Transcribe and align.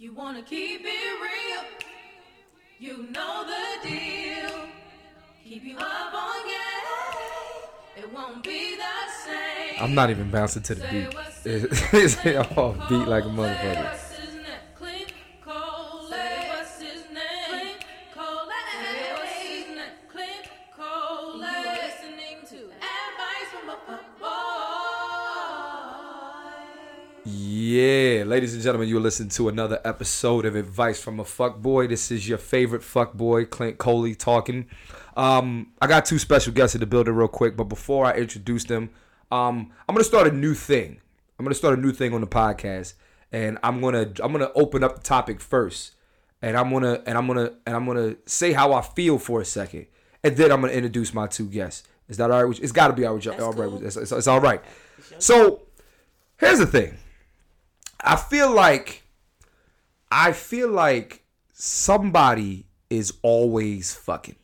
You 0.00 0.14
wanna 0.14 0.40
keep 0.40 0.80
it 0.82 1.20
real. 1.20 1.62
You 2.78 3.02
know 3.12 3.44
the 3.44 3.86
deal. 3.86 4.66
Keep 5.44 5.62
you 5.62 5.76
up 5.76 6.14
on 6.14 6.46
game. 6.46 7.98
It 7.98 8.10
won't 8.14 8.42
be 8.42 8.76
the 8.76 8.82
same. 9.26 9.76
I'm 9.78 9.94
not 9.94 10.08
even 10.08 10.30
bouncing 10.30 10.62
to 10.62 10.74
the 10.74 10.86
beat. 10.90 11.14
It's, 11.44 12.16
it's 12.24 12.56
off 12.56 12.88
beat 12.88 13.08
like 13.08 13.24
a 13.24 13.28
motherfucker. 13.28 14.09
Ladies 28.30 28.54
and 28.54 28.62
gentlemen, 28.62 28.88
you're 28.88 29.00
listening 29.00 29.28
to 29.28 29.48
another 29.48 29.80
episode 29.84 30.46
of 30.46 30.54
Advice 30.54 31.02
from 31.02 31.18
a 31.18 31.24
Fuck 31.24 31.58
Boy. 31.58 31.88
This 31.88 32.12
is 32.12 32.28
your 32.28 32.38
favorite 32.38 32.84
fuck 32.84 33.12
boy, 33.14 33.44
Clint 33.44 33.76
Coley, 33.78 34.14
talking. 34.14 34.66
Um, 35.16 35.72
I 35.82 35.88
got 35.88 36.04
two 36.04 36.16
special 36.16 36.52
guests 36.52 36.76
in 36.76 36.80
the 36.80 36.86
building 36.86 37.12
real 37.12 37.26
quick, 37.26 37.56
but 37.56 37.64
before 37.64 38.06
I 38.06 38.12
introduce 38.12 38.62
them, 38.62 38.90
um, 39.32 39.72
I'm 39.88 39.96
gonna 39.96 40.04
start 40.04 40.28
a 40.28 40.30
new 40.30 40.54
thing. 40.54 41.00
I'm 41.40 41.44
gonna 41.44 41.56
start 41.56 41.76
a 41.76 41.80
new 41.82 41.90
thing 41.90 42.14
on 42.14 42.20
the 42.20 42.28
podcast, 42.28 42.94
and 43.32 43.58
I'm 43.64 43.80
gonna 43.80 44.12
I'm 44.22 44.30
gonna 44.30 44.52
open 44.54 44.84
up 44.84 44.94
the 44.98 45.02
topic 45.02 45.40
first, 45.40 45.94
and 46.40 46.56
I'm 46.56 46.70
gonna 46.72 47.02
and 47.06 47.18
I'm 47.18 47.26
gonna 47.26 47.54
and 47.66 47.74
I'm 47.74 47.84
gonna 47.84 48.14
say 48.26 48.52
how 48.52 48.72
I 48.72 48.82
feel 48.82 49.18
for 49.18 49.40
a 49.40 49.44
second, 49.44 49.86
and 50.22 50.36
then 50.36 50.52
I'm 50.52 50.60
gonna 50.60 50.72
introduce 50.72 51.12
my 51.12 51.26
two 51.26 51.46
guests. 51.46 51.82
Is 52.08 52.16
that 52.18 52.30
all 52.30 52.44
right? 52.44 52.60
It's 52.60 52.70
got 52.72 52.88
to 52.88 52.92
be 52.92 53.04
all 53.06 53.16
right. 53.16 53.40
All 53.40 53.52
right. 53.52 53.70
with- 53.70 53.82
It's, 53.84 53.96
it's, 53.96 54.10
it's 54.12 54.26
all 54.28 54.40
right. 54.40 54.60
So 55.18 55.62
here's 56.38 56.58
the 56.60 56.66
thing. 56.66 56.96
I 58.02 58.16
feel 58.16 58.50
like 58.50 59.02
I 60.10 60.32
feel 60.32 60.68
like 60.68 61.24
somebody 61.52 62.66
is 62.88 63.14
always 63.22 63.94
fucking. 63.94 64.36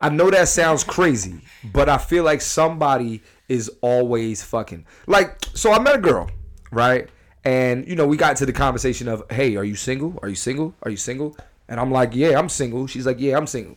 I 0.00 0.10
know 0.10 0.30
that 0.30 0.48
sounds 0.48 0.84
crazy, 0.84 1.40
but 1.64 1.88
I 1.88 1.98
feel 1.98 2.22
like 2.22 2.40
somebody 2.40 3.22
is 3.48 3.70
always 3.80 4.42
fucking. 4.42 4.84
Like, 5.06 5.38
so 5.54 5.72
I 5.72 5.78
met 5.78 5.96
a 5.96 5.98
girl, 5.98 6.30
right? 6.70 7.08
And 7.44 7.88
you 7.88 7.96
know, 7.96 8.06
we 8.06 8.16
got 8.16 8.36
to 8.38 8.46
the 8.46 8.52
conversation 8.52 9.08
of, 9.08 9.22
"Hey, 9.30 9.56
are 9.56 9.64
you 9.64 9.76
single? 9.76 10.18
Are 10.22 10.28
you 10.28 10.34
single? 10.34 10.74
Are 10.82 10.90
you 10.90 10.96
single?" 10.96 11.36
And 11.68 11.80
I'm 11.80 11.90
like, 11.90 12.14
"Yeah, 12.14 12.38
I'm 12.38 12.48
single." 12.48 12.86
She's 12.86 13.06
like, 13.06 13.18
"Yeah, 13.18 13.36
I'm 13.36 13.46
single." 13.46 13.76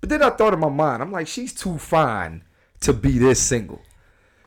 But 0.00 0.10
then 0.10 0.22
I 0.22 0.30
thought 0.30 0.52
in 0.52 0.60
my 0.60 0.68
mind, 0.68 1.02
I'm 1.02 1.12
like, 1.12 1.28
"She's 1.28 1.54
too 1.54 1.78
fine 1.78 2.44
to 2.80 2.92
be 2.92 3.18
this 3.18 3.40
single." 3.40 3.80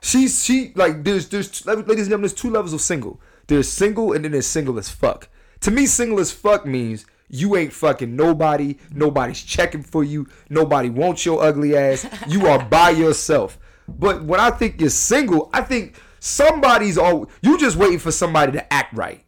She's 0.07 0.41
she 0.41 0.71
like 0.73 1.03
there's 1.03 1.27
there's 1.27 1.65
ladies 1.65 1.85
and 1.85 1.97
gentlemen, 1.97 2.21
there's 2.21 2.33
two 2.33 2.49
levels 2.49 2.71
of 2.71 2.79
single. 2.79 3.19
There's 3.47 3.67
single 3.67 4.13
and 4.13 4.23
then 4.23 4.31
there's 4.31 4.47
single 4.47 4.79
as 4.79 4.87
fuck. 4.89 5.27
To 5.61 5.69
me, 5.69 5.85
single 5.85 6.21
as 6.21 6.31
fuck 6.31 6.65
means 6.65 7.05
you 7.27 7.57
ain't 7.57 7.73
fucking 7.73 8.15
nobody. 8.15 8.77
Nobody's 8.93 9.43
checking 9.43 9.83
for 9.83 10.05
you. 10.05 10.29
Nobody 10.49 10.89
wants 10.89 11.25
your 11.25 11.43
ugly 11.43 11.75
ass. 11.75 12.07
You 12.25 12.47
are 12.47 12.63
by 12.63 12.89
yourself. 13.03 13.59
But 13.85 14.23
when 14.23 14.39
I 14.39 14.49
think 14.49 14.79
you're 14.79 14.91
single, 14.91 15.49
I 15.51 15.61
think 15.61 16.01
somebody's 16.21 16.97
all 16.97 17.29
you 17.41 17.57
just 17.57 17.75
waiting 17.75 17.99
for 17.99 18.13
somebody 18.13 18.53
to 18.53 18.73
act 18.73 18.95
right. 18.95 19.25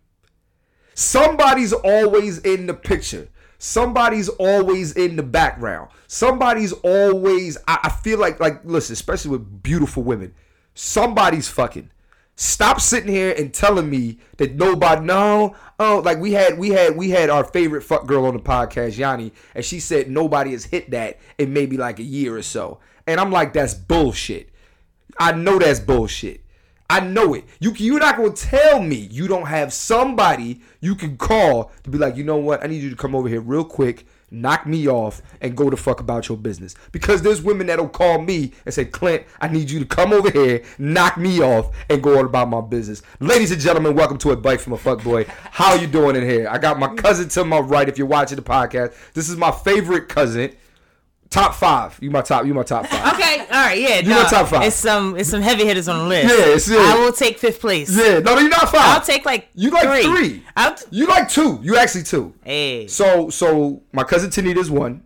Somebody's 0.93 1.73
always 1.73 2.39
in 2.39 2.67
the 2.67 2.73
picture. 2.73 3.27
Somebody's 3.57 4.29
always 4.29 4.93
in 4.93 5.17
the 5.17 5.23
background. 5.23 5.89
Somebody's 6.07 6.71
always. 6.71 7.57
I, 7.67 7.79
I 7.83 7.89
feel 7.89 8.17
like 8.17 8.39
like 8.39 8.61
listen, 8.63 8.93
especially 8.93 9.31
with 9.31 9.61
beautiful 9.61 10.03
women. 10.03 10.33
Somebody's 10.81 11.49
fucking. 11.49 11.91
Stop 12.37 12.79
sitting 12.79 13.11
here 13.11 13.35
and 13.37 13.53
telling 13.53 13.89
me 13.89 14.17
that 14.37 14.55
nobody. 14.55 15.05
No, 15.05 15.53
oh, 15.77 16.01
like 16.05 16.19
we 16.19 16.31
had 16.31 16.57
we 16.57 16.69
had 16.69 16.95
we 16.95 17.09
had 17.09 17.29
our 17.29 17.43
favorite 17.43 17.81
fuck 17.81 18.07
girl 18.07 18.25
on 18.25 18.33
the 18.33 18.39
podcast, 18.41 18.97
Yanni, 18.97 19.33
and 19.53 19.65
she 19.65 19.81
said 19.81 20.09
nobody 20.09 20.51
has 20.51 20.63
hit 20.63 20.89
that 20.91 21.19
in 21.37 21.51
maybe 21.51 21.75
like 21.75 21.99
a 21.99 22.03
year 22.03 22.37
or 22.37 22.41
so. 22.41 22.79
And 23.05 23.19
I'm 23.19 23.29
like, 23.29 23.51
that's 23.51 23.73
bullshit. 23.73 24.51
I 25.19 25.33
know 25.33 25.59
that's 25.59 25.81
bullshit. 25.81 26.45
I 26.89 27.01
know 27.01 27.33
it. 27.33 27.43
You 27.59 27.73
you're 27.75 27.99
not 27.99 28.15
gonna 28.15 28.31
tell 28.31 28.81
me 28.81 29.09
you 29.11 29.27
don't 29.27 29.47
have 29.47 29.73
somebody 29.73 30.61
you 30.79 30.95
can 30.95 31.17
call 31.17 31.73
to 31.83 31.89
be 31.89 31.97
like, 31.97 32.15
you 32.15 32.23
know 32.23 32.37
what? 32.37 32.63
I 32.63 32.67
need 32.67 32.81
you 32.81 32.89
to 32.89 32.95
come 32.95 33.15
over 33.15 33.27
here 33.27 33.41
real 33.41 33.65
quick, 33.65 34.05
knock 34.31 34.65
me 34.65 34.87
off, 34.87 35.21
and 35.41 35.55
go 35.55 35.69
the 35.69 35.77
fuck 35.77 35.99
about 35.99 36.29
your 36.29 36.37
business. 36.37 36.75
Because 36.91 37.21
there's 37.21 37.41
women 37.41 37.67
that'll 37.67 37.89
call 37.89 38.21
me 38.21 38.53
and 38.65 38.73
say, 38.73 38.85
Clint, 38.85 39.23
I 39.39 39.47
need 39.47 39.69
you 39.69 39.79
to 39.79 39.85
come 39.85 40.13
over 40.13 40.29
here, 40.29 40.63
knock 40.77 41.17
me 41.17 41.41
off, 41.41 41.75
and 41.89 42.01
go 42.03 42.19
on 42.19 42.25
about 42.25 42.49
my 42.49 42.61
business. 42.61 43.01
Ladies 43.19 43.51
and 43.51 43.61
gentlemen, 43.61 43.95
welcome 43.95 44.17
to 44.19 44.31
advice 44.31 44.63
from 44.63 44.73
a 44.73 44.77
fuck 44.77 45.03
boy. 45.03 45.25
How 45.51 45.75
you 45.75 45.87
doing 45.87 46.15
in 46.15 46.23
here? 46.23 46.47
I 46.49 46.57
got 46.57 46.79
my 46.79 46.93
cousin 46.95 47.29
to 47.29 47.45
my 47.45 47.59
right. 47.59 47.89
If 47.89 47.97
you're 47.97 48.07
watching 48.07 48.35
the 48.35 48.41
podcast, 48.41 48.93
this 49.13 49.29
is 49.29 49.37
my 49.37 49.51
favorite 49.51 50.09
cousin. 50.09 50.55
Top 51.29 51.53
five. 51.53 51.95
You 52.01 52.09
my 52.09 52.21
top. 52.21 52.45
You 52.45 52.53
my 52.55 52.63
top 52.63 52.87
five. 52.87 53.13
Okay, 53.13 53.39
all 53.41 53.45
right, 53.51 53.79
yeah. 53.79 53.99
You 53.99 54.09
no, 54.09 54.15
want 54.17 54.29
top 54.29 54.47
five? 54.47 54.63
It's 54.63 54.75
some, 54.75 55.15
it's 55.15 55.29
some 55.29 55.41
heavy 55.41 55.63
hitters 55.63 55.87
on 55.87 55.99
the 55.99 56.05
list. 56.05 56.27
Yeah, 56.33 56.45
it's- 56.45 56.67
yeah. 56.67 56.77
I 56.79 56.95
will 56.99 57.13
take 57.13 57.37
fifth 57.37 57.61
place. 57.61 57.95
Yeah, 57.95 58.17
no, 58.19 58.39
you're 58.39 58.49
not 58.49 58.69
five. 58.69 58.97
I'll 58.97 59.01
take 59.01 59.25
like 59.25 59.47
You 59.53 59.69
like 59.69 60.03
three. 60.05 60.43
I'll 60.57 60.73
t- 60.73 60.85
You 60.89 61.05
like 61.05 61.29
two. 61.29 61.59
You 61.61 61.77
actually 61.77 62.03
two. 62.03 62.33
hey, 62.43 62.87
So 62.87 63.29
so 63.29 63.83
my 63.93 64.03
cousin 64.03 64.31
Tanita's 64.31 64.71
one. 64.71 65.03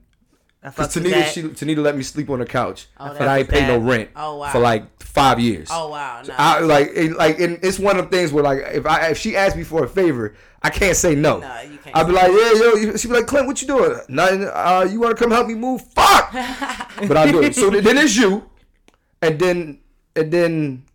I 0.63 0.69
Cause 0.69 0.94
fuck 0.94 1.03
Tanita 1.03 1.25
she 1.25 1.41
Tanita 1.44 1.79
let 1.84 1.97
me 1.97 2.03
sleep 2.03 2.29
on 2.29 2.40
her 2.40 2.46
couch, 2.46 2.88
Oh, 3.00 3.12
and 3.12 3.29
I 3.29 3.40
ain't 3.40 3.50
pay 3.50 3.68
no 3.68 3.78
rent 3.79 4.09
Oh, 4.16 4.38
wow. 4.38 4.50
for 4.51 4.59
like 4.59 5.01
five 5.03 5.40
years. 5.40 5.68
oh 5.72 5.90
wow, 5.90 6.22
no. 6.25 6.34
I 6.38 6.59
like 6.62 6.90
it, 6.96 7.18
like 7.18 7.40
and 7.40 7.59
it's 7.62 7.78
one 7.79 7.97
of 8.00 8.09
the 8.09 8.16
things 8.18 8.31
where 8.31 8.44
like 8.44 8.59
if 8.74 8.85
I 8.85 9.07
if 9.09 9.18
she 9.18 9.35
asks 9.35 9.57
me 9.57 9.63
for 9.63 9.84
a 9.84 9.88
favor, 9.88 10.35
I 10.62 10.69
can't 10.69 10.96
say 10.96 11.16
no. 11.16 11.40
No, 11.40 11.62
you 11.62 11.78
can't 11.79 11.96
I'd 11.97 12.07
be 12.07 12.13
like, 12.13 12.31
yeah, 12.31 12.53
yo. 12.53 12.96
She'd 12.96 13.09
be 13.09 13.13
like, 13.16 13.28
Clint, 13.28 13.46
what 13.47 13.62
you 13.62 13.68
doing? 13.68 14.00
Nothing. 14.07 14.46
Uh, 14.46 14.88
you 14.90 15.00
want 15.01 15.16
to 15.18 15.22
come 15.22 15.31
help 15.31 15.47
me 15.47 15.56
move? 15.56 15.81
Fuck. 15.90 16.31
but 17.07 17.18
I 17.18 17.30
do 17.30 17.41
it. 17.44 17.56
So 17.56 17.69
then 17.69 17.97
it's 17.97 18.16
you, 18.16 18.50
and 19.22 19.38
then 19.38 19.81
and 20.16 20.31
then 20.31 20.85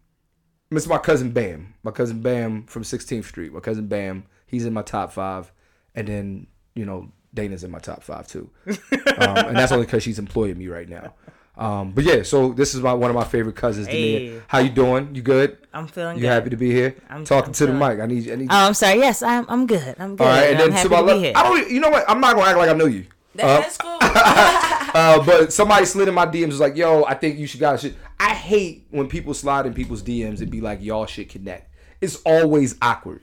Miss 0.70 0.86
my 0.86 0.98
cousin 0.98 1.30
Bam, 1.32 1.74
my 1.82 1.90
cousin 1.90 2.22
Bam 2.22 2.64
from 2.64 2.82
16th 2.84 3.24
Street. 3.24 3.52
My 3.52 3.60
cousin 3.60 3.86
Bam, 3.86 4.24
he's 4.46 4.64
in 4.64 4.72
my 4.72 4.82
top 4.82 5.12
five, 5.12 5.52
and 5.94 6.08
then 6.08 6.46
you 6.74 6.86
know 6.86 7.10
Dana's 7.34 7.64
in 7.64 7.70
my 7.70 7.78
top 7.78 8.02
five 8.02 8.26
too, 8.28 8.50
um, 8.66 8.76
and 9.18 9.56
that's 9.56 9.72
only 9.72 9.84
because 9.86 10.02
she's 10.02 10.18
employing 10.18 10.56
me 10.58 10.68
right 10.68 10.88
now. 10.88 11.14
Um, 11.56 11.90
but 11.90 12.04
yeah, 12.04 12.22
so 12.22 12.52
this 12.52 12.74
is 12.74 12.80
my 12.82 12.92
one 12.92 13.10
of 13.10 13.16
my 13.16 13.24
favorite 13.24 13.56
cousins. 13.56 13.86
Hey. 13.88 14.40
How 14.46 14.58
you 14.60 14.70
doing? 14.70 15.14
You 15.14 15.22
good? 15.22 15.58
I'm 15.74 15.88
feeling 15.88 16.16
You 16.16 16.22
good. 16.22 16.28
happy 16.28 16.50
to 16.50 16.56
be 16.56 16.70
here? 16.70 16.94
I'm- 17.10 17.24
Talking 17.24 17.48
I'm 17.48 17.54
to 17.54 17.66
the 17.66 17.72
mic. 17.72 17.98
I 18.00 18.06
need 18.06 18.24
you. 18.26 18.32
I 18.32 18.36
need. 18.36 18.48
Oh, 18.50 18.54
I'm 18.68 18.74
sorry. 18.74 18.98
Yes, 19.00 19.22
I'm. 19.22 19.44
I'm 19.48 19.66
good. 19.66 19.96
I'm 19.98 20.14
good. 20.16 20.24
All 20.24 20.30
right, 20.32 20.50
and 20.52 20.62
I'm 20.62 20.70
then 20.70 20.82
to 20.84 20.88
my 20.88 21.00
left. 21.00 21.36
I 21.36 21.42
don't. 21.42 21.70
You 21.70 21.80
know 21.80 21.90
what? 21.90 22.04
I'm 22.08 22.20
not 22.20 22.36
gonna 22.36 22.48
act 22.48 22.58
like 22.58 22.70
I 22.70 22.74
know 22.74 22.86
you. 22.86 23.06
Uh, 23.40 23.60
That's 23.60 23.76
cool. 23.76 23.98
uh, 24.02 25.24
but 25.24 25.52
somebody 25.52 25.84
slid 25.84 26.08
in 26.08 26.14
my 26.14 26.26
DMs 26.26 26.48
was 26.48 26.60
like, 26.60 26.76
"Yo, 26.76 27.04
I 27.04 27.14
think 27.14 27.38
you 27.38 27.46
should 27.46 27.60
guys 27.60 27.80
should." 27.80 27.96
I 28.20 28.34
hate 28.34 28.86
when 28.90 29.08
people 29.08 29.34
slide 29.34 29.66
in 29.66 29.74
people's 29.74 30.02
DMs 30.02 30.40
and 30.40 30.50
be 30.50 30.60
like, 30.60 30.82
"Y'all 30.82 31.06
should 31.06 31.28
connect." 31.28 31.72
It's 32.00 32.16
always 32.24 32.76
awkward. 32.80 33.20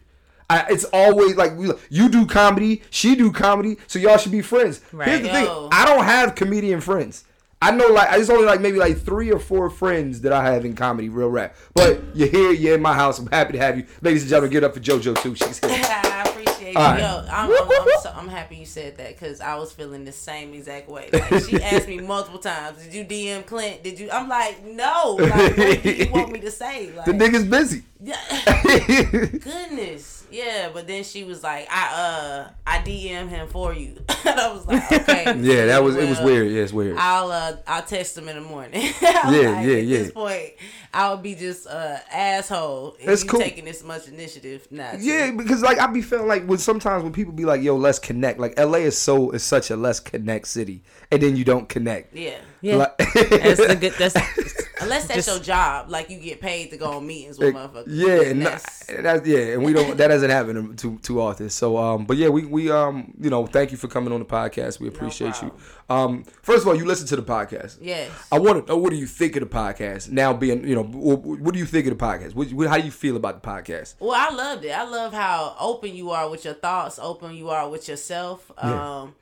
I, 0.49 0.65
it's 0.69 0.83
always 0.93 1.35
like 1.35 1.55
we, 1.57 1.71
you 1.89 2.09
do 2.09 2.25
comedy, 2.25 2.83
she 2.91 3.15
do 3.15 3.31
comedy, 3.31 3.77
so 3.87 3.97
y'all 3.99 4.17
should 4.17 4.31
be 4.31 4.41
friends. 4.41 4.81
Right. 4.91 5.07
Here's 5.07 5.21
the 5.21 5.27
Yo. 5.27 5.33
thing: 5.33 5.69
I 5.71 5.85
don't 5.85 6.03
have 6.05 6.35
comedian 6.35 6.81
friends. 6.81 7.23
I 7.61 7.71
know 7.71 7.87
like 7.87 8.09
I 8.09 8.17
just 8.19 8.29
only 8.29 8.45
like 8.45 8.61
maybe 8.61 8.77
like 8.77 8.97
three 8.97 9.31
or 9.31 9.39
four 9.39 9.69
friends 9.71 10.21
that 10.21 10.31
I 10.33 10.43
have 10.51 10.65
in 10.65 10.75
comedy, 10.75 11.09
real 11.09 11.29
rap. 11.29 11.55
But 11.73 11.99
you're 12.13 12.27
here, 12.27 12.51
you're 12.51 12.75
in 12.75 12.81
my 12.81 12.93
house. 12.93 13.17
I'm 13.17 13.25
happy 13.27 13.53
to 13.53 13.59
have 13.59 13.77
you, 13.77 13.87
ladies 14.01 14.21
and 14.23 14.29
gentlemen. 14.29 14.51
Get 14.51 14.63
up 14.63 14.73
for 14.75 14.79
JoJo 14.81 15.19
too. 15.23 15.33
She's 15.35 15.57
here. 15.65 15.69
I 15.83 16.23
appreciate 16.27 16.73
you. 16.73 16.79
Right. 16.79 16.99
Yo, 16.99 17.25
I'm, 17.31 17.49
I'm, 17.49 17.71
I'm, 17.71 17.87
so, 18.01 18.13
I'm 18.15 18.27
happy 18.27 18.57
you 18.57 18.65
said 18.65 18.97
that 18.97 19.17
because 19.17 19.39
I 19.41 19.55
was 19.55 19.71
feeling 19.71 20.03
the 20.03 20.11
same 20.11 20.53
exact 20.53 20.89
way. 20.89 21.09
Like, 21.11 21.43
she 21.45 21.59
asked 21.63 21.87
me 21.87 21.99
multiple 22.01 22.39
times, 22.39 22.83
"Did 22.83 22.93
you 22.93 23.05
DM 23.05 23.45
Clint? 23.47 23.81
Did 23.81 23.99
you?" 23.99 24.11
I'm 24.11 24.27
like, 24.29 24.63
"No." 24.63 25.15
Like, 25.19 25.57
what 25.57 25.81
do 25.81 25.91
you 25.91 26.09
want 26.11 26.31
me 26.33 26.39
to 26.41 26.51
say? 26.51 26.91
Like, 26.91 27.05
The 27.05 27.13
nigga's 27.13 27.45
busy. 27.45 27.83
yeah, 28.01 28.19
goodness, 29.39 30.24
yeah. 30.35 30.69
But 30.73 30.87
then 30.87 31.03
she 31.03 31.23
was 31.23 31.43
like, 31.43 31.67
"I 31.71 31.93
uh, 31.93 32.49
I 32.67 32.79
DM 32.79 33.29
him 33.29 33.47
for 33.47 33.73
you." 33.73 33.97
and 34.25 34.39
I 34.39 34.51
was 34.53 34.65
like, 34.67 34.91
"Okay." 34.91 35.23
Yeah, 35.39 35.65
that 35.67 35.83
was 35.83 35.95
it. 35.95 36.07
Was 36.09 36.19
weird. 36.21 36.51
Yeah, 36.51 36.61
it's 36.63 36.73
weird. 36.73 36.97
I'll 36.97 37.31
uh 37.31 37.57
I'll 37.67 37.81
text 37.83 38.17
him 38.17 38.27
in 38.29 38.35
the 38.35 38.41
morning. 38.41 38.81
Yeah, 39.01 39.31
yeah, 39.31 39.61
yeah, 39.61 39.77
At 39.77 39.85
yeah. 39.85 39.97
this 39.99 40.11
point, 40.11 40.49
I 40.93 41.11
would 41.13 41.21
be 41.23 41.35
just 41.35 41.67
uh 41.67 41.97
asshole 42.11 42.95
if 42.99 43.05
That's 43.05 43.23
you 43.23 43.29
cool. 43.29 43.39
taking 43.39 43.65
this 43.65 43.83
much 43.83 44.07
initiative. 44.07 44.67
Not 44.71 44.93
to. 44.93 44.99
Yeah, 44.99 45.31
because 45.31 45.61
like 45.61 45.79
I 45.79 45.87
be 45.87 46.01
feeling 46.01 46.27
like 46.27 46.45
when 46.45 46.59
sometimes 46.59 47.03
when 47.03 47.13
people 47.13 47.33
be 47.33 47.45
like, 47.45 47.61
"Yo, 47.61 47.75
let's 47.75 47.99
connect." 47.99 48.39
Like 48.39 48.57
LA 48.59 48.79
is 48.79 48.97
so 48.97 49.31
is 49.31 49.43
such 49.43 49.69
a 49.71 49.75
let's 49.75 49.99
connect 49.99 50.47
city, 50.47 50.83
and 51.11 51.21
then 51.21 51.35
you 51.35 51.43
don't 51.43 51.67
connect. 51.69 52.15
yeah. 52.15 52.37
Yeah. 52.61 52.75
Like- 52.77 52.97
That's 52.97 53.65
the 53.67 53.77
good. 53.79 53.93
That's 53.99 54.15
Unless 54.81 55.07
that's 55.07 55.25
Just- 55.25 55.27
your 55.29 55.39
job, 55.39 55.89
like 55.89 56.09
you 56.09 56.19
get 56.19 56.41
paid 56.41 56.69
to 56.71 56.77
go 56.77 56.91
on 56.97 57.07
meetings 57.07 57.39
with 57.39 57.53
motherfuckers. 57.55 57.85
Yeah, 57.87 58.21
and 58.23 58.41
that's- 58.45 58.85
that, 58.87 59.03
that's 59.03 59.27
yeah, 59.27 59.53
and 59.53 59.63
we 59.63 59.73
don't 59.73 59.95
that 59.97 60.07
doesn't 60.09 60.29
happen 60.29 60.75
too 60.75 60.99
too 61.01 61.21
often. 61.21 61.49
So 61.49 61.77
um, 61.77 62.05
but 62.05 62.17
yeah, 62.17 62.29
we 62.29 62.45
we 62.45 62.69
um, 62.69 63.13
you 63.19 63.29
know, 63.29 63.45
thank 63.45 63.71
you 63.71 63.77
for 63.77 63.87
coming 63.87 64.11
on 64.13 64.19
the 64.19 64.25
podcast. 64.25 64.79
We 64.79 64.87
appreciate 64.87 65.41
you. 65.41 65.51
Um, 65.89 66.23
first 66.41 66.63
of 66.63 66.67
all, 66.67 66.75
you 66.75 66.85
listen 66.85 67.07
to 67.07 67.15
the 67.15 67.21
podcast. 67.23 67.77
Yes. 67.79 68.09
I 68.31 68.39
want 68.39 68.65
to 68.65 68.71
know 68.73 68.77
what 68.77 68.89
do 68.89 68.95
you 68.97 69.05
think 69.07 69.35
of 69.35 69.41
the 69.49 69.55
podcast 69.55 70.09
now? 70.11 70.33
Being 70.33 70.67
you 70.67 70.75
know, 70.75 70.83
wh- 70.83 71.41
what 71.41 71.53
do 71.53 71.59
you 71.59 71.65
think 71.65 71.87
of 71.87 71.97
the 71.97 72.03
podcast? 72.03 72.33
What, 72.35 72.51
what, 72.51 72.67
how 72.67 72.77
do 72.77 72.83
you 72.83 72.91
feel 72.91 73.15
about 73.15 73.41
the 73.41 73.47
podcast? 73.47 73.95
Well, 73.99 74.13
I 74.13 74.33
loved 74.33 74.65
it. 74.65 74.71
I 74.71 74.83
love 74.83 75.13
how 75.13 75.55
open 75.59 75.95
you 75.95 76.09
are 76.11 76.29
with 76.29 76.43
your 76.43 76.53
thoughts, 76.55 76.99
open 76.99 77.33
you 77.35 77.49
are 77.49 77.69
with 77.69 77.87
yourself. 77.87 78.51
Yeah. 78.57 79.01
Um, 79.01 79.15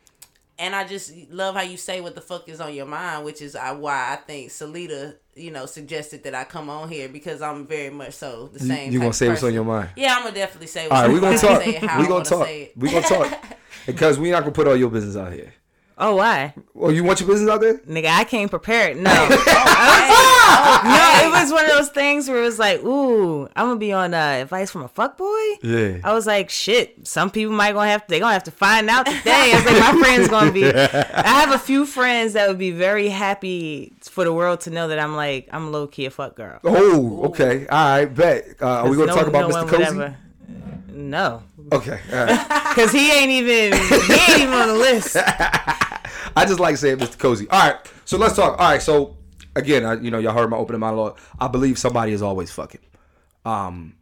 and 0.60 0.76
I 0.76 0.86
just 0.86 1.12
love 1.32 1.56
how 1.56 1.62
you 1.64 1.78
say 1.78 2.00
what 2.00 2.16
the 2.16 2.22
fuck 2.22 2.48
is 2.48 2.62
on 2.62 2.74
your 2.74 2.86
mind, 2.86 3.26
which 3.26 3.42
is 3.42 3.56
uh, 3.56 3.76
why 3.76 4.14
I 4.14 4.16
think 4.18 4.50
Salita, 4.52 5.16
you 5.36 5.52
know, 5.52 5.66
suggested 5.66 6.24
that 6.24 6.36
I 6.36 6.44
come 6.44 6.70
on 6.70 6.90
here 6.90 7.10
because 7.10 7.42
I'm 7.42 7.66
very 7.66 7.90
much 7.90 8.14
so 8.14 8.48
the 8.48 8.60
same. 8.60 8.92
you 8.92 9.00
gonna 9.00 9.14
say 9.14 9.30
what's 9.30 9.44
on 9.44 9.54
your 9.54 9.64
mind? 9.64 9.90
Yeah, 9.96 10.16
I'm 10.16 10.24
gonna 10.24 10.36
definitely 10.36 10.68
say. 10.68 10.88
All 10.88 11.02
right, 11.02 11.10
we 11.14 11.20
gonna 11.20 11.38
talk. 11.38 11.66
We 11.66 12.08
gonna 12.08 12.26
talk. 12.26 12.48
We 12.76 12.92
gonna 12.92 13.02
talk 13.02 13.58
because 13.86 14.20
we 14.20 14.32
not 14.32 14.42
gonna 14.42 14.52
put 14.52 14.68
all 14.68 14.76
your 14.76 14.90
business 14.90 15.16
out 15.16 15.34
here. 15.34 15.54
Oh 16.04 16.16
why, 16.16 16.54
Well, 16.74 16.92
you 16.92 17.04
want 17.04 17.20
your 17.20 17.30
business 17.30 17.50
out 17.50 17.62
there? 17.62 17.78
nigga? 17.80 18.08
I 18.08 18.24
came 18.26 18.50
prepared. 18.50 18.98
No, 18.98 19.12
Oh, 20.46 20.82
no, 20.84 20.90
No, 20.94 21.28
it 21.28 21.42
was 21.42 21.52
one 21.52 21.66
of 21.66 21.72
those 21.72 21.90
things 21.90 22.28
where 22.30 22.38
it 22.40 22.46
was 22.46 22.60
like, 22.60 22.84
ooh, 22.84 23.46
I'm 23.56 23.68
gonna 23.68 23.78
be 23.80 23.92
on 23.94 24.14
uh, 24.14 24.18
advice 24.42 24.70
from 24.72 24.84
a 24.84 24.88
fuck 24.88 25.18
boy. 25.18 25.26
Yeah. 25.64 25.98
I 26.04 26.14
was 26.14 26.28
like, 26.28 26.50
shit. 26.50 27.08
Some 27.08 27.30
people 27.32 27.54
might 27.56 27.74
gonna 27.74 27.90
have 27.90 28.02
to. 28.06 28.08
They 28.10 28.20
gonna 28.20 28.34
have 28.34 28.44
to 28.44 28.52
find 28.52 28.90
out 28.90 29.06
today. 29.06 29.52
I 29.54 29.56
was 29.56 29.66
like, 29.66 29.96
my 29.96 30.02
friends 30.06 30.28
gonna 30.28 30.52
be. 30.52 30.66
I 30.66 31.28
have 31.42 31.52
a 31.52 31.58
few 31.60 31.86
friends 31.86 32.34
that 32.34 32.48
would 32.50 32.58
be 32.60 32.72
very 32.72 33.10
happy 33.10 33.94
for 34.02 34.24
the 34.24 34.34
world 34.34 34.62
to 34.62 34.70
know 34.70 34.88
that 34.90 35.00
I'm 35.00 35.16
like 35.16 35.48
I'm 35.52 35.72
low 35.72 35.88
key 35.88 36.06
a 36.06 36.12
fuck 36.12 36.36
girl. 36.36 36.60
Oh, 36.64 37.24
okay. 37.30 37.66
All 37.68 37.98
right, 37.98 38.06
bet. 38.06 38.56
Uh, 38.62 38.68
are 38.84 38.90
we 38.90 38.96
gonna 38.98 39.08
No- 39.08 39.16
talk 39.16 39.28
about 39.28 39.50
no 39.50 39.56
Mr. 39.64 39.68
Cozy? 39.70 39.84
ever- 39.84 40.18
No, 40.90 41.44
Okay. 41.72 42.00
All 42.12 42.26
right. 42.26 42.70
because 42.76 42.92
he 42.92 43.12
ain't 43.12 43.32
even 43.32 43.74
he 43.80 44.14
ain't 44.14 44.40
even 44.42 44.54
on 44.54 44.68
the 44.68 44.76
list. 44.76 45.16
I 46.38 46.46
just 46.46 46.60
like 46.60 46.78
saying 46.78 46.98
Mr. 46.98 47.18
Cozy. 47.18 47.48
All 47.50 47.60
right, 47.70 47.80
so 48.06 48.18
let's 48.18 48.36
talk. 48.36 48.60
All 48.60 48.70
right, 48.72 48.82
so 48.82 49.18
again, 49.56 49.86
I, 49.86 49.94
you 49.96 50.12
know, 50.12 50.20
y'all 50.20 50.34
heard 50.34 50.50
my 50.50 50.58
opening 50.58 50.80
monologue. 50.82 51.18
I 51.40 51.48
believe 51.48 51.78
somebody 51.78 52.12
is 52.12 52.22
always 52.22 52.52
fucking. 52.52 52.82
Um, 53.46 53.96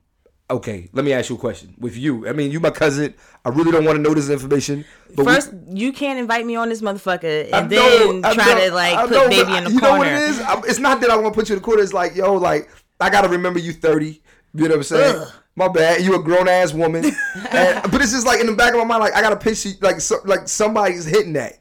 okay, 0.49 0.89
let 0.93 1.03
me 1.05 1.13
ask 1.13 1.29
you 1.29 1.35
a 1.35 1.39
question. 1.39 1.73
With 1.79 1.95
you, 1.97 2.27
I 2.27 2.33
mean, 2.33 2.51
you 2.51 2.59
my 2.59 2.69
cousin. 2.69 3.13
I 3.43 3.49
really 3.49 3.71
don't 3.71 3.85
want 3.85 3.95
to 3.97 4.01
know 4.01 4.13
this 4.13 4.29
information. 4.29 4.85
But 5.15 5.25
we- 5.25 5.33
First, 5.33 5.51
you 5.67 5.91
can't 5.93 6.19
invite 6.19 6.45
me 6.45 6.55
on 6.55 6.69
this 6.69 6.81
motherfucker 6.81 7.45
and 7.45 7.55
I 7.55 7.61
then 7.61 8.21
know- 8.21 8.33
try 8.33 8.45
know- 8.53 8.67
to 8.69 8.73
like 8.73 8.95
I 8.95 9.01
put 9.03 9.11
know, 9.11 9.29
baby 9.29 9.57
in 9.57 9.63
the 9.63 9.71
you 9.71 9.79
corner. 9.79 9.93
know 9.93 9.97
what 9.97 10.07
it 10.07 10.13
is? 10.29 10.39
I- 10.41 10.61
It's 10.67 10.79
not 10.79 11.01
that 11.01 11.09
I 11.09 11.15
want 11.15 11.33
to 11.33 11.39
put 11.39 11.49
you 11.49 11.55
in 11.55 11.61
the 11.61 11.65
corner. 11.65 11.81
It's 11.81 11.93
like, 11.93 12.15
yo, 12.15 12.35
like 12.35 12.69
I 12.99 13.09
gotta 13.09 13.29
remember 13.29 13.59
you 13.59 13.73
thirty. 13.73 14.21
You 14.53 14.63
know 14.65 14.69
what 14.69 14.75
I'm 14.77 14.83
saying? 14.83 15.15
Ugh. 15.21 15.27
My 15.55 15.67
bad. 15.69 16.01
You 16.01 16.15
a 16.15 16.21
grown 16.21 16.47
ass 16.47 16.71
woman. 16.73 17.03
and, 17.51 17.91
but 17.91 18.01
it's 18.01 18.11
just 18.11 18.25
like 18.27 18.39
in 18.39 18.45
the 18.47 18.53
back 18.55 18.73
of 18.73 18.77
my 18.79 18.85
mind, 18.85 19.01
like 19.01 19.15
I 19.15 19.21
gotta 19.21 19.37
picture 19.37 19.69
like 19.81 19.99
so, 20.01 20.17
like 20.25 20.47
somebody's 20.47 21.05
hitting 21.05 21.33
that, 21.33 21.60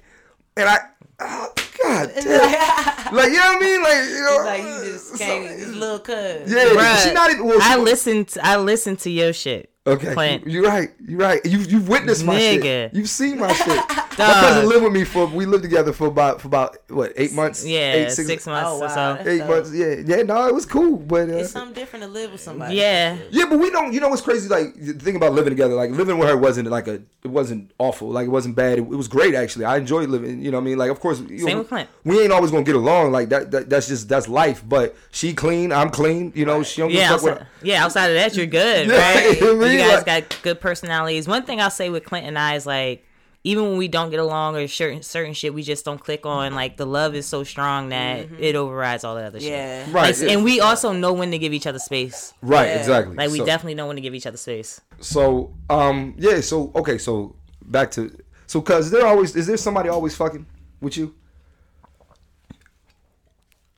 and 0.56 0.68
I. 0.68 0.78
Oh, 1.22 1.52
God 1.82 2.10
damn. 2.22 3.14
like, 3.14 3.30
you 3.30 3.36
know 3.36 3.54
what 3.54 3.56
I 3.56 3.58
mean? 3.60 3.82
Like, 3.82 4.08
you 4.08 4.20
know. 4.20 4.42
Like 4.44 4.62
you 4.62 4.92
just 4.92 5.18
came, 5.18 5.42
this 5.42 5.68
little 5.68 5.98
cuz. 5.98 6.50
Yeah, 6.50 6.64
Bruh, 6.64 7.04
she 7.04 7.12
not 7.12 7.30
even. 7.30 7.46
Well, 7.46 7.60
she, 7.60 7.66
I 7.66 7.76
listened. 7.76 8.28
To, 8.28 8.44
I 8.44 8.56
listened 8.56 8.98
to 9.00 9.10
your 9.10 9.32
shit. 9.32 9.70
Okay, 9.86 10.12
Clint. 10.12 10.46
you, 10.46 10.64
are 10.64 10.68
right. 10.68 10.90
You're 11.06 11.18
right. 11.18 11.44
You 11.44 11.58
you've 11.60 11.88
witnessed 11.88 12.24
my 12.24 12.38
shit. 12.38 12.62
Nigga. 12.62 12.94
You've 12.94 13.08
seen 13.08 13.38
my 13.38 13.52
shit. 13.52 13.82
my 14.18 14.26
cousin 14.34 14.68
lived 14.68 14.84
with 14.84 14.92
me 14.92 15.04
for. 15.04 15.26
We 15.26 15.46
lived 15.46 15.62
together 15.62 15.92
for 15.92 16.06
about 16.08 16.40
for 16.40 16.48
about 16.48 16.76
what 16.88 17.12
eight 17.16 17.32
months. 17.32 17.64
Yeah, 17.66 17.92
eight, 17.94 18.10
six, 18.12 18.46
months 18.46 18.68
Oh, 18.70 18.76
or 18.78 18.80
wow. 18.82 19.16
so. 19.22 19.28
Eight 19.30 19.38
dope. 19.38 19.48
months. 19.48 19.72
Yeah, 19.72 19.94
yeah. 20.04 20.22
No, 20.22 20.46
it 20.48 20.54
was 20.54 20.66
cool, 20.66 20.96
but 20.96 21.28
uh, 21.28 21.34
It's 21.34 21.50
something 21.52 21.74
different 21.74 22.04
to 22.04 22.10
live 22.10 22.32
with 22.32 22.40
somebody. 22.40 22.74
Yeah. 22.76 23.16
yeah, 23.30 23.44
but 23.48 23.58
we 23.58 23.70
don't. 23.70 23.92
You 23.92 24.00
know 24.00 24.08
what's 24.08 24.22
crazy? 24.22 24.48
Like 24.48 24.74
the 24.74 24.92
thing 24.94 25.16
about 25.16 25.32
living 25.32 25.50
together. 25.50 25.74
Like 25.74 25.90
living 25.90 26.18
with 26.18 26.28
her 26.28 26.36
wasn't 26.36 26.68
like 26.68 26.88
a. 26.88 27.02
It 27.22 27.28
wasn't 27.28 27.70
awful. 27.78 28.08
Like 28.08 28.26
it 28.26 28.30
wasn't 28.30 28.56
bad. 28.56 28.78
It, 28.78 28.82
it 28.82 28.86
was 28.96 29.06
great 29.08 29.34
actually. 29.34 29.66
I 29.66 29.76
enjoyed 29.76 30.08
living. 30.08 30.42
You 30.42 30.50
know 30.50 30.58
what 30.58 30.62
I 30.62 30.64
mean? 30.66 30.78
Like 30.78 30.90
of 30.90 31.00
course. 31.00 31.20
You 31.20 31.38
Same 31.40 31.48
know, 31.48 31.58
with 31.58 31.68
Clint. 31.68 31.88
We 32.04 32.20
ain't 32.20 32.32
always 32.32 32.50
gonna 32.50 32.64
get 32.64 32.76
along. 32.76 33.12
Like 33.12 33.28
that, 33.28 33.50
that. 33.50 33.68
That's 33.70 33.86
just 33.88 34.08
that's 34.08 34.28
life. 34.28 34.64
But 34.66 34.96
she 35.12 35.34
clean. 35.34 35.72
I'm 35.72 35.90
clean. 35.90 36.32
You 36.34 36.46
know. 36.46 36.62
She 36.62 36.80
don't 36.80 36.90
Yeah, 36.90 37.10
a 37.10 37.12
fuck 37.14 37.22
what. 37.22 37.32
outside, 37.32 37.46
yeah. 37.62 37.84
Outside 37.84 38.06
of 38.08 38.14
that, 38.14 38.36
you're 38.36 38.46
good, 38.46 38.88
Yeah, 38.90 38.96
right? 38.96 39.42
I 39.42 39.54
mean, 39.54 39.72
you 39.72 39.78
guys 39.78 40.04
like- 40.04 40.28
got 40.28 40.38
good 40.42 40.60
personalities. 40.60 41.28
One 41.28 41.44
thing 41.44 41.60
I'll 41.60 41.70
say 41.70 41.90
with 41.90 42.04
Clint 42.04 42.26
and 42.26 42.38
I 42.38 42.56
is 42.56 42.66
like, 42.66 43.04
even 43.42 43.64
when 43.64 43.78
we 43.78 43.88
don't 43.88 44.10
get 44.10 44.20
along 44.20 44.56
or 44.56 44.68
certain 44.68 45.02
certain 45.02 45.32
shit, 45.32 45.54
we 45.54 45.62
just 45.62 45.84
don't 45.84 45.98
click 45.98 46.26
on. 46.26 46.54
Like 46.54 46.76
the 46.76 46.86
love 46.86 47.14
is 47.14 47.26
so 47.26 47.42
strong 47.44 47.88
that 47.88 48.26
it 48.38 48.54
overrides 48.54 49.02
all 49.04 49.14
the 49.14 49.22
other 49.22 49.40
shit. 49.40 49.50
Yeah. 49.50 49.86
Right. 49.90 50.14
Like, 50.18 50.30
and 50.30 50.44
we 50.44 50.60
also 50.60 50.92
know 50.92 51.12
when 51.12 51.30
to 51.30 51.38
give 51.38 51.52
each 51.54 51.66
other 51.66 51.78
space. 51.78 52.34
Right. 52.42 52.66
Yeah. 52.66 52.78
Exactly. 52.80 53.16
Like 53.16 53.30
we 53.30 53.38
So- 53.38 53.46
definitely 53.46 53.74
know 53.74 53.86
when 53.86 53.96
to 53.96 54.02
give 54.02 54.14
each 54.14 54.26
other 54.26 54.36
space. 54.36 54.80
So, 55.00 55.54
um, 55.70 56.14
yeah. 56.18 56.40
So, 56.40 56.70
okay. 56.74 56.98
So, 56.98 57.34
back 57.64 57.90
to 57.92 58.14
so, 58.46 58.60
cause 58.60 58.90
there 58.90 59.06
always 59.06 59.34
is 59.34 59.46
there 59.46 59.56
somebody 59.56 59.88
always 59.88 60.14
fucking 60.16 60.44
with 60.80 60.96
you? 60.98 61.14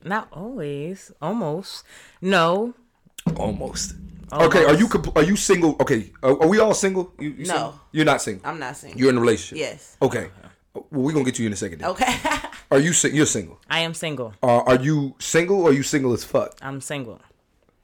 Not 0.03 0.27
always, 0.33 1.11
almost. 1.21 1.85
No, 2.21 2.73
Almost. 3.37 3.95
Okay. 4.41 4.65
Are 4.65 4.73
you 4.75 4.87
compl- 4.87 5.15
are 5.15 5.23
you 5.23 5.35
single? 5.35 5.75
Okay. 5.79 6.11
Are, 6.21 6.31
are 6.41 6.47
we 6.47 6.59
all 6.59 6.73
single? 6.73 7.13
You, 7.19 7.29
you 7.31 7.45
No. 7.45 7.53
single? 7.53 7.79
You're 7.91 8.05
not 8.05 8.21
single. 8.21 8.47
I'm 8.49 8.59
not 8.59 8.77
single. 8.77 8.99
You're 8.99 9.09
in 9.09 9.17
a 9.17 9.21
relationship. 9.21 9.57
Yes. 9.57 9.97
Okay. 10.01 10.29
Well, 10.73 10.85
we're 10.91 11.11
gonna 11.13 11.25
get 11.25 11.37
you 11.39 11.47
in 11.47 11.53
a 11.53 11.55
second. 11.55 11.79
then. 11.79 11.89
Okay. 11.91 12.13
Are 12.71 12.79
you 12.79 12.93
sing- 12.93 13.15
you're 13.15 13.25
single? 13.27 13.59
I 13.69 13.79
am 13.81 13.93
single. 13.93 14.33
Uh, 14.41 14.61
are 14.65 14.77
you 14.81 15.15
single 15.19 15.61
or 15.61 15.69
are 15.69 15.73
you 15.73 15.83
single 15.83 16.11
as 16.13 16.23
fuck? 16.23 16.57
I'm 16.61 16.81
single. 16.81 17.21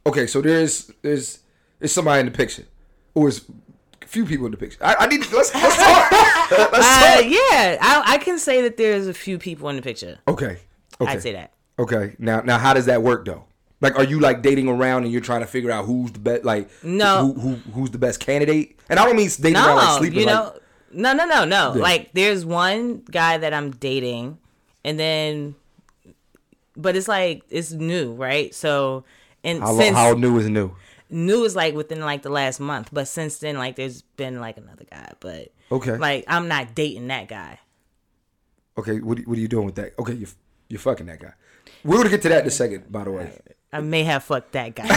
Okay. 0.05 0.25
So 0.25 0.41
there's 0.41 0.91
there's 1.03 1.39
there's 1.77 1.91
somebody 1.91 2.21
in 2.21 2.25
the 2.25 2.31
picture, 2.31 2.65
or 3.13 3.27
is 3.27 3.45
a 4.01 4.05
few 4.07 4.25
people 4.25 4.45
in 4.47 4.51
the 4.51 4.57
picture. 4.57 4.79
I, 4.83 4.95
I 5.01 5.07
need 5.07 5.19
let's 5.31 5.53
let's 5.53 5.77
talk. 5.77 6.11
let's 6.71 6.87
Uh, 6.87 7.15
talk. 7.17 7.25
yeah, 7.25 7.77
I, 7.81 8.03
I 8.07 8.17
can 8.17 8.39
say 8.39 8.63
that 8.63 8.77
there's 8.77 9.05
a 9.07 9.13
few 9.13 9.37
people 9.37 9.69
in 9.69 9.75
the 9.75 9.83
picture. 9.83 10.17
Okay. 10.27 10.57
Okay. 10.99 11.11
I'd 11.11 11.21
say 11.21 11.33
that. 11.33 11.53
Okay. 11.77 12.15
Now, 12.17 12.41
now, 12.41 12.57
how 12.57 12.73
does 12.73 12.87
that 12.87 13.03
work 13.03 13.25
though? 13.25 13.45
Like, 13.81 13.95
are 13.97 14.03
you 14.03 14.19
like 14.19 14.41
dating 14.41 14.67
around 14.67 15.03
and 15.03 15.11
you're 15.11 15.21
trying 15.21 15.39
to 15.41 15.47
figure 15.47 15.71
out 15.71 15.85
who's 15.85 16.11
the 16.11 16.19
best? 16.19 16.43
Like, 16.43 16.69
No. 16.83 17.31
who, 17.33 17.39
who 17.39 17.55
who's 17.71 17.91
the 17.91 17.97
best 17.97 18.19
candidate? 18.19 18.77
And 18.89 18.99
I 18.99 19.05
don't 19.05 19.15
mean 19.15 19.29
dating 19.39 19.55
around 19.55 19.75
like 19.77 19.85
No, 19.87 19.97
sleeping. 19.99 20.19
you 20.19 20.25
like, 20.25 20.35
know, 20.35 20.59
no, 20.91 21.13
no, 21.13 21.25
no, 21.25 21.45
no. 21.45 21.75
Yeah. 21.75 21.81
Like, 21.81 22.11
there's 22.13 22.45
one 22.45 23.03
guy 23.09 23.37
that 23.37 23.53
I'm 23.53 23.71
dating, 23.71 24.37
and 24.83 24.99
then, 24.99 25.55
but 26.75 26.95
it's 26.95 27.07
like 27.07 27.43
it's 27.49 27.71
new, 27.71 28.13
right? 28.13 28.53
So, 28.53 29.05
and 29.43 29.61
how, 29.61 29.77
since 29.77 29.95
how 29.95 30.13
new 30.13 30.37
is 30.39 30.49
new? 30.49 30.71
new 31.09 31.43
is 31.45 31.55
like 31.55 31.73
within 31.73 32.01
like 32.01 32.21
the 32.23 32.29
last 32.29 32.59
month, 32.59 32.89
but 32.91 33.07
since 33.07 33.37
then, 33.39 33.57
like, 33.57 33.75
there's 33.77 34.01
been 34.01 34.39
like 34.41 34.57
another 34.57 34.85
guy, 34.89 35.11
but 35.19 35.53
Okay. 35.71 35.95
like 35.97 36.25
I'm 36.27 36.47
not 36.47 36.75
dating 36.75 37.07
that 37.07 37.27
guy. 37.27 37.59
Okay. 38.77 38.99
What, 38.99 39.19
are- 39.19 39.23
what 39.23 39.37
are 39.37 39.41
you 39.41 39.47
doing 39.47 39.65
with 39.67 39.75
that? 39.75 39.93
Okay, 39.99 40.13
you're 40.13 40.29
you're 40.69 40.79
fucking 40.79 41.05
that 41.07 41.19
guy. 41.19 41.33
We're 41.83 41.97
gonna 41.97 42.09
get 42.09 42.21
to 42.23 42.29
that 42.29 42.41
in 42.41 42.47
a 42.47 42.51
second. 42.51 42.91
By 42.91 43.03
the 43.05 43.11
way. 43.11 43.31
I 43.71 43.81
may 43.81 44.03
have 44.03 44.23
fucked 44.23 44.51
that 44.53 44.75
guy. 44.75 44.85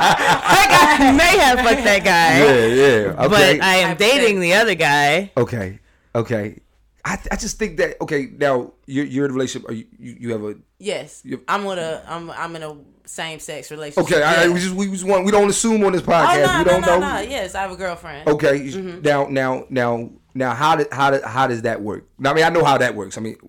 I 0.00 1.12
may 1.16 1.36
have 1.38 1.58
fucked 1.60 1.84
that 1.84 2.04
guy, 2.04 2.38
Yeah. 2.38 2.66
Yeah. 2.66 3.24
Okay. 3.24 3.28
but 3.28 3.60
I 3.64 3.76
am 3.76 3.96
dating 3.96 4.40
the 4.40 4.54
other 4.54 4.74
guy. 4.74 5.32
okay. 5.36 5.80
Okay. 6.14 6.60
I, 7.04 7.18
I 7.30 7.36
just 7.36 7.58
think 7.58 7.76
that 7.78 8.00
okay 8.02 8.28
now 8.36 8.72
you're 8.86 9.04
you're 9.04 9.24
in 9.24 9.30
a 9.30 9.34
relationship. 9.34 9.68
Are 9.70 9.72
you 9.72 9.86
you, 9.98 10.16
you 10.20 10.32
have 10.32 10.42
a 10.44 10.56
yes. 10.78 11.22
I'm 11.46 11.64
with 11.64 11.78
a. 11.78 12.02
I'm. 12.06 12.30
I'm 12.30 12.54
in 12.56 12.62
a 12.62 12.76
same 13.06 13.38
sex 13.38 13.70
relationship. 13.70 14.12
okay? 14.12 14.22
I, 14.22 14.44
I 14.44 14.48
we 14.48 14.60
just 14.60 14.74
we 14.74 14.86
just 14.90 15.04
want 15.04 15.24
we 15.24 15.30
don't 15.32 15.48
assume 15.48 15.82
on 15.84 15.92
this 15.92 16.02
Oh 16.02 16.10
podcast. 16.10 16.42
no 16.46 16.58
we 16.58 16.64
no 16.64 16.70
don't 16.70 16.80
no 16.82 16.98
know. 16.98 17.14
no. 17.14 17.20
Yes, 17.20 17.54
I 17.54 17.62
have 17.62 17.70
a 17.70 17.76
girlfriend. 17.76 18.28
Okay. 18.28 18.60
Mm-hmm. 18.60 19.00
Now, 19.02 19.26
now, 19.28 19.64
now, 19.70 20.10
now, 20.34 20.54
how 20.54 20.76
did 20.76 20.88
how 20.92 21.10
did 21.12 21.22
how 21.22 21.46
does 21.46 21.62
that 21.62 21.80
work? 21.80 22.04
I 22.22 22.34
mean, 22.34 22.44
I 22.44 22.50
know 22.50 22.64
how 22.64 22.76
that 22.78 22.94
works. 22.94 23.16
I 23.16 23.20
mean, 23.22 23.36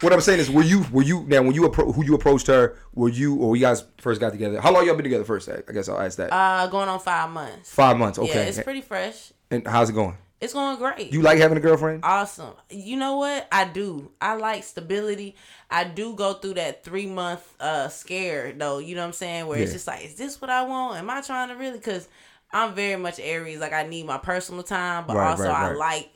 what 0.00 0.12
I'm 0.12 0.20
saying 0.20 0.40
is, 0.40 0.50
were 0.50 0.62
you 0.62 0.84
were 0.92 1.02
you 1.02 1.24
now 1.28 1.42
when 1.42 1.54
you 1.54 1.62
appro- 1.62 1.94
who 1.94 2.04
you 2.04 2.14
approached 2.14 2.46
her? 2.48 2.76
Were 2.94 3.08
you 3.08 3.36
or 3.36 3.56
you 3.56 3.62
guys 3.62 3.84
first 3.98 4.20
got 4.20 4.32
together? 4.32 4.60
How 4.60 4.72
long 4.72 4.86
y'all 4.86 4.94
been 4.94 5.04
together 5.04 5.24
first? 5.24 5.48
I 5.48 5.60
guess 5.72 5.88
I'll 5.88 6.00
ask 6.00 6.16
that. 6.18 6.32
Uh, 6.32 6.66
going 6.68 6.88
on 6.88 7.00
five 7.00 7.30
months. 7.30 7.70
Five 7.72 7.96
months. 7.96 8.18
Okay. 8.18 8.28
Yeah, 8.34 8.42
it's 8.42 8.62
pretty 8.62 8.80
fresh. 8.82 9.32
and 9.50 9.66
how's 9.66 9.90
it 9.90 9.94
going? 9.94 10.16
It's 10.38 10.52
going 10.52 10.76
great. 10.76 11.14
You 11.14 11.22
like 11.22 11.38
having 11.38 11.56
a 11.56 11.60
girlfriend? 11.62 12.00
awesome. 12.04 12.52
You 12.68 12.98
know 12.98 13.16
what? 13.16 13.48
I 13.50 13.64
do. 13.64 14.10
I 14.20 14.34
like 14.34 14.64
stability. 14.64 15.34
I 15.70 15.84
do 15.84 16.14
go 16.14 16.34
through 16.34 16.54
that 16.54 16.84
three 16.84 17.06
month 17.06 17.42
uh 17.58 17.88
scare 17.88 18.52
though. 18.52 18.78
You 18.78 18.94
know 18.96 19.00
what 19.00 19.06
I'm 19.08 19.12
saying? 19.14 19.46
Where 19.46 19.58
it's 19.58 19.72
just 19.72 19.86
like, 19.86 20.04
is 20.04 20.16
this 20.16 20.38
what 20.40 20.50
I 20.50 20.62
want? 20.64 20.98
Am 20.98 21.08
I 21.08 21.22
trying 21.22 21.48
to 21.48 21.54
really? 21.54 21.78
Because 21.78 22.06
I'm 22.52 22.74
very 22.74 22.96
much 23.00 23.18
Aries. 23.18 23.60
Like 23.60 23.72
I 23.72 23.84
need 23.86 24.04
my 24.04 24.18
personal 24.18 24.62
time, 24.62 25.04
but 25.06 25.16
Right, 25.16 25.30
also 25.30 25.48
right, 25.48 25.70
I 25.70 25.74
like 25.74 26.10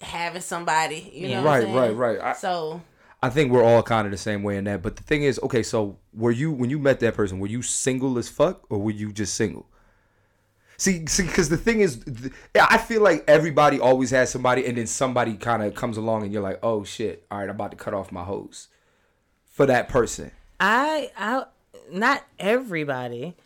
having 0.00 0.40
somebody. 0.42 1.10
You 1.12 1.22
know, 1.22 1.28
Yeah. 1.28 1.42
what 1.42 1.46
I'm 1.46 1.52
Right, 1.54 1.62
saying? 1.64 1.96
right, 1.98 2.16
right. 2.18 2.20
I- 2.20 2.32
so 2.38 2.80
I 3.24 3.30
think 3.30 3.50
we're 3.50 3.64
all 3.64 3.82
kind 3.82 4.06
of 4.06 4.10
the 4.10 4.18
same 4.18 4.42
way 4.42 4.58
in 4.58 4.64
that. 4.64 4.82
But 4.82 4.96
the 4.96 5.02
thing 5.02 5.22
is, 5.22 5.40
okay, 5.42 5.62
so 5.62 5.96
were 6.12 6.30
you 6.30 6.52
when 6.52 6.68
you 6.68 6.78
met 6.78 7.00
that 7.00 7.14
person? 7.14 7.40
Were 7.40 7.46
you 7.46 7.62
single 7.62 8.18
as 8.18 8.28
fuck 8.28 8.70
or 8.70 8.78
were 8.78 8.90
you 8.90 9.14
just 9.14 9.32
single? 9.34 9.66
See, 10.76 11.06
see, 11.06 11.22
because 11.22 11.48
the 11.48 11.56
thing 11.56 11.80
is, 11.80 12.04
th- 12.04 12.32
I 12.54 12.76
feel 12.76 13.00
like 13.00 13.24
everybody 13.26 13.80
always 13.80 14.10
has 14.10 14.28
somebody, 14.28 14.66
and 14.66 14.76
then 14.76 14.86
somebody 14.86 15.36
kind 15.36 15.62
of 15.62 15.74
comes 15.74 15.96
along, 15.96 16.24
and 16.24 16.34
you're 16.34 16.42
like, 16.42 16.58
oh 16.62 16.84
shit, 16.84 17.24
all 17.30 17.38
right, 17.38 17.48
I'm 17.48 17.54
about 17.54 17.70
to 17.70 17.78
cut 17.78 17.94
off 17.94 18.12
my 18.12 18.24
hose 18.24 18.68
for 19.50 19.64
that 19.64 19.88
person. 19.88 20.30
I 20.60 21.10
I 21.16 21.44
not 21.90 22.24
everybody. 22.38 23.36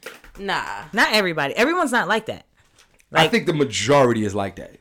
Nah. 0.41 0.87
Not 0.93 1.13
everybody. 1.13 1.55
Everyone's 1.55 1.93
not 1.93 2.09
like 2.09 2.27
that. 2.27 2.47
I 3.13 3.29
think 3.29 3.47
the 3.47 3.53
majority 3.53 4.25
is 4.25 4.35
like 4.35 4.57
that. 4.57 4.81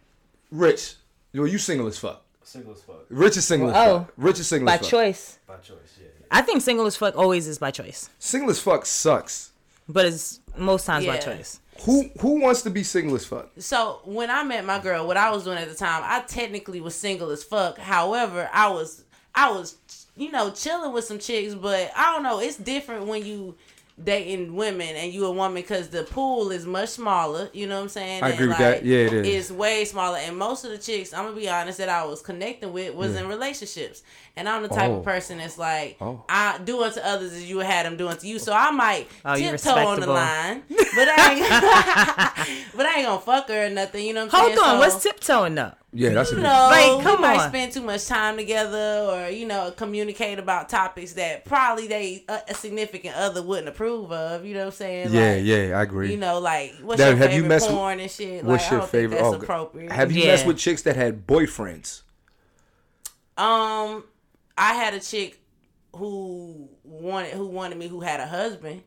Rich, 0.50 0.96
yo, 1.34 1.44
you 1.44 1.60
single 1.60 1.86
as 1.86 2.00
fuck. 2.00 2.24
Single 2.48 2.72
as 2.74 2.82
fuck. 2.82 2.96
Rich 3.10 3.36
is 3.36 3.46
single 3.46 3.70
Oh. 3.70 3.74
as 3.74 3.98
fuck. 4.06 4.13
Rich 4.16 4.39
is 4.39 4.48
single 4.48 4.66
by 4.68 4.75
as 4.75 4.80
fuck. 4.80 4.89
choice. 4.89 5.38
By 5.46 5.56
choice, 5.58 5.77
yeah. 6.00 6.08
I 6.32 6.42
think 6.42 6.62
single 6.62 6.86
as 6.86 6.96
fuck 6.96 7.18
always 7.18 7.46
is 7.46 7.58
by 7.58 7.72
choice. 7.72 8.10
Single 8.20 8.50
as 8.50 8.60
fuck 8.60 8.86
sucks. 8.86 9.51
But 9.89 10.06
it's 10.06 10.39
most 10.56 10.86
times 10.86 11.06
by 11.06 11.18
choice. 11.18 11.60
Who 11.82 12.10
who 12.22 12.39
wants 12.42 12.62
to 12.62 12.70
be 12.70 12.84
single 12.84 13.16
as 13.18 13.25
fuck? 13.25 13.50
So 13.60 14.00
when 14.06 14.30
I 14.32 14.44
met 14.44 14.63
my 14.63 14.80
girl, 14.80 15.06
what 15.06 15.18
I 15.18 15.30
was 15.30 15.44
doing 15.44 15.58
at 15.58 15.68
the 15.68 15.75
time, 15.75 16.01
I 16.06 16.22
technically 16.22 16.80
was 16.80 16.96
single 16.96 17.32
as 17.32 17.44
fuck. 17.44 17.77
However, 17.77 18.50
I 18.54 18.70
was 18.70 19.04
I 19.36 19.51
was 19.51 19.75
you 20.16 20.32
know 20.32 20.50
chilling 20.51 20.94
with 20.94 21.04
some 21.04 21.20
chicks, 21.20 21.54
but 21.54 21.92
I 21.98 22.13
don't 22.13 22.24
know. 22.24 22.39
It's 22.39 22.56
different 22.56 23.08
when 23.08 23.25
you 23.25 23.56
dating 24.04 24.56
women 24.56 24.96
and 24.96 25.12
you 25.12 25.25
a 25.25 25.32
woman 25.32 25.56
because 25.56 25.88
the 25.88 26.04
pool 26.04 26.51
is 26.51 26.66
much 26.68 26.89
smaller. 26.89 27.50
You 27.51 27.66
know 27.68 27.77
what 27.77 27.84
I'm 27.84 27.89
saying? 27.89 28.22
I 28.24 28.27
And, 28.27 28.34
agree 28.36 28.48
with 28.48 28.58
that. 28.60 28.86
Yeah, 28.86 28.98
it 29.00 29.13
is. 29.13 29.27
It's 29.27 29.51
way 29.51 29.86
smaller, 29.86 30.18
and 30.20 30.38
most 30.38 30.63
of 30.66 30.72
the 30.72 30.77
chicks, 30.77 31.13
I'm 31.13 31.25
gonna 31.25 31.36
be 31.36 31.50
honest, 31.50 31.80
that 31.80 31.89
I 31.89 32.06
was 32.06 32.22
connecting 32.22 32.72
with 32.74 32.94
was 32.94 33.16
in 33.16 33.27
relationships, 33.27 34.04
and 34.36 34.48
I'm 34.48 34.62
the 34.62 34.70
type 34.70 34.92
Oh. 34.92 34.98
of 34.98 35.04
person 35.04 35.39
that's 35.39 35.58
like, 35.58 35.98
Oh. 36.00 36.24
I 36.30 36.60
do 36.63 36.84
unto 36.84 37.00
others 37.00 37.34
as 37.34 37.50
you 37.50 37.58
had 37.60 37.86
them 37.88 37.98
doing 37.98 38.16
to 38.18 38.27
you. 38.27 38.38
So 38.39 38.54
I 38.54 38.70
might 38.72 39.08
Oh, 39.25 39.36
tiptoe 39.36 39.72
on 39.75 40.00
the 40.00 40.08
line, 40.08 40.63
but 40.70 41.08
I 41.10 41.34
ain't, 41.34 42.68
but 42.75 42.86
I 42.86 42.94
ain't 42.98 43.06
gonna 43.08 43.20
fuck 43.22 43.48
her 43.50 43.66
or 43.66 43.70
nothing. 43.70 44.06
You 44.06 44.13
know 44.13 44.25
what 44.25 44.34
I'm 44.36 44.39
Hold 44.42 44.50
saying? 44.54 44.58
Hold 44.60 44.70
on, 44.70 44.89
So, 44.92 44.94
what's 44.94 45.04
tiptoeing 45.04 45.58
up? 45.58 45.80
Yeah, 45.94 46.10
that's 46.10 46.32
a 46.32 46.36
you 46.36 46.38
good. 46.41 46.44
know, 46.44 46.67
Like, 46.70 46.98
we 46.98 47.03
come 47.03 47.22
might 47.22 47.39
on. 47.39 47.50
spend 47.50 47.72
too 47.72 47.82
much 47.82 48.06
time 48.08 48.36
together, 48.36 49.08
or 49.10 49.29
you 49.29 49.48
know, 49.48 49.72
communicate 49.72 50.38
about 50.38 50.67
topics 50.67 51.13
that 51.13 51.46
probably 51.46 51.88
they 51.88 52.25
a, 52.27 52.41
a 52.50 52.53
significant 52.53 53.15
other 53.15 53.41
wouldn't 53.41 53.70
approve 53.70 54.12
of. 54.12 54.46
You 54.46 54.53
know 54.56 54.60
what 54.62 54.65
I'm 54.67 54.72
saying? 54.74 55.13
Yeah, 55.13 55.36
Like, 55.36 55.46
yeah, 55.46 55.79
I 55.79 55.84
agree. 55.84 56.12
You 56.12 56.17
know, 56.17 56.39
like 56.39 56.74
what's 56.82 57.00
Now, 57.00 57.08
your 57.08 57.15
have 57.17 57.32
you 57.32 57.36
favorite 57.38 57.48
messed 57.50 57.67
with- 57.67 57.75
porn 57.77 58.00
and 58.01 58.12
shit? 58.12 58.44
What's 58.44 58.63
like, 58.63 58.72
your 58.72 58.79
I 58.79 58.82
don't 58.82 58.89
favorite? 58.91 59.17
Think 59.17 59.32
that's 59.32 59.36
oh, 59.36 59.41
appropriate. 59.44 59.91
Have 59.94 60.12
you 60.12 60.22
Yeah. 60.24 60.27
messed 60.27 60.46
with 60.46 60.58
chicks 60.58 60.82
that 60.84 60.98
had 60.98 61.25
boyfriends? 61.25 62.01
Um, 63.38 64.03
I 64.58 64.74
had 64.74 64.94
a 64.94 65.00
chick 65.00 65.39
who 65.96 66.67
wanted 66.84 67.32
who 67.34 67.48
wanted 67.48 67.77
me 67.77 67.88
who 67.88 68.01
had 68.01 68.20
a 68.20 68.25
husband, 68.27 68.84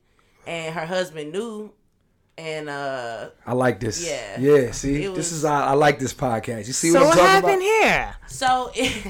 and 0.47 0.75
her 0.75 0.85
husband 0.87 1.33
knew, 1.33 1.73
and 2.41 2.69
uh, 2.69 3.31
I 3.47 3.53
like 3.53 3.81
this. 3.81 4.05
Yeah. 4.07 4.41
Yeah. 4.41 4.71
See, 4.73 5.05
It 5.05 5.15
this 5.15 5.31
is 5.33 5.45
I, 5.45 5.69
I 5.69 5.73
like 5.75 5.99
this 5.99 6.15
podcast. 6.15 6.67
You 6.67 6.73
see 6.73 6.91
So 6.91 7.05
what 7.05 7.05
I'm 7.05 7.09
what 7.09 7.17
talking 7.17 7.31
happened 7.31 7.63
about? 7.63 7.91
here? 7.91 8.15
so 8.29 8.71
it, 8.75 9.07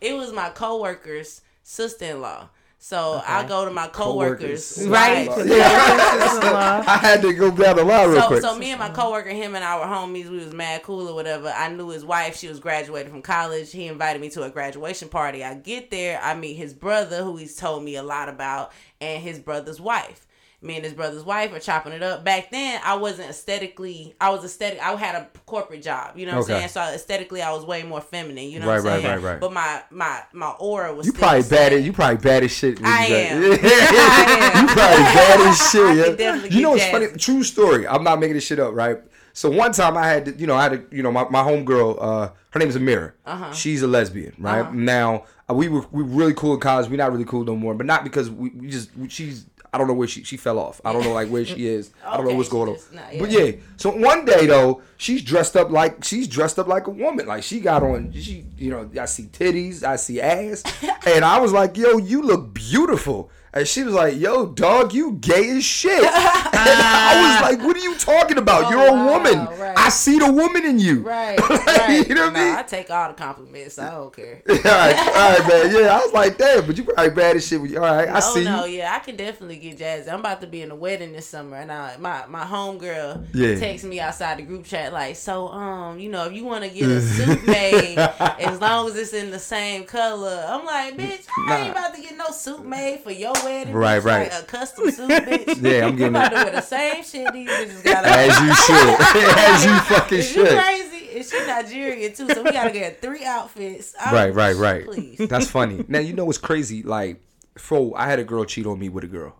it 0.00 0.16
was 0.16 0.32
my 0.32 0.50
coworker's 0.50 1.42
sister-in-law. 1.62 2.48
So 2.80 3.20
I 3.26 3.44
go 3.44 3.64
to 3.64 3.72
my 3.72 3.88
coworkers, 3.88 4.76
Coworkers. 4.76 4.88
Right. 4.88 5.26
Yeah. 5.46 6.84
I 6.86 6.98
had 6.98 7.20
to 7.22 7.32
go 7.34 7.50
down 7.50 7.74
the 7.74 7.82
line 7.84 8.08
real 8.10 8.20
So, 8.20 8.26
quick. 8.28 8.40
so 8.40 8.56
me 8.56 8.70
and 8.70 8.78
my 8.78 8.90
coworker, 8.90 9.30
him 9.30 9.56
and 9.56 9.64
I 9.64 9.76
were 9.80 9.84
homies. 9.84 10.30
We 10.30 10.36
was 10.38 10.54
mad 10.54 10.84
cool 10.84 11.08
or 11.08 11.14
whatever. 11.14 11.48
I 11.48 11.68
knew 11.70 11.88
his 11.88 12.04
wife. 12.04 12.36
She 12.36 12.46
was 12.46 12.60
graduating 12.60 13.10
from 13.10 13.22
college. 13.22 13.72
He 13.72 13.88
invited 13.88 14.22
me 14.22 14.30
to 14.30 14.44
a 14.44 14.48
graduation 14.50 15.08
party. 15.08 15.42
I 15.42 15.54
get 15.54 15.90
there. 15.90 16.20
I 16.22 16.34
meet 16.36 16.54
his 16.54 16.72
brother, 16.72 17.24
who 17.24 17.36
he's 17.36 17.56
told 17.56 17.82
me 17.82 17.96
a 17.96 18.02
lot 18.04 18.28
about, 18.28 18.70
and 19.00 19.20
his 19.20 19.40
brother's 19.40 19.80
wife. 19.80 20.27
Me 20.60 20.74
and 20.74 20.84
his 20.84 20.92
brother's 20.92 21.22
wife 21.22 21.52
are 21.52 21.60
chopping 21.60 21.92
it 21.92 22.02
up. 22.02 22.24
Back 22.24 22.50
then, 22.50 22.80
I 22.84 22.96
wasn't 22.96 23.30
aesthetically. 23.30 24.16
I 24.20 24.30
was 24.30 24.44
aesthetic. 24.44 24.80
I 24.82 24.92
had 24.96 25.14
a 25.14 25.28
corporate 25.46 25.82
job. 25.84 26.16
You 26.18 26.26
know 26.26 26.32
what 26.38 26.44
Okay. 26.50 26.54
I'm 26.64 26.68
saying? 26.68 26.88
So 26.88 26.94
aesthetically, 26.94 27.42
I 27.42 27.52
was 27.52 27.64
way 27.64 27.84
more 27.84 28.00
feminine. 28.00 28.50
You 28.50 28.58
know 28.58 28.66
Right, 28.66 28.82
what 28.82 28.86
I'm 28.88 28.94
right, 28.96 29.02
saying? 29.02 29.22
right, 29.22 29.30
right. 29.34 29.40
But 29.40 29.52
my 29.52 29.82
my 29.90 30.20
my 30.32 30.50
aura 30.58 30.92
was. 30.92 31.06
you 31.06 31.12
probably 31.12 31.48
bad 31.48 31.72
as 31.72 31.86
you 31.86 31.92
probably 31.92 32.16
bad 32.16 32.42
as 32.42 32.50
shit. 32.50 32.80
I 32.82 33.06
you 33.06 33.14
am. 33.14 33.40
got- 33.50 33.60
I 33.62 34.50
am. 34.56 34.66
you 34.66 34.74
probably 34.74 35.04
bad 35.04 35.40
as 35.48 35.70
shit. 35.70 36.18
Yeah. 36.20 36.44
you 36.56 36.60
know 36.62 36.70
what's 36.70 36.86
funny? 36.86 37.06
True 37.18 37.44
story. 37.44 37.86
I'm 37.86 38.02
not 38.02 38.18
making 38.18 38.34
this 38.34 38.44
shit 38.44 38.58
up, 38.58 38.74
right? 38.74 38.98
So 39.34 39.48
one 39.50 39.70
time 39.70 39.96
I 39.96 40.08
had, 40.08 40.24
to, 40.24 40.32
you 40.36 40.48
know, 40.48 40.56
I 40.56 40.64
had, 40.64 40.90
to, 40.90 40.96
you 40.96 41.04
know, 41.04 41.12
my, 41.12 41.28
my 41.28 41.42
homegirl, 41.44 41.96
uh, 42.00 42.30
her 42.50 42.58
name 42.58 42.68
is 42.70 42.76
Amira. 42.76 43.12
Uh-huh. 43.24 43.52
She's 43.52 43.82
a 43.82 43.86
lesbian, 43.86 44.34
right? 44.40 44.74
Now 44.74 45.26
uh, 45.48 45.54
we 45.54 45.68
were 45.68 45.86
we 45.92 46.02
were 46.02 46.08
really 46.08 46.34
cool 46.34 46.54
in 46.54 46.60
college. 46.60 46.90
We're 46.90 46.96
not 46.96 47.12
really 47.12 47.24
cool 47.24 47.44
no 47.44 47.54
more, 47.54 47.74
but 47.74 47.86
not 47.86 48.02
because 48.02 48.28
we, 48.28 48.48
we 48.50 48.68
just 48.68 48.96
we, 48.96 49.08
she's. 49.08 49.46
I 49.72 49.78
don't 49.78 49.86
know 49.86 49.94
where 49.94 50.08
she 50.08 50.24
she 50.24 50.36
fell 50.36 50.58
off. 50.58 50.80
I 50.84 50.92
don't 50.92 51.02
know 51.02 51.12
like 51.12 51.28
where 51.28 51.44
she 51.44 51.66
is. 51.66 51.90
I 52.06 52.16
don't 52.16 52.26
know 52.26 52.34
what's 52.34 52.48
going 52.48 52.70
on. 52.70 52.76
But 53.18 53.30
yeah. 53.30 53.40
yeah. 53.40 53.52
So 53.76 53.90
one 53.90 54.24
day 54.24 54.46
though, 54.46 54.82
she's 54.96 55.22
dressed 55.22 55.56
up 55.56 55.70
like 55.70 56.04
she's 56.04 56.26
dressed 56.26 56.58
up 56.58 56.68
like 56.68 56.86
a 56.86 56.90
woman. 56.90 57.26
Like 57.26 57.42
she 57.42 57.60
got 57.60 57.82
on. 57.82 58.12
She 58.12 58.44
you 58.56 58.70
know 58.70 58.90
I 59.00 59.04
see 59.04 59.24
titties, 59.24 59.82
I 59.82 59.96
see 59.96 60.20
ass, 60.20 60.62
and 61.06 61.24
I 61.24 61.38
was 61.40 61.52
like, 61.52 61.76
yo, 61.76 61.98
you 61.98 62.22
look 62.22 62.54
beautiful. 62.54 63.30
And 63.54 63.66
she 63.66 63.82
was 63.82 63.94
like, 63.94 64.18
"Yo, 64.18 64.46
dog, 64.46 64.92
you 64.92 65.12
gay 65.12 65.48
as 65.56 65.64
shit." 65.64 65.98
And 66.04 66.06
I 66.12 67.40
was 67.42 67.50
like, 67.50 67.66
"What 67.66 67.76
are 67.76 67.80
you 67.80 67.94
talking 67.96 68.36
about? 68.38 68.64
Oh, 68.66 68.70
You're 68.70 68.88
a 68.88 68.92
wow, 68.92 69.06
woman. 69.12 69.58
right. 69.58 69.78
I 69.78 69.88
see 69.88 70.18
the 70.18 70.30
woman 70.30 70.66
in 70.66 70.78
you." 70.78 71.00
Right, 71.00 71.38
Like, 71.50 71.66
right. 71.66 72.08
you 72.08 72.14
know 72.14 72.24
what 72.26 72.34
Nah, 72.34 72.40
I 72.40 72.44
mean? 72.44 72.54
I 72.56 72.62
take 72.62 72.90
all 72.90 73.08
the 73.08 73.14
compliments. 73.14 73.78
I 73.78 73.90
don't 73.90 74.14
care. 74.14 74.42
all 74.48 74.54
right, 74.56 74.98
all 74.98 75.38
right, 75.38 75.48
man. 75.48 75.74
Yeah, 75.74 75.96
I 75.96 76.00
was 76.04 76.12
like, 76.12 76.36
"Damn," 76.36 76.66
but 76.66 76.76
you 76.76 76.84
probably 76.84 77.10
bad 77.10 77.36
as 77.36 77.46
shit. 77.48 77.60
With 77.60 77.70
you. 77.70 77.78
All 77.82 77.84
right, 77.96 78.08
I 78.08 78.18
Oh 78.18 78.34
see 78.34 78.44
no, 78.44 78.64
you. 78.66 78.78
yeah, 78.78 78.94
I 78.94 78.98
can 78.98 79.16
definitely 79.16 79.56
get 79.56 79.78
jazzy. 79.78 80.12
I'm 80.12 80.20
about 80.20 80.40
to 80.42 80.46
be 80.46 80.60
in 80.60 80.70
a 80.70 80.76
wedding 80.76 81.12
this 81.12 81.26
summer, 81.26 81.56
and 81.56 81.72
I, 81.72 81.96
my 81.96 82.26
my 82.26 82.44
homegirl 82.44 83.28
Yeah. 83.34 83.58
texts 83.58 83.86
me 83.86 83.98
outside 83.98 84.38
the 84.38 84.42
group 84.42 84.66
chat 84.66 84.92
like, 84.92 85.16
so 85.16 85.48
um, 85.48 85.98
you 85.98 86.10
know, 86.10 86.26
if 86.26 86.34
you 86.34 86.44
want 86.44 86.64
to 86.64 86.70
get 86.70 86.88
a 86.88 87.00
suit 87.00 87.46
made, 87.46 87.96
as 87.98 88.60
long 88.60 88.88
as 88.88 88.96
it's 88.96 89.14
in 89.14 89.30
the 89.30 89.38
same 89.38 89.84
color, 89.84 90.44
I'm 90.46 90.66
like, 90.66 90.96
bitch, 90.98 91.26
I 91.48 91.58
ain't 91.60 91.66
Nah. 91.68 91.70
about 91.72 91.94
to 91.94 92.02
get 92.02 92.16
no 92.16 92.26
suit 92.26 92.64
made 92.64 93.00
for 93.00 93.10
your 93.10 93.32
wedding, 93.44 93.74
Right, 93.74 94.00
bitch, 94.00 94.04
right. 94.04 94.30
Like 94.32 94.42
a 94.42 94.46
custom 94.46 94.90
suit, 94.90 95.08
bitch. 95.10 95.62
Yeah, 95.62 95.86
I'm 95.86 95.96
getting 95.96 96.08
about 96.08 96.32
it. 96.32 96.36
to 96.36 96.42
wear 96.44 96.50
the 96.52 96.60
same 96.60 97.02
shit 97.04 97.32
these 97.32 97.48
bitches 97.48 97.84
got. 97.84 98.04
As 98.04 98.40
you 98.40 98.54
should. 98.54 98.96
as 99.38 99.64
you 99.64 99.78
fucking 99.96 100.18
Is 100.18 100.36
you 100.36 100.44
crazy? 100.46 101.08
And 101.16 101.24
she 101.24 101.46
Nigerian 101.46 102.12
too, 102.14 102.28
so 102.28 102.42
we 102.42 102.52
gotta 102.52 102.70
get 102.70 103.00
three 103.00 103.24
outfits. 103.24 103.94
I'm- 103.98 104.14
Right, 104.14 104.34
right, 104.34 104.56
right. 104.56 104.84
Please. 104.84 105.18
That's 105.28 105.48
funny. 105.50 105.84
Now 105.88 106.00
you 106.00 106.12
know 106.12 106.24
what's 106.24 106.38
crazy? 106.38 106.82
Like, 106.82 107.20
fro, 107.56 107.94
I 107.94 108.06
had 108.06 108.18
a 108.18 108.24
girl 108.24 108.44
cheat 108.44 108.66
on 108.66 108.78
me 108.78 108.88
with 108.88 109.04
a 109.04 109.08
girl. 109.08 109.34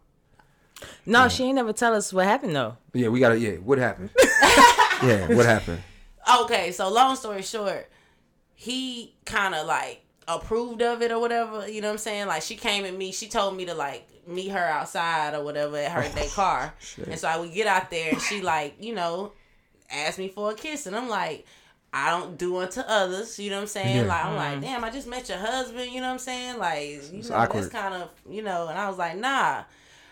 No, 1.04 1.28
she 1.28 1.44
ain't 1.44 1.56
never 1.56 1.72
tell 1.72 1.94
us 1.94 2.12
what 2.12 2.24
happened 2.26 2.54
though. 2.56 2.76
Yeah, 2.94 3.08
we 3.08 3.20
gotta. 3.20 3.38
Yeah, 3.38 3.52
what 3.56 3.78
happened? 3.78 4.10
yeah, 5.02 5.26
what 5.34 5.44
happened? 5.46 5.82
okay, 6.42 6.72
so 6.72 6.88
long 6.90 7.16
story 7.16 7.42
short, 7.42 7.88
he 8.54 9.14
kind 9.24 9.54
of 9.54 9.66
like 9.66 10.02
approved 10.28 10.82
of 10.82 11.02
it 11.02 11.10
or 11.10 11.18
whatever. 11.18 11.68
You 11.68 11.80
know 11.80 11.88
what 11.88 11.92
I'm 11.94 11.98
saying? 11.98 12.26
Like 12.26 12.42
she 12.42 12.56
came 12.56 12.84
at 12.84 12.96
me, 12.96 13.12
she 13.12 13.28
told 13.28 13.56
me 13.56 13.64
to 13.66 13.74
like 13.74 14.06
meet 14.26 14.48
her 14.48 14.64
outside 14.64 15.34
or 15.34 15.42
whatever 15.42 15.78
at 15.78 15.90
her 15.90 16.04
Oh, 16.04 16.14
day 16.14 16.28
car, 16.28 16.74
and 17.06 17.18
so 17.18 17.26
I 17.26 17.38
would 17.38 17.52
get 17.52 17.66
out 17.66 17.90
there 17.90 18.12
and 18.12 18.20
she 18.20 18.42
like 18.42 18.76
you 18.78 18.94
know 18.94 19.32
asked 19.90 20.18
me 20.18 20.28
for 20.28 20.52
a 20.52 20.54
kiss, 20.54 20.86
and 20.86 20.94
I'm 20.94 21.08
like. 21.08 21.46
I 21.90 22.10
don't 22.10 22.36
do 22.36 22.58
unto 22.58 22.80
others, 22.80 23.38
you 23.38 23.48
know 23.48 23.56
what 23.56 23.62
I'm 23.62 23.68
saying? 23.68 23.96
Yeah. 23.96 24.02
Like 24.02 24.24
I'm 24.26 24.36
like, 24.36 24.52
mm-hmm. 24.52 24.60
damn, 24.60 24.84
I 24.84 24.90
just 24.90 25.08
met 25.08 25.26
your 25.30 25.38
husband, 25.38 25.90
you 25.90 26.02
know 26.02 26.08
what 26.08 26.12
I'm 26.12 26.18
saying? 26.18 26.58
Like, 26.58 27.00
you 27.10 27.22
know, 27.22 27.34
awkward. 27.34 27.62
that's 27.62 27.72
kind 27.72 27.94
of, 27.94 28.10
you 28.28 28.42
know. 28.42 28.68
And 28.68 28.78
I 28.78 28.90
was 28.90 28.98
like, 28.98 29.16
nah. 29.16 29.62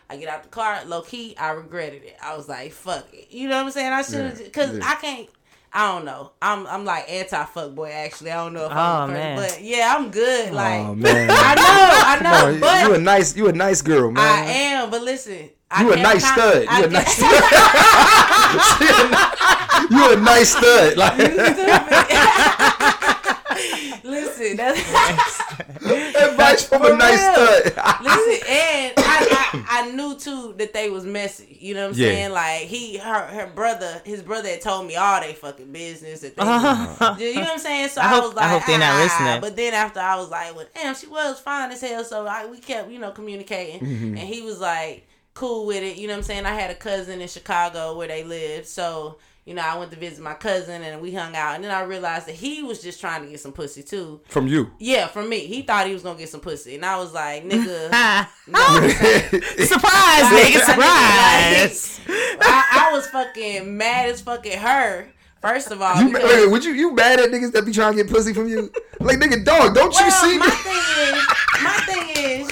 I 0.09 0.17
get 0.17 0.29
out 0.29 0.43
the 0.43 0.49
car, 0.49 0.83
low 0.87 1.03
key, 1.03 1.37
I 1.37 1.51
regretted 1.51 2.03
it. 2.05 2.17
I 2.23 2.35
was 2.35 2.49
like, 2.49 2.73
fuck 2.73 3.07
it, 3.13 3.31
you 3.31 3.49
know 3.49 3.57
what 3.57 3.67
I'm 3.67 3.71
saying? 3.73 3.93
I 3.93 4.03
should 4.03 4.15
have, 4.15 4.41
Yeah, 4.41 4.49
cause 4.49 4.79
yeah. 4.79 4.85
I 4.87 4.95
can't. 4.95 5.29
I 5.78 5.92
don't 5.92 6.06
know. 6.06 6.33
I'm 6.40 6.66
I'm 6.68 6.85
like 6.87 7.04
anti 7.11 7.45
fuck 7.45 7.75
boy 7.75 7.90
actually. 7.90 8.30
I 8.30 8.37
don't 8.37 8.54
know 8.54 8.64
if 8.64 8.73
Oh, 8.73 8.75
I'm 8.75 9.11
a 9.11 9.12
man. 9.12 9.37
person, 9.37 9.59
but 9.59 9.62
yeah, 9.62 9.95
I'm 9.95 10.11
good. 10.11 10.49
Oh, 10.49 10.54
like 10.54 10.80
oh 10.87 10.95
man, 10.95 11.28
I 11.30 11.54
know, 11.54 11.62
I 12.06 12.16
know, 12.23 12.30
Come 12.30 12.54
on, 12.54 12.61
but 12.61 12.83
you 12.88 12.95
a 12.95 12.99
nice, 12.99 13.37
you 13.37 13.49
a 13.49 13.52
nice 13.52 13.83
girl, 13.83 14.11
man. 14.11 14.25
I 14.25 14.50
am. 14.50 14.90
But 14.90 15.02
listen, 15.02 15.50
I 15.71 15.83
You 15.83 15.92
a 15.92 15.97
nice 15.97 16.25
stud. 16.26 16.64
I 16.66 16.78
You 16.78 16.85
a 16.87 16.88
nice 16.88 17.18
kept- 17.21 17.45
stud. 18.80 19.90
you 19.90 20.12
a 20.12 20.16
nice 20.16 20.49
stud. 20.56 20.97
Like 20.97 21.18
listen, 24.04 24.56
that's 24.56 24.80
advice 26.16 26.64
from 26.68 26.85
a 26.85 26.97
nice 26.97 27.21
real. 27.21 27.35
stud. 27.35 27.64
Listen, 28.02 28.49
and 28.49 28.92
I, 29.88 29.93
knew 29.93 30.16
too 30.19 30.55
that 30.59 30.73
they 30.73 30.90
was 30.90 31.05
messy. 31.05 31.57
You 31.61 31.75
know 31.75 31.88
what 31.88 31.97
I'm 31.97 32.00
Yeah. 32.02 32.09
saying? 32.09 32.33
Like 32.33 32.61
he, 32.62 32.97
her, 32.99 33.26
her 33.26 33.47
brother, 33.55 34.00
his 34.05 34.23
brother 34.23 34.49
had 34.49 34.61
told 34.61 34.87
me 34.87 34.97
all 34.97 35.21
they 35.21 35.33
fucking 35.33 35.73
business. 35.73 36.21
That 36.21 36.37
they, 36.37 36.43
Uh-huh. 36.43 37.16
you 37.19 37.35
know 37.35 37.40
what 37.43 37.50
I'm 37.52 37.59
saying? 37.59 37.88
So 37.88 38.00
I 38.00 38.05
I, 38.05 38.09
hope- 38.09 38.25
was 38.25 38.35
like, 38.35 38.45
I 38.45 38.49
hope 38.49 38.66
they're 38.66 38.78
not 38.78 38.95
ah. 38.95 39.02
listening. 39.02 39.40
But 39.40 39.57
then 39.57 39.75
after 39.75 40.00
I 40.00 40.16
was 40.16 40.31
like, 40.31 40.55
well, 40.57 40.66
damn, 40.75 40.95
she 40.95 41.07
was 41.07 41.40
fine 41.40 41.71
as 41.73 41.81
hell. 41.81 42.05
So 42.05 42.26
I, 42.26 42.47
we 42.47 42.59
kept, 42.59 42.90
you 42.90 42.99
know, 42.99 43.11
communicating, 43.12 43.81
Mm-hmm. 43.81 44.09
and 44.19 44.19
he 44.19 44.43
was 44.43 44.61
like 44.61 45.07
cool 45.35 45.66
with 45.66 45.83
it. 45.83 45.97
You 45.99 46.07
know 46.09 46.14
what 46.14 46.19
I'm 46.19 46.25
saying? 46.25 46.47
I 46.47 46.55
had 46.55 46.71
a 46.71 46.75
cousin 46.75 47.21
in 47.21 47.28
Chicago 47.28 47.97
where 47.97 48.09
they 48.09 48.25
lived, 48.25 48.66
so 48.66 49.19
you 49.47 49.55
know, 49.55 49.62
I 49.62 49.79
went 49.79 49.93
to 49.93 49.97
visit 49.97 50.23
my 50.23 50.35
cousin 50.35 50.83
and 50.83 51.00
we 51.00 51.15
hung 51.15 51.35
out, 51.37 51.55
and 51.55 51.62
then 51.65 51.71
I 51.71 51.83
realized 51.85 52.26
that 52.26 52.35
he 52.35 52.62
was 52.65 52.83
just 52.83 53.00
trying 53.00 53.23
to 53.23 53.29
get 53.31 53.38
some 53.41 53.53
pussy 53.53 53.83
too. 53.83 54.21
From 54.29 54.49
you. 54.49 54.73
Yeah, 54.81 55.07
from 55.07 55.29
me, 55.29 55.38
he 55.47 55.62
thought 55.62 55.87
he 55.87 55.93
was 55.93 56.03
gonna 56.03 56.19
get 56.19 56.29
some 56.29 56.41
pussy, 56.41 56.75
and 56.75 56.85
I 56.85 56.99
was 56.99 57.12
like, 57.15 57.45
nigga, 57.45 57.91
no. 58.49 58.59
surprise, 59.65 60.25
nigga, 60.35 60.61
surprise. 60.61 62.00
I, 62.09 62.88
I 62.88 62.91
was 62.93 63.07
fucking 63.07 63.76
mad 63.76 64.09
as 64.11 64.21
fucking 64.21 64.59
her. 64.59 65.09
First 65.41 65.71
of 65.71 65.81
all, 65.81 66.00
You, 66.03 66.09
because- 66.12 66.25
wait, 66.25 66.50
would 66.50 66.65
you 66.65 66.73
you 66.73 66.93
mad 66.95 67.21
at 67.21 67.31
niggas 67.31 67.53
that 67.53 67.65
be 67.65 67.73
trying 67.73 67.97
to 67.97 68.03
get 68.03 68.12
pussy 68.12 68.33
from 68.35 68.49
you? 68.49 68.73
Like 68.99 69.19
nigga, 69.19 69.45
dog, 69.45 69.75
don't 69.75 69.95
you 69.95 70.07
well, 70.07 70.25
see? 70.25 70.38
my 70.38 70.50
thing 70.50 70.83
is, 71.15 71.62
my 71.62 71.79
thing 71.87 72.41
is, 72.41 72.49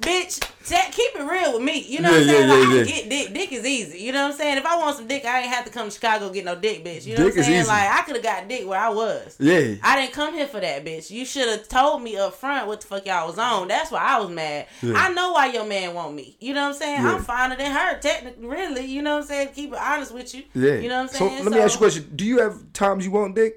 bitch, 0.00 0.50
keep 0.92 1.14
it 1.16 1.22
real 1.22 1.54
with 1.54 1.62
me. 1.62 1.80
You 1.82 2.00
know 2.00 2.10
what 2.10 2.20
I'm 2.22 2.26
Yeah, 2.26 2.32
saying? 2.32 2.48
yeah, 2.48 2.54
like, 2.54 2.66
I 2.68 2.74
yeah, 2.74 2.84
can 2.84 2.86
get 2.94 3.08
dick. 3.10 3.34
Dick 3.34 3.52
is 3.52 3.64
easy. 3.66 3.98
You 4.00 4.12
know 4.12 4.22
what 4.24 4.32
I'm 4.32 4.36
saying? 4.38 4.58
If 4.58 4.66
I 4.66 4.76
want 4.78 4.96
some 4.96 5.06
dick, 5.06 5.24
I 5.24 5.40
ain't 5.40 5.48
have 5.48 5.64
to 5.64 5.70
come 5.70 5.88
to 5.88 5.90
Chicago 5.90 6.30
get 6.30 6.44
no 6.44 6.54
dick, 6.54 6.84
bitch. 6.84 7.06
You 7.06 7.16
know 7.16 7.24
Dick 7.24 7.34
what 7.34 7.38
I'm 7.38 7.44
saying? 7.44 7.60
easy. 7.60 7.68
Like 7.68 7.90
I 7.90 8.02
could 8.02 8.16
have 8.16 8.24
got 8.24 8.48
dick 8.48 8.66
where 8.66 8.78
I 8.80 8.88
was. 8.90 9.36
Yeah. 9.38 9.74
I 9.82 10.00
didn't 10.00 10.12
come 10.12 10.34
here 10.34 10.46
for 10.46 10.60
that, 10.60 10.84
bitch. 10.84 11.10
You 11.10 11.24
should 11.24 11.48
have 11.48 11.68
told 11.68 12.02
me 12.02 12.16
up 12.16 12.34
front 12.34 12.66
what 12.66 12.80
the 12.80 12.86
fuck 12.86 13.06
y'all 13.06 13.26
was 13.26 13.38
on. 13.38 13.68
That's 13.68 13.90
why 13.90 14.00
I 14.00 14.20
was 14.20 14.30
mad. 14.30 14.66
Yeah. 14.82 14.94
I 14.96 15.12
know 15.12 15.32
why 15.32 15.46
your 15.46 15.64
man 15.66 15.94
want 15.94 16.14
me. 16.14 16.36
You 16.40 16.54
know 16.54 16.62
what 16.68 16.74
I'm 16.74 16.80
saying? 16.80 17.02
Yeah. 17.02 17.14
I'm 17.14 17.22
finer 17.22 17.56
than 17.56 17.70
her, 17.72 17.98
technically, 17.98 18.46
really. 18.46 18.84
You 18.86 19.02
know 19.02 19.14
what 19.16 19.22
I'm 19.22 19.28
saying? 19.28 19.48
Keep 19.54 19.72
it 19.72 19.78
honest 19.78 20.12
with 20.12 20.34
you. 20.34 20.44
Yeah. 20.54 20.74
You 20.74 20.88
know 20.88 20.96
what 21.02 21.02
I'm 21.02 21.08
saying? 21.08 21.38
so 21.38 21.44
let 21.44 21.52
me 21.52 21.58
ask 21.60 21.72
you 21.74 21.86
a 21.86 21.90
question. 21.90 22.12
Do 22.14 22.24
you 22.24 22.38
have 22.40 22.72
times 22.72 23.04
you 23.04 23.10
want 23.10 23.34
dick? 23.34 23.56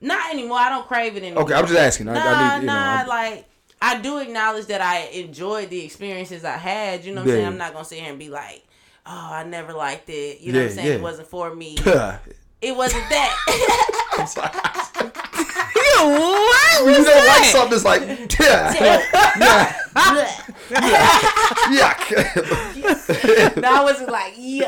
Not 0.00 0.32
anymore. 0.32 0.58
I 0.58 0.68
don't 0.68 0.86
crave 0.88 1.16
it 1.16 1.22
anymore. 1.22 1.44
Okay, 1.44 1.54
I'm 1.54 1.64
just 1.66 1.78
asking. 1.78 2.08
I, 2.08 2.14
Nah, 2.14 2.20
I 2.24 2.54
need, 2.56 2.62
you 2.62 2.66
know. 2.66 2.72
nah. 2.74 2.96
I'm- 2.96 3.06
like 3.06 3.48
I 3.82 4.00
do 4.00 4.18
acknowledge 4.18 4.66
that 4.66 4.80
I 4.80 5.08
enjoyed 5.08 5.68
the 5.68 5.84
experiences 5.84 6.44
I 6.44 6.56
had. 6.56 7.04
You 7.04 7.12
know 7.12 7.22
what 7.22 7.30
I'm 7.30 7.34
saying? 7.36 7.46
I'm 7.46 7.58
not 7.58 7.72
gonna 7.72 7.84
sit 7.84 7.98
here 7.98 8.10
and 8.10 8.18
be 8.18 8.28
like, 8.28 8.64
oh, 9.04 9.30
I 9.32 9.42
never 9.42 9.72
liked 9.72 10.08
it. 10.08 10.40
You 10.40 10.52
know 10.52 10.60
what 10.60 10.68
I'm 10.68 10.74
saying? 10.74 10.86
yeah. 10.86 10.94
It 10.94 11.02
wasn't 11.02 11.28
for 11.28 11.52
me. 11.54 11.76
It 12.62 12.76
wasn't 12.76 13.02
that. 13.08 13.36
what 16.84 16.96
you 16.96 17.04
don't 17.04 17.26
like 17.26 17.44
something 17.46 17.70
that's 17.72 17.84
like, 17.84 18.02
yeah, 18.38 18.72
yuck. 21.74 23.56
no, 23.60 23.68
I 23.68 23.82
wasn't 23.82 24.10
like, 24.10 24.34
yeah. 24.38 24.66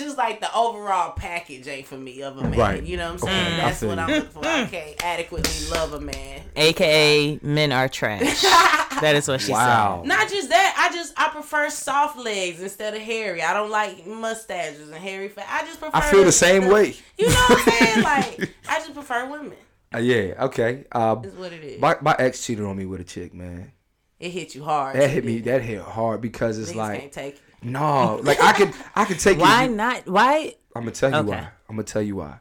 It 0.00 0.04
was 0.04 0.14
just 0.14 0.18
like 0.18 0.40
the 0.40 0.54
overall 0.54 1.12
package 1.12 1.66
ain't 1.68 1.86
for 1.86 1.96
me 1.96 2.22
of 2.22 2.38
a 2.38 2.42
man. 2.42 2.58
Right. 2.58 2.82
You 2.82 2.96
know 2.96 3.12
what 3.12 3.22
I'm 3.22 3.28
saying? 3.28 3.54
I 3.54 3.56
That's 3.56 3.82
what. 3.82 3.98
I'm 3.98 4.10
looking 4.10 4.30
for. 4.30 4.46
I 4.46 4.66
can't 4.66 5.04
adequately 5.04 5.68
love 5.70 5.92
a 5.94 6.00
man. 6.00 6.42
AKA 6.56 7.40
men 7.42 7.72
are 7.72 7.88
trash. 7.88 8.20
that 9.00 9.14
is 9.16 9.28
what 9.28 9.40
she 9.40 9.52
Wow. 9.52 10.02
Not 10.04 10.28
just 10.28 10.48
that, 10.50 10.74
I 10.78 10.94
just 10.94 11.12
I 11.16 11.28
prefer 11.28 11.70
soft 11.70 12.18
legs 12.18 12.60
instead 12.62 12.94
of 12.94 13.00
hairy. 13.02 13.42
I 13.42 13.52
don't 13.54 13.70
like 13.70 14.06
mustaches 14.06 14.88
and 14.88 14.94
hairy 14.94 15.28
fat. 15.28 15.46
I 15.48 15.66
just 15.66 15.80
prefer. 15.80 15.96
I 15.96 16.00
feel 16.10 16.24
the 16.24 16.32
same 16.32 16.66
way. 16.68 16.94
You 17.18 17.28
know 17.28 17.34
what 17.34 17.68
I'm 17.68 17.72
saying? 17.72 17.96
Like 18.06 18.50
I 18.68 18.78
just 18.78 18.94
prefer 18.94 19.28
women. 19.28 19.56
Uh, 19.94 19.98
yeah. 19.98 20.34
Okay. 20.44 20.84
Uh, 20.92 21.16
Is 21.24 21.34
what 21.34 21.52
it 21.52 21.64
is. 21.64 21.80
my 21.80 21.96
my 22.00 22.14
ex 22.18 22.44
cheated 22.44 22.64
on 22.64 22.76
me 22.76 22.84
with 22.86 23.00
a 23.00 23.04
chick, 23.04 23.32
man. 23.34 23.72
it 24.20 24.30
hit 24.30 24.54
you 24.54 24.64
hard. 24.64 24.96
That 24.96 25.08
hit 25.10 25.24
me. 25.24 25.40
That 25.40 25.62
hit 25.62 25.80
hard 25.80 26.20
because 26.20 26.58
it's 26.58 26.72
Niggas 26.72 26.76
like 26.76 27.00
can't 27.00 27.12
take. 27.12 27.34
it. 27.36 27.40
No, 27.62 28.20
like 28.22 28.40
I 28.40 28.52
could 28.52 28.72
I 28.94 29.04
could 29.04 29.18
take. 29.18 29.38
Why 29.38 29.64
it. 29.64 29.70
not? 29.72 30.06
Why? 30.06 30.54
I'm 30.74 30.82
gonna 30.82 30.92
tell 30.92 31.10
you 31.10 31.16
Okay. 31.16 31.28
why. 31.30 31.48
I'm 31.68 31.76
gonna 31.76 31.82
tell 31.84 32.02
you 32.02 32.16
why. 32.16 32.40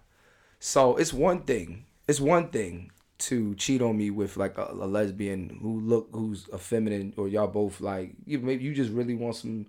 So 0.60 0.96
it's 0.98 1.14
one 1.14 1.42
thing. 1.42 1.86
It's 2.08 2.20
one 2.20 2.50
thing 2.50 2.92
to 3.18 3.56
cheat 3.56 3.82
on 3.82 3.98
me 3.98 4.10
with 4.10 4.36
like 4.36 4.58
a, 4.58 4.68
a 4.72 4.86
lesbian 4.86 5.58
who 5.62 5.80
look 5.80 6.10
who's 6.12 6.48
a 6.52 6.58
feminine 6.58 7.14
or 7.18 7.28
y'all 7.30 7.48
both 7.48 7.80
like 7.80 8.12
you 8.26 8.40
maybe 8.40 8.64
you 8.64 8.74
just 8.74 8.92
really 8.92 9.16
want 9.16 9.36
some, 9.38 9.66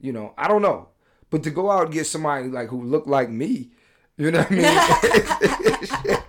you 0.00 0.12
know 0.12 0.34
I 0.36 0.48
don't 0.48 0.62
know, 0.62 0.88
but 1.30 1.42
to 1.44 1.50
go 1.50 1.70
out 1.70 1.84
and 1.84 1.92
get 1.92 2.06
somebody 2.06 2.48
like 2.48 2.68
who 2.68 2.82
look 2.82 3.06
like 3.06 3.30
me, 3.30 3.70
you 4.16 4.30
know 4.32 4.40
what 4.40 4.50
I 4.50 4.54
mean? 4.54 4.64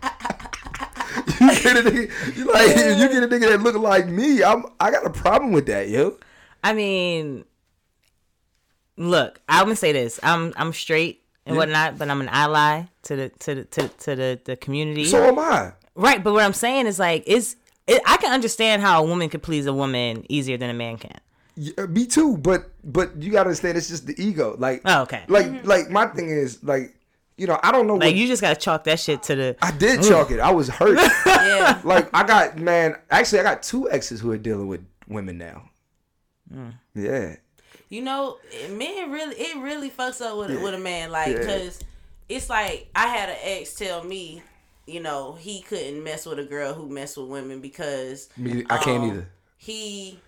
you 1.41 1.47
get 1.63 1.77
a 1.77 1.81
nigga, 1.89 2.37
you 2.37 2.45
like 2.45 2.67
you 2.67 3.07
get 3.09 3.23
a 3.23 3.27
nigga 3.27 3.49
that 3.49 3.61
look 3.61 3.75
like 3.75 4.07
me. 4.07 4.43
I'm 4.43 4.65
I 4.79 4.91
got 4.91 5.05
a 5.05 5.09
problem 5.09 5.51
with 5.51 5.65
that, 5.67 5.89
yo. 5.89 6.17
I 6.63 6.73
mean, 6.73 7.45
look, 8.99 9.41
I'm 9.49 9.65
gonna 9.65 9.75
say 9.75 9.91
this. 9.91 10.19
I'm 10.21 10.53
I'm 10.57 10.73
straight 10.73 11.23
and 11.45 11.57
whatnot, 11.57 11.97
but 11.97 12.09
I'm 12.09 12.21
an 12.21 12.29
ally 12.29 12.83
to 13.03 13.15
the 13.15 13.29
to 13.29 13.55
the 13.55 13.63
to, 13.63 13.87
to 13.87 14.15
the 14.15 14.39
the 14.43 14.55
community. 14.55 15.05
So 15.05 15.23
am 15.23 15.39
I. 15.39 15.73
right, 15.95 16.23
but 16.23 16.33
what 16.33 16.43
I'm 16.43 16.53
saying 16.53 16.85
is 16.85 16.99
like 16.99 17.23
is 17.27 17.55
it, 17.87 18.01
I 18.05 18.17
can 18.17 18.31
understand 18.31 18.81
how 18.81 19.03
a 19.03 19.07
woman 19.07 19.29
could 19.29 19.41
please 19.41 19.65
a 19.65 19.73
woman 19.73 20.25
easier 20.29 20.57
than 20.57 20.69
a 20.69 20.73
man 20.73 20.97
can. 20.97 21.17
Yeah, 21.55 21.73
uh, 21.79 21.87
me 21.87 22.05
too, 22.05 22.37
but 22.37 22.69
but 22.83 23.15
you 23.21 23.31
gotta 23.31 23.49
understand 23.49 23.77
it's 23.77 23.87
just 23.87 24.05
the 24.05 24.21
ego. 24.21 24.55
Like 24.59 24.81
Oh, 24.85 25.01
okay. 25.03 25.23
Like 25.27 25.47
mm-hmm. 25.47 25.67
like 25.67 25.89
my 25.89 26.05
thing 26.07 26.29
is 26.29 26.63
like 26.63 26.95
you 27.37 27.47
know 27.47 27.59
I 27.63 27.71
don't 27.71 27.87
know 27.87 27.95
Like 27.95 28.07
what 28.07 28.15
you 28.15 28.27
just 28.27 28.41
gotta 28.41 28.59
chalk 28.59 28.83
that 28.83 28.99
shit 28.99 29.23
to 29.23 29.35
the. 29.35 29.55
I 29.61 29.71
did 29.71 30.01
mm. 30.01 30.09
chalk 30.09 30.29
it. 30.31 30.39
I 30.39 30.51
was 30.51 30.69
hurt. 30.69 30.99
Yeah. 31.25 31.81
like 31.83 32.09
I 32.13 32.23
got 32.23 32.57
man. 32.57 32.95
Actually, 33.09 33.39
I 33.39 33.43
got 33.43 33.63
two 33.63 33.89
exes 33.89 34.19
who 34.19 34.31
are 34.31 34.37
dealing 34.37 34.67
with 34.67 34.85
women 35.07 35.37
now. 35.37 35.69
Mm. 36.53 36.73
Yeah. 36.93 37.35
You 37.89 38.01
know, 38.03 38.37
men 38.69 39.11
really 39.11 39.35
it 39.35 39.57
really 39.57 39.89
fucks 39.89 40.21
up 40.21 40.37
with 40.37 40.61
with 40.61 40.73
a 40.73 40.79
man 40.79 41.11
like 41.11 41.33
Yeah. 41.33 41.39
because 41.39 41.79
it's 42.27 42.49
like 42.49 42.87
I 42.95 43.07
had 43.07 43.29
an 43.29 43.37
ex 43.41 43.73
tell 43.73 44.03
me, 44.03 44.43
you 44.85 44.99
know, 44.99 45.33
he 45.39 45.61
couldn't 45.61 46.03
mess 46.03 46.25
with 46.25 46.37
a 46.39 46.43
girl 46.43 46.73
who 46.73 46.87
messed 46.87 47.17
with 47.17 47.27
women 47.27 47.61
because 47.61 48.29
Me, 48.37 48.63
I 48.69 48.77
can't 48.77 49.03
um, 49.03 49.09
either. 49.09 49.27
He 49.57 50.19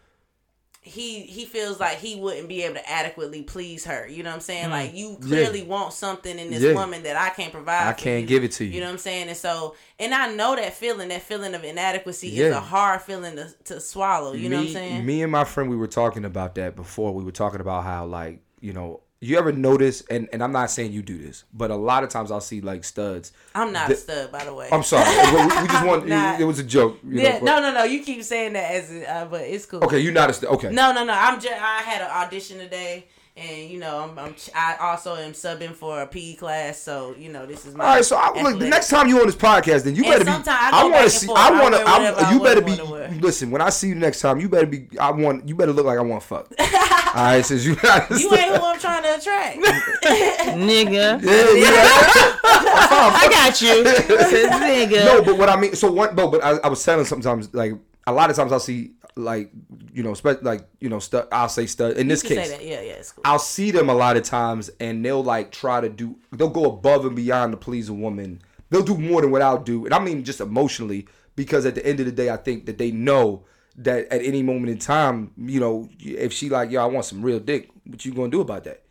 he 0.83 1.21
he 1.21 1.45
feels 1.45 1.79
like 1.79 1.99
he 1.99 2.15
wouldn't 2.15 2.49
be 2.49 2.63
able 2.63 2.73
to 2.75 2.89
adequately 2.89 3.43
please 3.43 3.85
her. 3.85 4.07
You 4.07 4.23
know 4.23 4.31
what 4.31 4.35
I'm 4.37 4.41
saying? 4.41 4.65
Mm. 4.65 4.71
Like 4.71 4.95
you 4.95 5.15
clearly 5.21 5.61
want 5.61 5.93
something 5.93 6.39
in 6.39 6.49
this 6.49 6.63
Yeah. 6.63 6.73
woman 6.73 7.03
that 7.03 7.15
I 7.15 7.29
can't 7.29 7.51
provide. 7.51 7.87
I 7.87 7.93
can't 7.93 8.21
you. 8.21 8.27
give 8.27 8.43
it 8.43 8.51
to 8.53 8.65
you. 8.65 8.71
You 8.71 8.79
know 8.79 8.87
what 8.87 8.93
I'm 8.93 8.97
saying? 8.97 9.27
And 9.27 9.37
so, 9.37 9.75
and 9.99 10.11
I 10.11 10.33
know 10.33 10.55
that 10.55 10.73
feeling, 10.73 11.09
that 11.09 11.21
feeling 11.21 11.53
of 11.53 11.63
inadequacy 11.63 12.39
is 12.39 12.55
a 12.55 12.59
hard 12.59 13.01
feeling 13.03 13.35
to, 13.35 13.53
to 13.65 13.79
swallow. 13.79 14.33
You 14.33 14.49
know 14.49 14.57
what 14.57 14.67
I'm 14.67 14.73
saying? 14.73 15.05
me 15.05 15.21
and 15.21 15.31
my 15.31 15.43
friend, 15.43 15.69
we 15.69 15.75
were 15.75 15.85
talking 15.87 16.25
about 16.25 16.55
that 16.55 16.75
before. 16.75 17.13
We 17.13 17.23
were 17.23 17.31
talking 17.31 17.61
about 17.61 17.83
how, 17.83 18.05
like, 18.07 18.41
you 18.59 18.73
know, 18.73 19.01
you 19.23 19.37
ever 19.37 19.51
notice, 19.51 20.01
and, 20.09 20.27
and 20.33 20.43
I'm 20.43 20.51
not 20.51 20.71
saying 20.71 20.93
you 20.93 21.03
do 21.03 21.15
this, 21.15 21.43
but 21.53 21.69
a 21.69 21.75
lot 21.75 22.03
of 22.03 22.09
times 22.09 22.31
I'll 22.31 22.41
see, 22.41 22.59
like, 22.59 22.83
studs. 22.83 23.31
I'm 23.53 23.71
not 23.71 23.87
The- 23.87 23.93
a 23.93 23.97
stud, 23.97 24.31
by 24.31 24.43
the 24.43 24.53
way. 24.53 24.67
I'm 24.71 24.81
sorry. 24.81 25.05
we, 25.31 25.61
we 25.61 25.67
just 25.67 25.85
want, 25.85 26.09
it 26.41 26.43
was 26.43 26.57
a 26.57 26.63
joke. 26.63 26.97
You 27.07 27.21
yeah, 27.21 27.37
know, 27.37 27.59
no, 27.59 27.69
no, 27.69 27.73
no. 27.75 27.83
You 27.83 28.03
keep 28.03 28.23
saying 28.23 28.53
that 28.53 28.71
as, 28.71 28.91
uh, 28.91 29.27
but 29.29 29.41
it's 29.41 29.67
cool. 29.67 29.83
Okay, 29.83 29.99
you're 29.99 30.11
not 30.11 30.31
a 30.31 30.33
stud. 30.33 30.49
Okay. 30.49 30.71
No, 30.71 30.91
no, 30.91 31.05
no. 31.05 31.13
I'm 31.13 31.39
just. 31.39 31.53
I 31.53 31.81
had 31.83 32.01
an 32.01 32.09
audition 32.09 32.57
today, 32.57 33.05
and 33.37 33.69
you 33.69 33.79
know, 33.79 33.99
I'm. 33.99 34.19
I'm 34.19 34.35
I 34.53 34.75
also 34.81 35.15
am 35.15 35.31
subbing 35.31 35.71
for 35.73 36.01
a 36.01 36.07
PE 36.07 36.35
class, 36.35 36.79
so 36.79 37.15
you 37.17 37.31
know, 37.31 37.45
this 37.45 37.65
is 37.65 37.73
my. 37.75 37.85
All 37.85 37.95
right, 37.95 38.05
so 38.05 38.17
I, 38.17 38.41
look. 38.41 38.59
The 38.59 38.67
next 38.67 38.89
time 38.89 39.07
you 39.07 39.19
on 39.19 39.25
this 39.25 39.35
podcast, 39.35 39.83
then 39.83 39.95
you 39.95 40.03
And 40.03 40.25
better 40.25 40.39
be. 40.43 40.49
I 40.49 40.69
I, 40.71 40.83
want 40.89 41.03
to 41.05 41.09
see. 41.09 41.27
forth. 41.27 41.39
I 41.39 41.47
I 41.49 41.61
want 41.61 41.73
to. 41.75 42.33
You 42.33 42.39
wanna- 42.39 42.61
better 42.61 43.09
be. 43.11 43.19
Listen, 43.21 43.49
when 43.51 43.61
I 43.61 43.69
see 43.69 43.87
you 43.87 43.95
next 43.95 44.19
time, 44.19 44.39
you 44.39 44.49
better 44.49 44.67
be. 44.67 44.87
I 44.99 45.11
want. 45.11 45.47
You 45.47 45.55
better 45.55 45.71
look 45.71 45.85
like 45.85 45.97
I 45.97 46.01
want 46.01 46.23
fuck. 46.23 46.51
All 46.59 47.23
right, 47.23 47.45
since 47.45 47.65
you. 47.65 47.71
You 48.17 48.33
ain't 48.35 48.55
who 48.55 48.65
I'm 48.65 48.79
trying 48.79 49.03
to 49.03 49.15
attract. 49.15 49.57
Nigga, 50.51 51.21
Yeah, 51.23 51.53
yeah. 51.55 52.41
I 52.43 53.27
got 53.29 53.61
you. 53.61 53.83
Nigga. 53.83 55.05
no, 55.05 55.23
but 55.23 55.37
what 55.37 55.49
I 55.49 55.55
mean, 55.59 55.75
so 55.75 55.91
one, 55.91 56.15
no, 56.15 56.27
but 56.29 56.43
I, 56.43 56.51
I 56.57 56.67
was 56.67 56.83
telling 56.83 57.05
sometimes, 57.05 57.53
like 57.53 57.73
a 58.07 58.13
lot 58.13 58.29
of 58.29 58.35
times 58.35 58.51
I'll 58.51 58.59
see, 58.59 58.91
like 59.15 59.51
you 59.93 60.03
know, 60.03 60.13
spe- 60.13 60.41
like 60.41 60.67
you 60.79 60.89
know, 60.89 60.99
stud. 60.99 61.27
I'll 61.31 61.49
say 61.49 61.65
stud. 61.65 61.97
In 61.97 62.07
this 62.07 62.21
case, 62.21 62.47
say 62.49 62.57
that. 62.57 62.65
Yeah, 62.65 62.81
yeah, 62.81 63.01
cool. 63.15 63.21
I'll 63.25 63.39
see 63.39 63.71
them 63.71 63.89
a 63.89 63.93
lot 63.93 64.17
of 64.17 64.23
times, 64.23 64.69
and 64.79 65.03
they'll 65.03 65.23
like 65.23 65.51
try 65.51 65.81
to 65.81 65.89
do. 65.89 66.17
They'll 66.31 66.49
go 66.49 66.65
above 66.65 67.05
and 67.05 67.15
beyond 67.15 67.53
to 67.53 67.57
please 67.57 67.89
a 67.89 67.93
woman. 67.93 68.41
They'll 68.69 68.83
do 68.83 68.97
more 68.97 69.21
than 69.21 69.31
what 69.31 69.41
I'll 69.41 69.61
do, 69.61 69.85
and 69.85 69.93
I 69.93 69.99
mean 69.99 70.23
just 70.23 70.41
emotionally, 70.41 71.07
because 71.35 71.65
at 71.65 71.75
the 71.75 71.85
end 71.85 71.99
of 71.99 72.05
the 72.05 72.11
day, 72.11 72.29
I 72.29 72.37
think 72.37 72.65
that 72.65 72.77
they 72.77 72.91
know 72.91 73.43
that 73.77 74.07
at 74.07 74.21
any 74.23 74.43
moment 74.43 74.69
in 74.69 74.77
time, 74.77 75.31
you 75.37 75.59
know, 75.59 75.89
if 75.99 76.33
she 76.33 76.49
like, 76.49 76.71
yo, 76.71 76.81
I 76.81 76.85
want 76.85 77.05
some 77.05 77.21
real 77.21 77.39
dick, 77.39 77.69
what 77.85 78.03
you 78.05 78.13
gonna 78.13 78.29
do 78.29 78.41
about 78.41 78.63
that? 78.65 78.83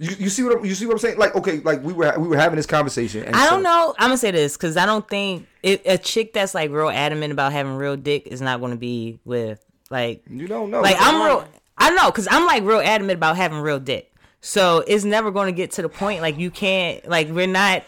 You, 0.00 0.14
you 0.18 0.28
see 0.28 0.42
what 0.44 0.58
I'm, 0.58 0.64
you 0.64 0.74
see 0.74 0.86
what 0.86 0.92
I'm 0.92 0.98
saying? 0.98 1.18
Like, 1.18 1.34
okay, 1.36 1.58
like 1.60 1.82
we 1.82 1.92
were 1.92 2.14
we 2.18 2.28
were 2.28 2.36
having 2.36 2.56
this 2.56 2.66
conversation. 2.66 3.24
And 3.24 3.34
I 3.34 3.44
so- 3.44 3.50
don't 3.50 3.62
know. 3.62 3.94
I'm 3.98 4.08
gonna 4.08 4.16
say 4.18 4.30
this 4.30 4.56
because 4.56 4.76
I 4.76 4.86
don't 4.86 5.06
think 5.08 5.46
it, 5.62 5.82
a 5.86 5.98
chick 5.98 6.32
that's 6.32 6.54
like 6.54 6.70
real 6.70 6.88
adamant 6.88 7.32
about 7.32 7.52
having 7.52 7.74
real 7.76 7.96
dick 7.96 8.26
is 8.26 8.40
not 8.40 8.60
gonna 8.60 8.76
be 8.76 9.18
with 9.24 9.64
like 9.90 10.22
You 10.30 10.46
don't 10.46 10.70
know. 10.70 10.80
like 10.80 10.96
I'm 10.98 11.24
real. 11.26 11.48
I 11.76 11.90
know 11.90 12.10
because 12.10 12.28
I'm 12.30 12.46
like 12.46 12.62
real 12.62 12.80
adamant 12.80 13.16
about 13.16 13.36
having 13.36 13.58
real 13.58 13.80
dick. 13.80 14.12
So 14.40 14.84
it's 14.86 15.04
never 15.04 15.30
gonna 15.32 15.52
get 15.52 15.72
to 15.72 15.82
the 15.82 15.88
point 15.88 16.22
like 16.22 16.38
you 16.38 16.50
can't 16.50 17.06
like 17.08 17.28
we're 17.28 17.46
not. 17.48 17.82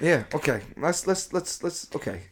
Yeah. 0.00 0.24
Okay. 0.34 0.62
Let's 0.76 1.06
let's 1.06 1.32
let's 1.32 1.62
let's. 1.62 1.88
Okay. 1.94 2.22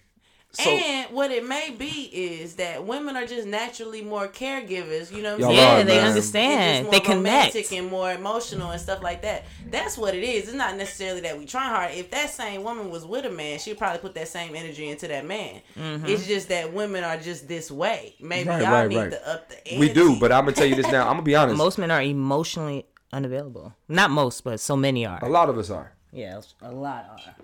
So 0.59 0.71
and 0.71 1.15
what 1.15 1.31
it 1.31 1.47
may 1.47 1.71
be 1.71 2.11
is 2.13 2.55
that 2.57 2.85
women 2.85 3.17
are 3.17 3.27
just 3.27 3.47
naturally 3.47 4.03
more 4.03 4.27
caregivers. 4.27 5.13
You 5.15 5.23
know 5.23 5.37
what 5.37 5.45
I'm 5.45 5.51
saying? 5.51 5.57
Yeah, 5.57 5.81
are, 5.81 5.85
they 5.85 6.01
understand. 6.01 6.87
It's 6.87 6.91
They 6.91 6.99
just 6.99 7.09
more 7.09 7.17
connect. 7.17 7.73
and 7.73 7.87
more 7.89 8.13
emotional 8.13 8.71
and 8.73 8.81
stuff 8.81 9.01
like 9.03 9.23
that. 9.23 9.45
That's 9.71 9.97
what 9.97 10.17
it 10.17 10.25
is. 10.25 10.45
It's 10.49 10.55
not 10.57 10.77
necessarily 10.77 11.21
that 11.21 11.39
we 11.39 11.47
try 11.47 11.69
hard. 11.69 11.93
If 11.95 12.11
that 12.11 12.31
same 12.31 12.65
woman 12.65 12.91
was 12.91 13.07
with 13.07 13.25
a 13.25 13.31
man, 13.31 13.61
she'd 13.61 13.79
probably 13.79 14.01
put 14.01 14.15
that 14.15 14.27
same 14.29 14.57
energy 14.57 14.89
into 14.89 15.07
that 15.09 15.25
man. 15.25 15.61
Mm-hmm. 15.77 16.07
It's 16.07 16.27
just 16.27 16.49
that 16.49 16.73
women 16.73 17.05
are 17.05 17.17
just 17.19 17.47
this 17.47 17.71
way. 17.71 18.17
Maybe 18.21 18.49
Right, 18.49 18.63
y'all 18.63 18.73
right, 18.73 18.89
need 18.89 18.97
right. 18.97 19.11
to 19.13 19.29
up 19.31 19.49
the 19.49 19.57
ante. 19.69 19.79
we 19.79 19.93
do, 19.93 20.19
but 20.19 20.33
I'm 20.33 20.45
gonna 20.45 20.57
tell 20.57 20.67
you 20.67 20.75
this 20.75 20.91
now. 20.91 21.03
I'm 21.07 21.13
gonna 21.15 21.23
be 21.23 21.37
honest. 21.37 21.57
Most 21.57 21.79
men 21.79 21.91
are 21.93 22.03
emotionally 22.03 22.87
unavailable. 23.13 23.75
Not 23.89 24.11
most, 24.11 24.43
but 24.43 24.59
so 24.59 24.77
many 24.77 25.07
are. 25.07 25.25
A 25.25 25.29
lot 25.29 25.49
of 25.49 25.57
us 25.59 25.71
are. 25.71 25.93
Yeah, 26.13 26.41
a 26.63 26.73
lot 26.73 27.05
are. 27.11 27.35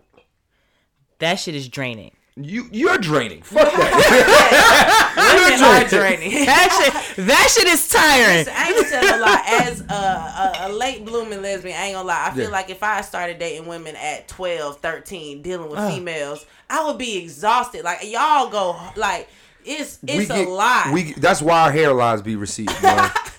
That 1.20 1.36
shit 1.36 1.54
is 1.54 1.68
draining. 1.68 2.12
You 2.36 2.66
you're 2.72 2.98
draining. 2.98 3.42
Fuck 3.44 3.72
that. 3.72 5.14
Women 5.16 5.58
You're 5.60 5.68
are 5.68 5.88
draining. 5.88 6.30
draining. 6.30 6.46
That 6.46 7.12
shit, 7.14 7.26
that 7.26 7.48
shit 7.54 7.68
is 7.68 7.88
tiring. 7.88 8.48
I 8.50 8.66
ain't 8.66 8.90
gonna 8.90 9.06
tell 9.06 9.18
a 9.18 9.22
lie. 9.22 9.42
As 9.62 9.80
a, 9.82 10.66
a, 10.66 10.68
a 10.68 10.72
late 10.72 11.04
blooming 11.04 11.42
lesbian, 11.42 11.76
I 11.78 11.84
ain't 11.84 11.94
gonna 11.94 12.08
lie. 12.08 12.26
I 12.26 12.34
feel 12.34 12.44
Yeah. 12.46 12.50
like 12.50 12.70
if 12.70 12.82
I 12.82 13.02
started 13.02 13.38
dating 13.38 13.66
women 13.68 13.94
at 13.94 14.26
12, 14.26 14.80
13, 14.80 15.42
dealing 15.42 15.70
with 15.70 15.78
ah. 15.78 15.88
females, 15.88 16.44
I 16.68 16.84
would 16.84 16.98
be 16.98 17.18
exhausted. 17.18 17.84
Like 17.84 18.00
y'all 18.02 18.50
go 18.50 18.80
like 18.96 19.28
it's 19.64 20.00
it's 20.04 20.28
a 20.28 20.34
get- 20.34 20.48
lot. 20.48 20.92
We 20.92 21.12
that's 21.12 21.40
why 21.40 21.60
our 21.68 21.72
hairlines 21.72 22.24
be 22.24 22.34
receding. 22.34 22.74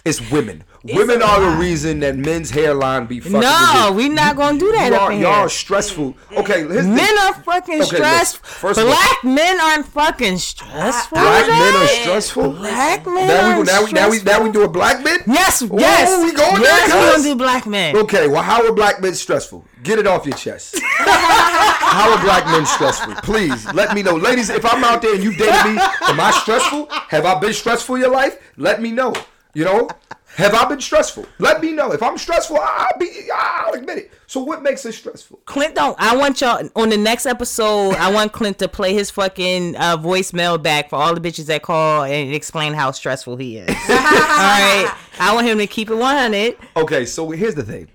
It's 0.06 0.22
women. 0.32 0.63
women 0.84 1.22
a 1.24 1.26
are 1.26 1.41
the 1.41 1.58
reason 1.58 2.00
that 2.02 2.15
men's 2.15 2.52
hairline 2.52 3.08
be 3.08 3.20
fucking. 3.20 3.39
No, 3.39 3.50
ridiculous. 3.50 3.96
we 3.96 4.10
not 4.10 4.36
gonna 4.36 4.60
do 4.60 4.72
that 4.74 4.91
y'all, 4.91 5.02
up 5.02 5.12
in 5.12 5.20
y'all 5.20 5.50
stressful. 5.50 6.15
Okay, 6.38 6.63
Men 6.63 6.96
thing. 6.96 7.18
are 7.22 7.34
fucking 7.41 7.82
Okay, 7.82 7.96
stressed. 7.96 8.36
look, 8.36 8.46
first 8.46 8.80
of 8.80 8.86
all- 8.86 8.91
Black 8.94 9.24
men 9.24 9.60
aren't 9.60 9.88
fucking 9.88 10.38
stressful. 10.38 11.18
Black 11.18 11.48
men 11.48 11.76
are 11.76 11.88
stressful. 11.88 12.52
Black 12.52 13.06
men 13.08 13.28
Now 13.28 13.54
are 13.54 13.58
we 13.60 13.63
now 13.65 13.84
we 13.84 13.91
now 13.94 14.10
we 14.12 14.22
now 14.22 14.44
we 14.44 14.52
doing 14.52 14.72
black 14.72 15.04
men. 15.04 15.22
Yes, 15.26 15.63
Oh, 15.63 15.78
yes. 15.80 16.24
we 16.24 16.32
going 16.34 16.62
there, 16.62 16.86
we 16.86 16.91
gonna 16.91 17.24
do 17.24 17.36
black 17.36 17.65
men. 17.65 17.98
Okay, 17.98 18.28
well, 18.28 18.44
how 18.44 18.63
are 18.63 18.72
black 18.74 19.02
men 19.02 19.15
stressful? 19.15 19.65
Get 19.82 19.98
it 19.98 20.06
off 20.06 20.26
your 20.28 20.36
chest. 20.38 20.80
how 20.98 22.12
are 22.15 22.24
black 22.24 22.46
men 22.46 22.65
stressful? 22.68 23.15
Please 23.24 23.65
let 23.74 23.96
me 23.96 24.04
know, 24.04 24.15
ladies. 24.15 24.50
If 24.52 24.65
I'm 24.72 24.84
out 24.84 25.02
there 25.02 25.15
and 25.15 25.24
you 25.24 25.32
dated 25.32 25.74
me, 25.74 25.80
am 26.08 26.20
I 26.20 26.32
stressful? 26.41 26.88
Have 27.10 27.26
I 27.26 27.39
been 27.39 27.54
stressful 27.54 27.96
in 27.96 28.02
your 28.02 28.12
life? 28.12 28.38
Let 28.58 28.82
me 28.82 28.91
know. 28.91 29.13
You 29.56 29.63
know, 29.63 29.89
have 30.36 30.54
I 30.54 30.65
been 30.65 30.82
stressful? 30.82 31.26
Let 31.39 31.62
me 31.62 31.72
know. 31.72 31.94
If 31.94 32.04
I'm 32.04 32.18
stressful, 32.18 32.58
I'll 32.60 33.00
be. 33.00 33.10
I'll 33.34 33.74
admit 33.74 33.98
it. 34.00 34.12
So 34.28 34.44
what 34.44 34.62
makes 34.62 34.86
it 34.86 34.91
stressful? 34.91 35.39
Clint 35.46 35.76
don't. 35.76 35.96
I 35.98 36.18
want 36.18 36.41
y'all 36.41 36.70
on 36.76 36.89
the 36.89 36.98
next 36.98 37.26
episode. 37.26 37.91
I 37.96 38.12
want 38.12 38.34
Clint 38.34 38.60
to 38.60 38.68
play 38.68 38.94
his 38.94 39.10
fucking 39.12 39.78
uh, 39.78 39.96
voicemail 39.96 40.62
back 40.62 40.89
for 40.89 40.98
all 40.98 41.15
the 41.15 41.22
bitches 41.22 41.46
that 41.46 41.62
call 41.62 42.04
and 42.04 42.34
explain 42.34 42.74
how 42.74 42.91
stressful 42.91 43.38
he 43.38 43.60
is. 43.60 43.70
all 43.89 43.96
right, 43.96 44.94
I 45.22 45.34
want 45.34 45.48
him 45.48 45.58
to 45.60 45.68
keep 45.68 45.89
it 45.89 45.96
one 45.96 46.18
hundred. 46.18 46.58
Okay, 46.76 47.06
so 47.06 47.32
here's 47.32 47.56
the 47.56 47.63
thing. 47.63 47.88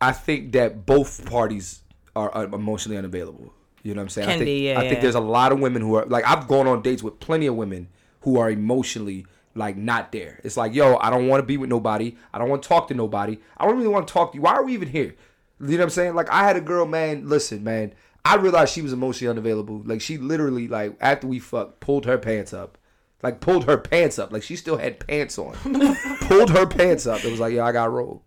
I 0.00 0.12
think 0.12 0.52
that 0.52 0.86
both 0.86 1.26
parties 1.26 1.82
are 2.16 2.34
uh, 2.34 2.44
emotionally 2.44 2.96
unavailable. 2.96 3.52
You 3.82 3.92
know 3.94 4.00
what 4.00 4.04
I'm 4.04 4.08
saying? 4.08 4.28
I 4.28 4.32
think, 4.32 4.44
be, 4.46 4.68
yeah, 4.68 4.80
I 4.80 4.88
think 4.88 5.02
there's 5.02 5.14
a 5.14 5.20
lot 5.20 5.52
of 5.52 5.60
women 5.60 5.82
who 5.82 5.94
are 5.96 6.06
like 6.06 6.24
I've 6.24 6.48
gone 6.48 6.66
on 6.66 6.80
dates 6.80 7.02
with 7.02 7.20
plenty 7.20 7.46
of 7.48 7.54
women 7.54 7.88
who 8.22 8.38
are 8.38 8.50
emotionally 8.50 9.26
like 9.54 9.76
not 9.76 10.12
there. 10.12 10.40
It's 10.44 10.56
like, 10.56 10.74
yo, 10.74 10.96
I 10.96 11.10
don't 11.10 11.28
want 11.28 11.40
to 11.42 11.46
be 11.46 11.56
with 11.56 11.68
nobody. 11.70 12.16
I 12.32 12.38
don't 12.38 12.48
want 12.48 12.62
to 12.62 12.68
talk 12.68 12.88
to 12.88 12.94
nobody. 12.94 13.38
I 13.56 13.66
don't 13.66 13.76
really 13.76 13.88
want 13.88 14.06
to 14.08 14.12
talk 14.12 14.32
to 14.32 14.36
you. 14.36 14.42
Why 14.42 14.52
are 14.54 14.64
we 14.64 14.72
even 14.74 14.88
here? 14.88 15.14
You 15.60 15.68
know 15.68 15.76
what 15.76 15.82
I'm 15.84 15.90
saying? 15.90 16.14
Like 16.14 16.30
I 16.30 16.44
had 16.44 16.56
a 16.56 16.60
girl, 16.60 16.86
man. 16.86 17.28
Listen, 17.28 17.62
man. 17.62 17.94
I 18.24 18.36
realized 18.36 18.72
she 18.72 18.82
was 18.82 18.92
emotionally 18.92 19.30
unavailable. 19.30 19.82
Like 19.84 20.00
she 20.00 20.16
literally, 20.18 20.68
like 20.68 20.96
after 21.00 21.26
we 21.26 21.38
fucked, 21.38 21.80
pulled 21.80 22.06
her 22.06 22.18
pants 22.18 22.52
up. 22.52 22.78
Like 23.22 23.40
pulled 23.40 23.64
her 23.64 23.76
pants 23.78 24.18
up. 24.18 24.32
Like 24.32 24.42
she 24.42 24.56
still 24.56 24.76
had 24.78 25.06
pants 25.06 25.38
on. 25.38 25.54
pulled 26.22 26.50
her 26.50 26.66
pants 26.66 27.06
up. 27.06 27.24
It 27.24 27.30
was 27.30 27.40
like, 27.40 27.52
yo, 27.52 27.64
I 27.64 27.72
got 27.72 27.92
rolled. 27.92 28.22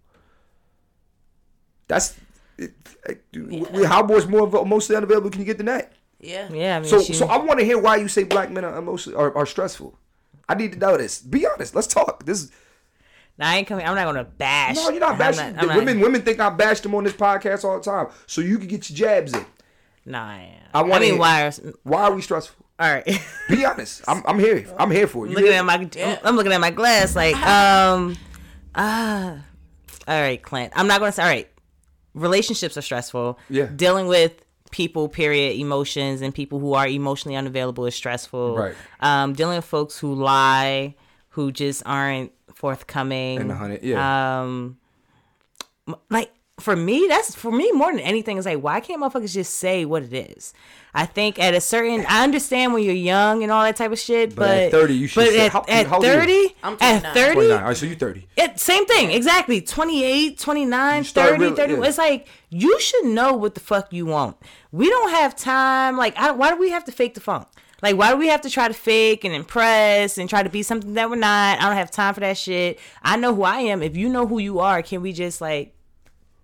That's 1.88 2.16
it, 2.58 2.74
it, 3.08 3.22
we- 3.72 3.84
how 3.86 4.04
much 4.04 4.28
more 4.28 4.48
emotionally 4.62 4.98
unavailable 4.98 5.30
can 5.30 5.42
you 5.42 5.46
get 5.46 5.58
than 5.58 5.68
that? 5.68 5.94
yeah. 6.20 6.48
Yeah, 6.52 6.78
I 6.78 6.80
mean, 6.80 6.90
So, 6.90 7.02
she, 7.04 7.14
so 7.14 7.28
I 7.28 7.38
want 7.38 7.60
to 7.60 7.66
hear 7.66 7.78
why 7.78 7.98
you 7.98 8.08
say 8.08 8.24
black 8.24 8.50
men 8.50 8.64
are 8.66 8.78
emotionally 8.78 9.18
are, 9.20 9.36
are 9.38 9.46
stressful. 9.46 9.98
I 10.48 10.56
need 10.56 10.74
to 10.74 10.80
know 10.80 10.98
this. 10.98 11.20
Be 11.20 11.46
honest. 11.48 11.74
Let's 11.76 11.88
talk. 11.88 12.26
This. 12.26 12.52
Nah, 13.38 13.48
I 13.50 13.58
ain't 13.58 13.68
coming. 13.68 13.86
I'm 13.86 13.96
not 13.96 14.06
gonna 14.06 14.24
bash. 14.24 14.76
No, 14.76 14.90
you're 14.90 15.00
not 15.00 15.18
bashing. 15.18 15.56
The 15.56 15.68
women, 15.68 16.00
women 16.00 16.22
think 16.22 16.40
I 16.40 16.50
bash 16.50 16.80
them 16.82 16.96
on 16.96 17.04
this 17.04 17.14
podcast 17.14 17.64
all 17.64 17.78
the 17.80 17.84
time. 17.84 18.08
So 18.28 18.42
you 18.42 18.58
can 18.58 18.68
get 18.68 18.90
your 18.90 18.98
jabs 18.98 19.34
in. 19.34 19.46
Nah, 20.06 20.24
I 20.30 20.36
am. 20.38 20.70
I 20.74 20.80
I, 20.80 20.82
wanna- 20.84 21.00
mean, 21.06 21.18
why? 21.18 21.48
Are, 21.48 21.52
Why 21.84 22.04
are 22.04 22.14
we 22.14 22.22
stressful? 22.22 22.66
all 22.80 22.92
right. 22.94 23.06
Be 23.50 23.66
honest. 23.66 24.04
I'm, 24.08 24.22
I'm 24.26 24.38
here. 24.40 24.66
I'm 24.78 24.92
here 24.92 25.08
for. 25.08 25.28
You 25.28 25.36
looking 25.36 25.52
at 25.54 25.64
my 25.66 25.76
I'm 26.24 26.36
looking 26.36 26.52
at 26.54 26.62
my 26.62 26.72
glass 26.72 27.16
like 27.16 27.36
um 27.38 28.16
ah 28.76 29.38
all 30.08 30.22
right 30.22 30.42
clint 30.44 30.74
i'm 30.76 30.86
not 30.88 31.00
gonna 31.00 31.12
say 31.14 31.24
all 31.24 31.30
right 31.30 31.50
relationships 32.14 32.78
are 32.78 32.82
stressful 32.82 33.40
Yeah. 33.50 33.66
dealing 33.74 34.08
with 34.08 34.45
people 34.76 35.08
period 35.08 35.56
emotions 35.58 36.22
and 36.22 36.36
people 36.36 36.60
who 36.60 36.74
are 36.74 36.88
emotionally 36.88 37.38
unavailable 37.38 37.86
is 37.86 37.96
stressful 37.96 38.58
Right. 38.58 38.76
um 39.00 39.32
dealing 39.34 39.56
with 39.56 39.64
folks 39.66 39.98
who 39.98 40.14
lie 40.16 40.96
who 41.30 41.52
just 41.52 41.82
aren't 41.86 42.32
forthcoming 42.54 43.40
And 43.40 43.52
hundred, 43.52 43.84
yeah. 43.84 44.42
um 44.42 44.78
like 46.10 46.32
for 46.60 46.76
me 46.76 47.06
that's 47.10 47.36
for 47.36 47.52
me 47.52 47.70
more 47.74 47.92
than 47.92 48.00
anything 48.00 48.38
is 48.38 48.46
like 48.46 48.60
why 48.60 48.80
can't 48.80 49.02
motherfuckers 49.02 49.34
just 49.34 49.56
say 49.56 49.84
what 49.84 50.02
it 50.04 50.14
is 50.14 50.54
i 50.94 51.06
think 51.06 51.38
at 51.38 51.54
a 51.54 51.60
certain 51.60 52.06
i 52.08 52.24
understand 52.24 52.74
when 52.74 52.82
you're 52.82 52.94
young 52.94 53.44
and 53.44 53.52
all 53.52 53.62
that 53.64 53.76
type 53.76 53.92
of 53.92 54.00
shit 54.00 54.30
but, 54.30 54.46
But 54.46 54.58
at 54.60 54.72
30, 54.72 54.94
you 54.94 55.08
should 55.08 55.20
but 55.26 55.28
say- 55.32 55.46
at, 55.48 55.52
how- 55.52 55.66
at 55.68 55.86
how 55.88 55.98
old 55.98 56.06
are 56.06 56.14
you? 56.26 56.48
30 56.50 56.56
I'm 56.64 56.74
at 56.80 57.02
29. 57.02 57.14
30 57.14 57.34
29. 57.34 57.58
All 57.60 57.68
right, 57.68 57.78
so 57.78 57.86
you 57.86 57.96
30. 57.96 58.28
it, 58.38 58.60
same 58.60 58.86
thing, 58.86 59.12
exactly. 59.12 59.60
28, 59.60 60.40
29, 60.40 61.04
30, 61.04 61.38
real- 61.40 61.56
30. 61.56 61.74
yeah. 61.74 61.84
It's 61.84 61.98
like, 61.98 62.28
you 62.50 62.80
should 62.80 63.06
know 63.06 63.34
what 63.34 63.54
the 63.56 63.60
fuck 63.60 63.92
you 63.92 64.06
want. 64.06 64.38
We 64.72 64.90
don't 64.90 65.10
have 65.10 65.36
time. 65.36 65.98
Like, 65.98 66.16
I, 66.18 66.32
why 66.32 66.52
do 66.52 66.58
we 66.58 66.70
have 66.70 66.86
to 66.86 66.92
fake 66.94 67.16
the 67.16 67.20
funk? 67.22 67.48
Like, 67.84 67.98
why 67.98 68.12
do 68.12 68.18
we 68.18 68.30
have 68.30 68.42
to 68.42 68.50
try 68.50 68.68
to 68.70 68.74
fake 68.74 69.26
and 69.26 69.34
impress 69.36 70.18
and 70.18 70.30
try 70.30 70.42
to 70.42 70.50
be 70.50 70.64
something 70.64 70.94
that 70.94 71.10
we're 71.10 71.18
not? 71.18 71.60
I 71.60 71.68
don't 71.68 71.76
have 71.76 71.92
time 71.92 72.14
for 72.14 72.22
that 72.22 72.38
shit. 72.38 72.80
I 73.04 73.18
know 73.18 73.36
who 73.36 73.44
I 73.44 73.60
am. 73.60 73.84
If 73.84 73.96
you 73.98 74.08
know 74.10 74.26
who 74.26 74.40
you 74.40 74.60
are, 74.60 74.82
can 74.82 75.02
we 75.02 75.12
just, 75.14 75.42
like, 75.42 75.75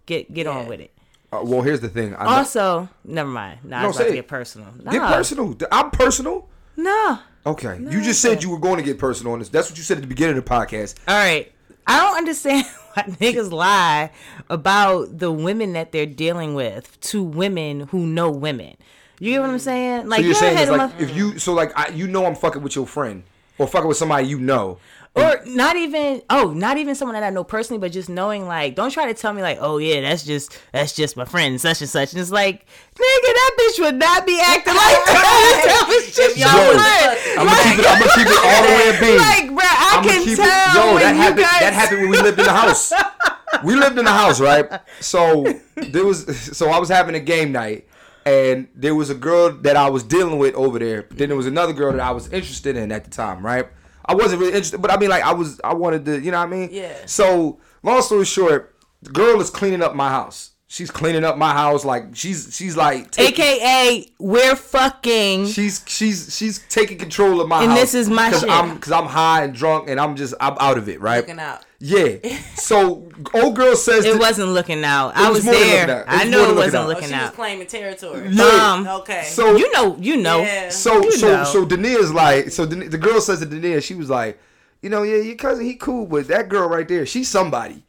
get 0.05 0.33
get 0.33 0.47
on 0.47 0.67
with 0.67 0.79
it? 0.81 0.91
Uh, 1.33 1.39
well, 1.43 1.61
here's 1.61 1.79
the 1.79 1.87
thing. 1.89 2.13
I 2.15 2.23
know- 2.25 2.29
Also, 2.31 2.89
never 3.05 3.29
mind. 3.29 3.59
Nah, 3.63 3.83
No, 3.83 3.89
it's 3.89 3.97
about 3.97 4.03
say 4.05 4.09
to 4.11 4.15
get 4.17 4.27
personal. 4.27 4.67
Nah, 4.83 4.91
get 4.91 5.01
personal. 5.07 5.55
I'm 5.71 5.89
personal. 5.91 6.47
No. 6.75 7.19
Okay. 7.45 7.77
you 7.79 8.01
just 8.01 8.21
said 8.21 8.43
you 8.43 8.49
were 8.49 8.59
going 8.59 8.77
to 8.77 8.83
get 8.83 8.99
personal 8.99 9.33
on 9.33 9.39
this. 9.39 9.49
That's 9.49 9.69
what 9.69 9.77
you 9.77 9.83
said 9.83 9.97
at 9.97 10.01
the 10.01 10.07
beginning 10.07 10.37
of 10.37 10.43
the 10.45 10.49
podcast. 10.51 10.95
All 11.07 11.15
right. 11.15 11.51
I 11.87 11.99
don't 11.99 12.17
understand 12.17 12.65
why 12.93 13.03
niggas 13.03 13.51
lie 13.51 14.11
about 14.49 15.17
the 15.17 15.31
women 15.31 15.73
that 15.73 15.91
they're 15.91 16.05
dealing 16.05 16.53
with 16.53 16.99
to 17.01 17.23
women 17.23 17.81
who 17.87 18.05
know 18.05 18.29
women. 18.29 18.75
You 19.19 19.31
get 19.31 19.41
what 19.41 19.49
I'm 19.49 19.59
saying? 19.59 20.07
Like 20.09 20.19
So 20.19 20.25
you're 20.25 20.33
go 20.33 20.39
saying 20.39 20.55
ahead 20.55 20.67
it's 20.69 20.77
and 20.77 20.91
like 20.91 21.01
if 21.01 21.15
you 21.15 21.39
so 21.39 21.53
like 21.53 21.71
I, 21.77 21.89
you 21.89 22.07
know 22.07 22.25
I'm 22.25 22.35
fucking 22.35 22.61
with 22.61 22.75
your 22.75 22.87
friend 22.87 23.23
or 23.57 23.67
fucking 23.67 23.87
with 23.87 23.97
somebody 23.97 24.27
you 24.27 24.39
know. 24.39 24.79
Or 25.13 25.41
not 25.45 25.75
even 25.75 26.21
oh, 26.29 26.51
not 26.51 26.77
even 26.77 26.95
someone 26.95 27.15
that 27.15 27.23
I 27.23 27.29
know 27.31 27.43
personally, 27.43 27.79
but 27.79 27.91
just 27.91 28.07
knowing 28.07 28.47
like 28.47 28.75
don't 28.75 28.91
try 28.91 29.07
to 29.07 29.13
tell 29.13 29.33
me 29.33 29.41
like, 29.41 29.57
oh 29.59 29.77
yeah, 29.77 29.99
that's 30.01 30.23
just 30.23 30.57
that's 30.71 30.93
just 30.93 31.17
my 31.17 31.25
friend, 31.25 31.51
and 31.51 31.59
such 31.61 31.81
and 31.81 31.89
such. 31.89 32.13
And 32.13 32.21
it's 32.21 32.31
like, 32.31 32.65
nigga, 32.95 33.31
that 33.33 33.51
bitch 33.59 33.79
would 33.83 33.95
not 33.95 34.25
be 34.25 34.39
acting 34.39 34.73
like 34.73 34.79
that. 35.05 35.61
that 35.65 35.85
was 35.87 36.15
just 36.15 36.37
your 36.37 36.47
friend. 36.47 37.39
I'm 37.39 37.45
gonna 37.47 37.63
keep 37.63 37.79
it. 37.79 37.85
I'm 37.91 37.99
gonna 37.99 38.15
keep 38.15 38.27
it 38.27 38.39
all 38.39 38.63
the 38.63 38.71
way 38.71 38.87
a 38.87 38.99
beam. 39.01 39.17
Like, 39.19 39.47
bro, 39.47 39.67
I 39.67 39.99
I'ma 39.99 40.09
can 40.09 40.35
tell 40.35 40.87
Yo, 40.87 40.93
when 40.93 41.03
that 41.03 41.15
you 41.15 41.21
happened. 41.21 41.41
guys 41.41 41.59
That 41.59 41.73
happened 41.73 42.01
when 42.01 42.09
we 42.11 42.21
lived 42.21 42.39
in 42.39 42.45
the 42.45 42.53
house. 42.53 42.93
we 43.65 43.75
lived 43.75 43.97
in 43.97 44.05
the 44.05 44.11
house, 44.11 44.39
right? 44.39 44.79
So 45.01 45.45
there 45.75 46.05
was. 46.05 46.25
So 46.57 46.69
I 46.69 46.79
was 46.79 46.87
having 46.87 47.15
a 47.15 47.19
game 47.19 47.51
night, 47.51 47.85
and 48.25 48.69
there 48.75 48.95
was 48.95 49.09
a 49.09 49.15
girl 49.15 49.51
that 49.51 49.75
I 49.75 49.89
was 49.89 50.03
dealing 50.03 50.37
with 50.39 50.55
over 50.55 50.79
there. 50.79 51.07
Then 51.11 51.27
there 51.27 51.37
was 51.37 51.47
another 51.47 51.73
girl 51.73 51.91
that 51.91 51.99
I 51.99 52.11
was 52.11 52.31
interested 52.31 52.77
in 52.77 52.93
at 52.93 53.03
the 53.03 53.09
time, 53.09 53.45
right? 53.45 53.67
I 54.05 54.15
wasn't 54.15 54.39
really 54.41 54.53
interested, 54.53 54.81
but 54.81 54.91
I 54.91 54.97
mean, 54.97 55.09
like, 55.09 55.23
I 55.23 55.33
was. 55.33 55.59
I 55.63 55.73
wanted 55.73 56.05
to, 56.05 56.19
you 56.19 56.31
know 56.31 56.39
what 56.39 56.47
I 56.47 56.51
mean? 56.51 56.69
Yeah. 56.71 56.93
So 57.05 57.59
long 57.83 58.01
story 58.01 58.25
short, 58.25 58.75
the 59.01 59.11
girl 59.11 59.39
is 59.41 59.49
cleaning 59.49 59.81
up 59.81 59.95
my 59.95 60.09
house. 60.09 60.49
She's 60.67 60.89
cleaning 60.89 61.25
up 61.25 61.37
my 61.37 61.51
house, 61.51 61.83
like 61.83 62.05
she's 62.15 62.55
she's 62.55 62.77
like 62.77 63.11
taking- 63.11 63.43
AKA, 63.43 64.07
we're 64.19 64.55
fucking. 64.55 65.47
She's 65.47 65.83
she's 65.85 66.33
she's 66.35 66.59
taking 66.69 66.97
control 66.97 67.41
of 67.41 67.47
my 67.49 67.61
And 67.61 67.71
house. 67.71 67.79
this 67.81 67.93
is 67.93 68.09
my 68.09 68.31
shit. 68.31 68.49
I'm 68.49 68.75
because 68.75 68.93
I'm 68.93 69.05
high 69.05 69.43
and 69.43 69.53
drunk 69.53 69.89
and 69.89 69.99
I'm 69.99 70.15
just 70.15 70.33
I'm 70.39 70.55
out 70.61 70.77
of 70.77 70.87
it, 70.87 71.01
right? 71.01 71.17
Looking 71.27 71.39
out. 71.39 71.65
Yeah. 71.83 72.17
So 72.55 73.09
old 73.33 73.55
girl 73.55 73.75
says 73.75 74.05
It 74.05 74.19
wasn't 74.19 74.49
looking 74.49 74.83
out. 74.83 75.15
I 75.15 75.29
was 75.29 75.39
was, 75.39 75.45
more 75.45 75.53
there. 75.55 75.87
looking 75.87 76.03
I 76.09 76.23
was 76.23 76.29
know 76.31 76.51
it 76.51 76.55
wasn't 76.55 76.87
looking 76.87 77.11
out. 77.11 77.13
Oh, 77.13 77.17
she 77.19 77.25
was 77.29 77.35
claiming 77.35 77.67
territory. 77.67 78.27
Yeah. 78.29 78.43
Um, 78.45 78.87
Okay. 78.87 79.23
So 79.23 79.55
You 79.57 79.71
know, 79.73 79.97
you 79.99 80.17
know. 80.17 80.41
Yeah. 80.43 80.69
so 80.69 81.03
You 81.03 81.11
so 81.11 81.27
know. 81.37 81.43
so 81.43 81.65
Deneia's 81.65 82.13
like 82.13 82.51
so 82.51 82.65
Dan- 82.67 82.89
the 82.89 82.97
girl 82.99 83.19
says 83.19 83.39
to 83.39 83.45
Deneia, 83.47 83.81
she 83.83 83.95
was 83.95 84.09
like, 84.09 84.39
you 84.83 84.89
know, 84.89 85.01
yeah, 85.03 85.17
your 85.17 85.35
cousin 85.35 85.65
he 85.65 85.75
cool, 85.75 86.05
but 86.05 86.27
that 86.27 86.49
girl 86.49 86.69
right 86.69 86.87
there, 86.87 87.05
she's 87.05 87.27
somebody. 87.29 87.83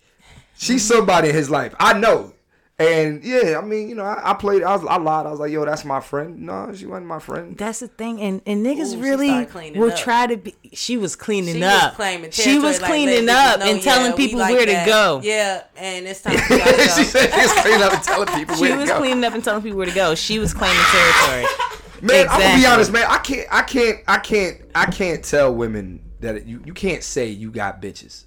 She's 0.56 0.82
Mm-hmm. 0.88 0.94
somebody 0.98 1.28
in 1.30 1.34
his 1.34 1.50
life. 1.50 1.74
I 1.78 1.92
know. 1.92 2.32
And 2.78 3.22
yeah, 3.22 3.58
I 3.58 3.64
mean, 3.64 3.88
you 3.88 3.94
know, 3.94 4.02
I, 4.02 4.30
I 4.30 4.34
played. 4.34 4.62
I 4.64 4.74
was, 4.74 4.84
I 4.86 4.96
lied. 4.96 5.26
I 5.26 5.30
was 5.30 5.38
like, 5.38 5.52
"Yo, 5.52 5.64
that's 5.64 5.84
my 5.84 6.00
friend." 6.00 6.40
No, 6.40 6.72
she 6.74 6.86
wasn't 6.86 7.06
my 7.06 7.18
friend. 7.20 7.56
That's 7.56 7.78
the 7.80 7.86
thing, 7.86 8.20
and 8.20 8.40
and 8.46 8.64
niggas 8.66 8.94
Ooh, 8.96 9.00
really 9.00 9.28
started 9.28 9.50
cleaning 9.50 9.80
will 9.80 9.92
up. 9.92 9.98
try 9.98 10.26
to 10.26 10.36
be. 10.38 10.54
She 10.72 10.96
was 10.96 11.14
cleaning 11.14 11.54
She 11.54 11.60
was 11.60 11.70
up. 11.82 11.94
claiming 11.94 12.30
she 12.32 12.58
was 12.58 12.80
like, 12.80 12.90
cleaning 12.90 13.28
up 13.28 13.60
know, 13.60 13.70
and 13.70 13.80
telling 13.82 14.10
yeah, 14.12 14.16
we 14.16 14.26
people 14.26 14.40
like 14.40 14.54
where 14.54 14.66
that. 14.66 14.84
to 14.84 14.90
go. 14.90 15.20
Yeah, 15.22 15.64
and 15.76 16.06
it's 16.06 16.22
time 16.22 16.38
for 16.38 16.54
y'all 16.56 16.64
to 16.64 16.72
she 16.72 17.02
go. 17.02 17.02
said 17.04 17.30
she 17.30 17.40
was 17.42 17.52
cleaning 17.62 17.82
up 17.82 17.92
and 17.92 18.02
telling 18.02 18.28
people 18.28 18.54
She 18.56 18.60
where 18.62 18.76
was 18.76 18.84
to 18.84 18.86
go. 18.86 18.86
She 18.86 18.92
was 18.92 18.98
cleaning 19.00 19.24
up 19.24 19.34
and 19.34 19.44
telling 19.44 19.62
people 19.62 19.78
where 19.78 19.86
to 19.86 19.94
go. 19.94 20.14
She 20.16 20.38
was 20.40 20.54
claiming 20.54 20.82
territory. 20.90 21.46
Man, 22.02 22.26
I'm 22.30 22.40
gonna 22.40 22.54
be 22.56 22.64
Exactly. 22.64 22.66
honest, 22.66 22.92
man. 22.92 23.06
I 23.08 23.18
can't, 23.18 23.48
I 23.52 23.62
can't, 23.62 23.98
I 24.08 24.18
can't, 24.18 24.60
I 24.74 24.86
can't 24.86 25.24
tell 25.24 25.54
women 25.54 26.02
that 26.18 26.46
you 26.46 26.60
you 26.64 26.72
can't 26.72 27.04
say 27.04 27.28
you 27.28 27.52
got 27.52 27.80
bitches. 27.80 28.24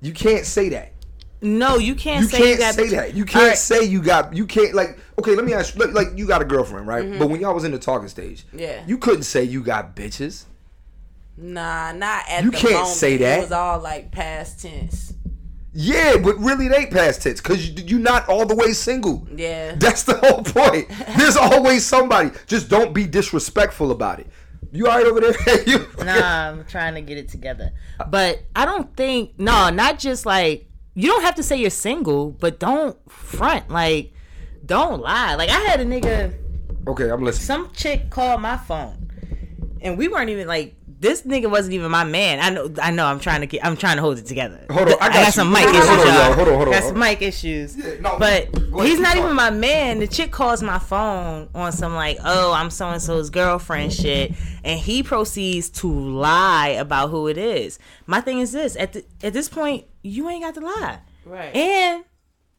You 0.00 0.12
can't 0.12 0.44
say 0.46 0.68
that. 0.68 0.92
No, 1.40 1.76
you 1.78 1.94
can't 1.94 2.22
You 2.22 2.28
say 2.28 2.38
can't 2.38 2.50
you 2.50 2.58
got 2.58 2.74
say 2.74 2.88
that. 2.88 3.14
You 3.14 3.24
can't 3.24 3.42
All 3.42 3.48
right. 3.50 3.58
say 3.58 3.84
you 3.84 4.02
got. 4.02 4.34
You 4.34 4.46
can't 4.46 4.74
like. 4.74 4.98
Okay, 5.18 5.34
let 5.36 5.44
me 5.44 5.52
ask 5.54 5.74
you. 5.76 5.84
Like, 5.84 5.94
like 5.94 6.18
you 6.18 6.26
got 6.26 6.42
a 6.42 6.44
girlfriend, 6.44 6.86
right? 6.86 7.18
But 7.18 7.28
when 7.30 7.40
y'all 7.40 7.54
was 7.54 7.64
in 7.64 7.70
the 7.72 7.78
talking 7.78 8.08
stage, 8.08 8.44
Mm-hmm. 8.48 8.58
Yeah. 8.58 8.84
you 8.86 8.98
couldn't 8.98 9.22
say 9.22 9.44
you 9.44 9.62
got 9.62 9.94
bitches. 9.94 10.44
Nah, 11.36 11.92
not 11.92 12.24
at 12.28 12.42
You 12.42 12.50
the 12.50 12.56
can't 12.56 12.72
moment. 12.74 12.90
say 12.96 13.16
that. 13.18 13.38
It 13.38 13.42
was 13.42 13.52
all 13.52 13.78
like 13.80 14.10
past 14.10 14.60
tense. 14.62 15.14
Yeah, 15.72 16.16
but 16.16 16.36
really, 16.38 16.66
they 16.66 16.86
past 16.86 17.22
tense 17.22 17.40
because 17.40 17.68
you, 17.70 17.84
you're 17.84 18.00
not 18.00 18.28
all 18.28 18.44
the 18.46 18.56
way 18.56 18.72
single. 18.72 19.26
Yeah. 19.32 19.76
That's 19.76 20.02
the 20.02 20.14
whole 20.16 20.42
point. 20.42 20.88
There's 21.16 21.36
always 21.36 21.86
somebody. 21.86 22.30
Just 22.46 22.68
don't 22.68 22.92
be 22.92 23.06
disrespectful 23.06 23.92
about 23.92 24.18
it. 24.18 24.26
You 24.72 24.88
all 24.88 24.96
right 24.98 25.06
over 25.06 25.20
there? 25.20 25.62
you, 25.66 25.86
Nah, 26.04 26.48
I'm 26.50 26.64
trying 26.64 26.94
to 26.94 27.00
get 27.00 27.16
it 27.18 27.28
together. 27.28 27.72
But 28.08 28.42
I 28.56 28.64
don't 28.64 28.94
think 28.96 29.38
no, 29.38 29.70
not 29.70 29.98
just 30.00 30.26
like 30.26 30.67
you 30.94 31.08
don't 31.08 31.22
have 31.22 31.34
to 31.36 31.42
say 31.42 31.56
you're 31.56 31.70
single, 31.70 32.30
but 32.30 32.58
don't 32.58 32.96
front. 33.10 33.70
Like, 33.70 34.12
don't 34.64 35.00
lie. 35.00 35.34
Like 35.34 35.50
I 35.50 35.58
had 35.60 35.80
a 35.80 35.84
nigga 35.84 36.34
Okay, 36.88 37.10
I'm 37.10 37.22
listening. 37.22 37.44
some 37.44 37.72
chick 37.72 38.08
called 38.10 38.40
my 38.40 38.56
phone. 38.56 39.10
And 39.82 39.98
we 39.98 40.08
weren't 40.08 40.30
even 40.30 40.48
like 40.48 40.74
this 41.00 41.22
nigga 41.22 41.48
wasn't 41.50 41.74
even 41.74 41.90
my 41.90 42.04
man. 42.04 42.40
I 42.40 42.50
know 42.50 42.72
I 42.82 42.90
know 42.90 43.06
I'm 43.06 43.20
trying 43.20 43.40
to 43.42 43.46
get 43.46 43.64
I'm 43.64 43.76
trying 43.76 43.96
to 43.96 44.02
hold 44.02 44.18
it 44.18 44.26
together. 44.26 44.66
Hold 44.70 44.88
on, 44.88 44.94
I 45.00 45.08
got 45.12 45.26
you. 45.26 45.32
some 45.32 45.50
mic 45.52 45.62
Hold 45.64 45.76
on, 45.76 45.82
issues. 45.82 45.88
hold 45.88 46.00
on, 46.00 46.06
y'all. 46.06 46.14
y'all. 46.24 46.32
Hold 46.34 46.48
on, 46.48 46.54
hold 46.54 46.68
on, 46.68 46.72
Got 46.74 46.82
some 46.84 46.98
mic 46.98 47.22
issues. 47.22 47.76
Yeah, 47.76 48.00
no, 48.00 48.18
but 48.18 48.48
ahead, 48.54 48.86
he's 48.86 48.98
not 49.00 49.16
even 49.16 49.32
my 49.34 49.50
man. 49.50 50.00
The 50.00 50.06
chick 50.08 50.30
calls 50.32 50.62
my 50.62 50.78
phone 50.78 51.48
on 51.54 51.72
some 51.72 51.94
like, 51.94 52.18
oh, 52.24 52.52
I'm 52.52 52.70
so 52.70 52.88
and 52.88 53.00
so's 53.02 53.30
girlfriend 53.30 53.92
shit, 53.92 54.32
and 54.64 54.78
he 54.80 55.02
proceeds 55.02 55.70
to 55.70 55.88
lie 55.88 56.68
about 56.68 57.10
who 57.10 57.28
it 57.28 57.38
is. 57.38 57.78
My 58.06 58.20
thing 58.20 58.40
is 58.40 58.52
this: 58.52 58.76
at 58.76 58.92
the, 58.94 59.04
at 59.22 59.32
this 59.32 59.48
point, 59.48 59.84
you 60.02 60.28
ain't 60.28 60.42
got 60.42 60.54
to 60.54 60.60
lie, 60.60 60.98
Right. 61.24 61.54
and 61.54 62.04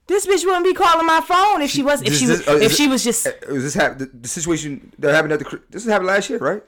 this 0.08 0.26
bitch 0.26 0.46
wouldn't 0.46 0.64
be 0.66 0.74
calling 0.74 1.06
my 1.06 1.22
phone 1.22 1.62
if 1.62 1.70
she 1.72 1.84
was 1.84 2.02
if 2.02 2.08
This- 2.10 2.20
she 2.20 2.26
this- 2.26 2.40
was 2.40 2.48
uh, 2.48 2.58
if 2.64 2.72
it- 2.72 2.76
she 2.76 2.88
was 2.88 3.04
just 3.04 3.28
uh, 3.28 3.32
Was 3.52 3.64
this 3.64 3.74
hap- 3.74 3.98
the, 3.98 4.06
the 4.06 4.28
situation 4.28 4.92
that 5.00 5.14
happened 5.14 5.34
at 5.34 5.40
the? 5.40 5.46
cr- 5.46 5.58
This 5.70 5.86
happened 5.86 6.08
last 6.08 6.30
year, 6.30 6.40
right? 6.40 6.64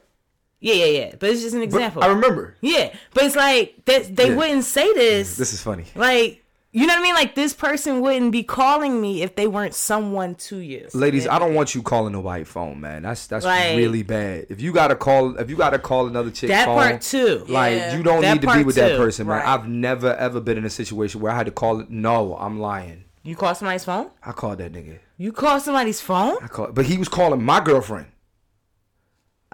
Yeah 0.62 0.74
yeah 0.74 0.84
yeah. 0.86 1.14
But 1.18 1.28
it's 1.30 1.42
just 1.42 1.54
an 1.54 1.60
But 1.60 1.64
example. 1.64 2.02
I 2.02 2.06
remember. 2.06 2.56
yeah, 2.62 2.94
but 3.12 3.24
it's 3.24 3.36
like 3.36 3.84
that 3.84 4.16
they 4.16 4.28
Yeah. 4.30 4.36
wouldn't 4.36 4.64
say 4.64 4.90
this. 4.94 5.36
This 5.36 5.52
is 5.52 5.60
funny. 5.60 5.84
like 5.94 6.38
you 6.74 6.86
know 6.86 6.94
what 6.94 7.00
I 7.00 7.02
mean? 7.02 7.14
Like 7.14 7.34
this 7.34 7.52
person 7.52 8.00
wouldn't 8.00 8.32
be 8.32 8.42
calling 8.42 8.98
me 8.98 9.22
if 9.22 9.34
they 9.36 9.46
weren't 9.46 9.74
someone 9.74 10.34
to 10.36 10.56
you. 10.56 10.88
Ladies, 10.94 11.28
I 11.28 11.38
don't 11.38 11.52
want 11.52 11.74
you 11.74 11.82
calling 11.82 12.14
a 12.14 12.20
white 12.20 12.46
phone, 12.46 12.80
man. 12.80 13.02
That's 13.02 13.26
that's 13.26 13.44
Like- 13.44 13.76
really 13.76 14.02
bad. 14.02 14.46
If 14.48 14.62
you 14.62 14.72
gotta 14.72 14.94
call, 14.96 15.36
if 15.36 15.50
you 15.50 15.56
gotta 15.56 15.78
call 15.78 16.06
another 16.06 16.30
chick 16.30 16.48
That 16.48 16.64
phone, 16.64 16.76
part 16.78 17.02
too. 17.02 17.44
Like 17.46 17.76
Yeah. 17.76 17.96
you 17.98 18.02
don't 18.02 18.22
That 18.22 18.34
need 18.34 18.40
to 18.40 18.46
be 18.46 18.52
part 18.54 18.64
with 18.66 18.76
that 18.76 18.96
person, 18.96 19.26
man. 19.26 19.36
Right. 19.40 19.46
I've 19.46 19.68
never 19.68 20.14
ever 20.16 20.40
been 20.40 20.56
in 20.56 20.64
a 20.64 20.70
situation 20.70 21.20
where 21.20 21.30
I 21.30 21.36
had 21.36 21.44
to 21.44 21.52
call 21.52 21.78
it. 21.80 21.90
No, 21.90 22.38
I'm 22.40 22.58
lying. 22.58 23.04
You 23.22 23.36
call 23.36 23.54
somebody's 23.54 23.84
phone? 23.84 24.08
I 24.24 24.32
called 24.32 24.56
that 24.58 24.72
nigga. 24.72 24.96
You 25.18 25.30
call 25.30 25.60
somebody's 25.60 26.00
phone? 26.00 26.36
I 26.42 26.48
called, 26.48 26.74
but 26.74 26.86
he 26.86 26.96
was 26.96 27.08
calling 27.08 27.44
my 27.44 27.60
girlfriend. 27.60 28.06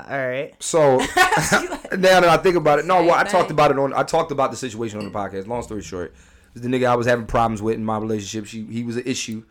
All 0.07 0.29
right. 0.29 0.55
So 0.63 0.99
now 1.97 2.21
that 2.21 2.25
I 2.25 2.37
think 2.37 2.57
about 2.57 2.79
it, 2.79 2.85
no, 2.85 3.03
well, 3.03 3.15
I 3.15 3.25
talked 3.25 3.51
about 3.51 3.71
it 3.71 3.79
on. 3.79 3.93
I 3.93 4.03
talked 4.03 4.31
about 4.31 4.51
the 4.51 4.57
situation 4.57 4.99
on 4.99 5.05
the 5.05 5.11
podcast. 5.11 5.47
Long 5.47 5.63
story 5.63 5.83
short, 5.83 6.15
the 6.55 6.69
nigga 6.69 6.87
I 6.87 6.95
was 6.95 7.07
having 7.07 7.27
problems 7.27 7.63
with 7.63 7.75
in 7.75 7.85
my 7.85 7.99
relationship. 7.99 8.47
She 8.47 8.65
he 8.65 8.85
was 8.85 8.97
an 8.97 9.05
issue, 9.07 9.45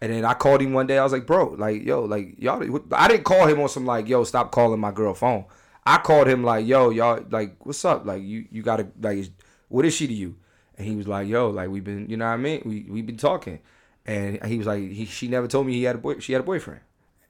and 0.00 0.12
then 0.12 0.24
I 0.24 0.34
called 0.34 0.62
him 0.62 0.72
one 0.72 0.86
day. 0.86 0.98
I 0.98 1.02
was 1.02 1.12
like, 1.12 1.26
bro, 1.26 1.50
like 1.58 1.82
yo, 1.82 2.04
like 2.04 2.38
y'all. 2.38 2.62
I 2.92 3.08
didn't 3.08 3.24
call 3.24 3.46
him 3.46 3.60
on 3.60 3.68
some 3.68 3.86
like 3.86 4.08
yo, 4.08 4.24
stop 4.24 4.52
calling 4.52 4.80
my 4.80 4.92
girl 4.92 5.14
phone. 5.14 5.44
I 5.84 5.98
called 5.98 6.28
him 6.28 6.44
like 6.44 6.66
yo, 6.66 6.90
y'all, 6.90 7.24
like 7.30 7.56
what's 7.64 7.84
up? 7.84 8.06
Like 8.06 8.22
you 8.22 8.46
you 8.50 8.62
gotta 8.62 8.88
like 9.00 9.30
what 9.68 9.84
is 9.84 9.94
she 9.94 10.06
to 10.06 10.14
you? 10.14 10.36
And 10.76 10.86
he 10.86 10.94
was 10.94 11.08
like 11.08 11.26
yo, 11.28 11.50
like 11.50 11.70
we've 11.70 11.84
been 11.84 12.08
you 12.08 12.16
know 12.16 12.26
what 12.26 12.32
I 12.32 12.36
mean 12.36 12.62
we 12.64 12.86
we've 12.88 13.06
been 13.06 13.16
talking, 13.16 13.60
and 14.06 14.44
he 14.44 14.58
was 14.58 14.66
like 14.66 14.90
he 14.90 15.06
she 15.06 15.28
never 15.28 15.48
told 15.48 15.66
me 15.66 15.72
he 15.72 15.84
had 15.84 15.96
a 15.96 15.98
boy 15.98 16.18
she 16.18 16.32
had 16.32 16.40
a 16.40 16.44
boyfriend. 16.44 16.80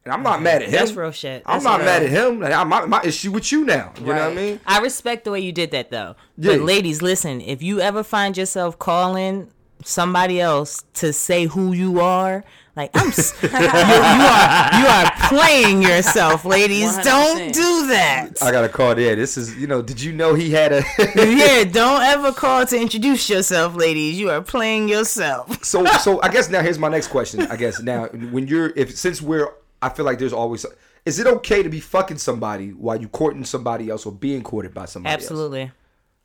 And 0.05 0.13
I'm 0.15 0.23
not 0.23 0.41
mad 0.41 0.63
at 0.63 0.69
him. 0.69 0.73
That's 0.73 0.93
real 0.93 1.11
shit. 1.11 1.43
I'm 1.45 1.63
not 1.63 1.79
real. 1.79 1.87
mad 1.87 2.03
at 2.03 2.09
him. 2.11 2.41
Like, 2.41 2.53
I- 2.53 2.65
my, 2.65 2.87
my 2.87 3.03
issue 3.03 3.31
with 3.33 3.53
you 3.53 3.65
now. 3.65 3.93
You 3.99 4.07
know 4.07 4.13
what 4.15 4.23
I 4.23 4.35
mean? 4.35 4.61
I 4.67 4.79
respect 4.81 5.25
the 5.25 5.31
way 5.31 5.41
you 5.41 5.53
did 5.53 5.71
that 5.73 5.91
though. 5.91 6.17
Yeah. 6.39 6.53
But 6.57 6.61
ladies, 6.63 7.03
listen, 7.03 7.41
if 7.43 7.63
you 7.63 7.81
ever 7.81 8.03
find 8.03 8.37
yourself 8.37 8.79
calling 8.79 9.51
somebody 9.85 10.41
else 10.41 10.83
to 10.95 11.13
say 11.13 11.45
who 11.47 11.73
you 11.73 12.01
are, 12.01 12.43
like 12.75 12.91
I'm 12.95 13.09
s- 13.09 13.35
you, 13.43 13.49
you 13.51 13.57
are 13.57 14.81
you 14.81 14.87
are 14.87 15.11
playing 15.29 15.83
yourself, 15.83 16.45
ladies. 16.45 16.97
do 16.99 17.05
not 17.11 17.37
100%. 17.39 17.53
do 17.53 17.87
that. 17.89 18.31
I 18.41 18.51
got 18.53 18.65
a 18.65 18.69
call. 18.69 18.99
Yeah, 18.99 19.15
this 19.17 19.37
is 19.37 19.57
you 19.57 19.67
know. 19.67 19.83
Did 19.83 20.01
you 20.01 20.13
know 20.13 20.35
he 20.35 20.51
had 20.53 20.73
a? 20.73 20.83
yeah, 21.17 21.65
don't 21.71 22.03
ever 22.03 22.33
call 22.33 22.65
to 22.67 22.81
introduce 22.81 23.29
yourself, 23.29 23.75
ladies. 23.75 24.19
You 24.19 24.31
are 24.31 24.41
playing 24.43 24.89
yourself. 24.89 25.63
so 25.65 25.85
so 25.87 26.23
I 26.23 26.29
guess 26.29 26.49
now 26.49 26.63
here's 26.63 26.79
my 26.79 26.89
next 26.89 27.09
question. 27.09 27.43
I 27.43 27.57
guess 27.57 27.83
now 27.83 28.07
when 28.07 28.47
you're 28.47 28.73
if 28.77 28.97
since 28.97 29.21
we're 29.21 29.49
I 29.81 29.89
feel 29.89 30.05
like 30.05 30.19
there's 30.19 30.33
always 30.33 30.67
is 31.05 31.19
it 31.19 31.27
okay 31.27 31.63
to 31.63 31.69
be 31.69 31.81
fucking 31.81 32.19
somebody 32.19 32.71
while 32.71 33.01
you 33.01 33.09
courting 33.09 33.45
somebody 33.45 33.89
else 33.89 34.05
or 34.05 34.13
being 34.13 34.43
courted 34.43 34.75
by 34.75 34.85
somebody 34.85 35.15
else? 35.15 35.23
Absolutely. 35.23 35.71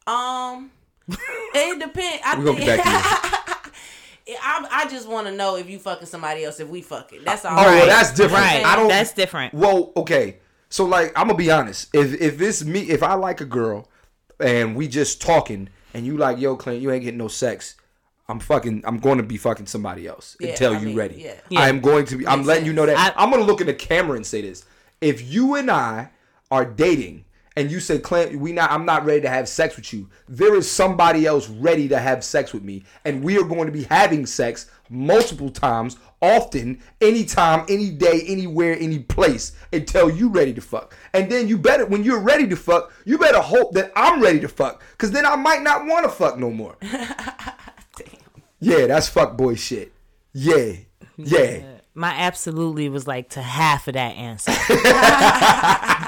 Um, 0.05 0.71
it 1.07 1.79
depends. 1.79 2.21
I 2.25 2.37
We're 2.37 2.45
gonna 2.45 2.57
think, 2.57 2.65
get 2.65 2.83
back 2.83 3.63
to 3.63 3.71
you. 4.27 4.37
I, 4.41 4.67
I 4.71 4.89
just 4.89 5.07
want 5.07 5.27
to 5.27 5.33
know 5.33 5.55
if 5.55 5.69
you 5.69 5.79
fucking 5.79 6.07
somebody 6.07 6.43
else, 6.43 6.59
if 6.59 6.67
we 6.67 6.81
fucking. 6.81 7.23
That's 7.23 7.45
all. 7.45 7.59
Oh, 7.59 7.63
well, 7.63 7.85
that's 7.87 8.11
different. 8.11 8.43
Right. 8.43 8.65
I 8.65 8.75
don't. 8.75 8.87
That's 8.87 9.13
different. 9.13 9.53
Well, 9.53 9.91
okay. 9.95 10.37
So 10.69 10.85
like, 10.85 11.11
I'm 11.15 11.27
gonna 11.27 11.37
be 11.37 11.51
honest. 11.51 11.93
If 11.93 12.19
if 12.19 12.41
it's 12.41 12.63
me, 12.63 12.89
if 12.89 13.03
I 13.03 13.13
like 13.13 13.41
a 13.41 13.45
girl, 13.45 13.89
and 14.39 14.75
we 14.75 14.87
just 14.87 15.21
talking, 15.21 15.69
and 15.93 16.05
you 16.05 16.17
like, 16.17 16.39
yo, 16.39 16.55
Clint, 16.55 16.81
you 16.81 16.91
ain't 16.91 17.03
getting 17.03 17.17
no 17.17 17.27
sex. 17.27 17.75
I'm 18.27 18.39
fucking. 18.39 18.83
I'm 18.85 18.99
going 18.99 19.17
to 19.17 19.23
be 19.23 19.37
fucking 19.37 19.65
somebody 19.65 20.07
else 20.07 20.37
Yeah, 20.39 20.49
until 20.51 20.73
I 20.75 20.79
you 20.79 20.85
mean, 20.87 20.95
ready. 20.95 21.15
yeah. 21.15 21.35
Yeah. 21.49 21.59
I 21.59 21.69
am 21.69 21.81
going 21.81 22.05
to 22.05 22.17
be. 22.17 22.25
I'm 22.27 22.39
Makes 22.39 22.47
letting 22.47 22.65
you 22.65 22.73
know 22.73 22.85
that. 22.85 22.97
I- 23.17 23.21
I'm 23.23 23.29
gonna 23.29 23.43
look 23.43 23.59
in 23.61 23.67
the 23.67 23.73
camera 23.73 24.15
and 24.15 24.25
say 24.25 24.41
this. 24.41 24.63
If 25.01 25.29
you 25.33 25.55
and 25.55 25.69
I 25.69 26.09
are 26.49 26.63
dating, 26.65 27.25
and 27.55 27.69
you 27.69 27.79
say, 27.79 27.99
Clint, 27.99 28.35
we 28.39 28.51
not. 28.53 28.71
I'm 28.71 28.85
not 28.85 29.05
ready 29.05 29.21
to 29.21 29.29
have 29.29 29.47
sex 29.49 29.75
with 29.75 29.93
you. 29.93 30.09
There 30.29 30.55
is 30.55 30.69
somebody 30.71 31.25
else 31.25 31.49
ready 31.49 31.87
to 31.89 31.99
have 31.99 32.23
sex 32.23 32.53
with 32.53 32.63
me, 32.63 32.83
and 33.05 33.23
we 33.23 33.37
are 33.37 33.43
going 33.43 33.65
to 33.67 33.71
be 33.71 33.83
having 33.83 34.25
sex 34.25 34.71
multiple 34.89 35.49
times, 35.51 35.97
often, 36.21 36.79
anytime, 37.01 37.65
any 37.69 37.89
day, 37.91 38.23
anywhere, 38.27 38.75
any 38.79 38.99
place, 38.99 39.51
until 39.71 40.09
you 40.09 40.29
ready 40.29 40.53
to 40.53 40.61
fuck. 40.61 40.95
And 41.13 41.31
then 41.31 41.47
you 41.47 41.57
better, 41.57 41.85
when 41.85 42.03
you're 42.03 42.19
ready 42.21 42.47
to 42.47 42.55
fuck, 42.55 42.91
you 43.05 43.17
better 43.17 43.39
hope 43.41 43.73
that 43.73 43.91
I'm 43.95 44.21
ready 44.21 44.39
to 44.41 44.47
fuck, 44.47 44.81
cause 44.97 45.11
then 45.11 45.25
I 45.25 45.35
might 45.35 45.61
not 45.61 45.85
want 45.85 46.05
to 46.05 46.09
fuck 46.11 46.37
no 46.39 46.49
more. 46.51 46.75
Yeah, 48.63 48.87
that's 48.87 49.07
fuck 49.09 49.35
boy 49.37 49.55
shit. 49.55 49.91
Yeah, 50.33 50.73
yeah. 51.17 51.63
My 51.95 52.09
absolutely 52.09 52.89
was 52.89 53.05
like 53.05 53.29
to 53.31 53.41
half 53.41 53.87
of 53.87 53.93
that 53.93 54.15
answer. 54.15 54.51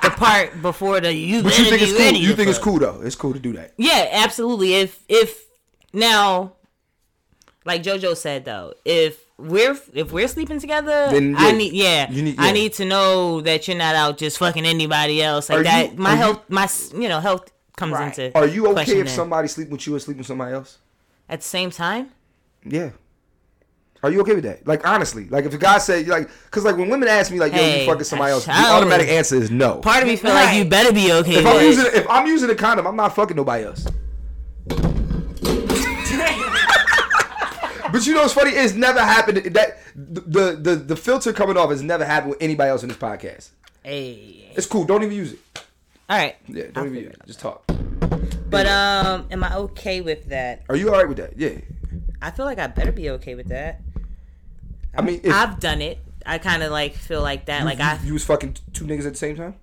the 0.04 0.10
part 0.18 0.62
before 0.62 1.00
the 1.00 1.14
you. 1.14 1.44
But 1.44 1.58
you 1.60 1.66
think 1.66 1.82
it's 1.82 1.92
cool? 1.96 2.12
You 2.14 2.30
to 2.30 2.36
think 2.36 2.50
it's 2.50 2.60
cool 2.60 2.80
though? 2.80 3.02
It's 3.04 3.16
cool 3.16 3.34
to 3.34 3.40
do 3.40 3.54
that. 3.54 3.74
Yeah, 3.78 4.10
absolutely. 4.12 4.74
If 4.76 5.04
if 5.08 5.46
now, 5.94 6.54
like 7.66 7.84
JoJo 7.84 8.16
said 8.18 8.46
though, 8.46 8.74
if 8.84 9.20
we're 9.38 9.78
if 9.94 10.12
we're 10.12 10.28
sleeping 10.28 10.60
together, 10.60 11.10
Then, 11.12 11.36
I 11.38 11.50
yeah, 11.50 11.58
need 11.58 11.74
yeah, 11.74 12.10
you 12.12 12.22
need- 12.24 12.36
I 12.40 12.52
need 12.52 12.74
to 12.74 12.86
know 12.86 13.42
that 13.42 13.68
you're 13.68 13.78
not 13.78 13.96
out 13.96 14.18
just 14.18 14.38
fucking 14.40 14.66
anybody 14.66 15.22
else 15.22 15.50
like 15.50 15.60
Are 15.60 15.64
that. 15.64 15.92
you- 15.92 15.98
my 15.98 16.10
are 16.10 16.14
you- 16.14 16.18
health, 16.20 16.42
my 16.50 16.70
you 17.00 17.10
know 17.10 17.20
health 17.20 17.52
comes 17.78 17.94
Right. 17.94 18.18
into. 18.18 18.36
Are 18.38 18.48
you 18.48 18.68
okay 18.70 19.00
if 19.02 19.06
then. 19.06 19.08
somebody 19.08 19.50
sleep 19.50 19.70
with 19.70 19.86
you 19.86 19.94
and 19.94 20.02
sleep 20.02 20.18
with 20.18 20.26
somebody 20.28 20.54
else? 20.54 20.78
at 21.28 21.42
the 21.42 21.48
same 21.48 21.70
time? 21.72 22.12
Yeah. 22.66 22.90
Are 24.04 24.12
you 24.12 24.22
okay 24.22 24.36
with 24.36 24.44
that? 24.44 24.68
Like 24.68 24.86
honestly, 24.88 25.28
like 25.30 25.46
if 25.46 25.54
a 25.54 25.58
guy 25.58 25.78
said 25.80 26.08
like, 26.08 26.30
cause 26.52 26.64
like 26.64 26.78
when 26.78 26.90
women 26.90 27.08
ask 27.08 27.32
me 27.32 27.40
like, 27.40 27.54
yo, 27.54 27.58
Hey, 27.58 27.82
you 27.82 27.90
fucking 27.90 28.04
somebody 28.04 28.32
else, 28.34 28.46
the 28.46 28.52
automatic 28.52 29.08
answer 29.08 29.36
is 29.36 29.50
no. 29.50 29.78
Part 29.80 30.04
of 30.04 30.08
me 30.10 30.16
feel 30.16 30.32
like 30.34 30.56
you 30.56 30.66
better 30.66 30.94
be 30.94 31.12
okay. 31.14 31.36
If 31.38 31.44
with 31.44 31.48
I'm 31.48 31.60
it. 31.60 31.66
using 31.66 31.86
if 31.94 32.10
I'm 32.10 32.28
using 32.28 32.50
a 32.50 32.56
condom, 32.56 32.86
I'm 32.86 32.96
not 32.96 33.16
fucking 33.16 33.36
nobody 33.36 33.64
else. 33.66 33.86
But 37.92 38.06
you 38.06 38.14
know 38.14 38.24
what's 38.24 38.34
funny? 38.34 38.52
It's 38.52 38.74
never 38.74 39.00
happened. 39.00 39.38
That 39.56 39.78
the 39.96 40.58
the 40.62 40.76
the 40.76 40.96
filter 40.98 41.32
coming 41.32 41.56
off 41.56 41.70
has 41.70 41.82
never 41.82 42.04
happened 42.04 42.32
with 42.32 42.42
anybody 42.42 42.70
else 42.70 42.84
in 42.84 42.90
this 42.90 42.98
podcast. 42.98 43.52
Hey. 43.84 44.52
It's 44.54 44.68
cool. 44.68 44.84
Don't 44.84 45.02
even 45.04 45.16
use 45.16 45.32
it. 45.34 45.40
All 46.10 46.18
right, 46.18 46.36
Yeah, 46.48 46.66
don't 46.74 46.88
even 46.88 47.00
use 47.00 47.14
it. 47.14 47.22
Just 47.26 47.40
talk. 47.40 47.64
but 48.50 48.66
um, 48.68 49.28
am 49.32 49.44
I 49.44 49.56
okay 49.56 50.02
with 50.02 50.26
that? 50.30 50.64
Are 50.68 50.76
you 50.76 50.90
all 50.90 50.98
right 50.98 51.08
with 51.08 51.18
that? 51.18 51.38
Yeah. 51.38 51.58
I 52.26 52.32
feel 52.32 52.46
like 52.46 52.60
I 52.60 52.68
better 52.68 52.92
be 52.92 53.10
okay 53.12 53.36
with 53.36 53.50
that. 53.50 53.82
I 54.98 55.02
mean, 55.02 55.22
if 55.24 55.34
I've 55.34 55.60
done 55.60 55.82
it. 55.82 56.00
I 56.26 56.40
kind 56.40 56.64
of 56.64 56.72
like 56.72 56.96
feel 56.96 57.22
like 57.22 57.46
that. 57.46 57.66
Like 57.66 57.80
I. 57.80 58.00
you 58.04 58.14
was 58.14 58.26
fucking 58.26 58.58
two 58.74 58.86
niggas 58.86 59.06
at 59.06 59.14
the 59.14 59.18
same 59.20 59.36
time. 59.36 59.54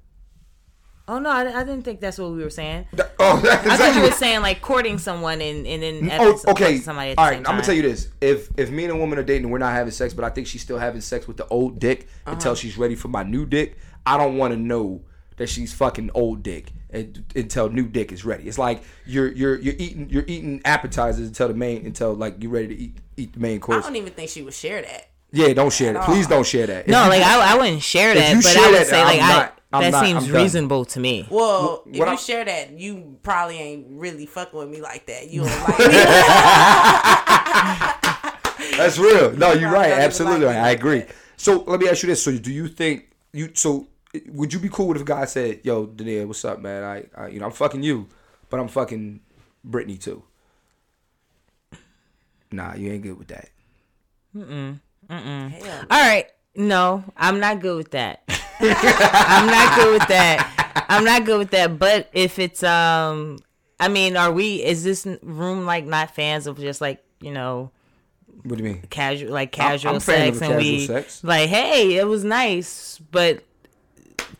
Oh 1.08 1.18
no, 1.18 1.28
I, 1.28 1.40
I 1.40 1.64
didn't 1.64 1.82
think 1.82 2.00
that's 2.00 2.18
what 2.18 2.30
we 2.30 2.44
were 2.44 2.50
saying. 2.50 2.86
That- 2.92 3.12
oh, 3.18 3.40
that's 3.40 3.66
I 3.68 3.76
thought 3.76 3.96
you 3.96 4.02
were 4.02 4.12
saying 4.12 4.42
like 4.42 4.60
courting 4.62 4.98
someone 4.98 5.40
and 5.40 5.66
and 5.66 5.82
then 5.82 6.08
Oh, 6.20 6.40
okay. 6.48 6.78
somebody 6.78 7.10
at 7.10 7.16
the 7.16 7.20
All 7.20 7.28
right, 7.28 7.38
I'm 7.38 7.42
gonna 7.42 7.62
tell 7.62 7.74
you 7.74 7.82
this: 7.82 8.10
if 8.20 8.48
if 8.56 8.70
me 8.70 8.84
and 8.84 8.92
a 8.92 8.96
woman 8.96 9.18
are 9.18 9.24
dating 9.24 9.42
and 9.44 9.52
we're 9.52 9.58
not 9.58 9.72
having 9.72 9.90
sex, 9.90 10.14
but 10.14 10.24
I 10.24 10.30
think 10.30 10.46
she's 10.46 10.62
still 10.62 10.78
having 10.78 11.00
sex 11.00 11.26
with 11.26 11.36
the 11.36 11.48
old 11.48 11.80
dick 11.80 12.02
Uh-huh. 12.24 12.34
until 12.36 12.54
she's 12.54 12.78
ready 12.78 12.94
for 12.94 13.08
my 13.08 13.24
new 13.24 13.44
dick, 13.44 13.76
I 14.06 14.16
don't 14.16 14.36
want 14.36 14.54
to 14.54 14.60
know 14.60 15.02
that 15.36 15.48
she's 15.48 15.72
fucking 15.72 16.10
old 16.14 16.42
dick 16.42 16.72
and, 16.90 17.24
until 17.34 17.68
new 17.70 17.86
dick 17.88 18.12
is 18.12 18.24
ready. 18.24 18.48
It's 18.48 18.58
like 18.58 18.82
you're 19.06 19.30
you're 19.32 19.58
you're 19.58 19.74
eating 19.78 20.08
you're 20.10 20.24
eating 20.26 20.60
appetizers 20.64 21.26
until 21.26 21.48
the 21.48 21.54
main 21.54 21.86
until 21.86 22.14
like 22.14 22.42
you're 22.42 22.52
ready 22.52 22.68
to 22.68 22.74
eat 22.82 22.96
eat 23.16 23.32
the 23.34 23.40
main 23.40 23.60
course. 23.60 23.84
I 23.84 23.88
don't 23.88 23.96
even 23.96 24.12
think 24.12 24.30
she 24.30 24.42
would 24.42 24.54
share 24.54 24.82
that. 24.82 25.08
Yeah, 25.34 25.52
don't 25.54 25.72
share 25.72 25.94
that. 25.94 26.04
Please 26.04 26.26
don't 26.26 26.46
share 26.46 26.66
that. 26.66 26.80
If 26.86 26.88
No, 26.88 27.04
you- 27.04 27.08
like 27.10 27.22
I, 27.22 27.54
I 27.54 27.56
wouldn't 27.56 27.82
share 27.82 28.14
that, 28.14 28.30
you 28.36 28.42
but 28.42 28.50
share 28.50 28.62
I 28.62 28.66
would 28.70 28.76
that, 28.80 28.86
say 28.86 29.00
I'm 29.00 29.06
like 29.06 29.20
not- 29.20 29.58
I 29.74 29.78
I'm 29.78 29.82
that 29.84 29.90
not- 29.92 30.04
seems 30.04 30.30
reasonable 30.30 30.84
to 30.84 31.00
me. 31.00 31.26
Well, 31.30 31.82
if 31.86 31.98
what 31.98 32.08
you 32.08 32.12
I- 32.12 32.16
share 32.16 32.44
that, 32.44 32.78
you 32.78 33.16
probably 33.22 33.56
ain't 33.58 33.86
really 33.90 34.26
fucking 34.26 34.58
with 34.58 34.68
me 34.68 34.82
like 34.82 35.06
that. 35.06 35.30
You 35.30 35.44
don't 35.44 35.60
like 35.60 35.78
me. 35.78 35.86
That's 38.76 38.98
real. 38.98 39.32
No, 39.32 39.52
you're 39.52 39.70
Right, 39.70 39.72
right. 39.72 39.82
don't 39.88 39.92
even 39.92 40.04
Absolutely, 40.04 40.46
like 40.46 40.56
I 40.56 40.70
agree. 40.70 41.04
So 41.36 41.62
let 41.66 41.80
me 41.80 41.88
ask 41.88 42.02
you 42.02 42.08
this: 42.08 42.22
So 42.22 42.36
do 42.36 42.52
you 42.52 42.68
think 42.68 43.10
you? 43.32 43.50
So 43.54 43.86
would 44.28 44.52
you 44.52 44.58
be 44.58 44.68
cool 44.68 44.88
with 44.88 44.96
if 44.98 45.02
a 45.02 45.06
guy 45.06 45.24
said, 45.24 45.60
"Yo, 45.64 45.86
Daniel, 45.86 46.26
what's 46.26 46.44
up, 46.44 46.60
man? 46.60 46.82
I, 46.84 47.04
I, 47.16 47.28
you 47.28 47.40
know, 47.40 47.46
I'm 47.46 47.52
fucking 47.52 47.82
you, 47.82 48.08
but 48.50 48.60
I'm 48.60 48.68
fucking 48.68 49.20
Brittany 49.64 49.96
too." 49.96 50.22
Nah, 52.50 52.74
you 52.74 52.92
ain't 52.92 53.02
good 53.02 53.18
with 53.18 53.28
that. 53.28 53.48
Hell, 54.34 54.78
All 55.90 56.08
right. 56.08 56.26
No, 56.54 57.02
I'm 57.16 57.40
not 57.40 57.60
good 57.60 57.76
with 57.78 57.90
that. 57.92 58.22
I'm 58.60 59.46
not 59.46 59.78
good 59.78 59.92
with 59.98 60.08
that. 60.08 60.84
I'm 60.88 61.04
not 61.04 61.24
good 61.24 61.38
with 61.38 61.50
that. 61.52 61.78
But 61.78 62.08
if 62.12 62.38
it's 62.38 62.62
um 62.62 63.38
I 63.80 63.88
mean, 63.88 64.16
are 64.16 64.30
we 64.30 64.62
is 64.62 64.84
this 64.84 65.06
room 65.22 65.64
like 65.64 65.86
not 65.86 66.14
fans 66.14 66.46
of 66.46 66.58
just 66.58 66.80
like, 66.82 67.02
you 67.20 67.32
know, 67.32 67.70
What 68.42 68.58
do 68.58 68.64
you 68.64 68.70
mean? 68.74 68.82
casual 68.90 69.32
like 69.32 69.50
casual 69.52 69.92
I'm 69.92 69.96
a 69.96 70.00
fan 70.00 70.28
of 70.28 70.34
sex 70.34 70.42
and 70.42 70.52
casual 70.52 70.72
we 70.72 70.86
sex. 70.86 71.24
like, 71.24 71.48
hey, 71.48 71.96
it 71.96 72.06
was 72.06 72.22
nice, 72.22 73.00
but 73.10 73.42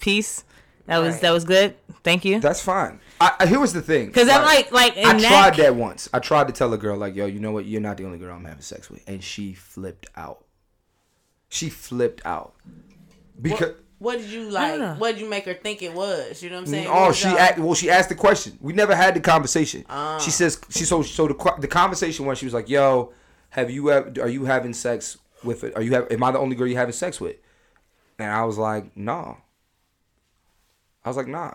peace. 0.03 0.45
That 0.87 0.99
was 0.99 1.15
Right. 1.15 1.23
that 1.23 1.31
was 1.31 1.45
good. 1.45 1.75
Thank 2.05 2.25
you. 2.25 2.41
That's 2.41 2.61
fine. 2.61 2.99
I, 3.21 3.33
I 3.41 3.47
here 3.47 3.61
was 3.61 3.73
the 3.73 3.81
thing. 3.81 4.11
Cuz 4.12 4.29
I'm 4.29 4.45
like 4.45 4.71
like 4.73 4.97
in 4.97 5.07
I 5.07 5.12
that 5.21 5.55
tried 5.55 5.65
that 5.65 5.77
once. 5.77 6.09
I 6.12 6.19
tried 6.19 6.49
to 6.49 6.53
tell 6.53 6.73
a 6.75 6.79
girl 6.79 6.97
like, 6.99 7.15
"Yo, 7.15 7.25
you 7.27 7.38
know 7.41 7.53
what? 7.53 7.65
You're 7.65 7.81
not 7.81 7.97
the 7.97 8.05
only 8.05 8.19
girl 8.19 8.35
I'm 8.37 8.45
having 8.45 8.61
sex 8.62 8.91
with," 8.91 9.01
and 9.07 9.23
she 9.23 9.55
flipped 9.55 10.09
out. 10.17 10.45
She 11.49 11.69
flipped 11.71 12.21
out 12.27 12.55
because. 13.41 13.75
what 13.99 14.19
did 14.19 14.31
you 14.31 14.51
like? 14.51 14.99
What 14.99 15.12
did 15.12 15.21
you 15.21 15.29
make 15.31 15.45
her 15.45 15.55
think 15.55 15.83
it 15.83 15.95
was? 15.95 16.43
You 16.43 16.51
know 16.51 16.57
what 16.57 16.62
I'm 16.62 16.67
saying? 16.67 16.87
Oh, 16.91 17.12
she 17.12 17.29
y'all- 17.29 17.38
asked, 17.38 17.59
well, 17.59 17.75
she 17.75 17.88
asked 17.88 18.09
the 18.09 18.17
question. 18.17 18.59
We 18.61 18.73
never 18.73 18.97
had 18.97 19.15
the 19.15 19.21
conversation. 19.21 19.85
Ah. 19.88 20.19
She 20.19 20.31
says 20.33 20.61
she 20.71 20.85
so 20.85 21.03
so 21.03 21.29
the 21.29 21.55
the 21.61 21.69
conversation 21.69 22.27
when 22.27 22.35
she 22.35 22.45
was 22.47 22.55
like, 22.55 22.69
"Yo, 22.69 23.12
have 23.51 23.71
you 23.71 23.93
ever, 23.93 24.12
are 24.21 24.29
you 24.29 24.47
having 24.47 24.73
sex 24.75 25.19
with 25.45 25.62
it? 25.62 25.77
Are 25.77 25.83
you 25.83 25.93
have 25.95 26.11
am 26.11 26.25
I 26.25 26.33
the 26.33 26.41
only 26.41 26.57
girl 26.57 26.67
you 26.67 26.77
having 26.77 26.93
sex 26.93 27.21
with?" 27.21 27.37
And 28.19 28.33
I 28.33 28.45
was 28.45 28.59
like, 28.59 28.97
"No." 28.97 29.37
I 31.05 31.09
was 31.09 31.17
like, 31.17 31.29
"Nah." 31.29 31.53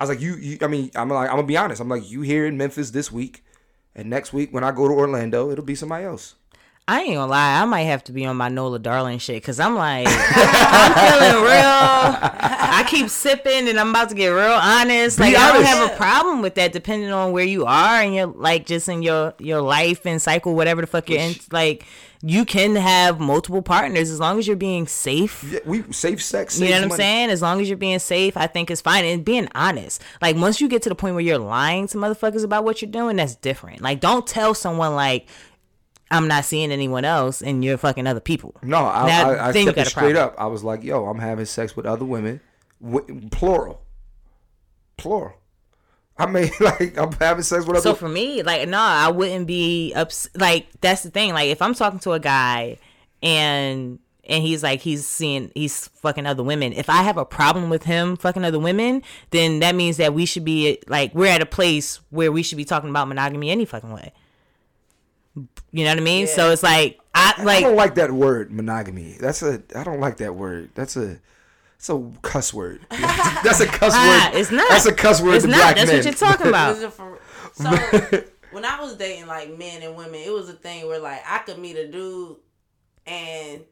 I 0.00 0.04
was 0.04 0.10
like, 0.10 0.20
"You, 0.20 0.36
you 0.36 0.58
I 0.60 0.66
mean, 0.68 0.90
I'm 0.94 1.08
like 1.08 1.28
I'm 1.28 1.36
gonna 1.36 1.46
be 1.46 1.56
honest. 1.56 1.80
I'm 1.80 1.88
like, 1.88 2.08
you 2.08 2.22
here 2.22 2.46
in 2.46 2.56
Memphis 2.56 2.90
this 2.90 3.10
week, 3.10 3.44
and 3.94 4.08
next 4.08 4.32
week 4.32 4.52
when 4.52 4.64
I 4.64 4.70
go 4.70 4.86
to 4.88 4.94
Orlando, 4.94 5.50
it'll 5.50 5.64
be 5.64 5.74
somebody 5.74 6.04
else." 6.04 6.34
I 6.88 7.02
ain't 7.02 7.16
gonna 7.16 7.30
lie, 7.30 7.60
I 7.60 7.66
might 7.66 7.82
have 7.82 8.02
to 8.04 8.12
be 8.12 8.24
on 8.24 8.38
my 8.38 8.48
Nola 8.48 8.78
Darling 8.78 9.18
shit 9.18 9.42
because 9.42 9.60
I'm 9.60 9.76
like, 9.76 10.06
I'm 10.08 10.94
feeling 10.94 11.44
real. 11.44 11.52
I 11.52 12.82
keep 12.88 13.10
sipping 13.10 13.68
and 13.68 13.78
I'm 13.78 13.90
about 13.90 14.08
to 14.08 14.14
get 14.14 14.28
real 14.28 14.52
honest. 14.52 15.20
Like 15.20 15.36
I 15.36 15.52
don't 15.52 15.66
have 15.66 15.92
a 15.92 15.96
problem 15.96 16.40
with 16.40 16.54
that, 16.54 16.72
depending 16.72 17.10
on 17.10 17.32
where 17.32 17.44
you 17.44 17.66
are 17.66 18.00
and 18.00 18.14
you're 18.14 18.28
like 18.28 18.64
just 18.64 18.88
in 18.88 19.02
your 19.02 19.34
your 19.38 19.60
life 19.60 20.06
and 20.06 20.20
cycle, 20.22 20.54
whatever 20.54 20.80
the 20.80 20.86
fuck 20.86 21.10
you're 21.10 21.20
in. 21.20 21.34
Like 21.52 21.84
you 22.22 22.44
can 22.44 22.74
have 22.76 23.20
multiple 23.20 23.62
partners 23.62 24.10
as 24.10 24.18
long 24.18 24.38
as 24.38 24.46
you're 24.46 24.56
being 24.56 24.86
safe. 24.88 25.44
Yeah, 25.44 25.60
we 25.64 25.82
safe 25.92 26.22
sex. 26.22 26.58
You 26.58 26.66
know 26.66 26.72
what 26.72 26.82
I'm 26.82 26.88
money. 26.88 26.96
saying? 26.98 27.30
As 27.30 27.42
long 27.42 27.60
as 27.60 27.68
you're 27.68 27.78
being 27.78 28.00
safe, 28.00 28.36
I 28.36 28.46
think 28.46 28.70
it's 28.70 28.80
fine. 28.80 29.04
And 29.04 29.24
being 29.24 29.48
honest. 29.54 30.02
Like 30.20 30.36
once 30.36 30.60
you 30.60 30.68
get 30.68 30.82
to 30.82 30.88
the 30.88 30.94
point 30.94 31.14
where 31.14 31.22
you're 31.22 31.38
lying 31.38 31.86
to 31.88 31.98
motherfuckers 31.98 32.44
about 32.44 32.64
what 32.64 32.82
you're 32.82 32.90
doing, 32.90 33.16
that's 33.16 33.36
different. 33.36 33.80
Like 33.80 34.00
don't 34.00 34.26
tell 34.26 34.54
someone 34.54 34.94
like 34.94 35.28
I'm 36.10 36.26
not 36.26 36.44
seeing 36.44 36.72
anyone 36.72 37.04
else 37.04 37.42
and 37.42 37.64
you're 37.64 37.76
fucking 37.76 38.06
other 38.06 38.20
people. 38.20 38.54
No, 38.62 38.78
I, 38.78 39.06
Now, 39.06 39.30
I, 39.30 39.48
I 39.48 39.52
it 39.52 39.86
straight 39.86 40.16
up. 40.16 40.34
I 40.38 40.46
was 40.46 40.64
like, 40.64 40.82
"Yo, 40.82 41.06
I'm 41.06 41.18
having 41.18 41.44
sex 41.44 41.76
with 41.76 41.84
other 41.86 42.04
women, 42.04 42.40
w- 42.82 43.28
plural, 43.30 43.82
plural." 44.96 45.37
I 46.18 46.26
mean, 46.26 46.50
like 46.60 46.98
I'm 46.98 47.12
having 47.12 47.42
sex 47.42 47.64
with 47.64 47.76
other. 47.76 47.82
So 47.82 47.94
for 47.94 48.08
me, 48.08 48.42
like, 48.42 48.68
no, 48.68 48.78
I 48.78 49.08
wouldn't 49.10 49.46
be 49.46 49.92
ups. 49.94 50.28
Like, 50.34 50.66
that's 50.80 51.02
the 51.02 51.10
thing. 51.10 51.32
Like, 51.32 51.48
if 51.48 51.62
I'm 51.62 51.74
talking 51.74 51.98
to 52.00 52.12
a 52.12 52.20
guy 52.20 52.78
and 53.22 53.98
and 54.28 54.42
he's 54.42 54.62
like 54.62 54.80
he's 54.80 55.06
seeing 55.06 55.50
he's 55.54 55.88
fucking 55.88 56.26
other 56.26 56.42
women. 56.42 56.72
If 56.72 56.90
I 56.90 57.02
have 57.02 57.16
a 57.16 57.24
problem 57.24 57.70
with 57.70 57.84
him 57.84 58.16
fucking 58.16 58.44
other 58.44 58.58
women, 58.58 59.02
then 59.30 59.60
that 59.60 59.74
means 59.74 59.96
that 59.96 60.12
we 60.14 60.26
should 60.26 60.44
be 60.44 60.78
like 60.86 61.14
we're 61.14 61.32
at 61.32 61.40
a 61.40 61.46
place 61.46 62.00
where 62.10 62.30
we 62.30 62.42
should 62.42 62.58
be 62.58 62.64
talking 62.64 62.90
about 62.90 63.08
monogamy 63.08 63.50
any 63.50 63.64
fucking 63.64 63.92
way. 63.92 64.12
You 65.70 65.84
know 65.84 65.90
what 65.90 65.98
I 65.98 66.02
mean? 66.02 66.26
So 66.26 66.50
it's 66.50 66.62
like 66.62 67.00
I 67.14 67.42
like 67.42 67.64
I 67.64 67.68
don't 67.68 67.76
like 67.76 67.94
that 67.96 68.12
word 68.12 68.52
monogamy. 68.52 69.16
That's 69.18 69.42
a. 69.42 69.62
I 69.74 69.84
don't 69.84 70.00
like 70.00 70.18
that 70.18 70.34
word. 70.34 70.70
That's 70.74 70.96
a. 70.96 71.18
It's 71.78 71.88
a 71.88 72.10
cuss 72.22 72.52
word. 72.52 72.80
That's 72.90 73.60
a 73.60 73.66
cuss 73.66 73.92
Ah, 73.94 74.30
word. 74.32 74.40
it's 74.40 74.50
not. 74.50 74.68
That's 74.68 74.86
a 74.86 74.92
cuss 74.92 75.20
word 75.20 75.36
It's 75.36 75.44
to 75.44 75.50
not. 75.50 75.56
black 75.58 75.76
That's 75.76 75.88
men. 75.88 75.96
what 75.98 76.04
you're 76.04 76.14
talking 76.14 76.46
about. 76.48 76.76
For- 76.92 77.18
so 77.54 77.70
when 78.50 78.64
I 78.64 78.80
was 78.80 78.96
dating 78.96 79.26
like 79.28 79.56
men 79.56 79.82
and 79.82 79.96
women, 79.96 80.16
it 80.16 80.32
was 80.32 80.48
a 80.48 80.54
thing 80.54 80.86
where 80.88 80.98
like 80.98 81.20
I 81.26 81.38
could 81.38 81.58
meet 81.58 81.76
a 81.76 81.88
dude 81.90 82.36
and 83.06 83.62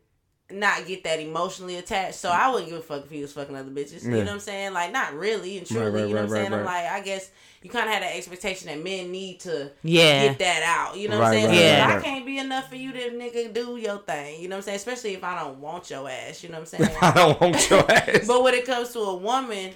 not 0.50 0.86
get 0.86 1.02
that 1.04 1.18
emotionally 1.18 1.76
attached. 1.76 2.16
So 2.16 2.28
mm. 2.30 2.34
I 2.34 2.50
wouldn't 2.50 2.68
give 2.70 2.78
a 2.78 2.82
fuck 2.82 3.04
if 3.04 3.10
he 3.10 3.20
was 3.20 3.32
fucking 3.32 3.56
other 3.56 3.70
bitches. 3.70 4.04
You 4.04 4.10
know 4.10 4.18
what 4.18 4.28
I'm 4.28 4.40
saying? 4.40 4.72
Like 4.72 4.92
not 4.92 5.14
really 5.14 5.58
and 5.58 5.66
truly. 5.66 5.90
right, 5.90 6.08
you 6.08 6.14
know 6.14 6.14
right, 6.14 6.14
what 6.14 6.22
I'm 6.22 6.28
saying? 6.30 6.52
right, 6.52 6.60
I'm 6.60 6.66
right. 6.66 6.84
like, 6.84 6.92
I 6.92 7.00
guess 7.00 7.30
you 7.62 7.70
kind 7.70 7.86
of 7.88 7.92
had 7.94 8.02
that 8.04 8.14
expectation 8.16 8.68
that 8.68 8.82
men 8.82 9.10
need 9.10 9.40
to 9.40 9.72
Yeah. 9.82 10.28
get 10.28 10.38
that 10.38 10.62
out. 10.62 10.96
You 10.96 11.08
know 11.08 11.18
what 11.18 11.22
Right, 11.32 11.38
I'm 11.38 11.48
saying? 11.48 11.48
right, 11.48 11.88
So 11.88 11.94
right, 11.94 11.98
I 11.98 12.00
can't 12.04 12.26
be 12.26 12.38
enough 12.38 12.68
for 12.68 12.76
you 12.76 12.92
to 12.92 12.98
nigga 13.10 13.52
do 13.52 13.76
your 13.76 13.98
thing. 13.98 14.40
You 14.40 14.48
know 14.48 14.54
what 14.56 14.60
I'm 14.60 14.64
saying? 14.66 14.76
Especially 14.76 15.14
if 15.14 15.24
I 15.24 15.42
don't 15.42 15.58
want 15.58 15.90
your 15.90 16.08
ass. 16.08 16.44
You 16.44 16.50
know 16.50 16.60
what 16.60 16.72
I'm 16.72 16.78
saying? 16.86 16.96
I 17.02 17.10
don't 17.12 17.40
want 17.40 17.68
your 17.70 17.90
ass. 17.90 18.26
But 18.28 18.42
when 18.44 18.54
it 18.54 18.66
comes 18.66 18.92
to 18.92 19.00
a 19.00 19.16
woman, 19.16 19.72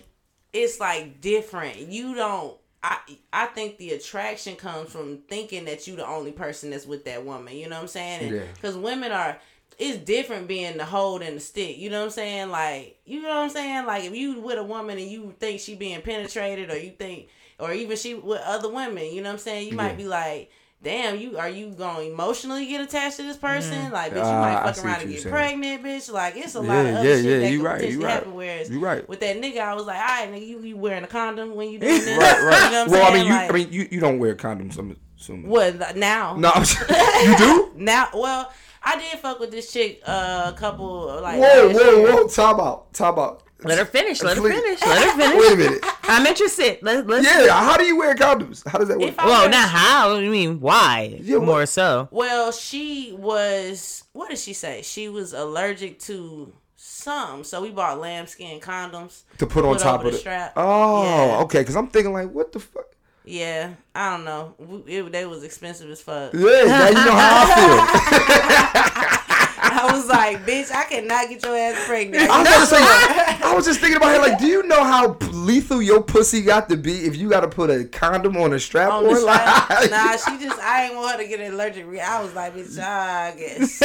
it's 0.52 0.78
like 0.78 1.20
different. 1.20 1.78
You 1.78 2.14
don't. 2.14 2.56
I 2.82 2.98
I 3.32 3.46
think 3.46 3.76
the 3.78 3.90
attraction 3.90 4.56
comes 4.56 4.90
from 4.90 5.18
thinking 5.28 5.64
that 5.66 5.86
you 5.86 5.96
the 5.96 6.06
only 6.06 6.32
person 6.32 6.70
that's 6.70 6.86
with 6.86 7.04
that 7.06 7.24
woman. 7.26 7.56
You 7.56 7.68
know 7.68 7.76
what 7.76 7.82
I'm 7.82 7.88
saying? 7.88 8.32
Yeah. 8.32 8.42
Because 8.54 8.76
women 8.76 9.10
are. 9.10 9.36
It's 9.78 9.98
different 9.98 10.46
being 10.48 10.76
the 10.76 10.84
hold 10.84 11.22
and 11.22 11.36
the 11.36 11.40
stick. 11.40 11.78
You 11.78 11.88
know 11.90 12.00
what 12.00 12.04
I'm 12.06 12.10
saying? 12.10 12.50
Like 12.50 12.98
you 13.04 13.22
know 13.22 13.28
what 13.28 13.36
I'm 13.38 13.50
saying? 13.50 13.86
Like 13.86 14.04
if 14.04 14.14
you 14.14 14.40
with 14.40 14.58
a 14.58 14.64
woman 14.64 14.98
and 14.98 15.08
you 15.08 15.34
think 15.40 15.60
she 15.60 15.74
being 15.74 16.02
penetrated, 16.02 16.70
or 16.70 16.76
you 16.78 16.90
think, 16.90 17.28
or 17.58 17.72
even 17.72 17.96
she 17.96 18.14
with 18.14 18.40
other 18.44 18.68
women. 18.70 19.04
You 19.06 19.22
know 19.22 19.30
what 19.30 19.34
I'm 19.34 19.38
saying? 19.38 19.68
You 19.68 19.74
might 19.76 19.96
be 19.96 20.06
like. 20.06 20.50
Damn, 20.82 21.18
you 21.18 21.36
are 21.36 21.46
you 21.50 21.72
gonna 21.72 22.04
emotionally 22.04 22.64
get 22.64 22.80
attached 22.80 23.18
to 23.18 23.22
this 23.22 23.36
person? 23.36 23.92
Like, 23.92 24.12
bitch, 24.12 24.16
you 24.16 24.22
Ah, 24.22 24.40
might 24.40 24.62
I 24.66 24.72
fuck 24.72 24.82
around 24.82 25.00
and 25.02 25.10
get 25.10 25.20
saying. 25.20 25.30
pregnant, 25.34 25.82
bitch. 25.84 26.10
Like, 26.10 26.38
it's 26.38 26.54
a 26.54 26.60
lot 26.62 26.68
Yeah, 26.68 26.80
of 26.80 26.94
other 26.96 27.06
yeah, 27.10 27.14
shit 27.16 27.24
yeah, 27.26 27.38
that 27.40 27.50
you 27.50 27.58
could 27.58 27.64
right, 27.66 27.74
you 27.74 27.76
potentially 27.98 28.04
right. 28.06 28.12
happen. 28.14 28.34
Whereas 28.34 28.70
You 28.70 28.80
right. 28.80 29.06
with 29.06 29.20
that 29.20 29.36
nigga, 29.36 29.58
I 29.58 29.74
was 29.74 29.84
like, 29.84 29.98
all 29.98 30.06
right, 30.06 30.32
nigga, 30.32 30.46
you, 30.46 30.58
you 30.62 30.76
wearing 30.78 31.04
a 31.04 31.06
condom 31.06 31.54
when 31.54 31.68
you 31.70 31.78
doing 31.80 31.92
this? 31.98 32.18
right, 32.18 32.42
right. 32.42 32.64
You 32.64 32.70
know 32.70 32.78
what 32.78 32.86
I'm 32.86 32.90
well, 32.92 33.02
I 33.02 33.12
saying? 33.12 33.14
mean, 33.18 33.26
you. 33.26 33.32
Like, 33.34 33.50
I 33.50 33.52
mean, 33.52 33.68
you. 33.74 33.88
You 33.90 34.00
don't 34.00 34.18
wear 34.18 34.34
condoms. 34.34 34.78
I'm 34.78 34.96
assuming. 35.20 35.48
what 35.50 35.96
now? 35.98 36.36
No, 36.36 36.50
you 37.26 37.36
do. 37.36 37.72
Now, 37.76 38.08
well, 38.14 38.50
I 38.82 38.96
did 38.98 39.18
fuck 39.20 39.38
with 39.40 39.50
this 39.50 39.72
chick 39.72 40.00
uh, 40.06 40.52
a 40.54 40.58
couple 40.58 41.06
like. 41.22 41.38
Whoa, 41.38 41.66
last 41.68 41.74
whoa, 41.74 41.90
year. 41.96 42.12
whoa! 42.14 42.28
Time 42.28 42.60
out. 42.60 42.92
Time 42.94 43.18
out. 43.18 43.42
let 43.62 43.78
her 43.78 43.84
finish. 43.84 44.22
Let 44.22 44.38
her 44.38 44.42
finish. 44.42 44.80
Let 44.80 45.04
her 45.04 45.16
finish. 45.20 45.38
Wait 45.40 45.52
a 45.52 45.56
minute. 45.56 45.84
I'm 46.04 46.26
interested. 46.26 46.78
Let, 46.82 47.06
let's 47.06 47.26
Yeah, 47.26 47.52
how 47.62 47.76
do 47.76 47.84
you 47.84 47.98
wear 47.98 48.14
condoms? 48.14 48.66
How 48.66 48.78
does 48.78 48.88
that 48.88 48.98
work? 48.98 49.14
Well, 49.18 49.42
wear- 49.42 49.50
not 49.50 49.68
how. 49.68 50.16
I 50.16 50.28
mean, 50.28 50.60
why? 50.60 51.18
Yeah, 51.22 51.36
what- 51.36 51.46
More 51.46 51.66
so. 51.66 52.08
Well, 52.10 52.52
she 52.52 53.12
was. 53.18 54.04
What 54.12 54.30
did 54.30 54.38
she 54.38 54.54
say? 54.54 54.80
She 54.82 55.08
was 55.10 55.34
allergic 55.34 55.98
to 56.00 56.52
some, 56.76 57.44
so 57.44 57.60
we 57.60 57.70
bought 57.70 58.00
lambskin 58.00 58.58
condoms 58.60 59.24
to 59.38 59.46
put 59.46 59.64
on 59.66 59.74
put 59.74 59.82
top 59.82 60.00
of 60.00 60.06
the 60.06 60.10
the 60.12 60.16
strap. 60.18 60.54
Oh, 60.56 61.02
Yeah. 61.04 61.40
okay. 61.42 61.58
Because 61.60 61.76
I'm 61.76 61.88
thinking 61.88 62.14
like, 62.14 62.30
what 62.30 62.52
the 62.52 62.60
fuck? 62.60 62.86
Yeah, 63.30 63.74
I 63.94 64.10
don't 64.16 64.24
know. 64.24 64.54
We- 64.58 64.92
It, 64.96 65.12
they 65.12 65.24
was 65.24 65.44
expensive 65.44 65.88
as 65.90 66.00
fuck. 66.02 66.32
Yeah, 66.34 66.40
now 66.64 66.88
you 66.88 66.94
know 66.94 67.14
how 67.14 67.44
I 67.46 67.54
feel. 67.54 69.20
I 69.62 69.92
was 69.92 70.08
like, 70.08 70.38
bitch, 70.44 70.72
I 70.74 70.84
cannot 70.84 71.28
get 71.28 71.44
your 71.44 71.56
ass 71.56 71.86
pregnant. 71.86 72.28
I 72.28 72.40
was 72.40 72.48
gonna 72.48 72.66
say, 72.66 72.76
I 73.46 73.54
was 73.54 73.64
just 73.66 73.78
thinking 73.80 73.98
about 73.98 74.14
it. 74.16 74.20
Like, 74.20 74.38
do 74.38 74.46
you 74.46 74.62
know 74.64 74.82
how 74.82 75.16
lethal 75.32 75.80
your 75.80 76.02
pussy 76.02 76.42
got 76.42 76.68
to 76.70 76.76
be 76.76 77.04
if 77.06 77.14
you 77.16 77.28
got 77.30 77.40
to 77.40 77.48
put 77.48 77.70
a 77.70 77.84
condom 77.84 78.36
on 78.36 78.52
a 78.52 78.58
strap 78.58 78.90
on 78.90 79.06
on? 79.06 79.14
the 79.14 79.20
strap. 79.20 79.70
Like, 79.70 79.90
Nah, 79.90 80.16
she 80.16 80.44
just 80.44 80.58
I 80.60 80.86
ain't 80.86 80.96
want 80.96 81.12
her 81.16 81.22
to 81.22 81.28
get 81.28 81.40
an 81.40 81.52
allergic 81.54 81.86
reaction. 81.86 82.12
I 82.12 82.22
was 82.22 82.34
like, 82.34 82.56
bitch, 82.56 82.78
I 82.80 83.34
guess. 83.38 83.78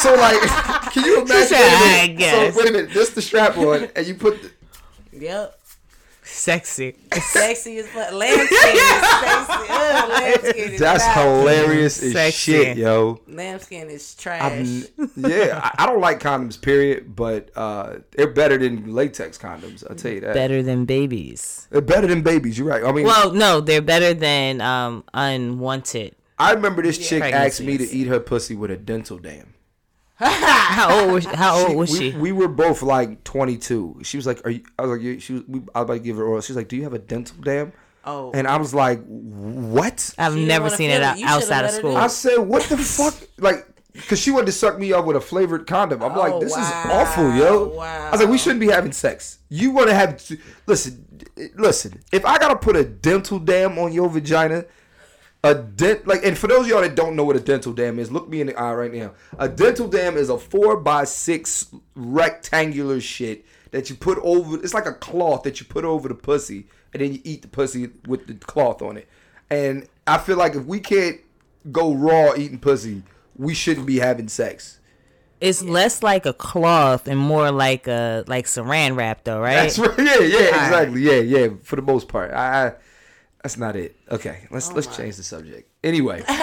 so 0.00 0.14
like, 0.14 0.92
can 0.92 1.04
you 1.04 1.20
imagine? 1.20 1.46
said, 1.48 1.60
wait 1.60 1.68
a 1.68 1.84
minute. 1.84 2.02
"I 2.02 2.06
guess." 2.16 2.54
So 2.54 2.60
wait 2.60 2.68
a 2.68 2.72
minute, 2.72 2.94
this 2.94 3.10
the 3.10 3.22
strap 3.22 3.58
on, 3.58 3.88
and 3.94 4.06
you 4.06 4.14
put. 4.14 4.40
The, 4.42 4.50
yep. 5.12 5.57
Sexy. 6.30 6.94
Sexy 7.20 7.78
as 7.78 7.88
fuck. 7.88 8.12
Lambskin 8.12 8.46
is 8.48 8.88
sexy. 8.90 9.66
Ugh, 9.70 10.08
lambskin 10.10 10.76
That's 10.78 11.04
trash. 11.04 11.16
hilarious 11.16 12.02
as 12.02 12.12
Sexy. 12.12 12.52
shit, 12.52 12.76
yo. 12.76 13.20
Lambskin 13.26 13.88
is 13.90 14.14
trash. 14.14 14.42
I'm- 14.42 14.84
yeah, 15.16 15.60
I, 15.62 15.82
I 15.82 15.86
don't 15.86 16.00
like 16.00 16.20
condoms, 16.20 16.60
period. 16.60 17.16
But 17.16 17.50
uh, 17.56 17.96
they're 18.12 18.28
better 18.32 18.56
than 18.58 18.94
latex 18.94 19.36
condoms. 19.38 19.84
I'll 19.88 19.96
tell 19.96 20.12
you 20.12 20.20
that. 20.20 20.34
Better 20.34 20.62
than 20.62 20.84
babies. 20.84 21.66
They're 21.70 21.80
better 21.80 22.06
than 22.06 22.22
babies. 22.22 22.58
You're 22.58 22.68
right. 22.68 22.84
I 22.84 22.92
mean, 22.92 23.06
Well, 23.06 23.32
no, 23.32 23.60
they're 23.60 23.82
better 23.82 24.14
than 24.14 24.60
um 24.60 25.04
unwanted. 25.14 26.14
I 26.38 26.52
remember 26.52 26.82
this 26.82 26.98
chick 26.98 27.22
asked 27.22 27.60
me 27.60 27.78
to 27.78 27.84
eat 27.90 28.06
her 28.06 28.20
pussy 28.20 28.54
with 28.54 28.70
a 28.70 28.76
dental 28.76 29.18
dam. 29.18 29.54
How 30.20 31.00
old 31.00 31.12
was 31.12 31.24
she, 31.24 31.30
how 31.30 31.66
old 31.66 31.76
was 31.76 31.92
we, 31.92 32.10
she? 32.10 32.16
We 32.16 32.32
were 32.32 32.48
both 32.48 32.82
like 32.82 33.22
22. 33.22 34.00
She 34.02 34.16
was 34.16 34.26
like, 34.26 34.44
"Are 34.44 34.50
you?" 34.50 34.62
I 34.78 34.82
was 34.84 34.90
like, 35.00 35.20
"She 35.20 35.32
was." 35.34 35.42
We, 35.46 35.60
I 35.74 35.80
was 35.80 35.84
about 35.84 35.92
to 35.94 35.98
give 36.00 36.16
her 36.16 36.24
oral. 36.24 36.40
She's 36.40 36.56
like, 36.56 36.66
"Do 36.68 36.76
you 36.76 36.82
have 36.82 36.92
a 36.92 36.98
dental 36.98 37.36
dam?" 37.40 37.72
oh. 38.04 38.32
And 38.34 38.48
I 38.48 38.56
was 38.56 38.74
like, 38.74 39.00
"What?" 39.06 40.12
I've 40.18 40.34
She 40.34 40.44
never 40.44 40.70
seen 40.70 40.90
it 40.90 40.94
it. 40.94 41.02
out, 41.02 41.18
You 41.18 41.28
should've 41.28 41.42
outside 41.42 41.64
of 41.64 41.70
let 41.70 41.74
her 41.74 41.82
do 41.82 41.88
school. 41.88 41.96
I 41.96 42.06
said, 42.08 42.36
"What 42.38 42.62
the 42.64 42.76
fuck?" 42.78 43.14
Like, 43.38 43.64
cause 44.08 44.18
she 44.18 44.32
wanted 44.32 44.46
to 44.46 44.52
suck 44.52 44.76
me 44.78 44.92
up 44.92 45.04
with 45.04 45.16
a 45.16 45.20
flavored 45.20 45.68
condom. 45.68 46.02
I'm 46.02 46.16
like, 46.16 46.32
Oh, 46.32 46.40
"This 46.40 46.52
is 46.52 46.58
awful, 46.86 47.32
yo." 47.34 47.68
Wow. 47.76 48.08
I 48.08 48.10
was 48.10 48.20
like, 48.20 48.28
"We 48.30 48.38
shouldn't 48.38 48.60
be 48.60 48.68
having 48.70 48.90
sex. 48.92 49.38
You 49.48 49.70
want 49.70 49.88
to 49.88 49.94
have? 49.94 50.20
Listen, 50.66 51.28
listen. 51.56 52.02
If 52.10 52.24
I 52.24 52.38
gotta 52.38 52.56
put 52.56 52.74
a 52.74 52.82
dental 52.84 53.38
dam 53.38 53.78
on 53.78 53.92
your 53.92 54.08
vagina." 54.08 54.64
A 55.44 55.54
dent 55.54 56.06
like, 56.06 56.24
and 56.24 56.36
for 56.36 56.48
those 56.48 56.62
of 56.62 56.66
y'all 56.66 56.80
that 56.80 56.96
don't 56.96 57.14
know 57.14 57.24
what 57.24 57.36
a 57.36 57.40
dental 57.40 57.72
dam 57.72 58.00
is, 58.00 58.10
look 58.10 58.28
me 58.28 58.40
in 58.40 58.48
the 58.48 58.58
eye 58.58 58.74
right 58.74 58.92
now. 58.92 59.12
A 59.38 59.48
dental 59.48 59.86
dam 59.86 60.16
is 60.16 60.30
a 60.30 60.38
four 60.38 60.76
by 60.76 61.04
six 61.04 61.72
rectangular 61.94 63.00
shit 63.00 63.44
that 63.70 63.88
you 63.88 63.94
put 63.94 64.18
over. 64.22 64.56
It's 64.56 64.74
like 64.74 64.86
a 64.86 64.94
cloth 64.94 65.44
that 65.44 65.60
you 65.60 65.66
put 65.66 65.84
over 65.84 66.08
the 66.08 66.14
pussy, 66.16 66.66
and 66.92 67.00
then 67.00 67.12
you 67.12 67.20
eat 67.22 67.42
the 67.42 67.48
pussy 67.48 67.88
with 68.06 68.26
the 68.26 68.34
cloth 68.34 68.82
on 68.82 68.96
it. 68.96 69.08
And 69.48 69.86
I 70.08 70.18
feel 70.18 70.36
like 70.36 70.56
if 70.56 70.64
we 70.64 70.80
can't 70.80 71.20
go 71.70 71.94
raw 71.94 72.34
eating 72.36 72.58
pussy, 72.58 73.04
we 73.36 73.54
shouldn't 73.54 73.86
be 73.86 74.00
having 74.00 74.26
sex. 74.26 74.80
It's 75.40 75.62
less 75.62 76.02
like 76.02 76.26
a 76.26 76.32
cloth 76.32 77.06
and 77.06 77.18
more 77.18 77.52
like 77.52 77.86
a 77.86 78.24
like 78.26 78.46
saran 78.46 78.96
wrap 78.96 79.22
though, 79.22 79.40
right? 79.40 79.54
That's 79.54 79.78
right. 79.78 79.96
Yeah, 79.98 80.18
yeah, 80.18 80.64
exactly. 80.64 81.02
Yeah, 81.02 81.20
yeah. 81.20 81.48
For 81.62 81.76
the 81.76 81.82
most 81.82 82.08
part, 82.08 82.32
I. 82.32 82.66
I 82.66 82.72
that's 83.42 83.56
not 83.56 83.76
it. 83.76 83.96
Okay, 84.10 84.46
let's 84.50 84.72
let's 84.72 84.94
change 84.96 85.16
the 85.16 85.22
subject. 85.22 85.70
Anyway. 85.82 86.24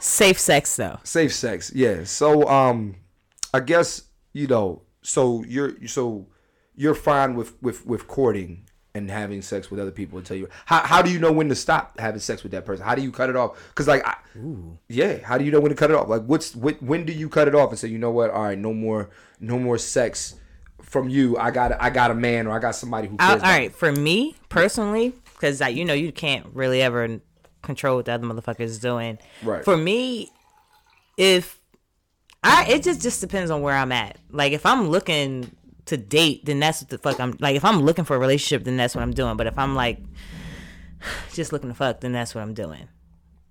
Safe 0.00 0.38
sex 0.38 0.76
though. 0.76 0.98
safe 1.04 1.34
sex 1.34 1.72
yeah 1.74 2.04
so 2.04 2.46
um 2.48 2.96
i 3.54 3.60
guess 3.60 4.02
you 4.32 4.46
know 4.46 4.82
so 5.02 5.42
you're 5.48 5.74
so 5.86 6.26
you're 6.74 6.94
fine 6.94 7.34
with 7.34 7.60
with 7.62 7.86
with 7.86 8.06
courting 8.06 8.66
and 8.94 9.10
having 9.10 9.42
sex 9.42 9.70
with 9.70 9.80
other 9.80 9.90
people 9.90 10.18
until 10.18 10.36
you 10.36 10.48
how, 10.66 10.80
how 10.80 11.02
do 11.02 11.10
you 11.10 11.18
know 11.18 11.32
when 11.32 11.48
to 11.48 11.54
stop 11.54 11.98
having 11.98 12.20
sex 12.20 12.42
with 12.42 12.52
that 12.52 12.64
person 12.64 12.84
how 12.84 12.94
do 12.94 13.02
you 13.02 13.10
cut 13.10 13.30
it 13.30 13.36
off 13.36 13.58
because 13.68 13.88
like 13.88 14.06
I, 14.06 14.16
yeah 14.88 15.18
how 15.18 15.38
do 15.38 15.44
you 15.44 15.50
know 15.50 15.60
when 15.60 15.70
to 15.70 15.76
cut 15.76 15.90
it 15.90 15.96
off 15.96 16.08
like 16.08 16.22
what's 16.22 16.54
what, 16.54 16.80
when 16.82 17.04
do 17.04 17.12
you 17.12 17.28
cut 17.28 17.48
it 17.48 17.54
off 17.54 17.70
and 17.70 17.78
say 17.78 17.88
you 17.88 17.98
know 17.98 18.10
what 18.10 18.30
all 18.30 18.42
right 18.42 18.58
no 18.58 18.72
more 18.72 19.10
no 19.40 19.58
more 19.58 19.78
sex 19.78 20.34
from 20.82 21.08
you 21.08 21.36
i 21.38 21.50
got 21.50 21.72
I 21.82 21.90
got 21.90 22.10
a 22.10 22.14
man 22.14 22.46
or 22.46 22.52
i 22.52 22.58
got 22.58 22.74
somebody 22.74 23.08
who 23.08 23.16
I, 23.18 23.28
cares 23.28 23.42
all 23.42 23.48
about 23.48 23.60
me. 23.60 23.68
for 23.70 23.92
me 23.92 24.34
personally, 24.48 25.14
because 25.36 25.60
you 25.60 25.84
know 25.84 25.94
you 25.94 26.12
can't 26.12 26.46
really 26.52 26.82
ever 26.82 27.20
control 27.62 27.96
what 27.96 28.06
the 28.06 28.12
other 28.12 28.26
motherfucker 28.26 28.60
is 28.60 28.78
doing. 28.78 29.18
Right. 29.42 29.64
For 29.64 29.76
me, 29.76 30.30
if 31.16 31.60
I, 32.42 32.66
it 32.68 32.82
just 32.82 33.02
just 33.02 33.20
depends 33.20 33.50
on 33.50 33.62
where 33.62 33.76
I'm 33.76 33.92
at. 33.92 34.18
Like 34.30 34.52
if 34.52 34.64
I'm 34.64 34.88
looking 34.88 35.50
to 35.86 35.96
date, 35.96 36.44
then 36.44 36.60
that's 36.60 36.82
what 36.82 36.88
the 36.88 36.98
fuck 36.98 37.20
I'm 37.20 37.36
like. 37.40 37.56
If 37.56 37.64
I'm 37.64 37.82
looking 37.82 38.04
for 38.04 38.16
a 38.16 38.18
relationship, 38.18 38.64
then 38.64 38.76
that's 38.76 38.94
what 38.94 39.02
I'm 39.02 39.12
doing. 39.12 39.36
But 39.36 39.46
if 39.46 39.58
I'm 39.58 39.74
like 39.74 40.00
just 41.32 41.52
looking 41.52 41.68
to 41.68 41.74
fuck, 41.74 42.00
then 42.00 42.12
that's 42.12 42.34
what 42.34 42.42
I'm 42.42 42.54
doing. 42.54 42.88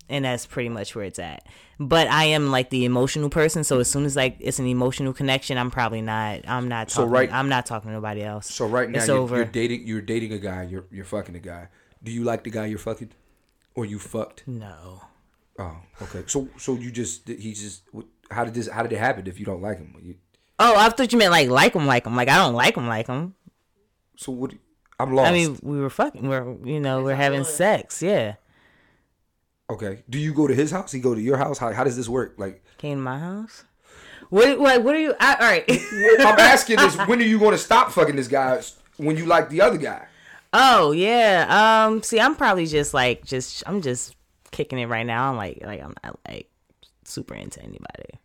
And 0.07 0.23
that's 0.25 0.45
pretty 0.45 0.69
much 0.69 0.95
where 0.95 1.05
it's 1.05 1.17
at. 1.17 1.47
But 1.79 2.07
I 2.07 2.25
am 2.25 2.51
like 2.51 2.69
the 2.69 2.85
emotional 2.85 3.29
person, 3.29 3.63
so 3.63 3.79
as 3.79 3.89
soon 3.89 4.05
as 4.05 4.15
like 4.15 4.37
it's 4.39 4.59
an 4.59 4.67
emotional 4.67 5.13
connection, 5.13 5.57
I'm 5.57 5.71
probably 5.71 6.01
not. 6.01 6.41
I'm 6.47 6.67
not. 6.67 6.91
So 6.91 7.01
Talking, 7.01 7.11
right- 7.11 7.33
I'm 7.33 7.49
not 7.49 7.65
talking 7.65 7.89
to 7.89 7.93
nobody 7.95 8.21
else. 8.23 8.53
so 8.53 8.67
right 8.67 8.89
now 8.89 8.99
it's 8.99 9.07
you're, 9.07 9.17
over. 9.17 9.35
you're 9.37 9.45
dating 9.45 9.87
you're 9.87 10.01
dating 10.01 10.31
a 10.33 10.37
guy 10.37 10.63
you're 10.63 10.85
you're 10.91 11.05
fucking 11.05 11.35
a 11.35 11.39
guy 11.39 11.67
do 12.03 12.11
you 12.11 12.23
like 12.23 12.43
the 12.43 12.51
guy 12.51 12.67
you're 12.67 12.77
fucking 12.77 13.11
or 13.73 13.83
you 13.85 13.97
fucked 13.99 14.43
no. 14.47 15.01
Oh, 15.57 15.77
okay. 16.03 16.23
So, 16.27 16.49
so 16.57 16.75
you 16.75 16.91
just 16.91 17.27
he 17.27 17.53
just 17.53 17.83
how 18.29 18.43
did 18.45 18.53
this 18.53 18.67
how 18.69 18.83
did 18.83 18.91
it 18.91 18.99
happen 18.99 19.25
if 19.25 19.39
you 19.39 19.45
don't 19.45 19.61
like 19.61 19.77
him? 19.79 19.95
You, 20.01 20.15
Oh, 20.59 20.75
I 20.77 20.87
thought 20.89 21.11
you 21.11 21.17
meant 21.17 21.31
like 21.31 21.49
like 21.49 21.73
him, 21.73 21.85
like 21.87 22.05
him. 22.05 22.15
Like 22.15 22.29
I 22.29 22.37
don't 22.37 22.53
like 22.53 22.75
him, 22.77 22.87
like 22.87 23.07
him. 23.07 23.33
so 24.17 24.31
what? 24.31 24.53
I'm 24.99 25.13
lost. 25.13 25.29
I 25.29 25.33
mean, 25.33 25.57
we 25.61 25.79
were 25.79 25.89
fucking. 25.89 26.27
We're 26.27 26.55
you 26.63 26.79
know 26.79 27.03
we're 27.03 27.15
having 27.15 27.43
sex. 27.43 28.01
Yeah, 28.01 28.35
okay. 29.69 30.03
Do 30.09 30.17
you 30.19 30.33
go 30.33 30.47
to 30.47 30.55
his 30.55 30.71
house? 30.71 30.91
He 30.91 30.99
go 30.99 31.15
to 31.15 31.21
your 31.21 31.37
house? 31.37 31.57
How 31.57 31.71
how 31.73 31.83
does 31.83 31.97
this 31.97 32.09
work? 32.09 32.35
Like, 32.37 32.63
came 32.77 32.97
to 32.97 33.03
my 33.03 33.19
house. 33.19 33.63
What 34.29 34.59
what 34.59 34.83
what 34.83 34.95
are 34.95 34.99
you? 34.99 35.13
I, 35.19 35.33
all 35.35 35.41
right. 35.41 35.63
I'm 36.25 36.39
asking 36.39 36.77
this. 36.77 36.95
When 37.07 37.19
are 37.19 37.25
you 37.25 37.39
going 37.39 37.51
to 37.51 37.57
stop 37.57 37.91
fucking 37.91 38.15
this 38.15 38.27
guy? 38.27 38.61
When 38.97 39.17
you 39.17 39.25
like 39.25 39.49
the 39.49 39.61
other 39.61 39.77
guy? 39.77 40.07
oh 40.53 40.91
yeah. 40.91 41.85
Um. 41.85 42.01
See, 42.01 42.19
I'm 42.19 42.35
probably 42.35 42.65
just 42.65 42.93
like 42.93 43.25
just 43.25 43.63
I'm 43.67 43.81
just 43.81 44.15
kicking 44.51 44.79
it 44.79 44.87
right 44.87 45.05
now. 45.05 45.29
I'm 45.29 45.37
like 45.37 45.59
like 45.63 45.81
I'm 45.81 45.93
not 46.03 46.19
like 46.27 46.49
super 47.03 47.35
into 47.35 47.61
anybody. 47.61 48.19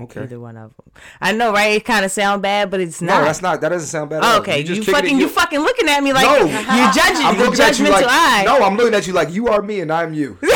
Okay. 0.00 0.22
Either 0.22 0.40
one 0.40 0.56
of 0.56 0.74
them. 0.76 0.90
I 1.20 1.32
know, 1.32 1.52
right? 1.52 1.72
It 1.76 1.84
kind 1.84 2.04
of 2.04 2.10
sound 2.10 2.40
bad, 2.42 2.70
but 2.70 2.80
it's 2.80 3.02
not. 3.02 3.18
No, 3.20 3.24
that's 3.26 3.42
not. 3.42 3.60
That 3.60 3.68
doesn't 3.68 3.88
sound 3.88 4.08
bad. 4.10 4.18
at 4.18 4.24
Oh, 4.24 4.28
all. 4.34 4.40
okay, 4.40 4.60
you 4.60 4.76
kicking 4.76 4.82
fucking 4.94 5.20
you 5.20 5.28
fucking 5.28 5.60
looking 5.60 5.88
at 5.88 6.02
me 6.02 6.12
like 6.14 6.24
No, 6.24 6.36
you're 6.46 6.92
judging. 6.92 7.26
I'm 7.26 7.36
You're 7.36 7.46
looking 7.46 7.60
at 7.60 7.78
you 7.78 7.84
judgmental 7.84 7.90
like 7.92 8.06
eye. 8.08 8.42
no. 8.46 8.62
I'm 8.64 8.76
looking 8.76 8.94
at 8.94 9.06
you 9.06 9.12
like 9.12 9.30
you 9.30 9.48
are 9.48 9.60
me 9.60 9.80
and 9.80 9.92
I'm 9.92 10.14
you. 10.14 10.38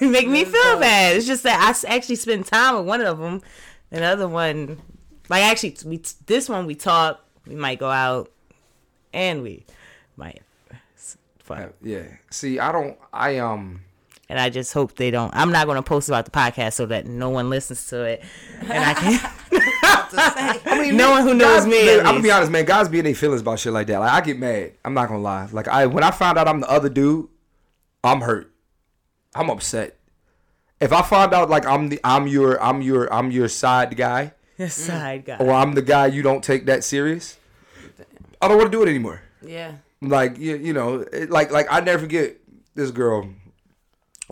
make 0.00 0.28
me 0.28 0.44
feel 0.44 0.78
bad. 0.80 1.16
It's 1.16 1.26
just 1.26 1.42
that 1.42 1.60
I 1.86 1.94
actually 1.94 2.16
spend 2.16 2.46
time 2.46 2.76
with 2.76 2.86
one 2.86 3.00
of 3.00 3.18
them, 3.18 3.42
Another 3.90 4.26
one, 4.28 4.80
like 5.28 5.42
actually, 5.44 5.76
we 5.84 6.02
this 6.26 6.48
one 6.48 6.66
we 6.66 6.74
talk. 6.74 7.20
We 7.46 7.54
might 7.54 7.78
go 7.78 7.88
out, 7.90 8.32
and 9.12 9.42
we 9.42 9.64
might 10.16 10.42
fuck. 11.38 11.72
yeah. 11.82 12.02
See, 12.30 12.58
I 12.58 12.72
don't. 12.72 12.98
I 13.12 13.38
um. 13.38 13.82
And 14.28 14.40
I 14.40 14.50
just 14.50 14.72
hope 14.72 14.96
they 14.96 15.10
don't. 15.12 15.32
I'm 15.36 15.52
not 15.52 15.66
going 15.66 15.76
to 15.76 15.82
post 15.82 16.08
about 16.08 16.24
the 16.24 16.32
podcast 16.32 16.72
so 16.72 16.86
that 16.86 17.06
no 17.06 17.30
one 17.30 17.48
listens 17.48 17.86
to 17.88 18.02
it, 18.02 18.24
and 18.60 18.72
I 18.72 18.94
can. 18.94 19.32
I 20.68 20.78
mean, 20.80 20.96
No 20.96 21.10
one 21.12 21.22
who 21.22 21.34
knows 21.34 21.64
guys- 21.64 21.66
me, 21.66 21.86
man, 21.86 21.98
I'm 22.00 22.04
gonna 22.14 22.22
be 22.22 22.30
honest, 22.30 22.50
man. 22.50 22.64
Guys 22.64 22.88
be 22.88 22.98
in 22.98 23.04
their 23.04 23.14
feelings 23.14 23.40
about 23.42 23.58
shit 23.60 23.72
like 23.72 23.86
that. 23.88 23.98
Like 24.00 24.10
I 24.12 24.20
get 24.20 24.38
mad. 24.38 24.72
I'm 24.84 24.94
not 24.94 25.08
gonna 25.08 25.20
lie. 25.20 25.48
Like 25.52 25.68
I 25.68 25.86
when 25.86 26.02
I 26.02 26.10
found 26.10 26.38
out 26.38 26.48
I'm 26.48 26.60
the 26.60 26.68
other 26.70 26.88
dude, 26.88 27.28
I'm 28.02 28.20
hurt. 28.20 28.52
I'm 29.34 29.50
upset. 29.50 29.96
If 30.80 30.92
I 30.92 31.02
find 31.02 31.32
out 31.32 31.48
like 31.48 31.64
I'm 31.66 31.88
the 31.88 32.00
I'm 32.04 32.26
your 32.26 32.62
I'm 32.62 32.82
your 32.82 33.12
I'm 33.12 33.30
your 33.30 33.48
side 33.48 33.96
guy, 33.96 34.32
The 34.58 34.68
side 34.70 35.24
guy. 35.24 35.36
or 35.38 35.52
I'm 35.52 35.74
the 35.74 35.82
guy 35.82 36.06
you 36.06 36.22
don't 36.22 36.42
take 36.42 36.66
that 36.66 36.82
serious, 36.84 37.38
I 38.40 38.48
don't 38.48 38.58
want 38.58 38.70
to 38.72 38.76
do 38.76 38.82
it 38.82 38.88
anymore. 38.88 39.22
Yeah. 39.42 39.72
Like 40.02 40.38
you, 40.38 40.56
you 40.56 40.72
know, 40.72 41.00
it, 41.12 41.30
like 41.30 41.50
like 41.52 41.66
I 41.70 41.80
never 41.80 42.00
forget 42.00 42.36
this 42.74 42.90
girl. 42.90 43.28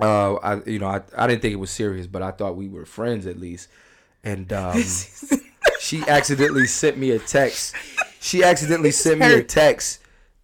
Uh, 0.01 0.34
I 0.34 0.62
you 0.66 0.78
know 0.78 0.88
I, 0.88 1.03
I 1.16 1.26
didn't 1.26 1.42
think 1.42 1.53
it 1.53 1.59
was 1.59 1.70
serious, 1.70 2.07
but 2.07 2.22
I 2.22 2.30
thought 2.30 2.57
we 2.57 2.68
were 2.68 2.84
friends 2.84 3.26
at 3.26 3.38
least, 3.38 3.68
and 4.22 4.53
um, 4.53 4.82
she 5.80 6.03
accidentally 6.09 6.66
sent 6.66 6.99
me 6.99 7.11
a 7.12 7.18
text. 7.18 7.74
She 8.20 8.42
accidentally 8.42 8.90
sent 8.90 9.20
me 9.20 9.32
a 9.34 9.42
text. 9.45 10.01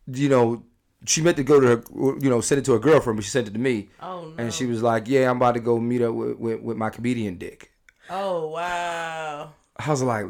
You 0.07 0.29
know, 0.29 0.63
she 1.07 1.21
meant 1.23 1.37
to 1.39 1.45
go 1.45 1.61
to 1.61 1.67
her, 1.67 1.83
you 2.21 2.31
know, 2.31 2.41
send 2.41 2.61
it 2.61 2.65
to 2.67 2.73
her 2.73 2.79
girlfriend, 2.79 3.17
but 3.17 3.25
she 3.25 3.31
sent 3.31 3.49
it 3.49 3.53
to 3.55 3.59
me. 3.59 3.89
Oh 4.01 4.27
no. 4.27 4.35
And 4.39 4.53
she 4.53 4.67
was 4.67 4.83
like, 4.83 5.09
"Yeah, 5.09 5.31
I'm 5.31 5.37
about 5.37 5.55
to 5.55 5.61
go 5.61 5.79
meet 5.79 6.03
up 6.03 6.15
with, 6.15 6.39
with, 6.39 6.61
with 6.61 6.77
my 6.77 6.91
comedian 6.91 7.37
dick." 7.37 7.73
Oh 8.09 8.49
wow. 8.49 9.53
I 9.77 9.91
was 9.91 10.03
like, 10.03 10.27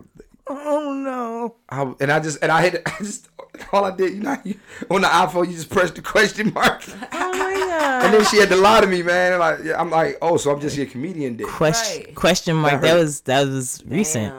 Oh 0.50 0.92
no. 0.92 1.54
I, 1.68 1.94
and 2.00 2.10
I 2.10 2.20
just 2.20 2.38
and 2.42 2.50
I 2.50 2.60
had 2.62 2.82
I 2.86 2.98
just 2.98 3.28
all 3.72 3.84
I 3.84 3.94
did, 3.96 4.14
you 4.14 4.20
know, 4.20 4.36
you, 4.44 4.54
on 4.90 5.00
the 5.02 5.08
iPhone 5.08 5.46
you 5.48 5.54
just 5.54 5.70
press 5.70 5.90
the 5.90 6.02
question 6.02 6.52
mark, 6.52 6.82
Oh 7.12 7.32
my 7.32 7.54
god. 7.54 8.04
and 8.04 8.14
then 8.14 8.24
she 8.26 8.38
had 8.38 8.48
to 8.50 8.56
lie 8.56 8.80
to 8.80 8.86
me, 8.86 9.02
man. 9.02 9.32
And 9.32 9.40
like, 9.40 9.58
yeah, 9.64 9.80
I'm 9.80 9.90
like, 9.90 10.18
oh, 10.22 10.36
so 10.36 10.50
I'm 10.52 10.60
just 10.60 10.76
your 10.76 10.86
comedian 10.86 11.36
dick. 11.36 11.46
Question 11.46 12.04
Right. 12.04 12.14
question 12.14 12.56
mark. 12.56 12.80
That 12.80 12.82
That 12.82 12.94
was 12.98 13.20
that 13.22 13.46
was 13.46 13.82
recent. 13.86 14.32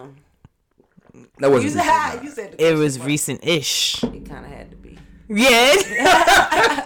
Damn. 1.13 1.27
That 1.39 1.49
wasn't. 1.51 1.73
said 1.73 1.85
recent, 1.85 2.23
you 2.23 2.29
said 2.31 2.55
It 2.59 2.75
was 2.75 2.97
mark. 2.97 3.07
recent-ish. 3.07 4.03
It 4.03 4.25
kind 4.29 4.45
of 4.45 4.51
had 4.51 4.69
to 4.71 4.77
be. 4.77 4.97
Yeah. 5.29 6.85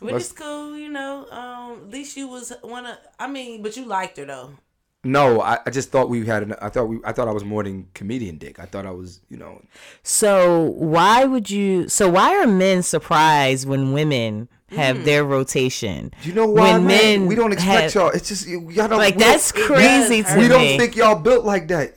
Which 0.00 0.14
is 0.14 0.32
cool, 0.32 0.76
you 0.76 0.88
know. 0.88 1.26
Um, 1.30 1.82
at 1.84 1.90
least 1.90 2.16
you 2.16 2.26
was 2.26 2.52
one 2.62 2.86
of. 2.86 2.96
I 3.18 3.26
mean, 3.28 3.62
but 3.62 3.76
you 3.76 3.84
liked 3.84 4.16
her 4.16 4.24
though. 4.24 4.54
No, 5.02 5.40
I, 5.40 5.58
I 5.64 5.70
just 5.70 5.90
thought 5.90 6.10
we 6.10 6.26
had. 6.26 6.42
An, 6.42 6.54
I 6.60 6.68
thought 6.68 6.84
we. 6.86 6.98
I 7.04 7.12
thought 7.12 7.26
I 7.26 7.32
was 7.32 7.44
more 7.44 7.62
than 7.62 7.88
comedian 7.94 8.36
dick. 8.36 8.58
I 8.60 8.66
thought 8.66 8.84
I 8.84 8.90
was, 8.90 9.20
you 9.30 9.38
know. 9.38 9.62
So 10.02 10.62
why 10.76 11.24
would 11.24 11.48
you? 11.48 11.88
So 11.88 12.10
why 12.10 12.36
are 12.36 12.46
men 12.46 12.82
surprised 12.82 13.66
when 13.66 13.92
women 13.92 14.48
have 14.72 14.98
Mm. 14.98 15.04
their 15.04 15.24
rotation? 15.24 16.12
You 16.22 16.34
know 16.34 16.46
why, 16.46 16.72
When 16.74 16.86
man? 16.86 17.20
men 17.20 17.26
We 17.28 17.34
don't 17.34 17.52
expect 17.52 17.80
have- 17.82 17.94
y'all. 17.94 18.10
It's 18.10 18.28
just 18.28 18.46
y'all 18.46 18.88
don't. 18.88 18.98
Like 18.98 19.16
that's 19.16 19.52
crazy 19.52 20.22
does 20.22 20.32
to 20.34 20.36
We 20.38 20.42
me. 20.44 20.48
don't 20.48 20.78
think 20.78 20.96
y'all 20.96 21.18
built 21.18 21.46
like 21.46 21.68
that. 21.68 21.94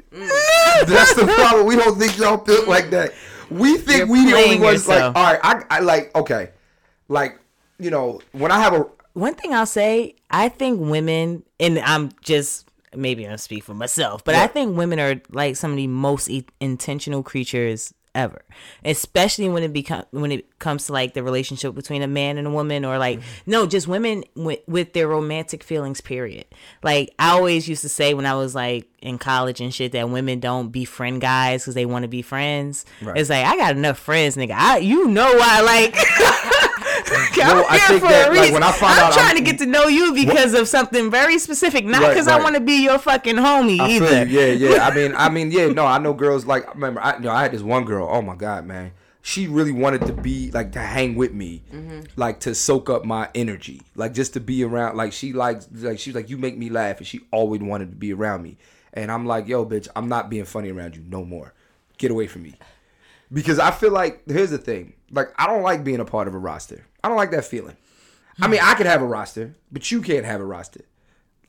That's 0.88 1.14
the 1.14 1.26
problem. 1.36 1.66
We 1.68 1.76
don't 1.76 1.99
think 1.99 2.18
y'all 2.18 2.38
built 2.38 2.70
like 2.70 2.89
that. 2.91 3.12
We 3.51 3.78
think 3.80 3.97
You're 3.97 4.08
we 4.08 4.26
the 4.32 4.38
only 4.38 4.60
ones 4.60 4.88
yourself. 4.88 5.14
like, 5.14 5.24
all 5.26 5.34
right, 5.34 5.39
I, 5.70 5.78
I 5.78 5.80
like, 5.82 6.16
okay. 6.16 6.51
Like, 7.10 7.38
you 7.78 7.91
know, 7.91 8.22
when 8.32 8.49
I 8.49 8.60
have 8.62 8.74
a, 8.74 8.88
One 9.12 9.36
thing 9.36 9.54
I'll 9.54 9.66
say, 9.68 10.16
I 10.32 10.47
think 10.49 10.80
women, 10.80 11.43
and 11.60 11.78
I'm 11.80 12.12
just 12.22 12.66
maybe 12.95 13.27
I'm 13.27 13.37
speak 13.37 13.63
for 13.63 13.73
myself, 13.73 14.23
but 14.23 14.35
I 14.35 14.47
think 14.47 14.77
women 14.77 14.99
are 14.99 15.21
like 15.29 15.55
some 15.55 15.71
of 15.71 15.77
the 15.77 15.87
most 15.87 16.29
e- 16.29 16.45
intentional 16.59 17.23
creatures 17.23 17.93
ever, 18.15 18.43
especially 18.85 19.49
when 19.49 19.63
it 19.63 19.73
become 19.73 20.03
when 20.11 20.31
it 20.31 20.59
comes 20.59 20.85
to 20.85 20.93
like 20.93 21.13
the 21.13 21.23
relationship 21.23 21.73
between 21.75 22.01
a 22.01 22.07
man 22.07 22.37
and 22.37 22.47
a 22.47 22.51
woman, 22.51 22.85
or 22.85 22.97
like 22.97 23.19
mm-hmm. 23.19 23.51
no, 23.51 23.65
just 23.65 23.87
women 23.87 24.23
with, 24.35 24.59
with 24.67 24.93
their 24.93 25.07
romantic 25.07 25.63
feelings. 25.63 26.01
Period. 26.01 26.45
Like 26.81 27.13
I 27.19 27.31
always 27.31 27.67
used 27.67 27.81
to 27.81 27.89
say 27.89 28.13
when 28.13 28.25
I 28.25 28.35
was 28.35 28.55
like 28.55 28.87
in 29.01 29.17
college 29.17 29.61
and 29.61 29.73
shit 29.73 29.91
that 29.93 30.09
women 30.09 30.39
don't 30.39 30.69
befriend 30.69 31.21
guys 31.21 31.63
because 31.63 31.75
they 31.75 31.85
want 31.85 32.03
to 32.03 32.09
be 32.09 32.21
friends. 32.21 32.85
Right. 33.01 33.17
It's 33.17 33.29
like 33.29 33.45
I 33.45 33.57
got 33.57 33.75
enough 33.75 33.99
friends, 33.99 34.35
nigga. 34.35 34.53
I 34.53 34.77
you 34.77 35.07
know 35.07 35.33
why 35.35 35.61
like. 35.61 35.95
I'm 37.12 37.38
No, 37.38 37.66
I 37.70 37.78
think 37.80 38.01
for 38.01 38.08
that, 38.10 38.32
a 38.32 38.36
like, 38.36 38.54
when 38.54 38.64
I 38.64 38.72
find 38.72 38.99
I'm 38.99 39.08
out 39.08 39.14
trying 39.14 39.26
I'm- 39.28 39.38
to 39.38 39.41
get 39.43 39.60
to 39.60 39.66
know 39.66 39.88
you 39.88 40.14
because 40.14 40.54
of 40.54 40.68
something 40.68 41.10
very 41.12 41.38
specific, 41.39 41.86
not 41.86 42.01
Right, 42.01 42.10
because 42.10 42.28
I 42.28 42.39
want 42.39 42.56
to 42.56 42.62
be 42.62 42.84
your 42.84 42.99
fucking 42.99 43.36
homie 43.36 43.80
I 43.80 43.89
either. 43.91 44.26
Yeah, 44.26 44.47
yeah. 44.47 44.88
I 44.88 44.93
mean, 44.93 45.14
I 45.16 45.30
mean, 45.36 45.51
yeah. 45.51 45.68
No, 45.68 45.86
I 45.86 45.97
know 45.97 46.14
girls 46.14 46.45
like. 46.45 46.68
I 46.68 46.72
remember, 46.74 47.01
I, 47.01 47.16
you 47.16 47.24
know, 47.24 47.32
I 47.32 47.41
had 47.43 47.51
this 47.51 47.62
one 47.62 47.86
girl. 47.86 48.08
Oh 48.10 48.22
my 48.22 48.36
god, 48.36 48.66
man. 48.66 48.91
She 49.26 49.47
really 49.47 49.72
wanted 49.72 50.06
to 50.08 50.14
be 50.14 50.51
like 50.51 50.74
to 50.74 50.80
hang 50.82 51.16
with 51.16 51.34
me, 51.34 51.64
mm-hmm. 51.74 52.01
like 52.18 52.41
to 52.41 52.54
soak 52.54 52.89
up 52.89 53.06
my 53.06 53.30
energy, 53.34 53.82
like 53.95 54.14
just 54.14 54.34
to 54.34 54.41
be 54.41 54.64
around. 54.66 54.97
Like 54.97 55.14
she 55.14 55.32
likes, 55.32 55.70
like 55.72 55.97
she's 55.99 56.14
like, 56.14 56.30
you 56.30 56.38
make 56.38 56.58
me 56.58 56.70
laugh, 56.70 56.97
and 56.97 57.08
she 57.08 57.22
always 57.32 57.62
wanted 57.62 57.91
to 57.91 57.95
be 57.95 58.12
around 58.14 58.43
me. 58.43 58.58
And 58.93 59.10
I'm 59.10 59.26
like, 59.26 59.47
yo, 59.47 59.66
bitch, 59.66 59.88
I'm 59.95 60.10
not 60.10 60.30
being 60.30 60.43
funny 60.45 60.72
around 60.72 60.95
you 60.97 61.04
no 61.08 61.24
more. 61.24 61.54
Get 61.97 62.12
away 62.12 62.28
from 62.28 62.43
me. 62.43 62.56
Because 63.32 63.60
I 63.60 63.72
feel 63.72 63.91
like 63.91 64.22
here's 64.28 64.51
the 64.51 64.58
thing. 64.58 64.93
Like 65.10 65.30
I 65.38 65.47
don't 65.47 65.64
like 65.64 65.86
being 65.86 66.01
a 66.01 66.06
part 66.06 66.28
of 66.28 66.36
a 66.36 66.38
roster. 66.38 66.86
I 67.04 67.08
don't 67.10 67.18
like 67.18 67.32
that 67.32 67.45
feeling. 67.45 67.76
I 68.41 68.47
mean, 68.47 68.60
I 68.64 68.74
could 68.74 68.86
have 68.88 69.01
a 69.01 69.06
roster, 69.06 69.56
but 69.72 69.91
you 69.91 70.01
can't 70.01 70.26
have 70.26 70.41
a 70.41 70.45
roster. 70.45 70.82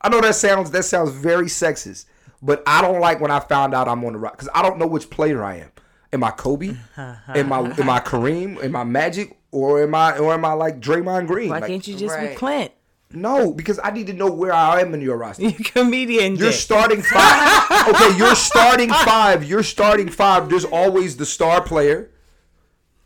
I 0.01 0.09
know 0.09 0.21
that 0.21 0.35
sounds 0.35 0.69
that 0.71 0.83
sounds 0.83 1.11
very 1.11 1.45
sexist, 1.45 2.05
but 2.41 2.61
I 2.67 2.81
don't 2.81 2.99
like 2.99 3.19
when 3.19 3.31
I 3.31 3.39
found 3.39 3.73
out 3.73 3.87
I'm 3.87 4.03
on 4.05 4.13
the 4.13 4.19
roster 4.19 4.35
because 4.37 4.49
I 4.53 4.61
don't 4.61 4.77
know 4.77 4.85
which 4.87 5.09
player 5.09 5.43
I 5.43 5.55
am. 5.57 5.71
Am 6.13 6.23
I 6.23 6.31
Kobe? 6.31 6.75
am 6.97 7.51
I 7.51 7.59
am 7.59 7.89
I 7.89 7.99
Kareem? 7.99 8.63
Am 8.63 8.75
I 8.75 8.83
Magic? 8.83 9.37
Or 9.51 9.81
am 9.81 9.95
I 9.95 10.17
or 10.17 10.33
am 10.33 10.43
I 10.45 10.51
like 10.53 10.79
Draymond 10.81 11.27
Green? 11.27 11.49
Why 11.49 11.59
Like, 11.59 11.69
can't 11.69 11.87
you 11.87 11.95
just 11.95 12.19
be 12.19 12.35
Clint? 12.35 12.71
no, 13.11 13.53
because 13.53 13.79
I 13.83 13.91
need 13.91 14.07
to 14.07 14.13
know 14.13 14.29
where 14.29 14.51
I 14.51 14.81
am 14.81 14.93
in 14.93 14.99
your 15.01 15.15
roster. 15.17 15.43
You 15.43 15.53
comedian. 15.53 16.35
You're 16.35 16.49
dick. 16.51 16.59
starting 16.59 17.01
five. 17.01 17.71
okay, 17.87 18.17
you're 18.17 18.35
starting 18.35 18.89
five. 18.89 19.43
You're 19.45 19.63
starting 19.63 20.09
five. 20.09 20.49
There's 20.49 20.65
always 20.65 21.15
the 21.17 21.25
star 21.25 21.61
player, 21.61 22.11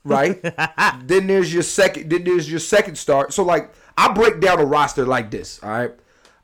right? 0.10 0.41
then 1.07 1.28
there's 1.28 1.53
your 1.53 1.64
second. 1.64 2.10
Then 2.10 2.24
there's 2.24 2.49
your 2.49 2.60
second 2.60 2.95
star. 2.97 3.32
So 3.32 3.43
like, 3.43 3.74
I 3.97 4.12
break 4.14 4.39
down 4.39 4.60
a 4.60 4.66
roster 4.66 5.05
like 5.05 5.32
this. 5.32 5.62
All 5.64 5.70
right, 5.70 5.91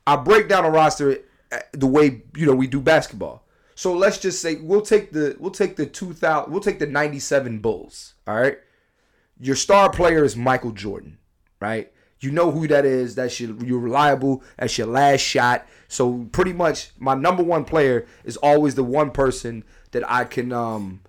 I 0.06 0.16
break 0.16 0.48
down 0.48 0.64
a 0.64 0.70
roster 0.70 1.18
uh, 1.52 1.58
the 1.72 1.86
way 1.86 2.22
you 2.34 2.46
know 2.46 2.54
we 2.54 2.66
do 2.66 2.80
basketball. 2.80 3.44
So 3.74 3.92
let's 3.92 4.18
just 4.18 4.40
say 4.40 4.56
we'll 4.56 4.80
take 4.80 5.12
the 5.12 5.36
we'll 5.38 5.50
take 5.50 5.76
the 5.76 5.86
two 5.86 6.12
thousand 6.12 6.52
we'll 6.52 6.62
take 6.62 6.78
the 6.78 6.86
ninety 6.86 7.18
seven 7.18 7.58
Bulls. 7.58 8.14
All 8.26 8.34
right, 8.34 8.58
your 9.38 9.56
star 9.56 9.90
player 9.90 10.24
is 10.24 10.36
Michael 10.36 10.72
Jordan, 10.72 11.18
right? 11.60 11.92
You 12.20 12.30
know 12.30 12.50
who 12.50 12.66
that 12.68 12.84
is. 12.84 13.14
That's 13.14 13.38
your 13.38 13.54
you're 13.62 13.78
reliable. 13.78 14.42
That's 14.58 14.76
your 14.78 14.86
last 14.86 15.20
shot. 15.20 15.66
So 15.88 16.26
pretty 16.32 16.52
much, 16.52 16.90
my 16.98 17.14
number 17.14 17.42
one 17.42 17.64
player 17.64 18.06
is 18.24 18.36
always 18.38 18.74
the 18.74 18.84
one 18.84 19.10
person 19.10 19.64
that 19.92 20.10
I 20.10 20.24
can 20.24 20.52
um 20.52 21.02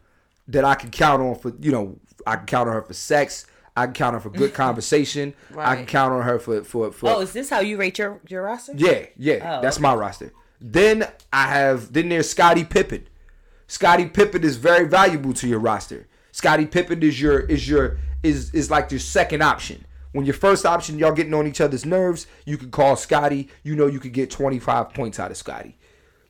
that 0.48 0.66
I 0.66 0.76
can 0.76 0.92
count 0.92 1.22
on 1.22 1.36
for. 1.36 1.54
You 1.60 1.72
know, 1.72 2.00
I 2.28 2.36
can 2.36 2.46
count 2.46 2.70
on 2.70 2.76
her 2.76 2.82
for 2.82 2.94
sex. 2.94 3.46
I 3.76 3.86
can 3.86 3.94
count 3.94 4.16
on 4.16 4.22
her 4.22 4.30
for 4.30 4.36
good 4.38 4.54
conversation. 4.66 5.34
I 5.58 5.76
can 5.76 5.86
count 5.86 6.14
on 6.14 6.24
her 6.24 6.40
for 6.40 6.64
for 6.64 6.92
for. 6.92 7.10
Oh, 7.10 7.20
is 7.22 7.34
this 7.34 7.50
how 7.50 7.60
you 7.62 7.78
rate 7.78 7.98
your 7.98 8.20
your 8.28 8.44
roster? 8.44 8.74
Yeah, 8.76 9.06
yeah, 9.18 9.58
Oh, 9.58 9.62
that's 9.62 9.80
my 9.80 9.94
roster. 9.94 10.34
Then 10.60 11.08
I 11.32 11.48
have 11.48 11.94
then 11.94 12.10
there's 12.10 12.30
Scottie 12.30 12.64
Pippen. 12.66 13.08
Scottie 13.68 14.08
Pippen 14.08 14.44
is 14.44 14.58
very 14.58 14.88
valuable 14.88 15.34
to 15.34 15.48
your 15.48 15.60
roster. 15.60 16.08
Scottie 16.32 16.66
Pippen 16.66 17.04
is 17.04 17.20
your 17.22 17.40
is 17.42 17.68
your 17.70 17.98
is 18.24 18.54
is 18.54 18.70
like 18.72 18.92
your 18.92 19.00
second 19.00 19.42
option. 19.42 19.86
When 20.14 20.26
your 20.26 20.34
first 20.34 20.66
option, 20.66 20.98
y'all 20.98 21.12
getting 21.12 21.34
on 21.34 21.46
each 21.46 21.62
other's 21.62 21.86
nerves, 21.86 22.26
you 22.46 22.58
can 22.58 22.72
call 22.72 22.96
Scottie. 22.96 23.50
You 23.64 23.76
know 23.76 23.88
you 23.88 24.00
could 24.00 24.14
get 24.14 24.32
25 24.32 24.94
points 24.94 25.20
out 25.20 25.32
of 25.32 25.38
Scottie. 25.38 25.78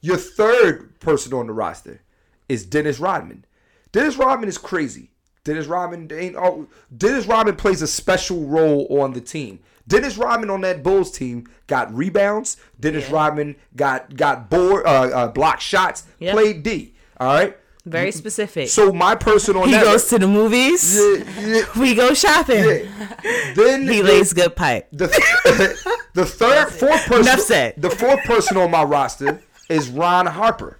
Your 0.02 0.18
third 0.18 1.00
person 1.00 1.34
on 1.34 1.48
the 1.48 1.54
roster 1.54 2.02
is 2.50 2.66
Dennis 2.66 3.00
Rodman. 3.00 3.46
Dennis 3.92 4.18
Rodman 4.18 4.50
is 4.50 4.58
crazy. 4.58 5.12
Dennis 5.48 5.66
Rodman 5.68 6.12
ain't 6.14 6.36
all. 6.36 6.68
Dennis 6.96 7.26
Rodman 7.26 7.56
plays 7.56 7.82
a 7.82 7.88
special 7.88 8.46
role 8.48 8.86
on 8.90 9.14
the 9.14 9.22
team. 9.22 9.60
Dennis 9.88 10.18
Rodman 10.18 10.50
on 10.50 10.60
that 10.62 10.84
Bulls 10.84 11.10
team 11.10 11.48
got 11.68 11.94
rebounds. 11.96 12.58
Dennis 12.78 13.10
Rodman 13.10 13.56
got 13.74 14.14
got 14.18 14.50
board 14.50 14.86
uh, 14.86 14.90
uh, 14.90 15.28
block 15.30 15.62
shots. 15.62 16.04
Yep. 16.20 16.34
Played 16.34 16.64
D. 16.64 16.94
All 17.18 17.28
right. 17.34 17.58
Very 17.86 18.12
specific. 18.12 18.68
So 18.68 18.92
my 18.92 19.16
person 19.16 19.56
on 19.56 19.68
he 19.70 19.72
that 19.72 19.86
goes 19.86 20.10
to 20.10 20.20
the 20.20 20.28
movies. 20.28 20.98
yeah, 21.00 21.40
yeah, 21.40 21.62
We 21.80 21.96
go 21.96 22.14
shopping. 22.14 22.66
yeah. 22.66 23.54
Then 23.56 23.84
He 23.88 24.02
the- 24.02 24.04
lays 24.04 24.34
good 24.34 24.54
pipe. 24.58 24.90
the 24.92 25.08
the 26.14 26.26
third 26.26 26.68
fourth 26.82 27.06
person 27.06 27.22
Enough 27.22 27.40
said. 27.40 27.74
the 27.78 27.90
fourth 27.90 28.20
person 28.26 28.58
on 28.58 28.70
my 28.72 28.84
roster 28.84 29.42
is 29.70 29.88
Ron 29.90 30.26
Harper. 30.26 30.80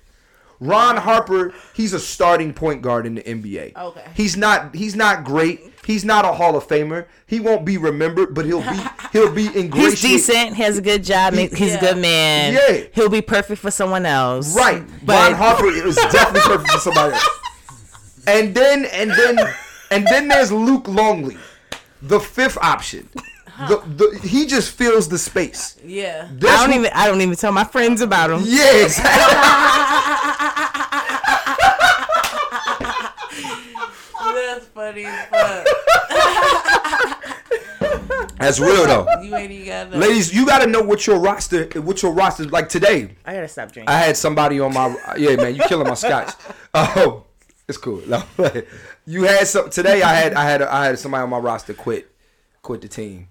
Ron 0.60 0.98
Harper, 0.98 1.54
he's 1.74 1.94
a 1.94 2.00
starting 2.00 2.54
point 2.54 2.82
guard 2.82 3.06
in 3.06 3.16
the 3.16 3.22
NBA. 3.22 3.76
Okay. 3.76 4.06
He's 4.16 4.36
not 4.36 4.74
he's 4.76 4.96
not 4.96 5.24
great. 5.24 5.62
He's 5.86 6.04
not 6.04 6.26
a 6.26 6.34
Hall 6.34 6.56
of 6.58 6.68
Famer. 6.68 7.06
He 7.28 7.40
won't 7.40 7.64
be 7.64 7.78
remembered, 7.78 8.34
but 8.34 8.46
he'll 8.46 8.62
be 8.62 8.80
he'll 9.14 9.32
be 9.34 9.46
in. 9.48 9.54
He's 9.54 9.64
ingratiated. 9.64 10.00
decent. 10.02 10.56
Has 10.56 10.78
a 10.78 10.82
good 10.82 11.04
job. 11.04 11.34
ma- 11.34 11.42
He's 11.42 11.60
Yeah. 11.74 11.78
a 11.78 11.80
good 11.80 11.98
man. 12.00 12.54
Yeah. 12.54 12.84
He'll 12.94 13.10
be 13.10 13.22
perfect 13.22 13.62
for 13.62 13.70
someone 13.72 14.06
else. 14.06 14.56
Right. 14.56 14.84
But 15.06 15.14
Ron 15.32 15.34
Harper 15.38 15.68
is 15.68 15.96
definitely 15.96 16.42
perfect 16.42 16.72
for 16.72 16.80
somebody 16.80 17.14
else. 17.14 17.30
And 18.28 18.54
then 18.56 18.86
and 18.86 19.12
then 19.12 19.38
and 19.92 20.06
then 20.08 20.28
there's 20.28 20.52
Luke 20.52 20.88
Longley, 20.88 21.38
the 22.02 22.20
fifth 22.20 22.58
option. 22.58 23.08
The, 23.58 23.82
the, 23.88 24.20
he 24.28 24.46
just 24.46 24.72
fills 24.72 25.10
the 25.10 25.18
space. 25.18 25.78
Yeah. 25.84 26.28
That's 26.32 26.62
I 26.62 26.68
don't 26.68 26.74
who- 26.76 26.80
even. 26.82 26.92
I 26.94 27.08
don't 27.08 27.22
even 27.22 27.36
tell 27.36 27.52
my 27.52 27.64
friends 27.64 28.02
about 28.02 28.30
him. 28.30 28.42
Yeah, 28.46 28.84
exactly. 28.84 29.34
That's 34.20 34.66
funny 34.68 35.06
as 35.06 35.26
fuck. 35.28 35.68
That's 38.38 38.60
real 38.60 38.86
though. 38.86 39.08
You 39.22 39.36
ain't 39.36 39.52
even 39.52 39.68
got. 39.68 39.92
Ladies, 40.00 40.34
you 40.34 40.46
gotta 40.46 40.68
know 40.68 40.82
what 40.82 41.06
your 41.08 41.20
roster, 41.20 41.66
what 41.82 42.02
your 42.04 42.14
roster 42.14 42.46
like 42.46 42.70
today. 42.70 43.16
I 43.26 43.34
gotta 43.34 43.48
stop 43.48 43.72
drinking. 43.72 43.94
I 43.94 43.98
had 44.00 44.18
somebody 44.18 44.60
on 44.60 44.74
my, 44.74 44.96
yeah, 45.18 45.36
man, 45.36 45.56
you 45.56 45.62
killing 45.64 45.88
my 45.88 45.94
scotch. 45.96 46.34
Oh, 46.74 47.24
it's 47.68 47.78
cool. 47.80 48.02
No, 48.08 48.22
you 49.08 49.24
had 49.24 49.48
some 49.48 49.72
today. 49.72 50.04
I 50.04 50.14
had, 50.14 50.34
I 50.36 50.44
had, 50.44 50.62
I 50.62 50.86
had 50.86 51.00
somebody 51.00 51.24
on 51.24 51.30
my 51.32 51.40
roster 51.40 51.74
quit, 51.74 52.12
quit 52.62 52.82
the 52.82 52.88
team. 52.88 53.30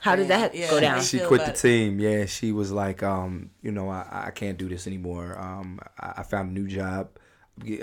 How 0.00 0.16
did 0.16 0.28
that 0.28 0.54
Yeah, 0.54 0.70
go 0.70 0.80
down? 0.80 1.02
She 1.02 1.20
quit 1.20 1.44
the 1.44 1.52
team. 1.52 2.00
Yeah, 2.00 2.24
she 2.26 2.52
was 2.52 2.72
like, 2.72 3.02
um, 3.02 3.50
you 3.62 3.70
know, 3.70 3.88
I, 3.90 4.24
I 4.26 4.30
can't 4.30 4.56
do 4.58 4.68
this 4.68 4.86
anymore. 4.86 5.38
Um, 5.38 5.78
I, 5.98 6.14
I 6.18 6.22
found 6.22 6.50
a 6.50 6.52
new 6.60 6.66
job. 6.66 7.10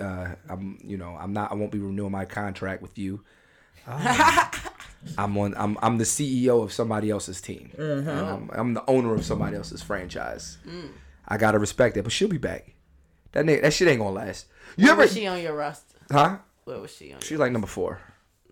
Uh, 0.02 0.30
I'm, 0.50 0.80
you 0.84 0.98
know, 0.98 1.16
I'm 1.20 1.34
not. 1.34 1.52
I 1.52 1.56
won't 1.56 1.72
be 1.72 1.78
renewing 1.80 2.12
my 2.12 2.26
contract 2.26 2.82
with 2.82 2.98
you. 2.98 3.22
Um, 3.86 4.02
I'm 5.18 5.38
on. 5.38 5.54
I'm 5.56 5.78
I'm 5.82 5.98
the 6.00 6.04
CEO 6.04 6.64
of 6.64 6.74
somebody 6.74 7.12
else's 7.12 7.40
team. 7.40 7.72
Um, 7.78 8.50
I'm 8.54 8.74
the 8.74 8.84
owner 8.90 9.14
of 9.14 9.24
somebody 9.24 9.56
else's 9.56 9.84
franchise. 9.84 10.58
I 11.28 11.38
gotta 11.38 11.60
respect 11.60 11.96
that, 11.96 12.04
but 12.04 12.12
she'll 12.12 12.28
be 12.30 12.38
back. 12.40 12.74
That 13.34 13.46
nigga, 13.46 13.62
that 13.62 13.74
shit 13.74 13.88
ain't 13.88 14.00
gonna 14.00 14.12
last. 14.12 14.48
You 14.76 14.86
Where 14.86 14.94
ever? 14.94 15.02
was 15.04 15.14
she 15.14 15.28
on 15.28 15.42
your 15.42 15.56
roster? 15.56 15.98
huh? 16.12 16.38
Where 16.64 16.80
was 16.80 16.94
she 16.96 17.14
on? 17.14 17.20
She's 17.20 17.32
Your, 17.32 17.40
like 17.40 17.52
number 17.52 17.68
four. 17.68 18.02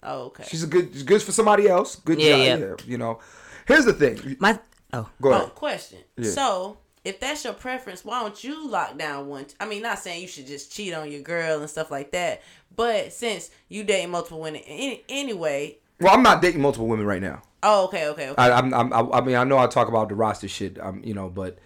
oh, 0.03 0.25
okay. 0.25 0.43
She's 0.47 0.63
a 0.63 0.67
good. 0.67 0.89
She's 0.93 1.03
good 1.03 1.21
for 1.23 1.31
somebody 1.31 1.67
else. 1.67 1.95
Good 1.95 2.19
Yeah, 2.21 2.55
job. 2.57 2.79
yeah. 2.79 2.85
You 2.85 2.97
know. 2.99 3.19
Here's 3.67 3.85
the 3.85 3.93
thing. 3.93 4.37
My 4.39 4.59
oh, 4.93 5.09
Go 5.21 5.33
Oh, 5.33 5.47
question. 5.47 5.99
Yeah. 6.17 6.29
So, 6.31 6.77
if 7.03 7.19
that's 7.19 7.43
your 7.43 7.53
preference, 7.53 8.03
why 8.05 8.21
don't 8.21 8.43
you 8.43 8.67
lock 8.67 8.97
down 8.97 9.27
one? 9.27 9.45
I 9.59 9.65
mean, 9.67 9.81
not 9.83 9.99
saying 9.99 10.21
you 10.21 10.27
should 10.27 10.47
just 10.47 10.71
cheat 10.71 10.93
on 10.93 11.11
your 11.11 11.21
girl 11.21 11.59
and 11.61 11.69
stuff 11.69 11.91
like 11.91 12.11
that, 12.11 12.41
but 12.75 13.13
since 13.13 13.51
you 13.69 13.83
date 13.83 14.07
multiple 14.07 14.39
women 14.41 14.61
any, 14.65 15.03
anyway. 15.09 15.77
Well, 15.99 16.13
I'm 16.13 16.23
not 16.23 16.41
dating 16.41 16.61
multiple 16.61 16.87
women 16.87 17.05
right 17.05 17.21
now. 17.21 17.41
Oh, 17.63 17.85
okay, 17.85 18.07
okay, 18.09 18.29
okay. 18.29 18.41
I, 18.41 18.51
I'm, 18.51 18.73
I'm, 18.73 18.93
I 18.93 18.99
I 19.17 19.21
mean, 19.21 19.35
I 19.35 19.43
know 19.43 19.57
I 19.57 19.65
talk 19.67 19.87
about 19.87 20.09
the 20.09 20.15
roster 20.15 20.47
shit, 20.47 20.79
um, 20.79 21.01
you 21.03 21.13
know, 21.15 21.29
but 21.29 21.57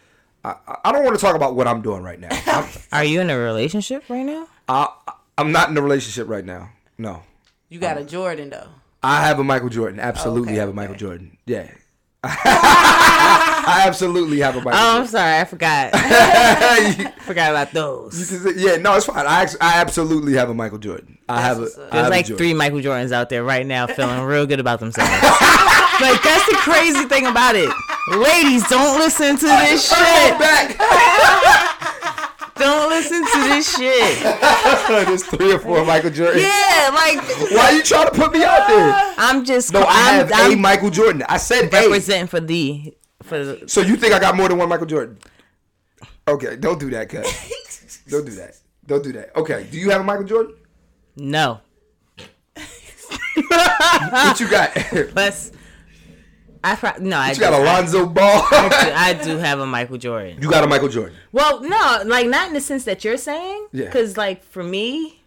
I, 0.46 0.56
I- 0.68 0.78
I 0.86 0.92
don't 0.92 1.04
want 1.04 1.16
to 1.18 1.22
talk 1.22 1.36
about 1.36 1.56
what 1.56 1.68
I'm 1.68 1.82
doing 1.82 2.04
right 2.04 2.20
now. 2.20 2.30
Are 2.94 3.04
you 3.04 3.20
in 3.22 3.30
a 3.30 3.38
relationship 3.38 4.04
right 4.10 4.26
now? 4.26 4.48
I, 4.70 4.88
I'm 5.38 5.52
not 5.52 5.70
in 5.70 5.78
a 5.78 5.82
relationship 5.82 6.28
right 6.30 6.46
now. 6.46 6.70
No, 6.98 7.24
you 7.70 7.80
got 7.80 7.98
a 7.98 8.04
Jordan 8.06 8.50
though. 8.50 8.68
I 9.02 9.26
have 9.26 9.40
a 9.40 9.44
Michael 9.44 9.70
Jordan. 9.70 10.00
Absolutely 10.00 10.50
Okay, 10.50 10.58
have 10.60 10.68
a 10.68 10.72
okay. 10.72 10.76
Michael 10.76 10.96
Jordan. 10.96 11.38
Yeah. 11.46 11.70
I 12.24 13.84
absolutely 13.88 14.40
have 14.40 14.56
a 14.56 14.62
Michael. 14.62 14.80
Oh, 14.80 15.00
I'm 15.00 15.08
sorry, 15.08 15.40
I 15.40 15.46
forgot. 15.46 15.94
you, 16.98 17.10
forgot 17.24 17.52
about 17.52 17.72
those. 17.72 18.28
say- 18.28 18.54
yeah, 18.58 18.76
no, 18.78 18.96
it's 18.96 19.06
fine. 19.06 19.26
I 19.26 19.48
I 19.62 19.80
absolutely 19.80 20.34
have 20.34 20.50
a 20.50 20.54
Michael 20.54 20.80
Jordan. 20.80 21.18
I 21.30 21.42
have 21.42 21.58
a. 21.58 21.62
There's 21.62 21.78
have 21.92 22.10
like 22.10 22.26
Jordan. 22.26 22.38
three 22.38 22.54
Michael 22.54 22.80
Jordans 22.80 23.12
out 23.12 23.30
there 23.30 23.44
right 23.44 23.66
now 23.66 23.88
feeling 23.88 24.22
real 24.22 24.46
good 24.46 24.60
about 24.60 24.80
themselves. 24.80 25.10
like 25.12 26.22
that's 26.24 26.46
the 26.48 26.58
crazy 26.60 27.06
thing 27.06 27.26
about 27.26 27.56
it. 27.56 27.70
Ladies, 28.10 28.68
don't 28.68 28.98
listen 29.00 29.38
to 29.38 29.46
this 29.46 29.88
shit. 29.90 31.66
Don't 32.70 32.90
listen 32.90 33.24
to 33.26 33.40
this 33.50 33.76
shit. 33.76 34.20
There's 35.08 35.24
three 35.26 35.54
or 35.56 35.60
four 35.60 35.84
Michael 35.86 36.12
Jordan. 36.12 36.42
Yeah, 36.42 36.92
like 36.94 37.18
Why 37.52 37.70
are 37.72 37.74
you 37.74 37.82
trying 37.82 38.06
to 38.06 38.12
put 38.12 38.32
me 38.32 38.44
out 38.44 38.68
there? 38.68 38.90
Uh, 38.92 39.14
I'm 39.18 39.44
just 39.44 39.74
No, 39.74 39.82
I 39.82 39.86
I'm, 39.88 40.16
have 40.28 40.32
a 40.32 40.36
I'm 40.36 40.62
Michael 40.62 40.92
Jordan. 40.92 41.24
I 41.28 41.38
said 41.38 41.74
a. 41.74 41.82
representing 41.82 42.28
for 42.28 42.40
the 42.40 42.94
for 43.24 43.44
the 43.44 43.68
So 43.68 43.82
you 43.82 43.96
think 43.96 44.14
I 44.14 44.20
got 44.20 44.36
more 44.36 44.48
than 44.48 44.60
one 44.60 44.70
Michael 44.70 44.86
Jordan? 44.86 45.18
Okay, 46.28 46.58
don't 46.58 46.80
do 46.80 46.92
that, 46.92 47.10
cut. 47.10 47.26
don't 48.08 48.26
do 48.26 48.34
that. 48.34 48.56
Don't 48.86 49.04
do 49.04 49.14
that. 49.14 49.36
Okay, 49.36 49.68
do 49.72 49.80
you 49.80 49.90
have 49.90 50.02
a 50.02 50.04
Michael 50.04 50.26
Jordan? 50.26 50.54
no. 51.16 51.62
What 54.12 54.40
you 54.40 54.50
got? 54.50 54.74
But 55.16 55.52
I 56.64 56.76
pro- 56.76 56.98
no, 57.00 57.18
I 57.18 57.34
do, 57.34 57.40
got 57.40 57.54
I, 57.54 57.58
Alonzo 57.60 58.06
Ball. 58.06 58.44
I 58.52 59.20
do 59.24 59.38
have 59.38 59.60
a 59.60 59.66
Michael 59.66 59.98
Jordan. 59.98 60.40
you 60.42 60.50
got 60.50 60.64
a 60.64 60.68
Michael 60.68 60.90
Jordan. 60.90 61.16
Well, 61.32 61.62
no, 61.62 62.02
like 62.06 62.28
not 62.28 62.48
in 62.50 62.54
the 62.54 62.62
sense 62.62 62.84
that 62.84 63.04
you're 63.06 63.18
saying. 63.18 63.68
Yeah. 63.72 63.86
Because 63.86 64.18
like 64.18 64.44
for 64.44 64.64
me, 64.64 65.22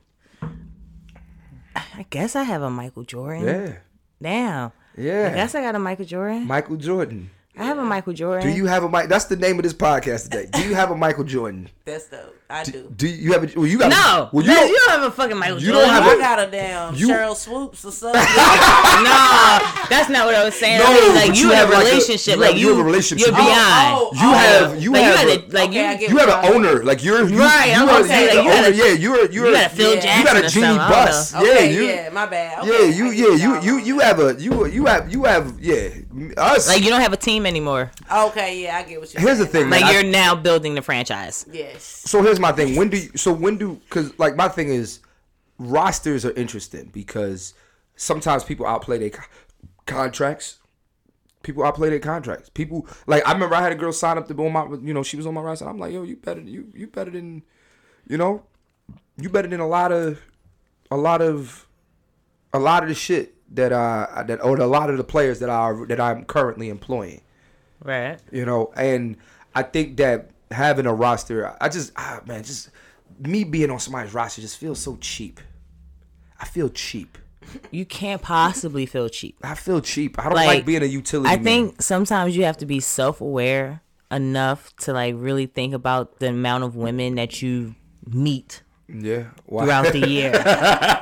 I 1.95 2.07
guess 2.11 2.37
I 2.37 2.43
have 2.43 2.63
a 2.63 2.71
Michael 2.71 3.05
Jordan. 3.05 3.45
Yeah. 3.47 3.73
Damn. 4.21 4.73
Yeah. 4.97 5.31
I 5.33 5.35
guess 5.35 5.55
I 5.55 5.63
got 5.63 5.75
a 5.75 5.79
Michael 5.79 6.05
Jordan. 6.05 6.47
Michael 6.47 6.77
Jordan. 6.77 7.31
I 7.59 7.65
have 7.65 7.77
a 7.79 7.85
Michael 7.85 8.15
Jordan. 8.15 8.49
Do 8.49 8.57
you 8.57 8.65
have 8.67 8.83
a 8.83 8.89
Mike? 8.89 9.09
That's 9.11 9.27
the 9.27 9.37
name 9.37 9.59
of 9.59 9.63
this 9.63 9.75
podcast 9.75 10.25
today. 10.31 10.49
Do 10.53 10.67
you 10.67 10.75
have 10.75 10.91
a 10.91 10.97
Michael 10.97 11.25
Jordan? 11.25 11.69
That's 11.85 12.09
dope. 12.09 12.35
I 12.49 12.65
do. 12.65 12.91
Do 12.97 13.07
you 13.09 13.33
have 13.33 13.45
a? 13.45 13.59
Well, 13.59 13.67
you 13.67 13.79
got. 13.79 13.91
No. 13.91 14.29
Well, 14.33 14.43
you 14.45 14.51
No, 14.53 14.57
don't. 14.61 14.69
you 14.69 14.75
don't 14.87 14.91
have 14.91 15.03
a 15.05 15.11
fucking 15.11 15.37
Michael 15.39 15.59
you 15.59 15.73
don't 15.73 15.89
have 15.89 16.03
I 16.05 16.15
a- 16.15 16.19
got 16.19 16.39
a 16.39 16.51
damn 16.51 16.95
You- 16.95 17.09
Sheryl 17.09 17.35
Swoopes 17.37 17.85
or 17.85 17.91
something. 17.93 18.21
no, 18.21 19.59
that's 19.89 20.09
not 20.11 20.27
what 20.27 20.35
I 20.35 20.45
was 20.45 20.55
saying. 20.55 20.79
No, 20.79 20.85
I 20.87 20.95
mean, 21.01 21.15
like 21.15 21.29
but 21.29 21.37
you, 21.39 21.45
you 21.49 21.51
have 21.53 21.69
have 21.69 21.71
a 21.71 21.73
like 21.75 21.87
a- 21.87 21.91
relationship. 21.91 22.35
you 22.37 22.41
like 22.41 22.51
have- 22.51 22.59
you 22.59 22.69
have 22.71 22.79
a 22.79 22.85
relationship. 22.85 23.27
You're 23.29 23.37
Oh, 23.37 23.41
beyond. 23.43 23.97
oh, 23.97 24.11
You 24.13 24.33
have. 24.33 24.71
Oh. 24.71 24.75
You 24.75 24.93
like 24.93 25.03
have. 25.03 25.23
you 25.25 25.29
a, 25.29 25.31
had 25.41 25.53
like 25.55 25.69
Okay, 25.71 25.93
you. 25.93 25.99
get 25.99 26.11
you 26.11 26.17
have 26.19 26.29
an 26.45 26.55
owner. 26.55 26.85
Like 26.85 27.05
you're. 27.05 27.29
You, 27.29 27.39
Right, 27.39 27.67
You 27.69 27.73
I'm 27.75 27.89
are, 27.89 28.03
gonna 28.03 28.07
you're 28.09 28.21
like, 28.21 28.29
the 28.29 28.35
you 28.35 28.41
owner. 28.41 28.51
gotta- 28.51 28.75
yeah. 28.77 28.85
You're. 28.93 29.31
You're. 29.33 29.47
You 29.49 29.53
got 29.55 29.67
a 29.73 29.75
Phil 29.75 29.95
Jackson. 29.95 30.19
You 30.19 30.25
got 30.25 30.37
a 30.37 30.39
or 30.47 30.49
genie 30.49 30.67
something, 30.67 30.81
I 30.81 30.89
don't 30.91 31.07
bus. 31.07 31.33
Yeah. 31.35 31.61
Yeah, 31.63 32.09
my 32.11 32.27
bad. 32.27 32.67
Yeah. 32.67 32.83
You. 32.83 33.05
Yeah. 33.07 33.27
You. 33.29 33.37
y'all 33.55 33.65
You. 33.65 33.75
on. 33.79 33.85
You 33.87 33.99
have 34.01 34.19
a. 34.21 34.35
You. 34.39 34.67
You 34.67 34.87
have. 34.87 35.11
You 35.13 35.25
have. 35.25 35.59
Yeah. 35.61 35.89
Us. 36.37 36.69
Like 36.69 36.83
you 36.83 36.91
don't 36.91 37.01
have 37.01 37.13
a 37.13 37.17
team 37.17 37.47
anymore. 37.47 37.91
Okay, 38.13 38.63
yeah, 38.63 38.77
I 38.77 38.83
get 38.83 39.01
what 39.01 39.13
you're 39.13 39.21
saying. 39.23 39.27
Here's 39.27 39.39
the 39.39 39.47
thing, 39.47 39.71
Like 39.71 39.83
man. 39.83 39.95
You're 39.95 40.13
now 40.13 40.35
building 40.35 40.75
the 40.75 40.83
franchise. 40.83 41.47
Yes. 41.51 41.83
So 41.85 42.23
here's 42.23 42.39
my 42.41 42.53
thing. 42.53 42.77
When 42.77 42.91
do 42.91 42.99
you, 42.99 43.11
so 43.17 43.33
when 43.33 43.57
do 43.57 43.81
because 43.89 44.19
like 44.19 44.37
my 44.37 44.49
thing 44.49 44.69
is 44.69 45.01
rosters 45.59 46.25
are 46.25 46.33
interesting 46.33 46.91
because 46.93 47.55
sometimes 47.97 48.45
people 48.45 48.67
outplay 48.67 48.99
their 48.99 49.11
co- 49.11 49.23
contracts. 49.87 50.59
People 51.43 51.65
outplay 51.65 51.91
their 51.91 51.99
contracts. 51.99 52.51
People 52.51 52.87
like 53.07 53.27
I 53.27 53.33
remember 53.33 53.55
I 53.55 53.63
had 53.63 53.73
a 53.73 53.77
girl 53.77 53.93
sign 53.93 54.19
up 54.19 54.29
to 54.29 54.35
be 54.35 54.45
on 54.45 54.53
my 54.53 54.67
you 54.83 54.95
know 54.95 55.03
she 55.03 55.17
was 55.17 55.27
on 55.27 55.35
my 55.35 55.41
roster. 55.41 55.69
I'm 55.69 55.79
like 55.79 55.93
yo 55.93 56.03
you 56.03 56.17
better 56.17 56.41
you 56.41 56.69
you 56.75 56.87
better 56.87 57.11
than 57.11 57.43
you 58.07 58.17
know 58.17 58.45
you 59.17 59.29
better 59.29 59.49
than 59.49 59.61
a 59.61 59.67
lot 59.67 59.93
of 59.93 60.21
a 60.91 60.97
lot 60.97 61.23
of 61.23 61.67
a 62.53 62.59
lot 62.59 62.83
of 62.83 62.89
the 62.89 62.95
shit 62.95 63.35
that 63.55 63.73
uh 63.73 64.23
that 64.27 64.43
or 64.45 64.57
a 64.59 64.67
lot 64.67 64.91
of 64.91 64.97
the 64.97 65.05
players 65.05 65.39
that 65.41 65.49
are 65.51 65.87
that 65.87 66.01
I'm 66.01 66.25
currently 66.25 66.69
employing 66.69 67.21
Right. 67.85 68.19
you 68.31 68.45
know 68.47 68.73
and 68.77 69.17
i 69.57 69.63
think 69.65 69.97
that 69.97 70.31
having 70.53 70.87
a 70.87 70.95
roster 70.95 71.55
i 71.61 71.69
just 71.69 71.91
ah, 71.97 72.21
man 72.27 72.45
just 72.45 72.71
me 73.19 73.43
being 73.45 73.71
on 73.71 73.81
somebody's 73.81 74.15
roster 74.15 74.41
just 74.41 74.57
feels 74.57 74.79
so 74.79 74.97
cheap 75.01 75.41
i 76.41 76.45
feel 76.45 76.69
cheap 76.69 77.19
You 77.73 77.85
can't 77.85 78.23
possibly 78.23 78.87
feel 78.87 79.09
cheap. 79.09 79.37
i 79.43 79.55
feel 79.57 79.81
cheap 79.81 80.17
i 80.21 80.25
don't 80.25 80.35
like, 80.35 80.47
Like, 80.47 80.65
being 80.67 80.83
a 80.83 80.87
utility 80.87 81.29
I 81.29 81.35
man. 81.37 81.45
think 81.45 81.83
sometimes 81.83 82.37
you 82.37 82.45
have 82.45 82.57
to 82.59 82.67
be 82.67 82.79
self 82.81 83.21
aware 83.21 83.83
enough 84.13 84.75
to 84.77 84.93
like 84.93 85.15
really 85.19 85.47
think 85.47 85.75
about 85.75 86.21
the 86.21 86.29
amount 86.29 86.63
of 86.65 86.77
women 86.77 87.17
that 87.17 87.43
you 87.43 87.75
meet 88.07 88.63
yeah 88.93 89.25
Why? 89.47 89.65
throughout 89.65 89.93
the 89.93 90.09
year. 90.09 90.33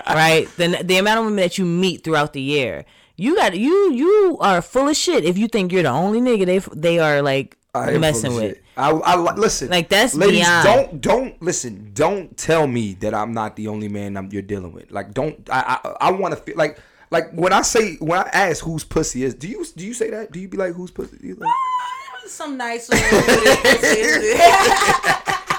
right? 0.09 0.47
The 0.57 0.83
the 0.83 0.99
amount 0.99 1.21
of 1.21 1.25
women 1.27 1.41
that 1.41 1.59
you 1.59 1.65
meet 1.65 2.05
throughout 2.05 2.33
the 2.33 2.41
year. 2.41 2.85
You 3.17 3.37
got 3.37 3.57
you 3.57 3.93
you 3.93 4.39
are 4.41 4.63
full 4.63 4.89
of 4.89 4.97
shit 4.97 5.25
if 5.25 5.37
you 5.37 5.49
think 5.49 5.73
you're 5.73 5.83
the 5.83 5.91
only 5.91 6.21
nigga 6.21 6.47
they 6.47 6.59
they 6.75 6.99
are 6.99 7.23
like 7.23 7.57
I 7.75 7.99
messing 7.99 8.35
with. 8.35 8.57
shit. 8.57 8.65
I, 8.77 8.91
I 8.91 9.35
listen. 9.35 9.69
Like, 9.69 9.89
that's 9.89 10.15
ladies. 10.15 10.41
beyond. 10.41 10.65
Don't 10.65 11.01
don't 11.01 11.43
listen. 11.43 11.91
Don't 11.93 12.37
tell 12.37 12.67
me 12.67 12.95
that 12.95 13.15
I'm 13.15 13.33
not 13.33 13.57
the 13.57 13.69
only 13.69 13.89
man 13.89 14.17
I'm, 14.17 14.29
you're 14.33 14.43
dealing 14.43 14.73
with. 14.73 14.91
Like 14.91 15.13
don't. 15.13 15.49
I 15.51 15.79
I, 15.85 16.09
I 16.09 16.11
want 16.13 16.35
to 16.35 16.41
feel 16.41 16.57
like 16.57 16.79
like 17.11 17.31
when 17.33 17.53
I 17.53 17.63
say 17.63 17.97
when 17.97 18.19
I 18.19 18.29
ask 18.33 18.65
whose 18.65 18.85
pussy 18.85 19.25
is. 19.25 19.35
Do 19.35 19.49
you 19.49 19.65
do 19.77 19.87
you 19.87 19.95
say 19.95 20.11
that? 20.11 20.33
Do 20.33 20.41
you 20.41 20.49
be 20.49 20.57
like 20.57 20.73
whose 20.73 20.91
pussy? 20.91 21.19
You 21.23 21.35
like, 21.35 21.51
Some 22.27 22.57
nice 22.57 22.89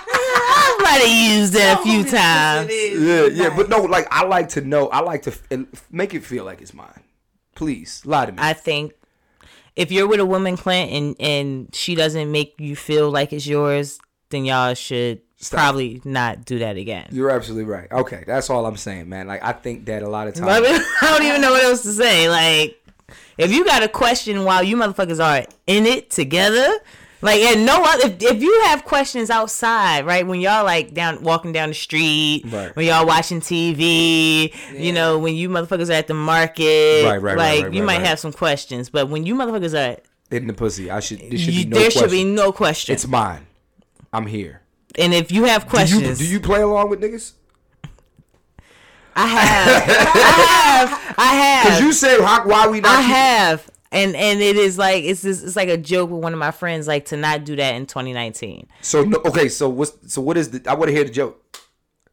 little 0.94 1.08
I 1.08 1.10
might 1.10 1.28
have 1.28 1.40
used 1.40 1.56
it 1.56 1.80
a 1.80 1.84
few 1.84 2.04
times. 2.04 2.72
yeah 2.72 3.26
yeah. 3.50 3.56
But 3.56 3.70
no, 3.70 3.82
like 3.84 4.08
I 4.12 4.24
like 4.26 4.50
to 4.50 4.62
know. 4.62 4.88
I 4.90 5.00
like 5.02 5.24
to 5.24 5.32
f- 5.32 5.92
make 5.92 6.14
it 6.14 6.24
feel 6.24 6.44
like 6.46 6.62
it's 6.62 6.74
mine. 6.74 7.02
Please 7.56 8.02
lie 8.06 8.26
to 8.26 8.32
me. 8.32 8.38
I 8.42 8.54
think 8.54 8.94
if 9.76 9.92
you're 9.92 10.08
with 10.08 10.20
a 10.20 10.26
woman, 10.26 10.58
Clint, 10.58 10.92
and 10.92 11.16
and 11.20 11.76
she 11.76 11.96
doesn't 11.96 12.32
make 12.32 12.56
you 12.60 12.76
feel 12.76 13.10
like 13.12 13.34
it's 13.34 13.46
yours, 13.48 14.00
then 14.30 14.46
y'all 14.46 14.74
should 14.74 15.22
probably 15.50 16.02
not 16.06 16.46
do 16.46 16.60
that 16.60 16.78
again. 16.78 17.08
You're 17.12 17.32
absolutely 17.32 17.66
right. 17.72 17.92
Okay, 17.92 18.24
that's 18.28 18.50
all 18.50 18.66
I'm 18.66 18.78
saying, 18.78 19.10
man. 19.10 19.28
Like 19.28 19.44
I 19.44 19.52
think 19.54 19.86
that 19.86 20.04
a 20.04 20.10
lot 20.10 20.28
of 20.28 20.36
I, 20.38 20.40
times. 20.62 20.70
mean, 20.70 20.82
I 21.02 21.18
don't 21.18 21.24
even 21.26 21.42
know 21.42 21.52
what 21.52 21.64
else 21.64 21.84
to 21.84 21.92
say. 21.94 22.30
Like, 22.30 22.78
if 23.38 23.52
you 23.52 23.66
got 23.66 23.84
a 23.84 23.88
question 23.88 24.44
while 24.44 24.64
you 24.64 24.76
motherfuckers 24.78 25.24
are 25.24 25.46
in 25.68 25.86
it 25.86 26.10
together, 26.10 26.68
like, 27.22 27.42
and 27.42 27.66
no 27.66 27.84
other, 27.84 28.08
if, 28.08 28.22
if 28.24 28.42
you 28.42 28.62
have 28.66 28.84
questions 28.86 29.30
outside, 29.30 30.06
right, 30.06 30.26
when 30.26 30.40
y'all 30.42 30.64
like 30.64 30.94
down 30.94 31.22
walking 31.24 31.52
down 31.52 31.70
the 31.70 31.76
street, 31.76 32.44
Right. 32.48 32.76
when 32.76 32.86
y'all 32.88 33.06
watching 33.06 33.40
TV, 33.42 34.54
you 34.78 34.92
know, 34.94 35.20
when 35.20 35.36
you 35.36 35.50
motherfuckers 35.50 35.90
are 35.90 35.94
at 35.94 36.08
the 36.08 36.14
market, 36.14 37.06
Right, 37.06 37.18
right, 37.22 37.38
like 37.38 37.64
right, 37.66 37.74
you 37.74 37.84
might 37.84 38.02
have 38.02 38.20
some 38.20 38.32
questions, 38.34 38.90
but 38.90 39.10
when 39.10 39.26
you 39.26 39.36
motherfuckers 39.36 39.74
are, 39.78 40.00
in 40.36 40.48
the 40.48 40.54
pussy, 40.54 40.90
I 40.90 41.00
should. 41.02 41.20
There 41.20 41.38
should 41.38 41.54
be 41.54 41.66
no 41.66 41.76
there 41.78 41.84
question. 41.92 42.02
should 42.04 42.12
be 42.12 42.24
no 42.24 42.52
question. 42.54 42.94
It's 42.96 43.06
mine. 43.08 43.46
I'm 44.14 44.26
here. 44.28 44.62
and 44.98 45.14
if 45.14 45.32
you 45.32 45.44
have 45.46 45.64
Do 45.66 45.70
questions, 45.72 46.22
you 46.22 46.28
do 46.28 46.34
you 46.34 46.40
play 46.40 46.62
along 46.62 46.90
with 46.90 47.02
niggas? 47.02 47.34
I 49.14 49.28
have, 49.28 49.84
I 50.16 50.88
have, 50.88 51.16
I 51.18 51.26
have. 51.36 51.68
Cause 51.74 51.82
you 51.82 51.92
say 51.92 52.22
how, 52.22 52.48
why 52.48 52.68
we 52.68 52.80
not? 52.80 52.98
I 52.98 53.02
have. 53.02 53.70
And 53.94 54.16
and 54.16 54.42
it 54.42 54.56
is 54.56 54.78
like 54.78 55.04
it's 55.04 55.22
just, 55.22 55.44
it's 55.44 55.56
like 55.58 55.68
a 55.68 55.78
joke 55.78 56.10
with 56.10 56.24
one 56.24 56.32
of 56.34 56.40
my 56.40 56.52
friends 56.52 56.88
like 56.88 57.06
to 57.08 57.18
not 57.18 57.44
do 57.44 57.56
that 57.58 57.76
in 57.76 57.86
2019. 57.86 58.68
So 58.82 59.04
no, 59.04 59.18
okay, 59.26 59.50
so 59.50 59.68
what's 59.68 59.92
so 60.14 60.22
what 60.22 60.38
is 60.38 60.52
the? 60.52 60.70
I 60.70 60.76
want 60.76 60.88
to 60.90 60.96
hear 60.96 61.04
the 61.04 61.10
joke. 61.12 61.38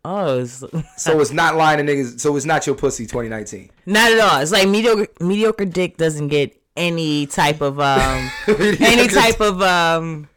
Oh, 0.04 0.40
it's, 0.40 0.64
So 0.96 1.20
it's 1.20 1.30
not 1.32 1.54
lying 1.56 1.84
to 1.84 1.92
niggas. 1.92 2.18
So 2.20 2.34
it's 2.36 2.46
not 2.46 2.66
your 2.66 2.74
pussy 2.74 3.04
2019. 3.06 3.70
not 3.86 4.10
at 4.10 4.18
all. 4.18 4.40
It's 4.40 4.50
like 4.52 4.68
mediocre 4.68 5.06
mediocre 5.20 5.64
dick 5.66 5.96
doesn't 5.96 6.28
get 6.28 6.60
any 6.76 7.26
type 7.26 7.60
of 7.60 7.78
um 7.80 8.30
any 8.48 9.06
type 9.08 9.40
of 9.40 9.60
um 9.62 10.28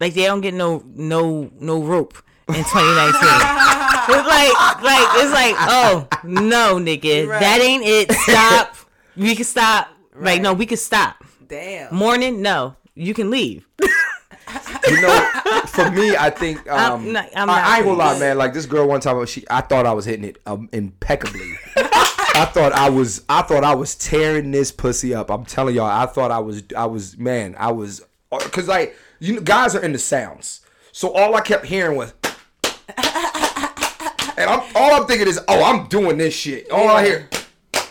like 0.00 0.14
they 0.14 0.24
don't 0.24 0.40
get 0.40 0.54
no 0.54 0.82
no 0.86 1.50
no 1.60 1.82
rope 1.82 2.14
in 2.48 2.54
2019. 2.54 2.64
it's 4.08 4.28
like 4.28 4.82
like 4.82 5.08
it's 5.22 5.32
like 5.32 5.54
oh 5.58 6.08
no 6.24 6.76
nigga 6.76 7.26
Right. 7.28 7.40
that 7.40 7.60
ain't 7.60 7.84
it. 7.84 8.12
Stop. 8.12 8.76
We 9.16 9.34
can 9.34 9.44
stop. 9.44 9.88
Like 10.16 10.40
no, 10.42 10.52
we 10.52 10.66
can 10.66 10.76
stop. 10.76 11.24
Damn. 11.46 11.94
Morning, 11.94 12.40
no, 12.42 12.76
you 12.94 13.14
can 13.14 13.30
leave. 13.30 13.66
You 14.88 15.00
know, 15.00 15.30
for 15.68 15.90
me, 15.90 16.14
I 16.14 16.28
think 16.28 16.70
um, 16.70 17.06
I'm 17.06 17.12
not- 17.12 17.28
I'm 17.34 17.48
I, 17.48 17.56
not 17.56 17.64
I 17.64 17.76
ain't 17.78 17.86
gonna 17.86 17.98
lie, 17.98 18.18
man. 18.18 18.36
Like 18.36 18.52
this 18.52 18.66
girl 18.66 18.86
one 18.86 19.00
time, 19.00 19.24
she 19.24 19.42
I 19.48 19.62
thought 19.62 19.86
I 19.86 19.92
was 19.94 20.04
hitting 20.04 20.26
it 20.26 20.38
um, 20.44 20.68
impeccably. 20.72 21.54
I 21.74 22.50
thought 22.52 22.72
I 22.72 22.90
was 22.90 23.22
I 23.28 23.40
thought 23.42 23.64
I 23.64 23.74
was 23.74 23.94
tearing 23.94 24.50
this 24.50 24.70
pussy 24.70 25.14
up. 25.14 25.30
I'm 25.30 25.46
telling 25.46 25.74
y'all, 25.74 25.86
I 25.86 26.04
thought 26.04 26.30
I 26.30 26.38
was 26.38 26.62
I 26.76 26.84
was 26.84 27.16
man, 27.16 27.56
I 27.58 27.72
was 27.72 28.02
because 28.30 28.68
like 28.68 28.94
you 29.20 29.36
know, 29.36 29.40
guys 29.40 29.74
are 29.74 29.82
into 29.82 29.98
sounds, 29.98 30.60
so 30.92 31.10
all 31.14 31.34
I 31.34 31.40
kept 31.40 31.64
hearing 31.64 31.96
was. 31.96 32.12
And 34.36 34.50
I'm 34.50 34.60
all 34.74 35.00
I'm 35.00 35.06
thinking 35.06 35.28
is, 35.28 35.38
oh, 35.46 35.62
I'm 35.62 35.86
doing 35.86 36.18
this 36.18 36.34
shit. 36.34 36.68
All 36.70 36.88
I 36.88 37.04
hear, 37.04 37.28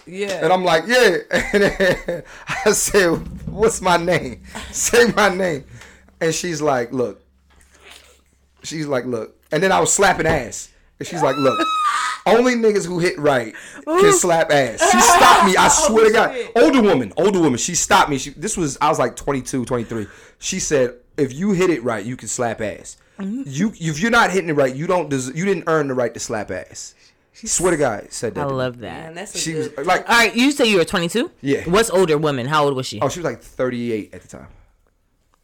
Yeah. 0.06 0.44
and 0.44 0.52
I'm 0.52 0.64
like, 0.64 0.84
yeah. 0.88 1.18
And 1.54 2.24
I 2.66 2.72
said, 2.72 3.16
what's 3.48 3.82
my 3.82 3.98
name? 3.98 4.44
Say 4.72 5.12
my 5.12 5.34
name. 5.34 5.66
And 6.20 6.34
she's 6.34 6.62
like, 6.62 6.92
look. 6.92 7.22
She's 8.64 8.88
like, 8.88 9.06
look. 9.06 9.36
And 9.52 9.62
then 9.62 9.72
I 9.72 9.80
was 9.80 9.94
slapping 9.94 10.26
ass. 10.26 10.72
And 11.00 11.08
she's 11.08 11.22
like, 11.22 11.36
look. 11.38 11.60
Only 12.26 12.56
niggas 12.56 12.86
who 12.86 13.00
hit 13.00 13.20
right 13.20 13.54
can 13.86 14.14
slap 14.14 14.50
ass. 14.52 14.80
She 14.92 15.00
stopped 15.02 15.46
me. 15.46 15.56
I 15.58 15.66
oh, 15.70 15.88
swear 15.88 16.08
to 16.08 16.14
God. 16.14 16.34
shit. 16.34 16.52
Older 16.56 16.82
woman, 16.82 17.12
older 17.18 17.40
woman. 17.42 17.58
She 17.58 17.76
stopped 17.76 18.10
me. 18.10 18.18
She, 18.18 18.30
this 18.32 18.56
was 18.56 18.78
I 18.80 18.88
was 18.90 19.00
like 19.00 19.18
22, 19.18 19.66
23. 19.66 20.08
She 20.40 20.60
said, 20.60 20.96
"If 21.18 21.34
you 21.34 21.52
hit 21.52 21.70
it 21.70 21.84
right, 21.84 22.06
you 22.06 22.16
can 22.16 22.30
slap 22.30 22.62
ass. 22.62 22.96
Mm-hmm. 23.20 23.44
You 23.46 23.74
if 23.76 24.00
you're 24.00 24.12
not 24.12 24.32
hitting 24.32 24.50
it 24.50 24.54
right, 24.54 24.74
you 24.74 24.88
don't 24.88 25.10
des- 25.10 25.34
you 25.36 25.44
didn't 25.44 25.66
earn 25.68 25.90
the 25.90 25.94
right 25.94 26.14
to 26.14 26.20
slap 26.20 26.50
ass." 26.50 26.96
Swear 27.34 27.72
to 27.72 27.78
God, 27.78 28.08
said 28.12 28.36
that. 28.36 28.42
I 28.42 28.44
to 28.46 28.50
me. 28.50 28.56
love 28.56 28.80
that. 28.80 29.04
Man, 29.06 29.14
that's 29.16 29.36
a 29.36 29.38
She 29.38 29.54
was 29.56 29.68
good. 29.70 29.86
like, 29.86 30.08
All 30.10 30.16
right, 30.16 30.36
you 30.36 30.52
say 30.52 30.66
you 30.66 30.78
were 30.78 30.86
22? 30.86 31.32
Yeah. 31.42 31.62
What's 31.70 31.90
older 31.90 32.18
woman? 32.18 32.46
How 32.48 32.66
old 32.66 32.76
was 32.76 32.86
she? 32.86 33.00
oh, 33.02 33.10
she 33.10 33.20
was 33.20 33.26
like 33.26 33.42
38 33.42 34.14
at 34.14 34.22
the 34.22 34.28
time. 34.28 34.48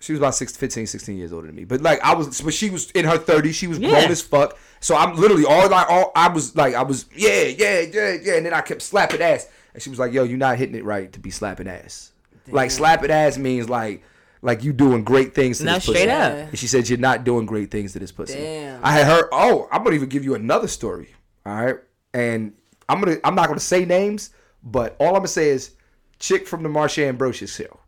She 0.02 0.14
was 0.14 0.20
about 0.22 0.34
six, 0.36 0.56
15, 0.56 0.88
16 0.88 1.18
years 1.18 1.34
older 1.34 1.48
than 1.48 1.56
me. 1.58 1.66
But 1.66 1.82
like 1.82 2.00
I 2.02 2.14
was, 2.16 2.40
but 2.42 2.54
she 2.54 2.70
was 2.70 2.90
in 2.92 3.04
her 3.06 3.18
30s. 3.18 3.54
She 3.54 3.68
was 3.68 3.80
Yeah. 3.80 3.90
grown 3.90 4.12
as 4.12 4.22
fuck. 4.22 4.58
So 4.80 4.96
I'm 4.96 5.16
literally 5.18 5.44
all 5.44 5.68
like, 5.70 5.90
all 5.90 6.12
I 6.16 6.30
was 6.30 6.56
like, 6.56 6.74
I 6.74 6.84
was, 6.84 7.06
yeah, 7.14 7.44
yeah, 7.44 7.82
yeah, 7.82 8.16
yeah. 8.22 8.36
And 8.38 8.46
then 8.46 8.54
I 8.54 8.62
kept 8.62 8.82
slapping 8.82 9.22
ass, 9.22 9.50
and 9.74 9.84
she 9.84 9.90
was 9.90 10.00
like, 10.00 10.14
"Yo, 10.14 10.24
you're 10.24 10.38
not 10.38 10.58
hitting 10.58 10.76
it 10.76 10.86
right 10.86 11.12
to 11.12 11.20
be 11.20 11.32
slapping 11.32 11.68
ass. 11.68 12.14
Like 12.48 12.72
slapping 12.72 13.12
ass 13.12 13.38
means 13.38 13.68
like, 13.70 14.02
like 14.42 14.64
you 14.64 14.72
doing 14.72 15.04
great 15.04 15.36
things 15.36 15.58
to 15.58 15.66
No, 15.66 15.74
this 15.74 15.84
straight 15.84 16.08
pussy." 16.08 16.10
up. 16.12 16.34
And 16.50 16.58
she 16.58 16.68
said, 16.68 16.88
"You're 16.88 16.98
not 16.98 17.26
doing 17.26 17.46
great 17.46 17.70
things 17.70 17.92
to 17.92 18.00
this 18.00 18.14
pussy." 18.14 18.36
Damn. 18.36 18.80
I 18.86 18.94
had 18.94 19.06
heard. 19.06 19.26
Oh, 19.34 19.68
I'm 19.70 19.84
gonna 19.84 19.96
even 19.98 20.08
give 20.08 20.24
you 20.24 20.34
another 20.34 20.70
story. 20.70 21.10
All 21.50 21.66
right, 21.66 21.76
and 22.14 22.54
I'm 22.88 23.02
gonna. 23.02 23.18
I'm 23.24 23.34
not 23.34 23.47
gonna 23.47 23.60
say 23.60 23.84
names, 23.84 24.30
but 24.64 24.95
all 25.00 25.08
I'm 25.08 25.14
gonna 25.16 25.28
say 25.30 25.50
is, 25.50 25.72
chick 26.20 26.47
from 26.47 26.62
the 26.62 26.70
Marsha 26.70 27.08
Ambrosius 27.08 27.56
show. 27.56 27.80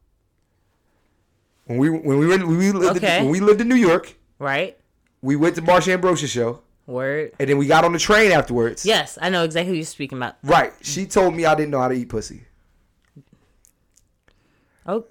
When 1.66 1.78
we 1.78 1.89
when 1.91 2.18
we 2.18 2.26
went 2.26 2.47
when 2.47 2.57
we 2.57 2.72
lived 2.72 2.97
Okay. 2.97 3.20
in, 3.20 3.26
when 3.26 3.32
we 3.32 3.39
lived 3.39 3.62
in 3.62 3.70
New 3.70 3.76
York, 3.76 4.16
Right? 4.39 4.80
we 5.22 5.36
went 5.36 5.53
to 5.57 5.62
Marsha 5.62 5.89
Ambrosius 5.93 6.32
show, 6.32 6.62
Word. 6.88 7.34
and 7.39 7.47
then 7.47 7.59
we 7.59 7.68
got 7.68 7.86
on 7.86 7.93
the 7.93 7.99
train 7.99 8.32
afterwards. 8.32 8.84
Yes, 8.84 9.20
I 9.22 9.30
know 9.30 9.43
exactly 9.43 9.70
who 9.70 9.76
you're 9.76 9.86
speaking 9.86 10.18
about. 10.18 10.38
Right. 10.43 10.74
She 10.82 11.05
told 11.05 11.36
me 11.36 11.45
I 11.45 11.53
didn't 11.53 11.70
know 11.70 11.82
how 11.82 11.88
to 11.89 11.93
eat 11.93 12.09
pussy. 12.09 12.45
Oh, 14.88 15.05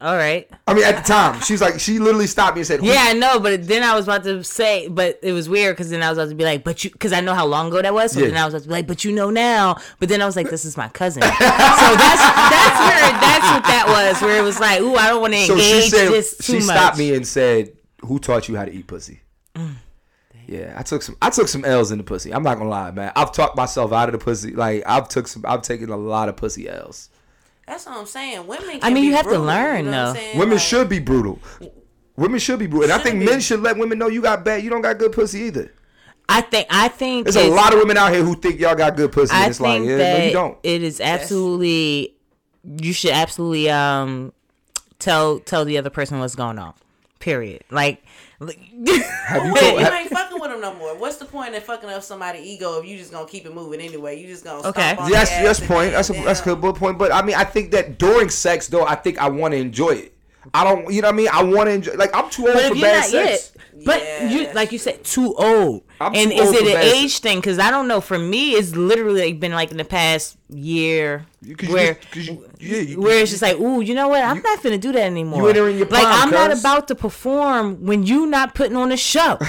all 0.00 0.16
right. 0.16 0.50
I 0.66 0.74
mean, 0.74 0.84
at 0.84 0.96
the 0.96 1.02
time, 1.02 1.40
she's 1.40 1.60
like, 1.62 1.80
she 1.80 1.98
literally 1.98 2.26
stopped 2.26 2.56
me 2.56 2.60
and 2.60 2.66
said, 2.66 2.80
"Who- 2.80 2.86
Yeah, 2.86 3.04
I 3.06 3.12
know, 3.14 3.38
but 3.40 3.66
then 3.66 3.82
I 3.82 3.94
was 3.94 4.06
about 4.06 4.24
to 4.24 4.42
say, 4.44 4.88
but 4.88 5.18
it 5.22 5.32
was 5.32 5.48
weird 5.48 5.76
because 5.76 5.88
then 5.90 6.02
I 6.02 6.10
was 6.10 6.18
about 6.18 6.28
to 6.30 6.34
be 6.34 6.44
like, 6.44 6.62
but 6.64 6.84
you, 6.84 6.90
because 6.90 7.12
I 7.12 7.20
know 7.20 7.32
how 7.34 7.46
long 7.46 7.68
ago 7.68 7.80
that 7.80 7.94
was. 7.94 8.12
So 8.12 8.20
Yeah. 8.20 8.26
then 8.26 8.36
I 8.36 8.44
was 8.44 8.54
about 8.54 8.62
to 8.64 8.68
be 8.68 8.74
like, 8.74 8.86
but 8.86 9.04
you 9.04 9.12
know 9.12 9.30
now. 9.30 9.76
But 10.00 10.08
then 10.10 10.20
I 10.20 10.26
was 10.26 10.36
like, 10.36 10.50
this 10.50 10.64
is 10.64 10.76
my 10.76 10.88
cousin. 10.88 11.22
so 11.22 11.28
that's 11.30 11.40
that's 11.40 12.80
where 12.80 13.12
that's 13.20 13.46
what 13.54 13.64
that 13.64 13.84
was, 13.88 14.20
where 14.22 14.38
it 14.38 14.42
was 14.44 14.60
like, 14.60 14.80
ooh, 14.80 14.96
I 14.96 15.08
don't 15.08 15.20
want 15.22 15.32
to 15.34 15.46
So 15.46 15.52
engage 15.54 15.84
she 15.84 15.88
said 15.90 16.08
this 16.12 16.36
too 16.38 16.60
she 16.60 16.66
much. 16.66 16.76
stopped 16.76 16.98
me 16.98 17.14
and 17.14 17.26
said, 17.26 17.72
"Who 18.02 18.18
taught 18.18 18.48
you 18.48 18.56
how 18.56 18.64
to 18.66 18.72
eat 18.72 18.86
pussy?" 18.86 19.22
Mm. 19.56 19.76
Yeah, 20.46 20.74
I 20.76 20.82
took 20.82 21.00
some. 21.00 21.16
I 21.22 21.30
took 21.30 21.48
some 21.48 21.64
L's 21.64 21.90
in 21.90 21.96
the 21.98 22.04
pussy. 22.04 22.34
I'm 22.34 22.42
not 22.42 22.58
gonna 22.58 22.68
lie, 22.68 22.90
man. 22.90 23.12
I've 23.16 23.32
talked 23.32 23.56
myself 23.56 23.92
out 23.92 24.08
of 24.10 24.12
the 24.12 24.22
pussy. 24.22 24.50
Like 24.50 24.82
I've 24.86 25.08
took 25.08 25.26
some. 25.28 25.42
I've 25.46 25.62
taken 25.62 25.88
a 25.88 25.96
lot 25.96 26.28
of 26.28 26.36
pussy 26.36 26.68
L's. 26.68 27.08
That's 27.66 27.86
what 27.86 27.96
I'm 27.96 28.06
saying. 28.06 28.46
Women. 28.46 28.80
Can 28.80 28.80
I 28.82 28.90
mean, 28.90 29.04
be 29.04 29.08
you 29.08 29.14
have 29.14 29.26
to 29.28 29.38
learn, 29.38 29.86
you 29.86 29.90
know 29.90 30.12
though. 30.12 30.38
Women 30.38 30.56
Like, 30.56 30.60
should 30.66 30.88
be 30.88 30.98
brutal. 30.98 31.38
Women 32.16 32.38
should 32.38 32.58
be 32.58 32.66
brutal, 32.66 32.84
and 32.84 32.92
I 32.92 33.02
think 33.02 33.14
Shouldn't 33.14 33.30
men 33.30 33.40
should 33.40 33.60
let 33.60 33.76
women 33.78 33.98
know 33.98 34.08
you 34.08 34.22
got 34.22 34.44
bad. 34.44 34.62
You 34.62 34.70
don't 34.70 34.82
got 34.82 34.98
good 34.98 35.12
pussy 35.12 35.40
either. 35.40 35.72
I 36.28 36.40
think 36.42 36.66
I 36.70 36.88
think 36.88 37.24
There's 37.24 37.36
a 37.36 37.50
lot 37.50 37.72
of 37.72 37.80
women 37.80 37.96
out 37.96 38.12
here 38.12 38.22
who 38.22 38.34
think 38.36 38.60
y'all 38.60 38.74
got 38.74 38.96
good 38.96 39.12
pussy. 39.12 39.34
I 39.34 39.42
and 39.42 39.50
it's 39.50 39.60
like, 39.60 39.78
think 39.78 39.88
yeah, 39.90 39.96
that 39.96 40.18
no, 40.18 40.24
you 40.24 40.32
don't. 40.32 40.58
it 40.62 40.82
is 40.82 41.00
absolutely. 41.00 42.14
You 42.62 42.92
should 42.92 43.10
absolutely 43.10 43.68
um 43.70 44.32
tell 44.98 45.38
tell 45.40 45.64
the 45.64 45.76
other 45.78 45.90
person 45.90 46.18
what's 46.20 46.34
going 46.34 46.58
on. 46.58 46.74
Period. 47.18 47.64
Like. 47.70 48.03
Like- 48.46 48.58
Have 49.26 49.44
you 49.46 49.52
Wait, 49.54 49.60
told? 49.60 49.80
you 49.80 49.86
ha- 49.86 49.98
ain't 50.00 50.10
fucking 50.10 50.40
with 50.40 50.50
them 50.50 50.60
no 50.60 50.74
more. 50.74 50.96
What's 50.96 51.16
the 51.16 51.24
point 51.24 51.54
in 51.54 51.60
fucking 51.62 51.88
up 51.90 52.02
somebody's 52.02 52.46
ego 52.46 52.78
if 52.80 52.86
you 52.86 52.96
just 52.98 53.10
gonna 53.12 53.26
keep 53.26 53.46
it 53.46 53.54
moving 53.54 53.80
anyway? 53.80 54.20
You 54.20 54.26
just 54.26 54.44
gonna 54.44 54.66
Okay. 54.68 54.92
stomp 54.94 55.02
on 55.02 55.10
Yes, 55.10 55.30
their 55.30 55.42
yes, 55.44 55.60
point. 55.66 55.92
That's 55.92 56.10
a 56.10 56.12
that's 56.14 56.40
a 56.46 56.54
good 56.54 56.74
point. 56.76 56.98
But 56.98 57.12
I 57.12 57.22
mean, 57.22 57.34
I 57.36 57.44
think 57.44 57.70
that 57.72 57.98
during 57.98 58.28
sex, 58.30 58.68
though, 58.68 58.84
I 58.84 58.94
think 58.94 59.18
I 59.18 59.28
want 59.28 59.52
to 59.52 59.58
enjoy 59.58 59.90
it. 59.90 60.10
I 60.52 60.62
don't, 60.62 60.92
you 60.92 61.00
know 61.00 61.08
what 61.08 61.14
I 61.14 61.16
mean? 61.16 61.28
I 61.32 61.42
want 61.42 61.68
to 61.68 61.72
enjoy. 61.72 61.94
Like 61.94 62.14
I'm 62.14 62.28
too 62.28 62.44
old 62.46 62.54
But 62.54 62.64
for 62.66 62.72
if 62.72 62.76
you're 62.78 62.86
bad 62.86 62.96
not 62.98 63.04
sex. 63.06 63.52
yet, 63.53 63.53
but 63.84 64.00
Yeah. 64.02 64.28
you 64.30 64.48
like 64.54 64.72
you 64.72 64.78
said, 64.78 65.02
too 65.04 65.34
old. 65.36 65.82
I'm 66.00 66.14
and 66.14 66.30
too 66.30 66.36
is 66.38 66.46
old 66.48 66.56
it 66.56 66.66
an 66.66 66.72
bad 66.74 66.84
age 66.84 67.18
thing? 67.18 67.38
Because 67.40 67.58
I 67.58 67.70
don't 67.70 67.88
know. 67.88 68.00
For 68.00 68.18
me, 68.18 68.52
it's 68.52 68.74
literally 68.76 69.22
like 69.26 69.40
been 69.40 69.52
like 69.52 69.70
in 69.70 69.76
the 69.76 69.84
past 69.84 70.36
year 70.48 71.26
'cause 71.56 71.68
where. 71.68 71.94
'cause 72.12 72.26
you- 72.26 72.44
yeah, 72.58 72.78
you- 72.80 73.00
where 73.00 73.20
it's 73.20 73.30
just 73.30 73.42
like, 73.42 73.58
ooh, 73.60 73.80
you 73.80 73.94
know 73.94 74.08
what? 74.08 74.22
I'm 74.22 74.40
not 74.42 74.62
finna 74.62 74.78
do 74.80 74.92
that 74.92 75.02
anymore. 75.02 75.40
you 75.42 75.48
entering 75.48 75.76
your 75.78 75.86
like 75.88 76.02
prime, 76.02 76.22
I'm 76.22 76.30
not 76.30 76.52
about 76.56 76.88
to 76.88 76.94
perform 76.94 77.84
when 77.84 78.02
you 78.04 78.26
not 78.26 78.54
putting 78.54 78.76
on 78.76 78.90
a 78.92 78.96
show. 78.96 79.38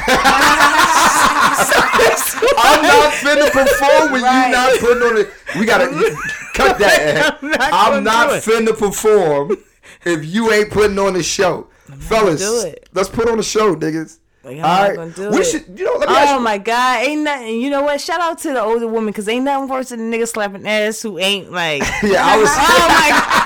I'm 1.37 2.81
not 2.83 3.13
finna 3.13 3.49
perform 3.51 4.11
when 4.11 4.21
Right. 4.23 4.45
you 4.47 4.51
not 4.51 4.79
putting 4.79 5.03
on 5.03 5.17
it. 5.17 5.29
We 5.59 5.65
gotta 5.65 5.87
cut 6.53 6.77
that. 6.79 7.37
I'm 7.41 7.49
not 7.51 7.71
I'm 7.73 8.03
not 8.03 8.29
finna 8.43 8.77
perform 8.77 9.57
if 10.05 10.25
you 10.25 10.51
ain't 10.51 10.71
putting 10.71 10.99
on 10.99 11.13
the 11.13 11.23
show, 11.23 11.67
fellas. 11.99 12.75
Let's 12.93 13.09
put 13.09 13.29
on 13.29 13.37
the 13.37 13.43
show, 13.43 13.75
niggas. 13.75 14.19
Like, 14.43 14.57
All 14.57 14.61
right, 14.61 15.17
we 15.17 15.39
it. 15.39 15.43
should. 15.43 15.79
You 15.79 15.85
know, 15.85 15.97
let 15.97 16.07
me 16.07 16.15
ask 16.15 16.35
Oh 16.35 16.39
my 16.39 16.59
god, 16.59 17.03
ain't 17.03 17.23
nothing. 17.23 17.59
You 17.61 17.71
know 17.71 17.81
what? 17.81 17.99
Shout 17.99 18.21
out 18.21 18.37
to 18.39 18.53
the 18.53 18.61
older 18.61 18.87
woman 18.87 19.07
because 19.07 19.27
ain't 19.27 19.43
nothing 19.43 19.67
worse 19.67 19.89
than 19.89 20.01
a 20.01 20.15
nigga 20.15 20.27
slapping 20.27 20.67
ass 20.67 21.01
who 21.01 21.17
ain't 21.17 21.51
like. 21.51 21.81
Yeah, 22.03 22.23
I 22.23 22.37
was. 22.37 22.49
oh 22.53 22.87
my 22.87 23.45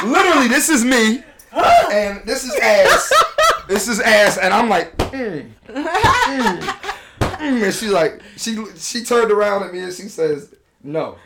literally 0.04 0.48
this 0.48 0.68
is 0.68 0.84
me 0.84 1.22
and 1.92 2.22
this 2.24 2.44
is 2.44 2.54
ass 2.56 3.12
this 3.68 3.88
is 3.88 4.00
ass 4.00 4.38
and 4.38 4.54
i'm 4.54 4.68
like 4.68 4.96
mm, 4.96 5.50
mm, 5.66 6.60
mm. 7.18 7.62
and 7.64 7.74
she's 7.74 7.90
like 7.90 8.22
she 8.36 8.64
she 8.76 9.04
turned 9.04 9.30
around 9.30 9.62
at 9.62 9.72
me 9.72 9.80
and 9.80 9.92
she 9.92 10.04
says 10.04 10.54
no 10.82 11.16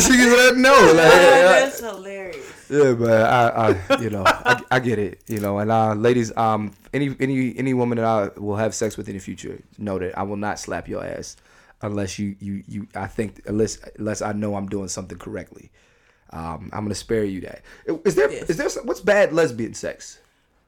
she 0.00 0.16
no 0.16 0.72
Oh, 0.74 0.92
like, 0.94 0.94
that's 0.96 1.80
hilarious. 1.80 2.66
yeah 2.70 2.92
but 2.92 3.10
i 3.22 3.48
i 3.88 3.96
you 4.00 4.10
know 4.10 4.22
I, 4.26 4.62
I 4.70 4.78
get 4.80 4.98
it 4.98 5.20
you 5.26 5.40
know 5.40 5.58
and 5.58 5.70
uh 5.70 5.94
ladies 5.94 6.34
um 6.36 6.72
any 6.92 7.14
any 7.20 7.56
any 7.58 7.74
woman 7.74 7.96
that 7.98 8.04
i 8.06 8.28
will 8.38 8.56
have 8.56 8.74
sex 8.74 8.96
with 8.96 9.08
in 9.08 9.14
the 9.14 9.20
future 9.20 9.60
know 9.78 9.98
that 9.98 10.16
i 10.18 10.22
will 10.22 10.36
not 10.36 10.58
slap 10.58 10.88
your 10.88 11.04
ass 11.04 11.36
unless 11.82 12.18
you 12.18 12.36
you 12.40 12.62
you 12.68 12.86
i 12.94 13.06
think 13.06 13.40
unless 13.46 13.78
unless 13.98 14.20
i 14.22 14.32
know 14.32 14.54
i'm 14.56 14.68
doing 14.68 14.88
something 14.88 15.18
correctly. 15.18 15.70
Um 16.30 16.68
i'm 16.74 16.84
gonna 16.84 16.94
spare 16.94 17.24
you 17.24 17.40
that. 17.42 17.62
Is 18.04 18.14
there 18.14 18.28
is 18.28 18.48
Yes. 18.48 18.56
there 18.58 18.68
some, 18.68 18.86
what's 18.86 19.00
bad 19.00 19.32
lesbian 19.32 19.72
sex? 19.74 20.18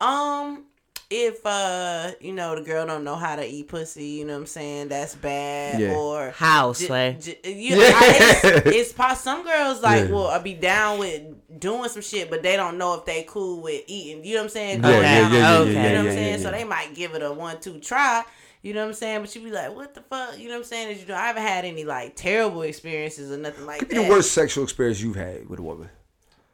Um, 0.00 0.64
if 1.10 1.44
uh, 1.44 2.12
you 2.20 2.32
know, 2.32 2.54
the 2.54 2.62
girl 2.62 2.86
don't 2.86 3.02
know 3.04 3.16
how 3.16 3.34
to 3.36 3.44
eat 3.44 3.68
pussy, 3.68 4.04
you 4.06 4.24
know 4.24 4.34
what 4.34 4.40
I'm 4.40 4.46
saying? 4.46 4.88
That's 4.88 5.14
bad. 5.16 5.80
Yeah. 5.80 5.94
Or 5.96 6.30
How, 6.30 6.72
j- 6.72 6.86
Slay? 6.86 7.16
j- 7.20 7.52
you 7.52 7.76
know, 7.76 7.82
I- 7.84 8.42
it's, 8.44 8.66
it's 8.66 8.92
pos- 8.92 9.20
some 9.20 9.42
girls 9.44 9.82
like 9.82 10.04
Yeah. 10.08 10.14
will 10.14 10.28
uh, 10.28 10.38
be 10.40 10.54
down 10.54 10.98
with 11.00 11.22
doing 11.60 11.88
some 11.88 12.02
shit, 12.02 12.30
but 12.30 12.42
they 12.42 12.56
don't 12.56 12.78
know 12.78 12.94
if 12.94 13.04
they 13.04 13.24
cool 13.28 13.60
with 13.62 13.82
eating. 13.88 14.24
You 14.24 14.34
know 14.34 14.40
what 14.40 14.44
I'm 14.44 14.48
saying? 14.50 14.82
Yeah, 14.84 14.90
yeah, 14.90 15.00
yeah, 15.00 15.18
on 15.20 15.32
yeah, 15.32 15.32
it, 15.32 15.34
yeah, 15.34 15.82
You 15.82 15.88
know 15.88 15.94
what 15.94 15.98
I'm 15.98 16.04
yeah, 16.06 16.12
saying? 16.12 16.38
yeah, 16.38 16.44
So 16.46 16.50
they 16.52 16.64
might 16.64 16.94
give 16.94 17.14
it 17.14 17.22
a 17.22 17.32
one 17.32 17.60
two 17.60 17.80
try. 17.80 18.24
You 18.62 18.74
know 18.74 18.82
what 18.82 18.88
I'm 18.88 18.94
saying? 18.94 19.20
But 19.22 19.34
you 19.34 19.42
be 19.42 19.50
like, 19.50 19.74
what 19.74 19.94
the 19.94 20.02
fuck? 20.02 20.38
You 20.38 20.44
know 20.48 20.54
what 20.54 20.58
I'm 20.58 20.64
saying? 20.64 20.90
Is 20.90 21.00
you 21.02 21.08
know, 21.08 21.14
I 21.16 21.26
haven't 21.28 21.42
had 21.42 21.64
any 21.64 21.84
like 21.84 22.14
terrible 22.14 22.62
experiences 22.62 23.32
or 23.32 23.36
nothing 23.38 23.66
like 23.66 23.78
could 23.80 23.88
be 23.88 23.96
that. 23.96 24.02
the 24.04 24.08
worst 24.10 24.32
sexual 24.32 24.62
experience 24.64 25.00
you've 25.02 25.16
had 25.16 25.48
with 25.48 25.58
a 25.58 25.62
woman 25.62 25.88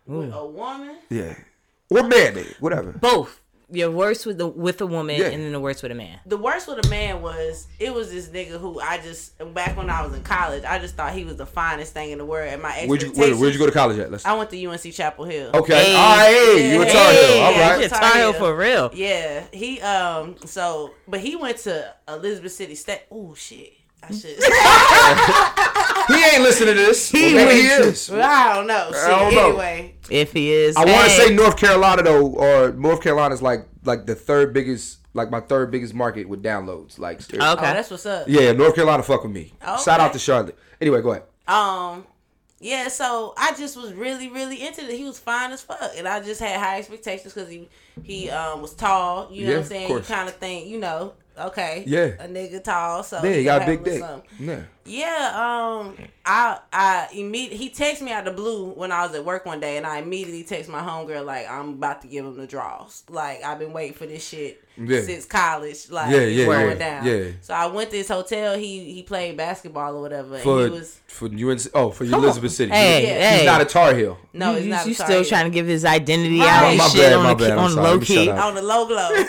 with 0.06 0.32
a 0.32 0.46
woman. 0.46 0.96
yeah 1.10 1.34
or 1.90 2.04
man 2.04 2.36
whatever 2.60 2.92
Both. 2.92 3.40
You're 3.68 3.90
worse 3.90 4.24
with 4.24 4.38
the 4.38 4.46
with 4.46 4.80
a 4.80 4.86
woman 4.86 5.16
Yeah. 5.16 5.26
and 5.26 5.42
then 5.42 5.50
the 5.50 5.58
worst 5.58 5.82
with 5.82 5.90
a 5.90 5.94
man. 5.96 6.20
the 6.24 6.36
worst 6.36 6.68
with 6.68 6.86
a 6.86 6.88
man 6.88 7.20
was 7.20 7.66
it 7.80 7.92
was 7.92 8.12
this 8.12 8.28
nigga 8.28 8.60
who 8.60 8.78
I 8.80 8.98
just 8.98 9.36
back 9.54 9.76
when 9.76 9.90
I 9.90 10.06
was 10.06 10.14
in 10.14 10.22
college 10.22 10.62
I 10.64 10.78
just 10.78 10.94
thought 10.94 11.12
he 11.12 11.24
was 11.24 11.34
the 11.36 11.46
finest 11.46 11.92
thing 11.92 12.12
in 12.12 12.18
the 12.18 12.24
world 12.24 12.48
and 12.52 12.62
my 12.62 12.84
where'd 12.86 13.02
you 13.02 13.10
where, 13.10 13.34
where'd 13.34 13.52
you 13.54 13.58
go 13.58 13.66
to 13.66 13.72
college 13.72 13.98
at 13.98 14.10
let's 14.12 14.24
I 14.24 14.34
went 14.34 14.50
to 14.50 14.64
UNC 14.66 14.92
Chapel 14.92 15.24
Hill. 15.24 15.50
okay 15.52 15.84
Hey. 15.84 15.94
all 15.96 16.16
right 16.16 16.30
hey, 16.30 16.72
you 16.74 16.82
a 16.82 16.84
tar 16.84 16.92
Hey, 17.12 17.32
heel 17.34 17.42
all 17.44 17.50
yeah, 17.52 17.78
you're 17.80 17.88
Tar 17.88 18.00
Tar 18.00 18.10
Heel 18.12 18.32
Heel. 18.32 18.40
for 18.40 18.56
real. 18.56 18.90
Yeah, 18.94 19.44
he 19.52 19.80
um 19.80 20.36
so 20.44 20.92
but 21.08 21.18
he 21.18 21.34
went 21.34 21.58
to 21.58 21.92
Elizabeth 22.06 22.52
City 22.52 22.76
State. 22.76 23.02
Oh 23.10 23.34
shit, 23.34 23.72
I 24.08 24.12
should. 24.14 24.36
he 26.16 26.24
ain't 26.24 26.42
listening 26.42 26.74
to 26.74 26.80
this 26.80 27.10
He 27.10 27.34
Well, 27.34 27.46
maybe 27.46 27.62
he 27.62 27.68
went 27.68 27.84
is 27.84 28.10
well, 28.10 28.22
I 28.22 28.54
don't 28.54 28.66
know. 28.66 28.86
Shit. 28.92 29.08
don't 29.08 29.34
know. 29.34 29.48
Anyway, 29.48 29.94
If 30.10 30.32
he 30.32 30.52
is, 30.52 30.76
I 30.76 30.84
want 30.84 31.04
to 31.04 31.10
say 31.10 31.34
North 31.34 31.56
Carolina 31.56 32.02
though, 32.02 32.26
or 32.28 32.72
North 32.72 33.02
Carolina 33.02 33.34
is 33.34 33.42
like 33.42 33.66
like 33.84 34.06
the 34.06 34.14
third 34.14 34.52
biggest, 34.52 34.98
like 35.14 35.30
my 35.30 35.40
third 35.40 35.70
biggest 35.70 35.94
market 35.94 36.28
with 36.28 36.42
downloads. 36.42 36.98
Like, 36.98 37.20
seriously. 37.22 37.48
oh, 37.48 37.52
Okay. 37.54 37.72
that's 37.72 37.90
what's 37.90 38.06
up. 38.06 38.26
yeah, 38.28 38.52
North 38.52 38.74
Carolina 38.74 39.02
fuck 39.02 39.22
with 39.22 39.32
me. 39.32 39.52
Okay. 39.62 39.82
Shout 39.82 40.00
out 40.00 40.12
to 40.12 40.18
Charlotte. 40.18 40.58
Anyway, 40.80 41.00
go 41.02 41.10
ahead. 41.12 41.22
Um, 41.48 42.04
yeah, 42.58 42.88
so 42.88 43.32
I 43.36 43.52
just 43.56 43.76
was 43.76 43.92
really, 43.92 44.28
really 44.28 44.66
into 44.66 44.82
it. 44.82 44.96
He 44.96 45.04
was 45.04 45.18
fine 45.18 45.52
as 45.52 45.62
fuck, 45.62 45.78
and 45.96 46.08
I 46.08 46.20
just 46.20 46.40
had 46.40 46.58
high 46.58 46.78
expectations 46.78 47.32
because 47.34 47.48
he 47.48 47.68
he 48.02 48.30
um 48.30 48.62
was 48.62 48.74
tall. 48.74 49.28
You 49.30 49.44
know 49.44 49.50
Yeah, 49.50 49.56
what 49.58 49.62
I'm 49.64 49.68
saying? 49.68 49.90
You 49.90 50.00
kind 50.00 50.28
of 50.28 50.34
think, 50.36 50.66
you 50.68 50.78
know, 50.80 51.14
Okay. 51.38 51.84
Yeah. 51.86 52.04
A 52.18 52.28
nigga 52.28 52.62
tall, 52.64 53.02
so 53.02 53.22
Yeah, 53.22 53.30
you 53.36 53.44
got 53.44 53.62
a 53.62 53.66
big 53.66 53.84
dick. 53.84 54.00
something. 54.00 54.22
Yeah. 54.40 54.60
Yeah, 54.88 55.32
um, 55.34 55.96
I 56.24 56.58
I 56.72 57.08
immediately 57.12 57.56
he 57.58 57.70
texted 57.70 58.02
me 58.02 58.12
out 58.12 58.24
the 58.24 58.30
blue 58.30 58.66
when 58.70 58.92
I 58.92 59.04
was 59.04 59.16
at 59.16 59.24
work 59.24 59.44
one 59.44 59.58
day, 59.58 59.76
and 59.78 59.84
I 59.86 59.98
immediately 59.98 60.44
text 60.44 60.70
my 60.70 60.78
homegirl 60.80 61.24
like 61.26 61.50
I'm 61.50 61.70
about 61.70 62.02
to 62.02 62.08
give 62.08 62.24
him 62.24 62.36
the 62.36 62.46
draws. 62.46 63.02
Like 63.10 63.42
I've 63.42 63.58
been 63.58 63.72
waiting 63.72 63.94
for 63.94 64.06
this 64.06 64.24
shit 64.26 64.62
Yeah. 64.76 65.00
since 65.00 65.24
college. 65.24 65.90
Like 65.90 66.12
Yeah, 66.12 66.18
it's 66.20 66.36
yeah, 66.38 66.44
going 66.46 66.68
yeah, 66.68 66.74
down. 66.74 67.04
yeah. 67.06 67.24
So 67.40 67.52
I 67.52 67.66
went 67.66 67.90
to 67.90 67.96
his 67.96 68.06
hotel. 68.08 68.56
He 68.56 68.92
he 68.94 69.02
played 69.02 69.36
basketball 69.36 69.96
or 69.96 70.00
whatever. 70.02 70.38
For 70.38 70.66
and 70.66 70.72
he 70.74 70.78
was 70.78 71.00
for 71.08 71.26
UNC. 71.26 71.62
Oh, 71.74 71.90
for 71.90 72.04
Elizabeth 72.04 72.52
City. 72.52 72.70
Hey, 72.70 73.02
Yeah. 73.08 73.28
hey. 73.30 73.36
He's 73.38 73.46
not 73.46 73.60
a 73.60 73.64
Tar 73.64 73.92
Heel. 73.92 74.16
no, 74.34 74.52
you, 74.52 74.58
it's 74.58 74.66
not. 74.68 74.86
you 74.86 74.92
a 74.92 74.94
still 74.94 75.06
target. 75.08 75.28
trying 75.28 75.44
to 75.46 75.50
give 75.50 75.66
his 75.66 75.84
identity 75.84 76.38
Right. 76.38 76.48
out 76.48 76.64
Oh, 76.72 76.76
my 76.76 76.88
shit 76.88 77.00
bad, 77.00 77.12
on, 77.14 77.22
my 77.24 77.34
the, 77.34 77.44
bad, 77.44 77.52
I'm 77.54 77.58
on 77.58 77.70
sorry. 77.72 77.86
low 77.88 77.98
key. 77.98 78.30
on 78.30 78.54
the 78.54 78.62
low 78.62 78.86
glow. 78.86 79.24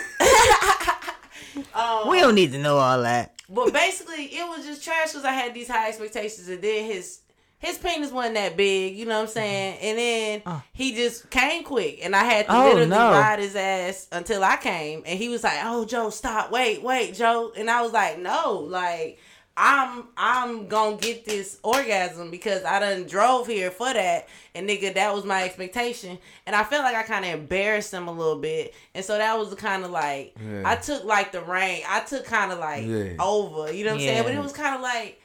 Oh. 1.74 2.08
We 2.10 2.20
don't 2.20 2.34
need 2.34 2.52
to 2.52 2.58
know 2.58 2.76
all 2.78 3.02
that. 3.02 3.34
But 3.48 3.72
basically, 3.72 4.24
it 4.24 4.46
was 4.48 4.66
just 4.66 4.84
trash 4.84 5.08
because 5.12 5.24
I 5.24 5.32
had 5.32 5.54
these 5.54 5.68
high 5.68 5.88
expectations, 5.88 6.48
and 6.48 6.60
then 6.62 6.84
his 6.84 7.20
his 7.58 7.76
penis 7.78 8.12
wasn't 8.12 8.34
that 8.34 8.56
big, 8.56 8.96
you 8.96 9.04
know 9.04 9.16
what 9.16 9.22
I'm 9.22 9.28
saying? 9.28 9.78
And 9.82 9.98
then 9.98 10.42
uh. 10.46 10.60
he 10.72 10.94
just 10.94 11.28
came 11.30 11.64
quick, 11.64 12.04
and 12.04 12.14
I 12.14 12.24
had 12.24 12.46
to 12.46 12.54
Oh, 12.54 12.64
literally 12.66 12.86
no. 12.86 13.10
ride 13.10 13.38
his 13.40 13.56
ass 13.56 14.06
until 14.12 14.44
I 14.44 14.56
came, 14.58 15.02
and 15.06 15.18
he 15.18 15.28
was 15.28 15.42
like, 15.42 15.58
"Oh, 15.64 15.84
Joe, 15.84 16.10
stop, 16.10 16.50
wait, 16.52 16.82
wait, 16.82 17.14
Joe," 17.14 17.52
and 17.56 17.68
I 17.70 17.82
was 17.82 17.92
like, 17.92 18.18
"No, 18.18 18.66
like." 18.68 19.18
I'm 19.60 20.04
I'm 20.16 20.68
gonna 20.68 20.96
get 20.96 21.24
this 21.24 21.58
orgasm 21.64 22.30
because 22.30 22.64
I 22.64 22.78
done 22.78 23.06
drove 23.08 23.48
here 23.48 23.72
for 23.72 23.92
that 23.92 24.28
and 24.54 24.68
nigga 24.68 24.94
that 24.94 25.12
was 25.12 25.24
my 25.24 25.42
expectation 25.42 26.16
and 26.46 26.54
I 26.54 26.62
felt 26.62 26.84
like 26.84 26.94
I 26.94 27.02
kind 27.02 27.24
of 27.24 27.32
embarrassed 27.32 27.92
him 27.92 28.06
a 28.06 28.12
little 28.12 28.38
bit 28.38 28.72
and 28.94 29.04
so 29.04 29.18
that 29.18 29.36
was 29.36 29.52
kind 29.56 29.84
of 29.84 29.90
like 29.90 30.36
Yeah. 30.40 30.62
I 30.64 30.76
took 30.76 31.02
like 31.04 31.32
the 31.32 31.40
rain 31.42 31.82
I 31.88 32.00
took 32.00 32.24
kind 32.24 32.52
of 32.52 32.60
like 32.60 32.86
Yeah. 32.86 33.14
over 33.18 33.72
you 33.72 33.84
know 33.84 33.90
what 33.94 34.00
I'm 34.00 34.06
saying 34.06 34.22
but 34.22 34.32
it 34.34 34.40
was 34.40 34.52
kind 34.52 34.76
of 34.76 34.80
like 34.80 35.20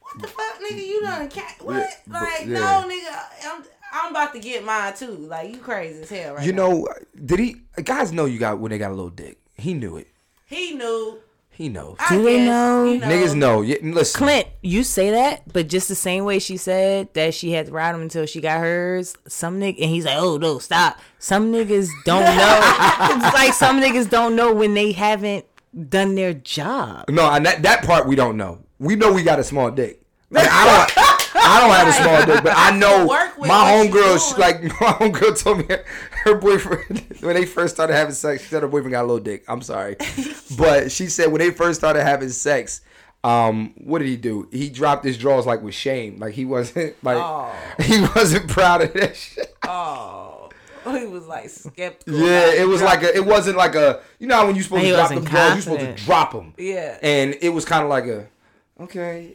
what 0.00 0.20
the 0.20 0.26
fuck 0.28 0.58
nigga 0.68 0.84
you 0.84 1.00
done 1.02 1.28
mm. 1.28 1.30
cat 1.30 1.54
what 1.60 1.76
Yeah, 1.76 2.20
like 2.20 2.40
yeah. 2.46 2.58
no 2.58 2.88
nigga 2.88 3.18
I'm 3.44 3.64
I'm 3.92 4.10
about 4.10 4.32
to 4.34 4.40
get 4.40 4.64
mine 4.64 4.94
too 4.94 5.12
like 5.12 5.52
you 5.54 5.58
crazy 5.58 6.02
as 6.02 6.10
hell 6.10 6.34
right 6.34 6.44
You 6.44 6.52
now. 6.52 6.68
know, 6.70 6.88
did 7.24 7.38
he? 7.38 7.56
Guys 7.84 8.10
know 8.12 8.24
you 8.24 8.38
got 8.40 8.58
when 8.58 8.70
they 8.72 8.78
got 8.78 8.90
a 8.90 8.94
little 8.94 9.10
dick. 9.10 9.38
He 9.54 9.74
knew 9.74 9.96
it. 9.96 10.08
he 10.44 10.72
knew 10.74 11.18
He 11.56 11.70
knows. 11.70 11.96
I 11.98 12.14
Do 12.14 12.22
they 12.22 12.36
guess, 12.36 12.46
know? 12.48 12.84
you 12.84 13.00
Niggas 13.00 13.34
know. 13.34 13.62
Yeah, 13.62 13.76
listen. 13.82 14.18
Clint, 14.18 14.46
you 14.62 14.84
say 14.84 15.10
that, 15.12 15.50
but 15.50 15.68
just 15.68 15.88
the 15.88 15.94
same 15.94 16.24
way 16.26 16.38
she 16.38 16.58
said 16.58 17.14
that 17.14 17.32
she 17.32 17.52
had 17.52 17.66
to 17.66 17.72
ride 17.72 17.94
him 17.94 18.02
until 18.02 18.26
she 18.26 18.42
got 18.42 18.60
hers. 18.60 19.16
Some 19.26 19.58
nigga, 19.58 19.80
and 19.80 19.88
he's 19.90 20.04
like, 20.04 20.18
"Oh 20.18 20.36
no, 20.36 20.58
stop." 20.58 20.98
Some 21.18 21.50
niggas 21.52 21.88
don't 22.04 22.20
know. 22.36 22.60
it's 23.16 23.34
like 23.34 23.54
some 23.54 23.80
niggas 23.80 24.10
don't 24.10 24.36
know 24.36 24.52
when 24.52 24.74
they 24.74 24.92
haven't 24.92 25.46
done 25.88 26.14
their 26.14 26.34
job. 26.34 27.06
No, 27.08 27.30
and 27.30 27.46
that 27.46 27.62
that 27.62 27.84
part 27.84 28.06
we 28.06 28.16
don't 28.16 28.36
know. 28.36 28.58
We 28.78 28.94
know 28.94 29.10
we 29.12 29.22
got 29.22 29.38
a 29.38 29.44
small 29.44 29.70
dick. 29.70 30.02
Like, 30.28 30.48
I 30.50 30.66
don't. 30.94 31.05
I 31.48 31.60
don't 31.60 31.70
have 31.70 31.88
a 31.88 31.92
small 31.92 32.34
dick, 32.34 32.44
but 32.44 32.52
I 32.56 32.76
know 32.78 32.98
my 32.98 33.04
what 33.36 33.48
homegirl. 33.50 34.34
she- 34.34 34.40
Like 34.40 34.62
my 34.62 34.70
homegirl 34.70 35.42
told 35.42 35.58
me 35.58 35.64
her, 35.68 35.84
her 36.24 36.34
boyfriend 36.34 37.16
when 37.20 37.34
they 37.34 37.44
first 37.46 37.74
started 37.74 37.94
having 37.94 38.14
sex. 38.14 38.42
She 38.42 38.48
said 38.48 38.62
her 38.62 38.68
boyfriend 38.68 38.92
got 38.92 39.02
a 39.02 39.06
little 39.06 39.20
dick. 39.22 39.44
I'm 39.48 39.62
sorry, 39.62 39.96
but 40.58 40.90
she 40.92 41.06
said 41.06 41.26
when 41.32 41.40
they 41.40 41.50
first 41.50 41.80
started 41.80 42.02
having 42.04 42.28
sex. 42.30 42.80
Um, 43.24 43.74
what 43.78 43.98
did 43.98 44.06
he 44.08 44.16
do? 44.16 44.48
He 44.52 44.68
dropped 44.68 45.04
his 45.04 45.18
drawers 45.18 45.46
like 45.46 45.60
with 45.60 45.74
shame. 45.74 46.18
Like 46.20 46.34
he 46.34 46.44
wasn't 46.44 46.94
like 47.02 47.16
Oh. 47.18 47.52
he 47.80 48.00
wasn't 48.14 48.48
proud 48.48 48.82
of 48.82 48.92
that 48.94 49.16
shit. 49.16 49.52
oh 49.66 50.50
he 50.84 51.04
was 51.06 51.26
like 51.26 51.48
skeptical 51.50 52.16
Yeah, 52.16 52.42
about 52.44 52.54
it 52.58 52.68
was 52.68 52.80
like 52.82 53.02
a. 53.02 53.12
It 53.16 53.24
wasn't 53.26 53.56
like 53.56 53.74
a. 53.74 54.00
You 54.20 54.28
know 54.28 54.36
how 54.36 54.46
when 54.46 54.54
you 54.54 54.62
supposed 54.62 54.84
He 54.84 54.90
to 54.90 54.94
drop 54.96 55.08
them 55.08 55.16
wasn't 55.24 55.30
drawers, 55.34 55.56
you 55.56 55.62
supposed 55.62 55.80
to 55.98 56.04
drop 56.04 56.32
them. 56.32 56.54
yeah 56.58 56.98
And 57.02 57.36
it 57.40 57.48
was 57.48 57.64
kind 57.64 57.82
of 57.82 57.88
like 57.90 58.04
a. 58.06 58.28
Okay. 58.78 59.34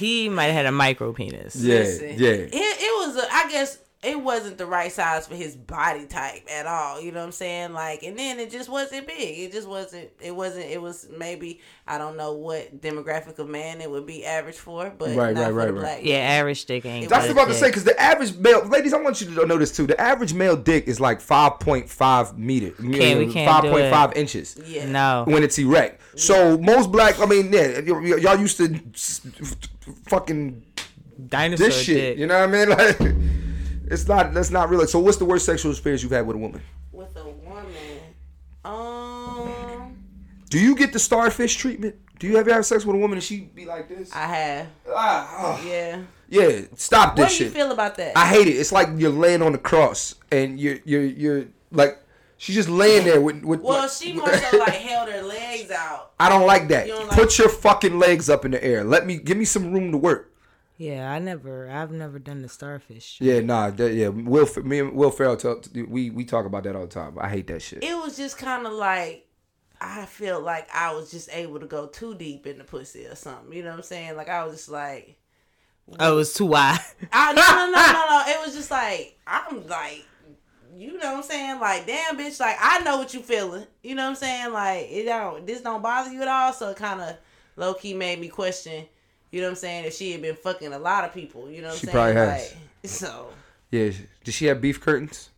He 0.00 0.30
might 0.30 0.46
have 0.46 0.54
had 0.54 0.66
a 0.66 0.72
micro 0.72 1.12
penis. 1.12 1.54
Yeah, 1.56 1.74
Listen, 1.80 2.08
yeah. 2.16 2.30
It, 2.30 2.54
it 2.54 3.06
was, 3.06 3.16
a, 3.22 3.30
I 3.30 3.50
guess, 3.50 3.78
it 4.02 4.18
wasn't 4.18 4.56
the 4.56 4.64
right 4.64 4.90
size 4.90 5.26
for 5.26 5.34
his 5.34 5.54
body 5.54 6.06
type 6.06 6.46
at 6.50 6.64
all. 6.66 6.98
You 7.02 7.12
know 7.12 7.18
what 7.20 7.26
I'm 7.26 7.32
saying? 7.32 7.74
Like, 7.74 8.02
and 8.02 8.18
then 8.18 8.40
it 8.40 8.50
just 8.50 8.70
wasn't 8.70 9.06
big. 9.06 9.38
It 9.40 9.52
just 9.52 9.68
wasn't. 9.68 10.08
It 10.22 10.34
wasn't. 10.34 10.64
It 10.70 10.80
was 10.80 11.06
maybe 11.14 11.60
I 11.86 11.98
don't 11.98 12.16
know 12.16 12.32
what 12.32 12.80
demographic 12.80 13.38
of 13.38 13.48
man 13.50 13.82
it 13.82 13.90
would 13.90 14.06
be 14.06 14.24
average 14.24 14.56
for, 14.56 14.88
but 14.96 15.14
Right, 15.14 15.34
not 15.34 15.42
right, 15.42 15.48
for 15.50 15.54
right, 15.54 15.66
the 15.66 15.72
right. 15.74 16.02
Yeah, 16.02 16.16
average 16.16 16.64
dick 16.64 16.86
ain't. 16.86 17.10
That's 17.10 17.28
what 17.28 17.36
I 17.38 17.44
was 17.44 17.44
about 17.44 17.48
to 17.48 17.54
say 17.54 17.68
because 17.68 17.84
the 17.84 18.00
average 18.00 18.34
male, 18.38 18.64
ladies, 18.66 18.94
I 18.94 19.02
want 19.02 19.20
you 19.20 19.34
to 19.34 19.46
know 19.46 19.58
this 19.58 19.76
too. 19.76 19.86
The 19.86 20.00
average 20.00 20.32
male 20.32 20.56
dick 20.56 20.86
is 20.88 20.98
like 20.98 21.20
five 21.20 21.60
point 21.60 21.90
five 21.90 22.38
meter, 22.38 22.70
Can't- 22.70 23.18
we 23.18 23.30
can't 23.30 23.50
five 23.50 23.64
do 23.64 23.70
point 23.70 23.90
five 23.90 24.12
it. 24.12 24.16
inches 24.16 24.58
Yeah. 24.66 24.88
No. 24.90 25.24
when 25.26 25.42
it's 25.42 25.58
erect. 25.58 26.00
So 26.18 26.56
most 26.56 26.90
black, 26.90 27.20
I 27.20 27.26
mean, 27.26 27.52
yeah, 27.52 27.80
y- 27.80 27.92
y- 27.92 28.16
y'all 28.16 28.38
used 28.38 28.56
to 28.56 28.80
s- 28.94 29.20
f- 29.42 29.56
fucking 30.08 30.62
Dinosaur 31.28 31.66
this 31.66 31.82
shit. 31.82 31.96
dick. 31.96 32.18
You 32.18 32.26
know 32.28 32.40
what 32.46 32.48
I 32.48 32.64
mean? 32.64 32.68
Like, 33.10 33.14
it's 33.90 34.06
not. 34.08 34.32
That's 34.32 34.50
not 34.50 34.70
real. 34.70 34.86
So 34.86 34.98
what's 35.00 35.16
the 35.18 35.24
worst 35.24 35.44
sexual 35.46 35.72
experience 35.72 36.02
you've 36.02 36.12
had 36.12 36.26
with 36.26 36.36
a 36.36 36.38
woman? 36.38 36.62
With 36.92 37.16
a 37.16 37.24
woman, 37.28 38.00
um, 38.64 39.96
Do 40.48 40.58
you 40.58 40.74
get 40.76 40.92
the 40.92 40.98
starfish 40.98 41.56
treatment? 41.56 41.96
Do 42.18 42.26
you 42.26 42.36
ever 42.36 42.52
have 42.52 42.66
sex 42.66 42.84
with 42.84 42.96
a 42.96 42.98
woman 42.98 43.16
and 43.16 43.22
she 43.24 43.40
be 43.40 43.64
like 43.64 43.88
this? 43.88 44.14
I 44.14 44.26
have. 44.26 44.66
Ah, 44.94 45.36
oh. 45.58 45.66
Yeah. 45.66 46.02
Yeah, 46.28 46.60
stop 46.76 47.16
What 47.18 47.28
this 47.28 47.38
do 47.38 47.44
you 47.44 47.50
shit. 47.50 47.56
feel 47.56 47.72
about 47.72 47.96
that? 47.96 48.16
I 48.16 48.26
hate 48.26 48.46
it. 48.46 48.52
It's 48.52 48.70
like 48.70 48.88
you're 48.96 49.10
laying 49.10 49.42
on 49.42 49.50
the 49.52 49.58
cross 49.58 50.14
and 50.30 50.60
you're 50.60 50.78
you're 50.84 51.02
you're 51.02 51.44
like 51.72 51.98
she's 52.36 52.54
just 52.54 52.68
laying 52.68 53.04
there 53.04 53.20
with 53.20 53.42
with. 53.42 53.60
well, 53.62 53.88
she 53.88 54.12
more 54.12 54.32
so 54.32 54.58
like 54.58 54.74
held 54.74 55.08
her 55.08 55.22
legs 55.22 55.72
out. 55.72 56.12
I 56.20 56.28
don't 56.28 56.46
like 56.46 56.68
that. 56.68 56.86
You 56.86 56.92
don't 56.92 57.10
Put 57.10 57.36
your 57.36 57.48
fucking 57.48 57.98
legs 57.98 58.30
up 58.30 58.44
in 58.44 58.52
the 58.52 58.62
air. 58.62 58.84
Let 58.84 59.06
me 59.06 59.16
give 59.18 59.36
me 59.38 59.44
some 59.44 59.72
room 59.72 59.90
to 59.90 59.98
work. 59.98 60.32
Yeah, 60.80 61.12
I 61.12 61.18
never, 61.18 61.68
I've 61.68 61.92
never 61.92 62.18
done 62.18 62.40
the 62.40 62.48
starfish. 62.48 63.18
Yeah, 63.20 63.40
nah, 63.40 63.68
that, 63.68 63.92
yeah. 63.92 64.08
Will 64.08 64.48
me 64.64 64.78
and 64.78 64.94
Will 64.94 65.10
Ferrell 65.10 65.36
talk, 65.36 65.66
we 65.74 66.08
we 66.08 66.24
talk 66.24 66.46
about 66.46 66.64
that 66.64 66.74
all 66.74 66.86
the 66.86 66.88
time. 66.88 67.18
I 67.20 67.28
hate 67.28 67.48
that 67.48 67.60
shit. 67.60 67.84
It 67.84 67.94
was 67.98 68.16
just 68.16 68.38
kind 68.38 68.66
of 68.66 68.72
like 68.72 69.26
I 69.78 70.06
felt 70.06 70.42
like 70.42 70.74
I 70.74 70.94
was 70.94 71.10
just 71.10 71.28
able 71.34 71.60
to 71.60 71.66
go 71.66 71.86
too 71.86 72.14
deep 72.14 72.46
in 72.46 72.56
the 72.56 72.64
pussy 72.64 73.04
or 73.04 73.14
something. 73.14 73.52
You 73.52 73.62
know 73.62 73.72
what 73.72 73.76
I'm 73.76 73.82
saying? 73.82 74.16
Like 74.16 74.30
I 74.30 74.42
was 74.46 74.54
just 74.54 74.70
like. 74.70 75.18
Oh, 75.98 76.14
it 76.14 76.16
was 76.16 76.32
too 76.32 76.46
wide. 76.46 76.78
I, 77.12 77.34
no, 77.34 77.42
no, 77.42 77.66
no, 77.66 77.92
no, 77.92 78.06
no. 78.08 78.24
It 78.26 78.46
was 78.46 78.56
just 78.56 78.70
like 78.70 79.18
I'm 79.26 79.66
like, 79.66 80.06
you 80.74 80.92
know 80.96 81.10
what 81.10 81.16
I'm 81.18 81.22
saying? 81.24 81.60
Like, 81.60 81.86
damn, 81.86 82.16
bitch. 82.16 82.40
Like, 82.40 82.56
I 82.58 82.80
know 82.80 82.96
what 82.96 83.12
you 83.12 83.20
feeling. 83.20 83.66
You 83.82 83.96
know 83.96 84.04
what 84.04 84.10
I'm 84.10 84.16
saying? 84.16 84.52
Like, 84.54 84.86
it 84.90 85.04
don't. 85.04 85.46
This 85.46 85.60
don't 85.60 85.82
bother 85.82 86.10
you 86.10 86.22
at 86.22 86.28
all. 86.28 86.54
So 86.54 86.70
it 86.70 86.78
kind 86.78 87.02
of 87.02 87.16
low 87.56 87.74
key 87.74 87.92
made 87.92 88.18
me 88.18 88.28
question. 88.28 88.86
You 89.30 89.40
know 89.40 89.46
what 89.46 89.50
I'm 89.50 89.56
saying? 89.56 89.84
If 89.84 89.94
she 89.94 90.12
had 90.12 90.22
been 90.22 90.34
fucking 90.36 90.72
a 90.72 90.78
lot 90.78 91.04
of 91.04 91.14
people. 91.14 91.50
You 91.50 91.62
know 91.62 91.68
what 91.68 91.78
She 91.78 91.88
I'm 91.88 91.92
saying? 91.92 92.08
She 92.08 92.14
probably 92.14 92.32
has. 92.32 92.52
Like, 92.52 92.60
so, 92.90 93.28
Yeah, 93.70 93.90
did 94.24 94.34
she 94.34 94.46
have 94.46 94.60
beef 94.60 94.80
curtains? 94.80 95.30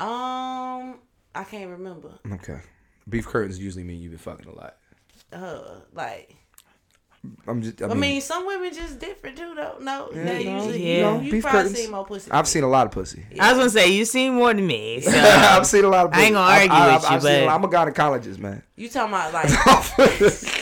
um, 0.00 0.96
I 1.34 1.44
can't 1.48 1.70
remember. 1.70 2.10
Okay, 2.32 2.60
beef 3.08 3.26
curtains 3.26 3.58
usually 3.58 3.84
mean 3.84 4.00
you've 4.00 4.12
been 4.12 4.18
fucking 4.18 4.46
a 4.46 4.54
lot. 4.54 4.76
Uh, 5.32 5.76
like. 5.94 6.36
I'm 7.46 7.62
just. 7.62 7.80
I 7.80 7.84
I 7.84 7.88
mean, 7.90 8.00
mean, 8.00 8.20
some 8.20 8.44
women 8.48 8.74
just 8.74 8.98
different 8.98 9.38
too, 9.38 9.54
though. 9.54 9.76
No, 9.80 10.10
Yeah, 10.12 10.24
they 10.24 10.44
no, 10.44 10.56
usually 10.56 10.98
yeah. 10.98 11.16
you, 11.18 11.22
you 11.26 11.30
Beef 11.30 11.42
probably 11.44 11.60
curtains. 11.60 11.78
seen 11.78 11.90
more 11.92 12.04
pussy. 12.04 12.30
I've 12.32 12.48
seen 12.48 12.64
a 12.64 12.68
lot 12.68 12.86
of 12.86 12.92
pussy. 12.92 13.24
I 13.38 13.52
was 13.52 13.58
gonna 13.58 13.70
say 13.70 13.92
you 13.92 14.04
seen 14.04 14.34
more 14.34 14.52
than 14.52 14.66
me. 14.66 15.00
So 15.02 15.12
I've 15.16 15.64
seen 15.66 15.84
a 15.84 15.88
lot 15.88 16.06
of. 16.06 16.12
I 16.14 16.22
ain't 16.22 16.34
pussy. 16.34 16.36
gonna 16.42 16.52
argue 16.52 16.72
I've- 16.72 16.94
with 16.94 17.02
you, 17.02 17.08
I've 17.16 17.22
but- 17.22 17.44
lot- 17.44 17.54
I'm 17.54 17.64
a 17.64 17.68
gynecologist, 17.92 18.38
man. 18.40 18.62
You 18.74 18.88
talking 18.88 19.14
about 19.14 19.32
like 19.32 19.46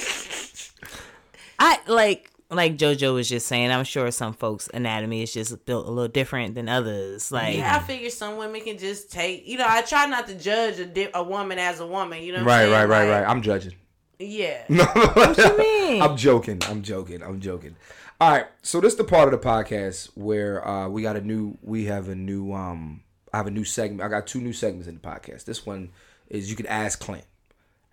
I 1.59 1.79
like 1.87 2.30
like 2.51 2.77
JoJo 2.77 3.15
was 3.15 3.29
just 3.29 3.47
saying. 3.47 3.71
I'm 3.71 3.85
sure 3.85 4.11
some 4.11 4.33
folks' 4.33 4.69
anatomy 4.75 5.23
is 5.23 5.33
just 5.33 5.65
built 5.67 5.87
a 5.87 5.91
little 5.91 6.09
different 6.09 6.55
than 6.55 6.69
others. 6.69 7.31
Like 7.31 7.57
Yeah, 7.57 7.77
I 7.77 7.79
figure 7.81 8.11
some 8.11 8.37
women 8.37 8.61
can 8.63 8.77
just 8.79 9.11
take. 9.13 9.47
You 9.47 9.59
know, 9.59 9.67
I 9.69 9.83
try 9.83 10.07
not 10.07 10.27
to 10.29 10.35
judge 10.35 10.79
a, 10.79 10.87
di- 10.87 11.11
a 11.15 11.23
woman 11.23 11.59
as 11.59 11.81
a 11.81 11.87
woman. 11.87 12.23
You 12.23 12.33
know, 12.33 12.39
what 12.41 12.47
Right, 12.49 12.63
I'm 12.63 12.69
saying? 12.71 12.73
right, 12.73 12.85
right, 12.89 13.09
Like, 13.11 13.23
right. 13.23 13.31
I'm 13.31 13.43
judging. 13.43 13.75
Yeah, 14.19 14.65
what 14.69 15.39
you 15.39 15.57
mean? 15.59 16.03
I'm 16.03 16.17
joking. 16.17 16.61
I'm 16.69 16.83
joking. 16.83 17.23
I'm 17.23 17.41
joking. 17.41 17.77
All 18.21 18.31
right, 18.31 18.45
so 18.61 18.79
this 18.81 18.93
is 18.93 18.99
the 18.99 19.05
part 19.05 19.33
of 19.33 19.41
the 19.41 19.49
podcast 19.49 20.11
where 20.15 20.67
uh, 20.69 20.89
we 20.89 21.01
got 21.01 21.17
a 21.17 21.23
new. 21.23 21.57
We 21.63 21.87
have 21.87 22.09
a 22.11 22.15
new. 22.15 22.53
Um, 22.53 23.03
I 23.33 23.39
have 23.39 23.47
a 23.47 23.51
new 23.51 23.65
segment. 23.65 24.03
I 24.03 24.09
got 24.09 24.27
two 24.27 24.41
new 24.43 24.53
segments 24.53 24.89
in 24.89 24.97
the 24.97 25.01
podcast. 25.01 25.45
This 25.47 25.65
one 25.65 25.91
is 26.29 26.51
you 26.51 26.57
can 26.57 26.67
ask 26.67 27.01
Clint, 27.01 27.25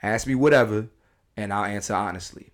ask 0.03 0.27
me 0.27 0.35
whatever, 0.35 0.87
and 1.37 1.53
I'll 1.53 1.63
answer 1.63 1.93
honestly. 1.93 2.49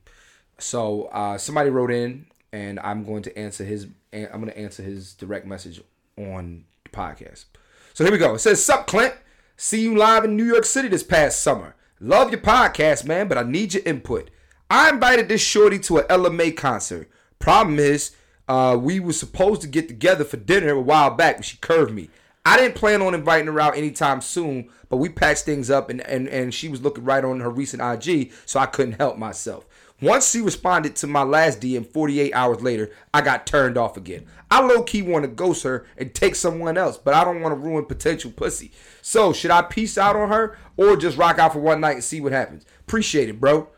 So 0.60 1.06
uh, 1.06 1.38
somebody 1.38 1.70
wrote 1.70 1.92
in, 1.92 2.28
and 2.52 2.80
I'm 2.80 3.04
going 3.04 3.24
to 3.24 3.38
answer 3.38 3.64
his. 3.64 3.88
I'm 4.14 4.42
going 4.42 4.46
to 4.46 4.58
answer 4.58 4.84
his 4.84 5.14
direct 5.14 5.46
message 5.46 5.82
on 6.18 6.66
the 6.84 6.90
podcast. 6.92 7.46
So 7.94 8.04
here 8.04 8.14
we 8.14 8.20
go. 8.20 8.36
It 8.36 8.40
says, 8.40 8.64
"Sup, 8.64 8.88
Clint? 8.88 9.14
See 9.56 9.82
you 9.82 9.96
live 9.96 10.24
in 10.24 10.36
New 10.36 10.46
York 10.46 10.66
City 10.66 10.88
this 10.88 11.04
past 11.04 11.42
summer. 11.42 11.76
Love 12.00 12.32
your 12.32 12.42
podcast, 12.42 13.06
man, 13.06 13.28
but 13.28 13.38
I 13.38 13.44
need 13.44 13.74
your 13.74 13.84
input. 13.86 14.30
I 14.70 14.90
invited 14.90 15.30
this 15.30 15.42
shorty 15.42 15.80
to 15.80 16.00
a 16.00 16.06
Ella 16.10 16.32
Mai 16.32 16.52
concert. 16.52 17.10
Problem 17.40 17.80
is, 17.80 18.16
uh, 18.48 18.78
we 18.80 19.00
were 19.00 19.14
supposed 19.14 19.62
to 19.62 19.68
get 19.68 19.88
together 19.88 20.24
for 20.24 20.38
dinner 20.38 20.72
a 20.72 20.82
while 20.82 21.12
back, 21.12 21.38
but 21.38 21.46
she 21.46 21.58
curved 21.58 21.94
me. 21.94 22.10
I 22.46 22.58
didn't 22.58 22.76
plan 22.76 23.02
on 23.02 23.14
inviting 23.14 23.48
her 23.48 23.60
out 23.60 23.78
anytime 23.78 24.20
soon, 24.20 24.70
but 24.90 24.98
we 24.98 25.10
patched 25.10 25.46
things 25.46 25.70
up 25.70 25.90
and, 25.90 26.02
and, 26.02 26.28
and 26.28 26.54
she 26.54 26.68
was 26.68 26.82
looking 26.82 27.06
right 27.06 27.24
on 27.24 27.40
her 27.40 27.50
recent 27.50 27.82
IG, 27.82 28.34
so 28.46 28.60
I 28.60 28.66
couldn't 28.66 28.94
help 28.94 29.18
myself. 29.18 29.66
Once 30.04 30.30
she 30.32 30.42
responded 30.42 30.96
to 30.96 31.08
my 31.08 31.24
last 31.24 31.62
DM 31.62 31.86
48 31.86 32.34
hours 32.34 32.62
later, 32.62 32.92
I 33.14 33.22
got 33.22 33.48
turned 33.48 33.78
off 33.78 33.96
again. 33.96 34.26
I 34.52 34.62
low 34.62 34.84
key 34.84 35.02
want 35.02 35.24
to 35.24 35.30
ghost 35.30 35.64
her 35.64 35.86
and 35.98 36.14
take 36.14 36.36
someone 36.36 36.78
else, 36.78 36.98
but 36.98 37.14
I 37.14 37.24
don't 37.24 37.42
want 37.42 37.54
to 37.54 37.60
ruin 37.60 37.86
potential 37.86 38.32
pussy. 38.32 38.72
So, 39.02 39.34
should 39.34 39.52
I 39.52 39.62
peace 39.62 39.98
out 39.98 40.16
on 40.16 40.30
her 40.30 40.58
or 40.78 40.98
just 40.98 41.18
rock 41.18 41.40
out 41.40 41.54
for 41.54 41.60
one 41.60 41.80
night 41.82 41.94
and 41.96 42.04
see 42.04 42.22
what 42.22 42.34
happens? 42.34 42.66
Appreciate 42.82 43.30
it, 43.30 43.40
bro. 43.40 43.70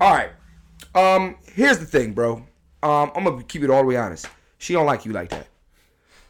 All 0.00 0.14
right. 0.14 0.30
Um, 0.94 1.36
here's 1.52 1.78
the 1.78 1.86
thing, 1.86 2.12
bro. 2.12 2.36
Um, 2.82 3.12
I'm 3.14 3.24
gonna 3.24 3.42
keep 3.42 3.62
it 3.62 3.70
all 3.70 3.82
the 3.82 3.88
way 3.88 3.96
honest. 3.96 4.26
She 4.58 4.72
don't 4.72 4.86
like 4.86 5.04
you 5.04 5.12
like 5.12 5.30
that. 5.30 5.48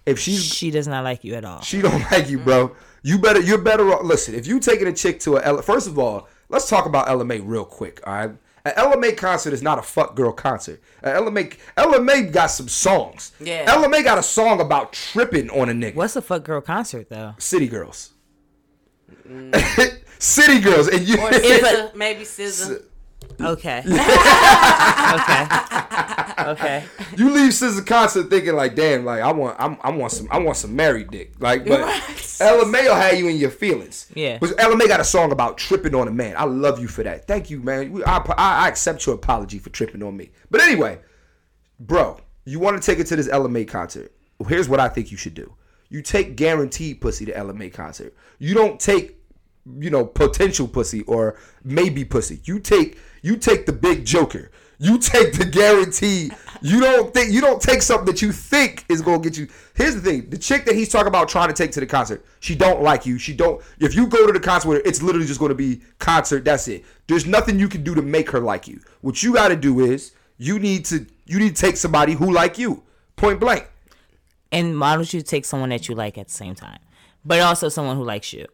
If 0.05 0.19
she's 0.19 0.43
She 0.45 0.71
does 0.71 0.89
not 0.89 1.05
like 1.05 1.23
you 1.25 1.35
at 1.35 1.45
all. 1.45 1.61
she 1.61 1.81
don't 1.81 2.01
like 2.11 2.29
you, 2.29 2.39
bro. 2.39 2.75
You 3.03 3.19
better 3.19 3.41
you're 3.41 3.59
better 3.59 3.93
off. 3.93 4.03
Listen, 4.05 4.35
if 4.35 4.47
you 4.47 4.59
taking 4.61 4.89
a 4.89 4.93
chick 4.93 5.21
to 5.21 5.37
a 5.37 5.43
L, 5.43 5.63
first 5.63 5.87
of 5.87 5.99
all, 5.99 6.29
let's 6.49 6.69
talk 6.69 6.87
about 6.87 7.09
Ella 7.09 7.25
Mai 7.25 7.37
real 7.37 7.65
quick. 7.65 8.01
All 8.07 8.13
right, 8.15 8.31
an 8.65 8.73
Ella 8.77 8.97
Mai 8.97 9.13
concert 9.13 9.53
is 9.53 9.63
not 9.63 9.79
a 9.79 9.83
fuck 9.83 10.15
girl 10.15 10.33
concert. 10.33 10.81
An 11.03 11.17
Ella 11.17 11.31
Mai 11.31 11.51
LMA 11.77 12.33
got 12.33 12.47
some 12.47 12.69
songs. 12.69 13.33
Yeah. 13.41 13.65
Ella 13.67 13.89
Mai 13.89 14.03
got 14.03 14.19
a 14.19 14.23
song 14.23 14.61
about 14.61 14.93
tripping 14.93 15.51
on 15.51 15.69
a 15.69 15.73
nigga. 15.73 15.95
What's 15.95 16.17
a 16.17 16.23
fuck 16.23 16.45
girl 16.45 16.61
concert 16.61 17.09
though? 17.09 17.35
City 17.39 17.69
girls. 17.69 18.13
City 20.19 20.61
girls, 20.61 20.89
and 20.89 21.07
you. 21.07 21.19
Or 21.19 21.31
SZA, 21.31 21.95
maybe 21.97 22.23
SZA. 22.23 22.83
Okay. 23.41 23.83
okay. 23.87 25.47
Okay. 26.39 26.85
you 27.17 27.31
leave 27.31 27.53
SZA 27.53 27.87
concert 27.87 28.31
thinking 28.31 28.55
like, 28.55 28.75
damn, 28.75 29.05
like 29.05 29.21
I 29.21 29.33
want, 29.33 29.57
I'm, 29.59 29.77
I 29.83 29.91
want 29.91 30.13
some, 30.13 30.29
I 30.31 30.39
want 30.39 30.57
some 30.57 30.75
married 30.77 31.11
dick, 31.11 31.33
like, 31.41 31.65
but 31.67 31.81
Right. 31.81 32.37
Ella 32.41 32.67
Mai 32.67 32.83
will 32.83 32.95
have 32.95 33.19
you 33.19 33.29
in 33.29 33.37
your 33.37 33.51
feelings. 33.51 34.07
Yeah. 34.15 34.39
But 34.41 34.55
Ella 34.59 34.77
Mai 34.77 34.87
got 34.87 35.01
a 35.01 35.05
song 35.05 35.33
about 35.33 35.59
tripping 35.59 35.95
on 35.95 36.09
a 36.09 36.11
man. 36.13 36.35
I 36.37 36.45
love 36.45 36.79
you 36.81 36.89
for 36.89 37.03
that. 37.03 37.27
Thank 37.27 37.51
you, 37.51 37.61
man. 37.61 38.03
I, 38.07 38.19
I, 38.37 38.65
I 38.65 38.69
accept 38.69 39.07
your 39.07 39.15
apology 39.15 39.59
for 39.59 39.71
tripping 39.71 40.03
on 40.03 40.17
me. 40.17 40.31
But 40.51 40.61
anyway, 40.63 40.99
bro, 41.81 42.19
you 42.45 42.59
want 42.59 42.81
to 42.81 42.85
take 42.85 42.99
it 42.99 43.07
to 43.09 43.17
this 43.17 43.29
Ella 43.29 43.49
Mai 43.49 43.65
concert? 43.65 44.13
Well, 44.39 44.49
here's 44.49 44.69
what 44.69 44.81
I 44.81 44.89
think 44.89 45.11
you 45.11 45.17
should 45.17 45.35
do. 45.35 45.55
You 45.89 46.03
take 46.03 46.37
guaranteed 46.37 47.01
pussy 47.01 47.25
to 47.27 47.37
Ella 47.37 47.55
Mai 47.55 47.69
concert. 47.69 48.15
You 48.39 48.55
don't 48.55 48.81
take, 48.81 49.19
you 49.79 49.91
know, 49.91 50.05
potential 50.05 50.67
pussy 50.67 51.03
or 51.03 51.37
maybe 51.63 52.05
pussy. 52.05 52.41
You 52.45 52.59
take, 52.59 52.99
you 53.23 53.37
take 53.37 53.67
the 53.67 53.73
big 53.73 54.05
joker. 54.05 54.51
You 54.79 54.99
take 54.99 55.35
the 55.35 55.45
guarantee. 55.45 56.33
You 56.61 56.81
don't 56.81 57.15
think 57.15 57.33
you 57.33 57.41
don't 57.41 57.63
take 57.63 57.83
something 57.83 58.07
that 58.07 58.21
you 58.21 58.33
think 58.33 58.85
is 58.89 59.01
gonna 59.01 59.21
get 59.21 59.39
you. 59.39 59.49
Here's 59.75 59.95
the 59.95 60.01
thing: 60.01 60.29
the 60.29 60.37
chick 60.37 60.65
that 60.65 60.75
he's 60.75 60.89
talking 60.89 61.07
about 61.07 61.29
trying 61.29 61.49
to 61.49 61.55
take 61.55 61.71
to 61.73 61.81
the 61.81 61.87
concert, 61.87 62.25
she 62.41 62.57
don't 62.57 62.83
like 62.83 63.07
you. 63.07 63.17
She 63.17 63.33
don't. 63.33 63.63
If 63.79 63.95
you 63.95 64.09
go 64.09 64.27
to 64.27 64.33
the 64.33 64.41
concert 64.41 64.69
with 64.69 64.79
her, 64.79 64.89
it's 64.89 65.01
literally 65.01 65.27
just 65.27 65.39
gonna 65.39 65.55
be 65.55 65.83
concert. 66.01 66.45
That's 66.45 66.67
it. 66.67 66.85
There's 67.07 67.27
nothing 67.27 67.59
you 67.61 67.69
can 67.69 67.85
do 67.85 67.95
to 67.95 68.03
make 68.03 68.31
her 68.31 68.41
like 68.41 68.67
you. 68.67 68.81
What 69.03 69.23
you 69.23 69.35
got 69.35 69.49
to 69.49 69.57
do 69.57 69.81
is 69.81 70.13
you 70.39 70.59
need 70.59 70.85
to 70.87 71.07
you 71.27 71.39
need 71.39 71.55
to 71.55 71.63
take 71.63 71.77
somebody 71.77 72.15
who 72.15 72.33
like 72.33 72.59
you. 72.59 72.83
Point 73.15 73.39
blank. 73.39 73.69
And 74.51 74.79
why 74.81 74.97
don't 74.97 75.13
you 75.13 75.23
take 75.23 75.45
someone 75.45 75.69
that 75.71 75.89
you 75.89 75.95
like 75.95 76.19
at 76.19 76.27
the 76.27 76.35
same 76.35 76.55
time, 76.55 76.81
but 77.25 77.41
also 77.41 77.69
someone 77.69 77.97
who 77.97 78.05
likes 78.05 78.33
you? 78.33 78.47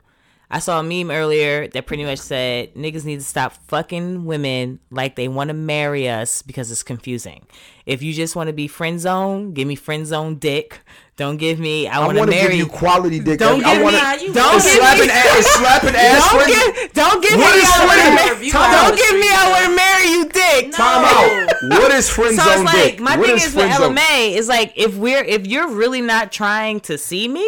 I 0.51 0.61
saw 0.61 0.81
a 0.81 0.83
meme 0.83 1.11
earlier 1.11 1.69
that 1.69 1.85
pretty 1.87 2.05
much 2.05 2.21
said 2.21 2.75
niggas 2.75 3.05
need 3.05 3.17
to 3.19 3.25
stop 3.25 3.53
fucking 3.69 4.25
women 4.25 4.79
like 4.91 5.15
they 5.15 5.29
want 5.29 5.49
to 5.49 5.55
marry 5.55 6.09
us 6.09 6.41
because 6.41 6.71
it's 6.71 6.83
confusing. 6.83 7.45
If 7.85 8.03
you 8.03 8.15
just 8.15 8.35
want 8.35 8.47
to 8.47 8.55
be 8.55 8.67
friend 8.67 8.99
zone, 8.99 9.53
give 9.53 9.69
me 9.69 9.75
friend 9.75 10.07
zone 10.07 10.37
dick. 10.37 10.81
Don't 11.17 11.37
give 11.37 11.59
me 11.61 11.87
I 11.87 12.01
I 12.01 12.07
want 12.07 12.17
to 12.17 12.27
marry 12.27 12.49
give 12.51 12.59
you 12.59 12.67
quality 12.67 13.19
dick. 13.21 13.39
Don't 13.41 13.63
I 13.63 13.75
give 13.75 13.83
wanna, 13.83 13.97
me- 13.99 14.27
you 14.27 14.33
don't 14.33 14.63
give 14.63 14.75
me- 14.75 15.11
ass, 15.11 15.39
is 15.39 15.47
slapping 15.47 15.95
ass. 15.97 16.31
Don't 16.31 16.47
give, 16.47 16.93
don't 16.95 17.23
give 17.23 17.39
What 17.39 17.55
me 17.55 17.61
is 17.61 17.69
I 17.71 17.87
friend- 17.87 18.15
ma- 18.15 18.33
Review 18.33 18.53
don't 18.53 18.97
give 18.97 19.15
me 19.21 19.29
I 19.29 19.51
want 19.51 19.65
to 19.67 19.77
marry 19.77 20.09
you 20.13 20.29
dick. 20.31 20.73
Time 20.73 21.05
out. 21.05 21.79
What 21.81 21.93
is 21.93 22.09
friend 22.09 22.37
So 22.37 22.43
zone 22.45 22.53
it's 22.53 22.65
like 22.65 22.91
dick? 22.93 23.01
my 23.01 23.17
What 23.19 23.27
thing 23.27 23.37
is 23.37 23.47
is 23.47 23.55
with 23.55 23.65
friend 23.67 23.83
zone? 23.83 23.97
LMA 23.97 24.35
is 24.37 24.49
like 24.49 24.73
if 24.77 24.97
we're 24.97 25.25
if 25.25 25.47
you're 25.47 25.69
really 25.69 26.01
not 26.01 26.33
trying 26.33 26.81
to 26.81 26.97
see 26.97 27.27
me, 27.29 27.47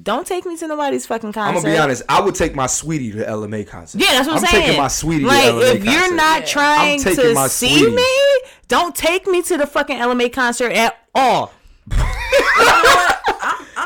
don't 0.00 0.26
take 0.26 0.46
me 0.46 0.56
to 0.56 0.66
nobody's 0.68 1.04
fucking 1.06 1.32
concert. 1.32 1.48
I'm 1.56 1.62
gonna 1.62 1.74
be 1.74 1.78
honest. 1.78 2.02
I 2.08 2.20
would 2.20 2.34
take 2.34 2.54
my 2.54 2.66
sweetie 2.66 3.12
to 3.12 3.28
Ella 3.28 3.46
Mai 3.48 3.64
concert. 3.64 4.00
Yeah, 4.00 4.12
that's 4.12 4.26
what 4.26 4.38
I'm, 4.38 4.44
I'm 4.44 4.50
saying. 4.50 4.64
taking 4.64 4.80
my 4.80 4.88
sweetie 4.88 5.24
Like 5.24 5.42
to 5.42 5.48
Ella 5.48 5.60
Mai 5.60 5.66
if 5.72 5.84
you're 5.84 6.14
not 6.14 6.40
Yeah. 6.40 6.46
trying 6.46 7.00
I'm 7.06 7.34
my 7.34 7.42
to 7.44 7.48
see 7.50 7.78
sweetie. 7.78 7.94
me, 7.94 8.40
don't 8.68 8.94
take 8.94 9.26
me 9.26 9.42
to 9.42 9.56
the 9.58 9.66
fucking 9.66 9.98
Ella 9.98 10.14
Mai 10.14 10.28
concert 10.30 10.72
at 10.72 10.96
all. 11.14 11.52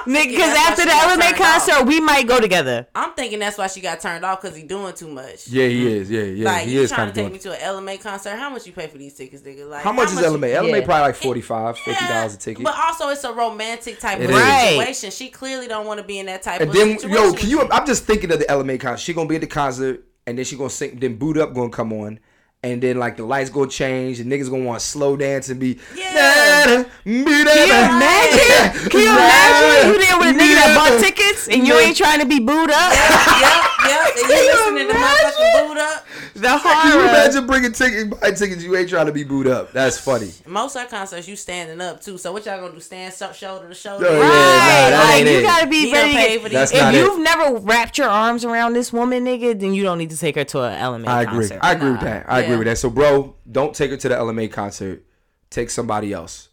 Nigga, 0.06 0.30
because 0.30 0.56
after 0.56 0.84
the 0.84 0.92
Ella 0.92 1.16
Mai 1.16 1.32
turned 1.32 1.40
off. 1.40 1.66
concert, 1.66 1.86
we 1.86 2.00
might 2.00 2.26
go 2.26 2.40
together. 2.40 2.86
I'm 2.94 3.12
thinking 3.12 3.38
that's 3.38 3.58
why 3.58 3.66
she 3.66 3.80
got 3.80 4.00
turned 4.00 4.24
off 4.24 4.40
because 4.40 4.56
he 4.56 4.62
doing 4.62 4.94
too 4.94 5.08
much. 5.08 5.48
Yeah, 5.48 5.66
he 5.66 5.78
mm-hmm. 5.80 5.88
is. 5.88 6.10
Yeah, 6.10 6.22
yeah, 6.22 6.44
Like 6.44 6.66
he 6.66 6.74
you 6.74 6.80
is 6.82 6.90
trying 6.90 7.12
to 7.12 7.14
take 7.14 7.32
me 7.32 7.38
to 7.40 7.52
an 7.52 7.58
Ella 7.60 7.80
Mai 7.80 7.96
concert? 7.96 8.36
How 8.36 8.48
much 8.50 8.66
you 8.66 8.72
pay 8.72 8.86
for 8.86 8.98
these 8.98 9.14
tickets, 9.14 9.42
nigga? 9.42 9.68
Like 9.68 9.82
How 9.82 9.92
much 9.92 10.08
is 10.10 10.18
you- 10.18 10.24
Ella 10.24 10.38
Mai? 10.38 10.48
LMA 10.48 10.78
Yeah. 10.78 10.84
probably 10.84 11.02
like 11.02 11.16
45 11.16 11.76
50 11.78 11.90
Yeah, 11.90 12.08
dollars 12.12 12.34
a 12.34 12.38
ticket. 12.38 12.64
But 12.64 12.74
also, 12.76 13.08
it's 13.08 13.24
a 13.24 13.32
romantic 13.32 13.98
type 14.00 14.20
It 14.20 14.30
of 14.30 14.36
is. 14.36 14.68
Situation. 14.70 15.10
She 15.10 15.28
clearly 15.30 15.66
don't 15.68 15.86
want 15.86 15.98
to 16.00 16.06
be 16.06 16.18
in 16.18 16.26
that 16.26 16.42
type 16.42 16.60
and 16.60 16.70
of 16.70 16.76
then, 16.76 16.98
situation. 16.98 17.24
yo, 17.24 17.32
can 17.32 17.48
you? 17.50 17.68
I'm 17.70 17.86
just 17.86 18.04
thinking 18.04 18.30
of 18.32 18.38
the 18.38 18.50
Ella 18.50 18.64
Mai 18.64 18.78
concert. 18.78 19.02
She 19.02 19.12
gonna 19.12 19.28
be 19.28 19.34
at 19.36 19.40
the 19.40 19.46
concert, 19.46 20.04
and 20.26 20.38
then 20.38 20.44
she 20.44 20.56
gonna 20.56 20.70
sing. 20.70 20.98
Then 20.98 21.16
Boo'd 21.16 21.38
Up 21.38 21.54
gonna 21.54 21.70
come 21.70 21.92
on. 21.92 22.20
And 22.66 22.82
then 22.82 22.98
like 22.98 23.16
the 23.16 23.24
lights 23.24 23.50
gonna 23.50 23.68
change 23.70 24.18
and 24.20 24.30
niggas 24.30 24.50
gonna 24.50 24.64
want 24.64 24.80
to 24.80 24.84
slow 24.86 25.16
dance 25.16 25.48
and 25.48 25.60
be 25.60 25.78
Yeah. 25.94 26.64
Can 26.66 26.84
Can 27.04 27.14
you 27.14 27.22
imagine? 27.24 28.90
Can 28.90 29.00
you 29.00 29.10
imagine 29.10 29.92
you 29.92 29.98
there 30.04 30.18
with 30.18 30.28
a 30.28 30.38
nigga 30.38 30.54
that 30.58 30.74
bought 30.76 31.00
tickets 31.00 31.48
and 31.48 31.66
you 31.66 31.74
ain't 31.78 31.96
trying 31.96 32.20
to 32.20 32.26
be 32.26 32.40
booed 32.40 32.70
up? 32.70 32.92
yep, 32.92 33.64
yep. 33.88 34.16
And 34.16 34.28
you 34.28 34.52
listening 34.52 34.88
to 34.88 34.94
motherfucking 34.94 35.68
Boo'd 35.68 35.78
Up. 35.78 36.06
The 36.34 36.48
Can 36.62 36.92
you 36.92 37.00
imagine 37.00 37.46
bringing 37.46 37.72
tickets, 37.72 38.04
buying 38.20 38.34
tickets? 38.34 38.62
You 38.62 38.76
ain't 38.76 38.88
trying 38.90 39.06
to 39.06 39.12
be 39.12 39.24
booed 39.24 39.46
up. 39.46 39.72
That's 39.72 39.98
funny. 39.98 40.32
Most 40.46 40.76
of 40.76 40.82
our 40.82 40.88
concerts, 40.88 41.26
you 41.28 41.34
standing 41.36 41.80
up 41.80 42.02
too. 42.02 42.18
So 42.18 42.32
what 42.32 42.44
y'all 42.44 42.60
gonna 42.60 42.74
do? 42.74 42.80
Stand 42.80 43.14
shoulder 43.14 43.68
to 43.68 43.74
shoulder? 43.74 44.06
Oh, 44.08 44.12
yeah, 44.12 44.18
yeah, 44.18 44.26
Right, 44.26 44.90
nah, 44.90 44.90
that 44.90 45.04
like 45.04 45.14
ain't 45.20 45.28
you 45.30 45.38
it. 45.38 45.42
gotta 45.42 45.66
be 45.66 45.86
He 45.86 45.92
ready. 45.92 46.34
to 46.34 46.40
for 46.40 46.48
That's 46.50 46.70
these. 46.72 46.80
if 46.82 46.94
you've 46.94 47.20
never 47.20 47.56
wrapped 47.58 47.96
your 47.98 48.08
arms 48.08 48.44
around 48.44 48.74
this 48.74 48.92
woman, 48.92 49.24
nigga, 49.24 49.58
then 49.58 49.72
you 49.72 49.82
don't 49.82 49.98
need 49.98 50.10
to 50.10 50.16
take 50.18 50.34
her 50.34 50.44
to 50.44 50.58
a 50.60 50.76
Ella 50.76 50.98
Mai 50.98 51.10
I 51.10 51.22
agree. 51.22 51.34
concert. 51.48 51.60
I 51.62 51.72
agree 51.72 51.90
with 51.92 52.00
that. 52.00 52.26
I 52.28 52.40
agree 52.42 52.55
Yeah. 52.56 52.58
with 52.58 52.66
that. 52.68 52.78
So, 52.78 52.90
bro, 52.90 53.36
don't 53.50 53.74
take 53.74 53.90
her 53.90 53.96
to 53.96 54.08
the 54.08 54.16
Ella 54.16 54.32
Mai 54.32 54.48
concert. 54.48 55.04
Take 55.50 55.70
somebody 55.70 56.12
else, 56.12 56.48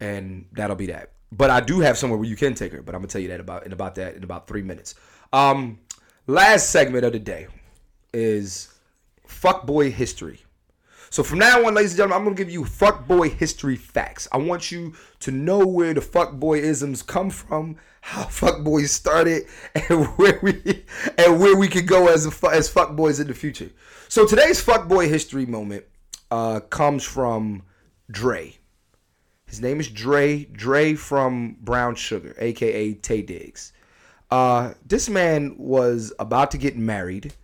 and 0.00 0.46
that'll 0.52 0.76
be 0.76 0.86
that. 0.86 1.12
But 1.32 1.50
I 1.50 1.60
do 1.60 1.80
have 1.80 1.98
somewhere 1.98 2.18
where 2.18 2.28
you 2.28 2.36
can 2.36 2.54
take 2.54 2.72
her. 2.72 2.82
But 2.82 2.94
I'm 2.94 3.00
gonna 3.00 3.08
tell 3.08 3.20
you 3.20 3.28
that 3.28 3.40
about 3.40 3.66
in 3.66 3.72
about 3.72 3.94
that 3.96 4.14
in 4.14 4.22
about 4.22 4.46
three 4.46 4.62
minutes. 4.62 4.94
Um, 5.32 5.78
last 6.26 6.70
segment 6.70 7.04
of 7.04 7.12
the 7.12 7.18
day 7.18 7.48
is 8.12 8.72
fuckboy 9.26 9.92
history. 9.92 10.40
So 11.10 11.22
from 11.22 11.38
now 11.38 11.64
on, 11.64 11.74
ladies 11.74 11.92
and 11.92 11.98
gentlemen, 11.98 12.18
I'm 12.18 12.24
gonna 12.24 12.36
give 12.36 12.50
you 12.50 12.62
fuckboy 12.62 13.32
history 13.32 13.76
facts. 13.76 14.26
I 14.32 14.36
want 14.38 14.72
you 14.72 14.94
to 15.20 15.30
know 15.30 15.64
where 15.66 15.94
the 15.94 16.00
fuckboy 16.00 16.58
isms 16.58 17.02
come 17.02 17.30
from, 17.30 17.76
how 18.00 18.22
fuckboys 18.24 18.88
started, 18.88 19.44
and 19.74 20.06
where 20.16 20.38
we 20.42 20.84
and 21.16 21.40
where 21.40 21.56
we 21.56 21.68
can 21.68 21.86
go 21.86 22.08
as 22.08 22.26
a, 22.26 22.50
as 22.50 22.72
fuckboys 22.72 23.20
in 23.20 23.28
the 23.28 23.34
future. 23.34 23.70
So 24.14 24.24
today's 24.24 24.64
fuckboy 24.64 25.08
history 25.08 25.44
moment 25.44 25.86
uh, 26.30 26.60
comes 26.60 27.02
from 27.02 27.64
Dre. 28.08 28.56
His 29.44 29.60
name 29.60 29.80
is 29.80 29.88
Dre. 29.88 30.44
Dre 30.44 30.94
from 30.94 31.56
Brown 31.60 31.96
Sugar, 31.96 32.36
aka 32.38 32.94
Taye 32.94 33.26
Diggs. 33.26 33.72
Uh, 34.30 34.74
this 34.86 35.08
man 35.08 35.56
was 35.58 36.12
about 36.20 36.52
to 36.52 36.58
get 36.58 36.76
married, 36.76 37.34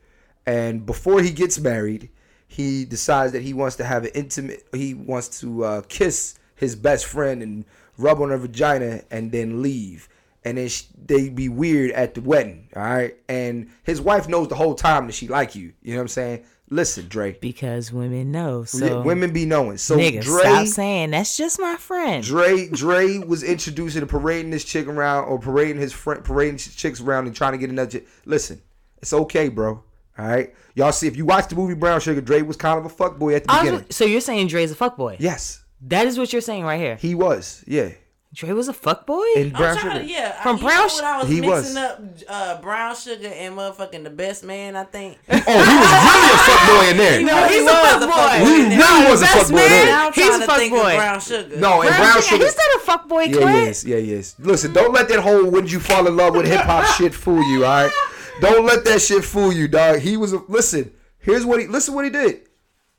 and 0.47 0.87
before 0.87 1.21
he 1.21 1.33
gets 1.33 1.59
married, 1.59 2.09
he 2.47 2.85
decides 2.85 3.33
that 3.33 3.43
he 3.43 3.53
wants 3.53 3.75
to 3.75 3.85
have 3.85 4.05
an 4.05 4.12
intimate. 4.14 4.68
He 4.73 4.95
wants 4.95 5.41
to 5.41 5.64
uh, 5.64 5.83
kiss 5.89 6.39
his 6.55 6.77
best 6.77 7.05
friend 7.05 7.43
and 7.43 7.64
rub 7.99 8.21
on 8.21 8.31
her 8.31 8.39
vagina, 8.39 9.03
and 9.11 9.33
then 9.33 9.61
leave. 9.61 10.09
And 10.45 10.57
then 10.57 10.68
sh- 10.68 10.84
they 11.05 11.28
be 11.28 11.49
weird 11.51 11.91
at 11.91 12.14
the 12.14 12.22
wedding, 12.22 12.68
all 12.74 12.82
right. 12.82 13.14
And 13.28 13.68
his 13.84 14.01
wife 14.01 14.26
knows 14.28 14.49
the 14.49 14.55
whole 14.55 14.74
time 14.74 15.07
that 15.07 15.12
she 15.12 15.28
like 15.28 15.55
you. 15.55 15.72
You 15.82 15.93
know 15.93 15.99
what 15.99 16.03
I'm 16.03 16.09
saying? 16.09 16.45
Listen, 16.72 17.09
Dre. 17.09 17.32
because 17.41 17.93
women 17.93 18.30
know. 18.30 18.62
So 18.64 18.86
Yeah, 18.86 19.03
women 19.03 19.32
be 19.32 19.45
knowing. 19.45 19.76
So 19.76 19.99
nigga, 19.99 20.22
Dre, 20.22 20.41
stop 20.41 20.66
saying 20.68 21.11
that's 21.11 21.36
just 21.36 21.59
my 21.61 21.74
friend. 21.76 22.24
Dre 22.24 22.68
Dre 22.68 23.18
was 23.18 23.43
introducing 23.43 24.01
and 24.03 24.11
parading 24.11 24.51
this 24.53 24.64
chick 24.64 24.86
around 24.86 25.24
or 25.24 25.38
parading 25.38 25.78
his 25.78 25.93
friend 25.93 26.22
parading 26.24 26.59
chicks 26.59 27.01
around 27.01 27.26
and 27.26 27.34
trying 27.36 27.53
to 27.53 27.59
get 27.59 27.70
another 27.70 27.91
chick. 27.91 28.07
Listen, 28.24 28.62
it's 29.03 29.12
okay, 29.12 29.49
bro. 29.49 29.82
All 30.18 30.26
right. 30.26 30.55
Y'all 30.74 30.93
see 30.93 31.07
if 31.09 31.16
you 31.16 31.24
watch 31.26 31.49
the 31.49 31.57
movie 31.57 31.74
Brown 31.74 32.01
Sugar, 32.01 32.20
Dre 32.20 32.43
was 32.43 32.57
kind 32.57 32.78
of 32.78 32.84
a 32.86 32.88
fuck 32.88 33.18
boy 33.18 33.34
at 33.34 33.45
the 33.45 33.53
I 33.53 33.57
was- 33.62 33.64
beginning. 33.70 33.91
so 33.91 34.05
you're 34.05 34.20
saying 34.20 34.47
Dre's 34.47 34.70
a 34.70 34.76
fuckboy? 34.76 35.16
Yes. 35.18 35.62
That 35.82 36.07
is 36.07 36.18
what 36.18 36.32
you're 36.32 36.41
saying 36.43 36.62
right 36.64 36.78
here. 36.78 36.97
He 36.97 37.14
was. 37.14 37.64
Yeah. 37.66 37.91
Dre 38.33 38.53
was 38.53 38.68
a 38.68 38.72
fuck 38.72 39.07
boy. 39.07 39.24
in 39.35 39.47
I'm 39.49 39.53
Brown 39.53 39.76
trying 39.76 39.93
Sugar. 39.95 40.05
to, 40.07 40.11
yeah, 40.11 40.41
From 40.43 40.57
I, 40.57 40.61
Brown 40.61 40.89
you 40.89 41.03
know 41.03 41.09
I 41.09 41.18
was 41.18 41.28
He 41.28 41.41
mixing 41.41 41.74
was. 41.74 41.76
up 41.76 42.01
uh, 42.28 42.61
brown 42.61 42.95
sugar 42.95 43.26
and 43.26 43.57
motherfucking 43.57 44.05
the 44.05 44.11
best 44.11 44.45
man. 44.45 44.76
I 44.76 44.85
think. 44.85 45.18
Oh, 45.28 45.35
he 45.37 45.74
was 45.76 45.91
really 46.07 46.31
a 46.31 46.39
fuck 46.47 46.62
boy 46.70 46.91
in 46.91 46.97
there. 46.97 47.22
No, 47.24 47.45
he's 47.49 47.55
He 47.55 47.61
a 47.61 47.64
was 47.64 47.72
fuck 47.72 48.03
a 48.03 48.07
boy. 48.07 48.12
fuck 48.12 48.39
boy. 48.39 48.47
He 48.47 48.76
really 48.76 49.11
was 49.11 49.22
a 49.22 49.26
fuck 49.26 49.49
boy 49.49 49.55
man. 49.57 49.87
there. 49.87 50.12
He's 50.12 50.35
a 50.37 50.39
to 50.39 50.47
think 50.55 50.74
fuckboy. 50.74 50.91
of 50.93 50.97
brown 50.97 51.20
sugar. 51.20 51.57
No, 51.57 51.83
and 51.83 51.89
Brown 51.91 52.01
Brown 52.01 52.12
Sugar, 52.14 52.22
Sugar. 52.22 52.45
He's 52.45 52.57
not 52.57 52.76
a 52.76 52.78
fuck 52.85 53.09
boy, 53.09 53.20
Yeah, 53.22 53.26
he 53.26 53.35
Clint. 53.35 53.68
is. 53.68 53.85
Yeah, 53.85 53.97
he 53.99 54.12
is. 54.12 54.37
Listen, 54.39 54.72
don't 54.72 54.93
let 54.93 55.09
that 55.09 55.18
whole 55.20 55.51
when 55.51 55.66
you 55.66 55.81
fall 55.81 56.07
in 56.07 56.16
love 56.16 56.37
with 56.37 56.47
hip 56.47 56.61
hop 56.61 56.87
shit 56.97 57.12
fool 57.14 57.43
you, 57.51 57.64
all 57.64 57.83
right? 57.85 57.93
Don't 58.41 58.64
let 58.64 58.85
that 58.87 59.03
shit 59.03 59.22
fool 59.24 59.53
you, 59.53 59.68
dog. 59.68 59.99
He 59.99 60.16
was 60.16 60.33
a 60.33 60.39
listen. 60.49 60.93
Here's 61.18 61.45
what 61.45 61.61
he 61.61 61.66
listen 61.66 61.93
what 61.95 62.05
he 62.07 62.11
did. 62.11 62.49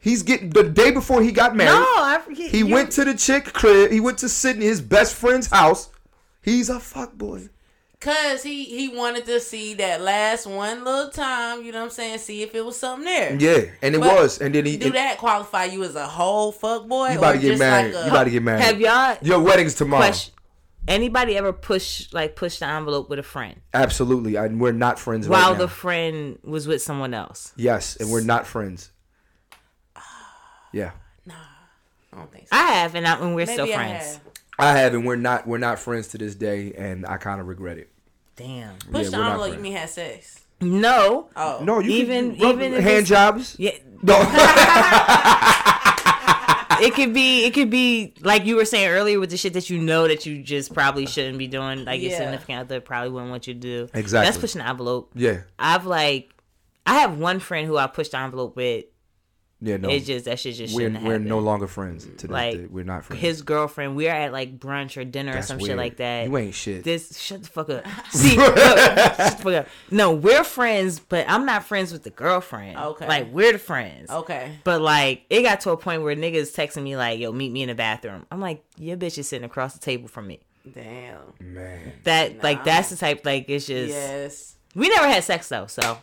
He's 0.02 0.24
getting 0.24 0.50
the 0.50 0.64
day 0.64 0.92
before 0.92 1.22
he 1.22 1.32
got 1.32 1.56
married. 1.56 1.70
No, 1.80 1.86
I 1.86 2.20
forget. 2.26 2.50
he 2.52 2.60
you- 2.60 2.68
went 2.68 2.92
to 2.94 3.06
the 3.06 3.14
chick 3.14 3.46
crib. 3.54 3.92
He 3.92 4.00
went 4.00 4.18
to 4.20 4.30
Sidney, 4.30 4.66
his 4.66 4.82
best 4.82 5.14
friend's 5.16 5.48
house. 5.48 5.90
He's 6.42 6.70
a 6.70 6.80
fuck 6.80 7.14
boy. 7.14 7.50
Cause 8.00 8.42
he 8.42 8.64
he 8.66 8.90
wanted 8.90 9.28
to 9.28 9.40
see 9.40 9.76
that 9.76 10.02
last 10.02 10.48
one 10.48 10.84
little 10.84 11.12
time, 11.12 11.62
you 11.64 11.72
know 11.72 11.78
what 11.82 11.84
I'm 11.86 11.90
saying? 11.92 12.18
See 12.18 12.42
if 12.42 12.56
it 12.56 12.66
was 12.66 12.80
something 12.80 13.06
there. 13.06 13.38
Yeah, 13.40 13.66
and 13.84 13.94
it 13.94 14.00
But 14.02 14.16
was. 14.16 14.42
And 14.42 14.56
then 14.56 14.66
he 14.66 14.76
Do 14.78 14.90
that 14.94 15.20
qualify 15.20 15.66
you 15.66 15.84
as 15.84 15.94
a 15.96 16.08
whole 16.08 16.52
fuck 16.52 16.88
boy? 16.88 17.10
you 17.12 17.20
about 17.20 17.36
or 17.36 17.40
to 17.42 17.48
get 17.48 17.60
married. 17.60 17.94
Like 17.94 18.02
a, 18.02 18.06
you 18.06 18.12
about 18.12 18.24
to 18.24 18.30
get 18.32 18.42
married. 18.42 18.64
Have 18.64 18.82
y'all 18.82 19.18
Your 19.22 19.40
wedding's 19.40 19.76
tomorrow. 19.76 20.02
question? 20.02 20.34
Anybody 20.88 21.38
ever 21.38 21.54
push 21.54 22.12
like 22.12 22.36
push 22.36 22.58
the 22.58 22.66
envelope 22.66 23.08
with 23.08 23.20
a 23.20 23.24
friend 23.24 23.62
Absolutely. 23.72 24.36
And 24.36 24.60
we're 24.60 24.72
not 24.72 24.98
friends 24.98 25.30
while 25.30 25.50
right 25.52 25.54
now. 25.54 25.60
the 25.60 25.68
friend 25.68 26.40
was 26.44 26.68
with 26.68 26.82
someone 26.82 27.14
else? 27.14 27.54
yes, 27.56 27.98
and 27.98 28.10
we're 28.10 28.24
not 28.24 28.48
friends. 28.48 28.90
Yeah. 30.74 30.92
Nah. 31.26 31.34
I 32.14 32.18
don't 32.18 32.32
think 32.32 32.48
so. 32.48 32.56
I 32.56 32.64
have, 32.74 32.96
and, 32.96 33.08
I, 33.08 33.16
and 33.20 33.36
we're 33.36 33.46
Maybe 33.46 33.54
still 33.54 33.66
I 33.66 33.74
friends. 33.74 34.04
have. 34.16 34.22
I 34.60 34.78
have, 34.78 34.94
and 34.94 35.06
we're 35.06 35.16
not 35.16 35.48
we're 35.48 35.58
not 35.58 35.80
friends 35.80 36.10
to 36.10 36.18
this 36.18 36.36
day, 36.36 36.74
and 36.74 37.06
I 37.06 37.18
kind 37.18 37.40
of 37.42 37.48
regret 37.48 37.78
it. 37.78 37.90
Damn. 38.36 38.76
Push 38.78 39.06
Yeah, 39.06 39.10
the 39.10 39.18
we're 39.18 39.24
not 39.24 39.32
envelope, 39.32 39.48
you 39.48 39.52
friends. 39.54 39.64
mean 39.64 39.74
have 39.74 39.90
sex? 39.90 40.42
No. 40.62 41.30
Oh. 41.36 41.60
No, 41.64 41.80
you 41.80 41.92
Even- 41.92 42.36
can, 42.36 42.44
rub 42.44 42.56
even 42.56 42.74
if 42.74 42.84
hand 42.84 43.06
it's- 43.06 43.08
jobs. 43.10 43.56
Yeah. 43.58 43.72
No, 44.04 44.16
It 46.84 46.96
could 46.96 47.14
be. 47.14 47.46
It 47.46 47.54
could 47.54 47.70
be 47.70 48.16
like 48.22 48.46
you 48.46 48.56
were 48.56 48.66
saying 48.66 48.90
earlier 48.90 49.20
with 49.20 49.30
the 49.30 49.38
shit 49.38 49.54
that 49.54 49.70
you 49.70 49.78
know 49.78 50.08
that 50.08 50.26
you 50.26 50.42
just 50.42 50.74
probably 50.74 51.06
shouldn't 51.06 51.38
be 51.38 51.46
doing. 51.48 51.86
Like 51.86 52.02
your 52.02 52.10
Yeah. 52.12 52.18
significant 52.18 52.60
other 52.62 52.82
probably 52.82 53.12
wouldn't 53.12 53.30
want 53.30 53.46
you 53.46 53.54
to 53.54 53.60
do. 53.60 53.88
Exactly. 53.94 54.26
That's 54.26 54.38
pushing 54.40 54.60
the 54.64 54.68
envelope. 54.68 55.12
yeah, 55.14 55.42
I've 55.60 55.86
like, 55.86 56.32
I 56.88 56.96
have 57.02 57.20
one 57.20 57.40
friend 57.40 57.68
who 57.68 57.78
I 57.78 57.86
pushed 57.86 58.12
the 58.14 58.18
envelope 58.18 58.56
with. 58.56 58.86
Yeah. 59.62 59.78
No, 59.78 59.90
It's 59.90 60.06
just 60.08 60.26
that 60.26 60.40
shit 60.40 60.56
just 60.56 60.74
we're 60.76 60.88
shouldn't 60.88 61.04
we're 61.04 61.12
happen. 61.14 61.28
no 61.28 61.40
longer 61.40 61.68
friends 61.68 62.06
to 62.06 62.12
this 62.12 62.30
Like, 62.30 62.54
day. 62.58 62.68
We're 62.70 62.84
not 62.84 63.06
friends. 63.06 63.22
His 63.22 63.42
girlfriend. 63.44 63.96
We 63.96 64.08
are 64.10 64.16
at 64.16 64.32
like 64.32 64.60
brunch 64.60 64.98
or 64.98 65.06
dinner 65.06 65.34
That's 65.34 65.46
or 65.46 65.50
some 65.50 65.58
weird. 65.60 65.68
shit 65.70 65.78
like 65.78 65.98
that. 65.98 66.28
You 66.28 66.38
ain't 66.38 66.54
shit. 66.56 66.84
This 66.84 67.18
shut 67.20 67.44
the 67.44 67.50
fuck 67.50 67.70
up. 67.70 67.86
See, 68.12 68.36
look, 68.38 68.58
shut 68.58 69.16
the 69.18 69.38
fuck 69.44 69.54
up. 69.54 69.68
No, 69.92 70.12
we're 70.12 70.44
friends, 70.44 71.00
but 71.00 71.26
I'm 71.30 71.46
not 71.46 71.64
friends 71.66 71.92
with 71.94 72.04
the 72.04 72.10
girlfriend. 72.10 72.78
Okay. 72.78 73.08
like 73.08 73.32
we're 73.32 73.54
the 73.54 73.60
friends. 73.60 74.10
Okay. 74.10 74.58
But 74.64 74.82
like, 74.82 75.24
it 75.30 75.44
got 75.44 75.62
to 75.62 75.72
a 75.72 75.78
point 75.78 76.02
where 76.04 76.16
niggas 76.16 76.54
texting 76.56 76.84
me 76.84 76.98
like, 76.98 77.20
"Yo, 77.20 77.32
meet 77.32 77.52
me 77.52 77.62
in 77.62 77.70
the 77.70 77.76
bathroom." 77.76 78.26
I'm 78.32 78.42
like, 78.42 78.64
"Your 78.78 78.98
bitch 78.98 79.18
is 79.18 79.28
sitting 79.30 79.46
across 79.46 79.74
the 79.74 79.80
table 79.80 80.08
from 80.08 80.28
me." 80.28 80.40
Damn. 80.74 81.18
Man, 81.40 81.94
That 82.04 82.44
like 82.44 82.64
that's 82.64 82.90
the 82.90 82.96
type 82.96 83.26
like 83.26 83.46
it's 83.50 83.66
just. 83.68 83.90
Yes. 83.90 84.56
We 84.76 84.90
never 84.90 85.08
had 85.08 85.24
sex 85.24 85.50
though, 85.50 85.66
so 85.68 85.98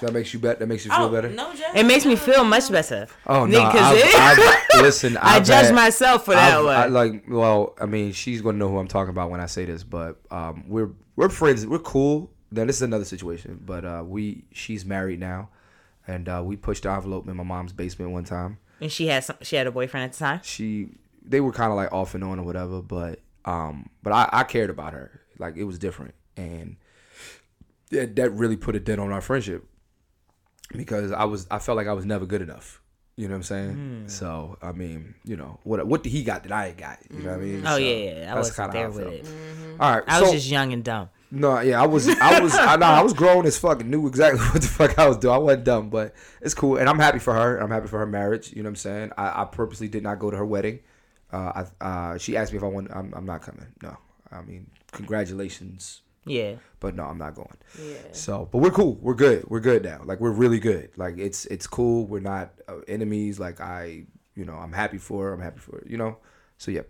that 0.00 0.12
makes 0.12 0.32
you 0.32 0.40
bet. 0.40 0.58
That 0.58 0.66
makes 0.66 0.84
you 0.84 0.90
feel 0.90 1.04
Oh, 1.04 1.08
better. 1.10 1.28
no 1.28 1.52
judge. 1.54 1.74
it 1.76 1.84
makes 1.84 2.06
me 2.06 2.16
feel 2.16 2.42
much 2.44 2.70
better. 2.70 3.06
Oh 3.26 3.44
no! 3.46 3.58
Nigga, 3.60 3.70
'cause 3.72 4.14
I've, 4.14 4.38
I've, 4.74 4.82
listen, 4.82 5.16
I 5.18 5.36
I've 5.36 5.44
judge 5.44 5.66
had- 5.66 5.74
myself 5.74 6.24
for 6.24 6.34
that 6.34 6.54
I've- 6.56 6.64
one. 6.64 6.76
I, 6.76 6.86
like, 6.86 7.24
well, 7.28 7.74
I 7.80 7.86
mean, 7.86 8.12
she's 8.12 8.40
gonna 8.40 8.58
know 8.58 8.68
who 8.70 8.78
I'm 8.78 8.88
talking 8.88 9.10
about 9.10 9.30
when 9.30 9.40
I 9.40 9.46
say 9.46 9.64
this, 9.64 9.84
but 9.84 10.18
um, 10.30 10.64
we're 10.68 10.90
we're 11.16 11.28
friends. 11.28 11.66
We're 11.66 11.78
cool. 11.80 12.30
Now 12.50 12.64
this 12.64 12.76
is 12.76 12.82
another 12.82 13.04
situation, 13.04 13.60
but 13.64 13.84
uh, 13.84 14.02
we 14.06 14.44
she's 14.52 14.84
married 14.84 15.20
now, 15.20 15.50
and 16.06 16.28
uh, 16.28 16.42
we 16.44 16.56
pushed 16.56 16.84
the 16.84 16.90
envelope 16.90 17.28
in 17.28 17.36
my 17.36 17.44
mom's 17.44 17.72
basement 17.72 18.10
one 18.12 18.24
time. 18.24 18.58
and 18.80 18.90
she 18.90 19.06
had 19.08 19.24
some. 19.24 19.36
She 19.42 19.56
had 19.56 19.66
a 19.66 19.70
boyfriend 19.72 20.04
at 20.04 20.12
the 20.12 20.18
time. 20.18 20.40
She 20.42 20.88
they 21.22 21.40
were 21.40 21.52
kind 21.52 21.70
of 21.70 21.76
like 21.76 21.92
off 21.92 22.14
and 22.14 22.24
on 22.24 22.38
or 22.40 22.42
whatever, 22.44 22.80
but 22.80 23.20
um, 23.44 23.90
but 24.02 24.12
I, 24.12 24.28
I 24.32 24.44
cared 24.44 24.70
about 24.70 24.94
her. 24.94 25.20
Like 25.38 25.56
it 25.56 25.64
was 25.64 25.78
different, 25.78 26.14
and 26.36 26.76
that 27.90 28.16
that 28.16 28.30
really 28.30 28.56
put 28.56 28.74
a 28.76 28.80
dent 28.80 29.00
on 29.00 29.12
our 29.12 29.20
friendship 29.20 29.66
because 30.76 31.12
I 31.12 31.24
was 31.24 31.46
I 31.50 31.58
felt 31.58 31.76
like 31.76 31.86
I 31.86 31.92
was 31.92 32.04
never 32.06 32.26
good 32.26 32.42
enough. 32.42 32.80
You 33.16 33.28
know 33.28 33.32
what 33.34 33.38
I'm 33.38 33.42
saying? 33.42 33.72
Hmm. 33.72 34.08
So 34.08 34.56
I 34.62 34.72
mean, 34.72 35.14
you 35.24 35.36
know 35.36 35.58
what 35.64 35.86
what 35.86 36.02
did 36.02 36.10
he 36.10 36.22
got 36.24 36.42
that 36.44 36.52
I 36.52 36.68
ain't 36.68 36.78
got? 36.78 36.98
You 37.10 37.18
know 37.22 37.30
what 37.30 37.40
I 37.40 37.42
mean? 37.42 37.62
Oh 37.66 37.70
So, 37.72 37.76
yeah, 37.76 37.94
yeah. 38.20 38.32
I 38.32 38.36
wasn't 38.36 38.72
there 38.72 38.84
I 38.84 38.88
with 38.88 38.96
felt. 39.02 39.14
it. 39.14 39.26
All 39.78 39.90
right, 39.94 40.04
I 40.06 40.20
was 40.22 40.32
just 40.32 40.48
young 40.48 40.72
and 40.72 40.82
dumb. 40.84 41.10
no, 41.30 41.60
yeah, 41.60 41.82
I 41.82 41.86
was 41.86 42.08
I 42.08 42.40
was 42.40 42.54
I 42.54 42.76
know 42.76 42.86
I 42.86 43.02
was 43.02 43.12
grown 43.12 43.44
as 43.46 43.58
fuck 43.58 43.80
and 43.80 43.90
knew 43.90 44.06
exactly 44.06 44.40
what 44.52 44.62
the 44.62 44.68
fuck 44.68 44.98
I 44.98 45.06
was 45.08 45.18
doing. 45.18 45.34
I 45.34 45.38
wasn't 45.38 45.64
dumb, 45.64 45.90
but 45.90 46.14
it's 46.40 46.54
cool, 46.54 46.76
and 46.78 46.88
I'm 46.88 46.98
happy 46.98 47.18
for 47.18 47.34
her. 47.34 47.58
I'm 47.58 47.70
happy 47.70 47.88
for 47.88 47.98
her 47.98 48.06
marriage. 48.06 48.52
You 48.52 48.62
know 48.62 48.68
what 48.68 48.70
I'm 48.72 48.76
saying? 48.76 49.12
I, 49.18 49.42
I 49.42 49.44
purposely 49.44 49.88
did 49.88 50.02
not 50.02 50.18
go 50.18 50.30
to 50.30 50.36
her 50.36 50.46
wedding. 50.46 50.80
Uh, 51.32 51.64
I, 51.80 51.84
uh, 51.84 52.18
she 52.18 52.36
asked 52.36 52.52
me 52.52 52.58
if 52.58 52.64
I 52.64 52.68
want. 52.68 52.90
I'm, 52.90 53.12
I'm 53.14 53.26
not 53.26 53.42
coming. 53.42 53.66
No, 53.82 53.96
I 54.32 54.40
mean 54.42 54.70
congratulations, 54.92 56.00
Yeah. 56.26 56.56
but 56.80 56.94
no, 56.94 57.04
I'm 57.04 57.18
not 57.18 57.34
going. 57.34 57.56
Yeah. 57.82 57.96
So, 58.12 58.48
but 58.52 58.58
we're 58.58 58.70
cool. 58.70 58.96
We're 59.00 59.14
good. 59.14 59.44
We're 59.48 59.60
good 59.60 59.84
now. 59.84 60.02
Like 60.04 60.20
we're 60.20 60.30
really 60.30 60.60
good. 60.60 60.90
Like 60.96 61.16
it's 61.18 61.46
it's 61.46 61.66
cool. 61.66 62.06
We're 62.06 62.20
not 62.20 62.52
uh, 62.68 62.80
enemies. 62.88 63.38
Like 63.40 63.60
I, 63.60 64.04
you 64.34 64.44
know, 64.44 64.54
I'm 64.54 64.72
happy 64.72 64.98
for 64.98 65.24
her. 65.26 65.32
I'm 65.32 65.40
happy 65.40 65.60
for 65.60 65.72
her, 65.76 65.84
you 65.88 65.96
know. 65.96 66.18
So 66.58 66.70
yeah. 66.70 66.82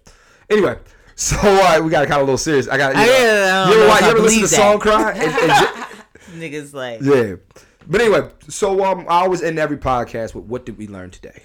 Anyway, 0.50 0.78
so 1.14 1.36
right, 1.36 1.78
we 1.82 1.90
got 1.90 2.08
kind 2.08 2.14
of 2.20 2.22
a 2.22 2.24
little 2.24 2.38
serious. 2.38 2.66
I 2.68 2.76
got. 2.76 2.94
You 2.96 3.02
I 3.02 3.06
know, 3.06 3.12
don't 3.12 3.68
you 3.70 3.74
know 3.76 3.80
ever, 3.82 3.88
watch- 3.88 4.00
you 4.02 4.06
ever 4.08 4.18
listen 4.18 4.34
to 4.42 4.46
believe 4.46 4.48
Song. 4.48 4.78
Cry? 4.80 5.12
And- 5.12 5.22
and 6.32 6.42
Niggas 6.42 6.74
like. 6.74 7.00
yeah. 7.02 7.34
But 7.86 8.00
anyway, 8.02 8.28
so 8.48 8.84
um, 8.84 9.00
I 9.08 9.22
always 9.22 9.42
end 9.42 9.58
every 9.58 9.78
podcast 9.78 10.34
with 10.34 10.44
what 10.44 10.64
did 10.66 10.76
we 10.78 10.86
learn 10.86 11.10
today? 11.10 11.42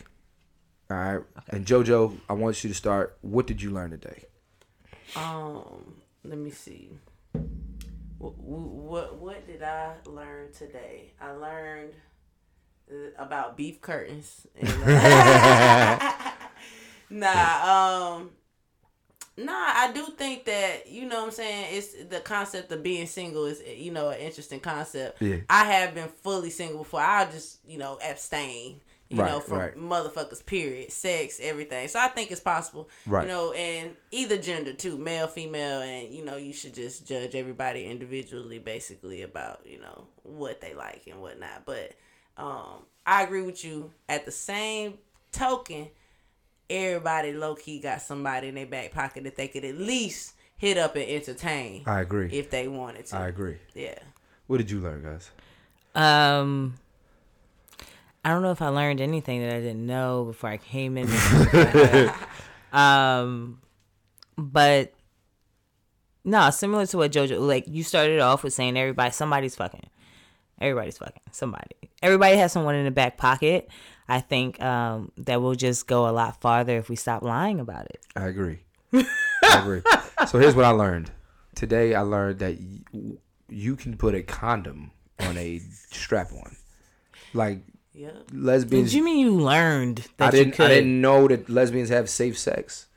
All 0.91 0.97
right. 0.97 1.21
And 1.49 1.65
JoJo, 1.65 2.17
I 2.29 2.33
want 2.33 2.63
you 2.63 2.67
to 2.69 2.75
start. 2.75 3.17
What 3.21 3.47
did 3.47 3.61
you 3.61 3.71
learn 3.71 3.89
today? 3.91 4.25
Um, 5.15 5.95
let 6.23 6.38
me 6.38 6.51
see. 6.51 6.91
What, 8.26 8.38
what 8.39 9.17
what 9.19 9.47
did 9.47 9.61
I 9.61 9.93
learn 10.05 10.51
today? 10.51 11.13
I 11.21 11.32
learned 11.32 11.93
uh, 12.89 13.23
about 13.23 13.55
beef 13.55 13.82
curtains. 13.82 14.47
And, 14.59 14.69
uh, 14.69 16.11
nah, 17.09 18.17
um, 18.17 18.32
nah. 19.38 19.53
I 19.53 19.91
do 19.93 20.05
think 20.17 20.45
that 20.45 20.89
you 20.89 21.07
know 21.07 21.17
what 21.17 21.26
I'm 21.26 21.32
saying. 21.32 21.67
It's 21.78 22.03
the 22.05 22.19
concept 22.19 22.71
of 22.71 22.82
being 22.82 23.05
single 23.05 23.45
is 23.45 23.61
you 23.61 23.91
know 23.91 24.09
an 24.09 24.19
interesting 24.19 24.59
concept. 24.59 25.21
Yeah. 25.21 25.38
I 25.47 25.65
have 25.65 25.93
been 25.93 26.09
fully 26.09 26.49
single 26.49 26.80
before. 26.80 27.01
I 27.01 27.26
just 27.26 27.59
you 27.67 27.78
know 27.78 27.99
abstain. 28.03 28.82
You 29.09 29.21
Right, 29.21 29.31
know, 29.31 29.39
from 29.39 29.59
right. 29.59 29.77
motherfuckers, 29.77 30.43
period, 30.43 30.91
sex, 30.91 31.39
everything. 31.41 31.87
So 31.89 31.99
I 31.99 32.07
think 32.07 32.31
it's 32.31 32.41
possible. 32.41 32.89
Right. 33.05 33.21
You 33.23 33.27
know, 33.27 33.51
and 33.51 33.95
either 34.09 34.35
gender 34.37 34.73
too, 34.73 34.97
male, 34.97 35.27
female, 35.27 35.81
and 35.81 36.11
you 36.11 36.25
know, 36.25 36.37
you 36.37 36.51
should 36.53 36.73
just 36.73 37.07
judge 37.07 37.35
everybody 37.35 37.85
individually, 37.85 38.57
basically 38.57 39.21
about 39.21 39.61
you 39.65 39.79
know 39.79 40.07
what 40.23 40.59
they 40.59 40.73
like 40.73 41.03
and 41.05 41.21
whatnot. 41.21 41.65
But 41.65 41.91
um, 42.37 42.83
I 43.05 43.21
agree 43.23 43.43
with 43.43 43.63
you. 43.63 43.91
At 44.09 44.25
the 44.25 44.31
same 44.31 44.97
token, 45.31 45.89
everybody 46.69 47.31
low 47.31 47.53
key 47.55 47.79
got 47.79 48.01
somebody 48.01 48.47
in 48.47 48.55
their 48.55 48.65
back 48.65 48.91
pocket 48.91 49.23
that 49.25 49.35
they 49.35 49.47
could 49.47 49.65
at 49.65 49.75
least 49.77 50.33
hit 50.57 50.77
up 50.79 50.95
and 50.95 51.05
entertain 51.07 51.83
I 51.85 52.01
agree. 52.01 52.29
if 52.31 52.49
they 52.49 52.67
wanted 52.67 53.05
to. 53.07 53.17
I 53.17 53.27
agree. 53.27 53.57
Yeah. 53.75 53.99
What 54.47 54.57
did 54.57 54.71
you 54.71 54.79
learn, 54.79 55.03
guys? 55.03 55.29
Um, 55.93 56.75
I 58.26 58.30
don't 58.30 58.41
know 58.41 58.49
if 58.51 58.61
I 58.61 58.69
learned 58.69 59.01
anything 59.01 59.39
that 59.41 59.53
I 59.55 59.59
didn't 59.61 59.86
know 59.86 60.26
before 60.26 60.49
I 60.49 60.57
came 60.57 60.97
in. 60.97 61.07
um, 62.73 63.61
but 64.36 64.93
no, 66.23 66.49
similar 66.49 66.88
to 66.88 66.97
what 66.97 67.11
JoJo 67.11 67.39
like 67.39 67.65
you 67.67 67.84
started 67.84 68.19
off 68.19 68.43
with 68.43 68.53
saying 68.53 68.78
everybody 68.78 69.11
somebody's 69.11 69.55
fucking. 69.55 69.86
Everybody's 70.59 70.97
fucking 70.97 71.21
somebody. 71.32 71.76
Everybody 72.01 72.38
has 72.38 72.51
someone 72.51 72.76
in 72.76 72.86
the 72.86 72.91
back 72.91 73.17
pocket. 73.17 73.69
I 74.07 74.21
think 74.21 74.59
um, 74.61 75.11
that 75.17 75.41
will 75.41 75.55
just 75.55 75.86
go 75.86 76.07
a 76.07 76.11
lot 76.11 76.41
farther 76.41 76.78
if 76.78 76.89
we 76.89 76.95
stop 76.95 77.21
lying 77.21 77.59
about 77.59 77.86
it. 77.86 77.99
I 78.15 78.26
agree. 78.28 78.59
I 78.93 79.05
agree. 79.43 79.82
So 80.28 80.39
here's 80.39 80.55
what 80.55 80.65
I 80.65 80.69
learned. 80.69 81.11
Today 81.53 81.93
I 81.93 82.01
learned 82.01 82.39
that 82.39 82.57
y- 82.93 83.17
you 83.49 83.76
can 83.76 83.95
put 83.97 84.15
a 84.15 84.23
condom 84.23 84.89
on 85.19 85.38
a 85.38 85.59
strap 85.91 86.32
on. 86.32 86.55
Like 87.34 87.59
Yep. 87.97 88.31
lesbians 88.33 88.89
Did 88.91 88.97
you 88.97 89.03
mean 89.03 89.19
you 89.19 89.31
learned 89.31 90.07
that 90.17 90.27
I 90.27 90.31
didn't 90.31 90.47
you 90.47 90.53
could? 90.53 90.65
I 90.65 90.75
didn't 90.75 90.99
know 90.99 91.27
that 91.27 91.49
lesbians 91.49 91.89
have 91.89 92.09
safe 92.09 92.37
sex. 92.37 92.87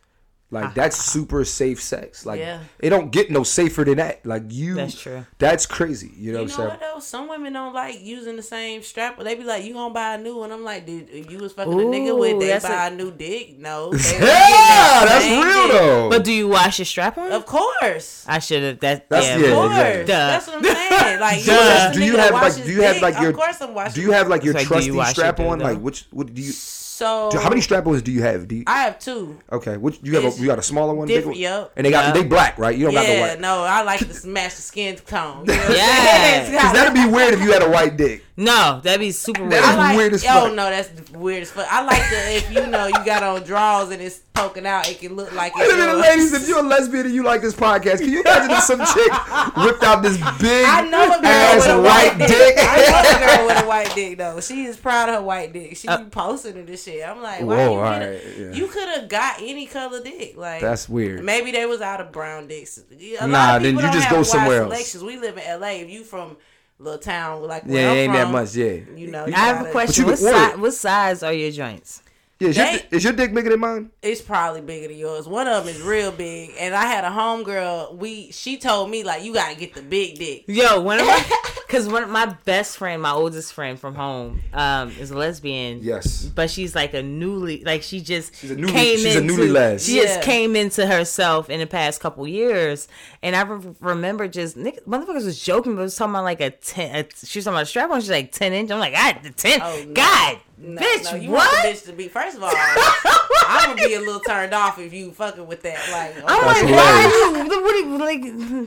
Like 0.51 0.65
ah. 0.65 0.73
that's 0.75 0.97
super 0.97 1.45
safe 1.45 1.79
sex. 1.83 2.25
Like 2.25 2.41
Yeah. 2.41 2.61
it 2.79 2.89
don't 2.89 3.13
get 3.13 3.31
no 3.31 3.43
safer 3.43 3.85
than 3.85 3.99
that. 3.99 4.25
Like 4.25 4.45
you 4.49 4.77
That's 4.77 4.99
true. 4.99 5.27
That's 5.37 5.67
crazy. 5.67 6.11
You 6.17 6.33
know 6.33 6.39
You 6.41 6.45
what 6.47 6.53
I'm 6.53 6.57
saying? 6.57 6.69
what 6.71 6.81
though? 6.81 7.01
Some 7.01 7.29
women 7.29 7.53
don't 7.53 7.75
like 7.75 8.01
using 8.03 8.37
the 8.37 8.43
same 8.43 8.83
strap. 8.83 9.19
They 9.23 9.35
be 9.35 9.45
like, 9.45 9.63
"You 9.65 9.75
gonna 9.75 9.93
buy 9.93 10.15
a 10.15 10.19
new 10.19 10.39
one?" 10.39 10.51
I'm 10.51 10.65
like, 10.65 10.87
"Dude, 10.87 11.11
if 11.11 11.31
you 11.31 11.37
was 11.39 11.53
fucking 11.53 11.71
a 11.71 11.77
nigga 11.77 12.09
Ooh, 12.09 12.17
with, 12.17 12.41
they 12.41 12.59
buy 12.67 12.87
a- 12.87 12.91
a 12.91 12.95
new 12.95 13.11
dick." 13.13 13.59
No, 13.59 13.93
Yeah, 13.93 13.99
that 14.01 15.05
that's 15.07 15.27
real 15.27 15.63
dick. 15.69 15.73
though. 15.73 16.09
But 16.09 16.25
do 16.25 16.33
you 16.33 16.49
wash 16.49 16.79
your 16.79 16.87
strap 16.87 17.19
on? 17.19 17.31
Of 17.31 17.45
course. 17.45 18.25
I 18.27 18.39
should 18.39 18.63
have. 18.63 18.81
That 18.81 19.09
That's- 19.11 19.29
yeah. 19.29 19.47
yeah, 19.47 19.53
Of 19.53 19.55
course. 19.55 19.77
exactly. 19.77 20.07
That's 20.07 20.47
what 20.47 20.57
I'm 20.57 20.65
saying. 20.65 21.21
Like, 21.21 21.45
Duh. 21.45 21.91
you 21.93 22.01
do 22.01 22.07
you 22.07 22.17
have 22.17 22.33
like 22.33 22.55
do 22.65 22.73
you 22.73 22.83
have 22.83 23.03
like 23.03 23.21
your 23.21 23.31
Of 23.31 23.37
course 23.37 23.61
I'm 23.61 23.75
washing. 23.75 23.95
do 23.95 24.01
you 24.01 24.13
have 24.13 24.29
like 24.29 24.45
your 24.45 24.57
It's 24.57 24.71
like, 24.71 24.81
do 24.81 24.87
you 24.87 24.95
trusty 24.95 25.13
strap 25.13 25.41
on? 25.41 25.59
Like 25.59 25.79
which 25.79 26.07
what 26.11 26.33
do 26.33 26.41
you 26.41 26.53
So 26.99 27.31
how 27.39 27.49
many 27.49 27.61
strap 27.61 27.87
ons 27.87 28.03
do 28.03 28.11
you 28.11 28.23
have? 28.23 28.49
Do 28.49 28.57
you, 28.57 28.65
I 28.67 28.83
have 28.83 28.99
two. 28.99 29.39
okay, 29.53 29.77
which 29.77 30.01
you 30.03 30.17
have 30.17 30.25
a, 30.25 30.41
you 30.41 30.47
got 30.47 30.59
a 30.59 30.63
smaller 30.63 30.95
one, 30.95 31.07
big 31.07 31.19
different, 31.19 31.37
one? 31.37 31.41
yup. 31.43 31.73
and 31.77 31.87
they 31.87 31.91
got 31.91 32.07
Yup. 32.07 32.15
they 32.15 32.25
black, 32.29 32.59
right? 32.59 32.77
You 32.77 32.87
don't 32.87 32.95
got 32.95 33.07
no 33.07 33.13
Yeah, 33.13 33.21
white. 33.29 33.41
no, 33.41 33.63
I 33.63 33.83
like 33.83 34.01
to 34.01 34.13
smash 34.15 34.55
the 34.55 34.63
skin 34.63 34.97
tone. 34.97 35.47
You 35.47 35.55
know 35.55 35.69
Yeah. 35.71 36.61
Cause 36.63 36.73
that'd 36.73 36.95
be 36.95 37.07
weird 37.07 37.35
if 37.35 37.41
you 37.41 37.53
had 37.53 37.63
a 37.63 37.71
white 37.71 37.97
dick. 37.97 38.25
No, 38.37 38.81
that'd 38.85 39.01
be 39.01 39.11
super 39.11 39.41
weird. 39.43 39.53
That's 39.53 39.67
I 39.67 39.77
like, 39.77 39.97
weird 39.97 40.13
as 40.15 40.25
oh 40.29 40.49
no, 40.55 40.71
that's 40.71 41.11
weird 41.11 41.43
as 41.43 41.51
fuck. 41.51 41.67
I 41.71 41.83
like 41.85 42.03
the 42.11 42.37
if 42.37 42.53
you 42.53 42.67
know 42.69 42.87
you 42.87 43.05
got 43.05 43.23
on 43.25 43.43
drawers 43.43 43.91
and 43.91 44.01
it's 44.01 44.21
poking 44.33 44.65
out, 44.65 44.89
it 44.89 45.01
can 45.01 45.17
look 45.17 45.33
like 45.35 45.57
Wait 45.57 45.69
a 45.73 45.77
minute, 45.77 45.97
ladies, 45.97 46.33
if 46.33 46.49
you're 46.49 46.61
a 46.61 46.63
lesbian 46.63 47.07
and 47.07 47.15
you 47.15 47.25
like 47.25 47.41
this 47.43 47.55
podcast, 47.55 47.99
can 47.99 48.11
you 48.13 48.21
imagine 48.21 48.53
if 48.53 48.63
some 48.63 48.79
chick 48.79 49.13
whipped 49.57 49.83
out 49.83 50.03
this 50.03 50.17
big 50.41 50.65
I 50.67 50.83
know 50.89 51.05
a 51.07 51.21
girl 51.21 51.27
ass 51.27 51.67
with 51.67 51.77
a 51.77 51.83
white 51.83 52.17
white 52.17 52.29
dick? 52.29 52.55
I 52.59 52.77
know 52.77 53.11
a 53.11 53.27
girl 53.39 53.47
with 53.49 53.65
a 53.65 53.67
white 53.67 53.93
dick 53.97 54.19
though. 54.19 54.41
She 54.41 54.65
is 54.67 54.77
proud 54.77 55.09
of 55.09 55.17
her 55.17 55.23
white 55.23 55.53
dick. 55.53 55.77
She 55.77 55.89
Uh, 55.89 55.99
be 55.99 56.11
posting 56.11 56.65
this 56.65 56.85
shit. 56.85 56.88
I'm 56.89 57.23
like, 57.23 57.41
why 57.41 57.47
Whoa, 57.47 57.63
you 57.63 57.69
get 57.69 58.03
alright, 58.03 58.23
yeah. 58.39 58.53
You 58.53 58.67
could 58.69 58.89
have 58.89 59.09
got 59.09 59.41
any 59.41 59.67
color 59.67 60.03
dick. 60.03 60.37
Like 60.37 60.61
That's 60.61 60.89
weird. 60.89 61.25
Maybe 61.25 61.53
they 61.53 61.67
was 61.67 61.81
out 61.81 62.01
of 62.01 62.13
brown 62.13 62.47
dicks. 62.49 62.79
A 62.79 63.27
Nah, 63.27 63.59
then 63.59 63.77
you 63.77 63.83
just 63.93 64.11
go 64.11 64.19
wide 64.19 64.27
somewhere 64.27 64.63
else. 64.63 64.73
selections. 64.73 65.05
We 65.05 65.19
live 65.19 65.37
in 65.39 65.61
LA. 65.61 65.69
If 65.69 65.91
you 65.91 66.05
from 66.05 66.37
little 66.79 66.99
town 66.99 67.43
like 67.43 67.65
where 67.65 67.83
Yeah, 67.83 67.91
I'm 67.91 67.97
it 67.97 68.01
ain't 68.01 68.13
that 68.13 68.31
much, 68.31 68.55
yeah. 68.55 68.73
You 68.97 69.11
know, 69.11 69.27
you 69.27 69.35
I 69.35 69.39
have 69.39 69.67
a 69.67 69.71
question. 69.71 70.07
What, 70.07 70.19
can 70.19 70.53
si- 70.53 70.61
what 70.61 70.75
size 70.75 71.23
are 71.23 71.33
your 71.33 71.51
joints? 71.51 72.03
Yeah, 72.41 72.49
is 72.51 72.57
your, 72.57 72.67
They- 72.67 72.79
di- 72.79 72.87
is 72.93 73.05
your 73.05 73.13
dick 73.15 73.35
bigger 73.35 73.51
than 73.51 73.59
mine? 73.61 73.91
it's 74.01 74.21
probably 74.23 74.61
bigger 74.61 74.87
than 74.89 74.97
yours. 74.97 75.27
One 75.27 75.49
of 75.49 75.65
them 75.67 75.75
is 75.75 75.83
real 75.83 76.13
big, 76.13 76.53
and 76.59 76.73
I 76.73 76.87
had 76.87 77.03
a 77.03 77.09
homegirl. 77.09 77.97
We 77.97 78.31
she 78.31 78.59
told 78.59 78.91
me 78.91 79.03
like 79.03 79.25
you 79.25 79.35
gotta 79.35 79.57
get 79.57 79.75
the 79.75 79.83
big 79.83 80.19
dick. 80.19 80.45
Yo, 80.47 80.81
one 80.81 81.01
of 81.01 81.07
my, 81.07 81.25
cause 81.69 81.89
one 81.89 82.05
of 82.05 82.11
my 82.11 82.27
best 82.45 82.77
friend, 82.77 83.03
my 83.03 83.11
oldest 83.11 83.53
friend 83.55 83.77
from 83.79 83.97
home, 83.97 84.41
um, 84.53 84.91
is 85.01 85.11
a 85.11 85.17
lesbian. 85.19 85.81
Yes. 85.83 86.27
But 86.27 86.49
she's 86.49 86.77
like 86.77 86.95
a 86.95 87.03
newly, 87.03 87.65
like 87.65 87.83
she 87.83 88.01
just 88.01 88.37
She's 88.37 88.53
a 88.53 88.57
newly- 88.57 88.73
came 88.73 88.99
she's 88.99 89.17
a 89.17 89.21
newly 89.21 89.49
les. 89.49 89.85
She 89.85 89.97
Yeah. 89.97 90.05
just 90.05 90.23
came 90.23 90.55
into 90.55 90.87
herself 90.87 91.51
in 91.51 91.59
the 91.59 91.67
past 91.67 92.01
couple 92.01 92.27
years, 92.29 92.87
and 93.21 93.35
I 93.35 93.43
re- 93.43 93.75
remember 93.81 94.29
just 94.29 94.57
Nick, 94.57 94.87
motherfuckers 94.87 95.25
was 95.25 95.43
joking, 95.43 95.75
but 95.75 95.83
was 95.83 95.97
talking 95.97 96.15
about 96.15 96.23
like 96.23 96.41
a 96.41 96.51
ten. 96.51 96.95
A, 96.95 97.09
she 97.27 97.39
was 97.41 97.47
talking 97.47 97.57
about 97.57 97.63
a 97.65 97.67
strap 97.67 97.91
on. 97.91 98.01
She's 98.01 98.11
like 98.11 98.31
ten 98.31 98.53
inch. 98.53 98.71
I'm 98.71 98.79
like, 98.79 98.95
God, 98.95 99.19
the 99.25 99.31
ten. 99.31 99.61
Oh, 99.61 99.83
no. 99.89 99.93
God, 99.93 100.39
No, 100.61 100.81
bitch, 100.83 101.05
no, 101.13 101.17
you 101.19 101.31
want 101.31 101.51
the 101.51 101.69
bitch 101.69 101.85
to 101.87 101.93
be 101.93 102.09
first 102.09 102.37
of 102.37 102.43
all. 102.43 102.51
I'm 102.53 103.77
gonna 103.77 103.87
be 103.89 103.95
a 103.95 104.01
little 104.01 104.21
turned 104.21 104.53
off 104.53 104.79
if 104.79 104.93
you 104.93 105.13
fucking 105.13 105.47
with 105.47 105.63
that. 105.63 105.79
Like, 105.93 106.17
I'm 106.29 106.45
That's 106.47 106.63
like, 106.63 106.73
why 106.75 107.05
are 107.05 107.45
you? 107.45 107.49
What 107.63 107.75
are 107.75 107.79
you 107.79 107.99
like, 107.99 108.21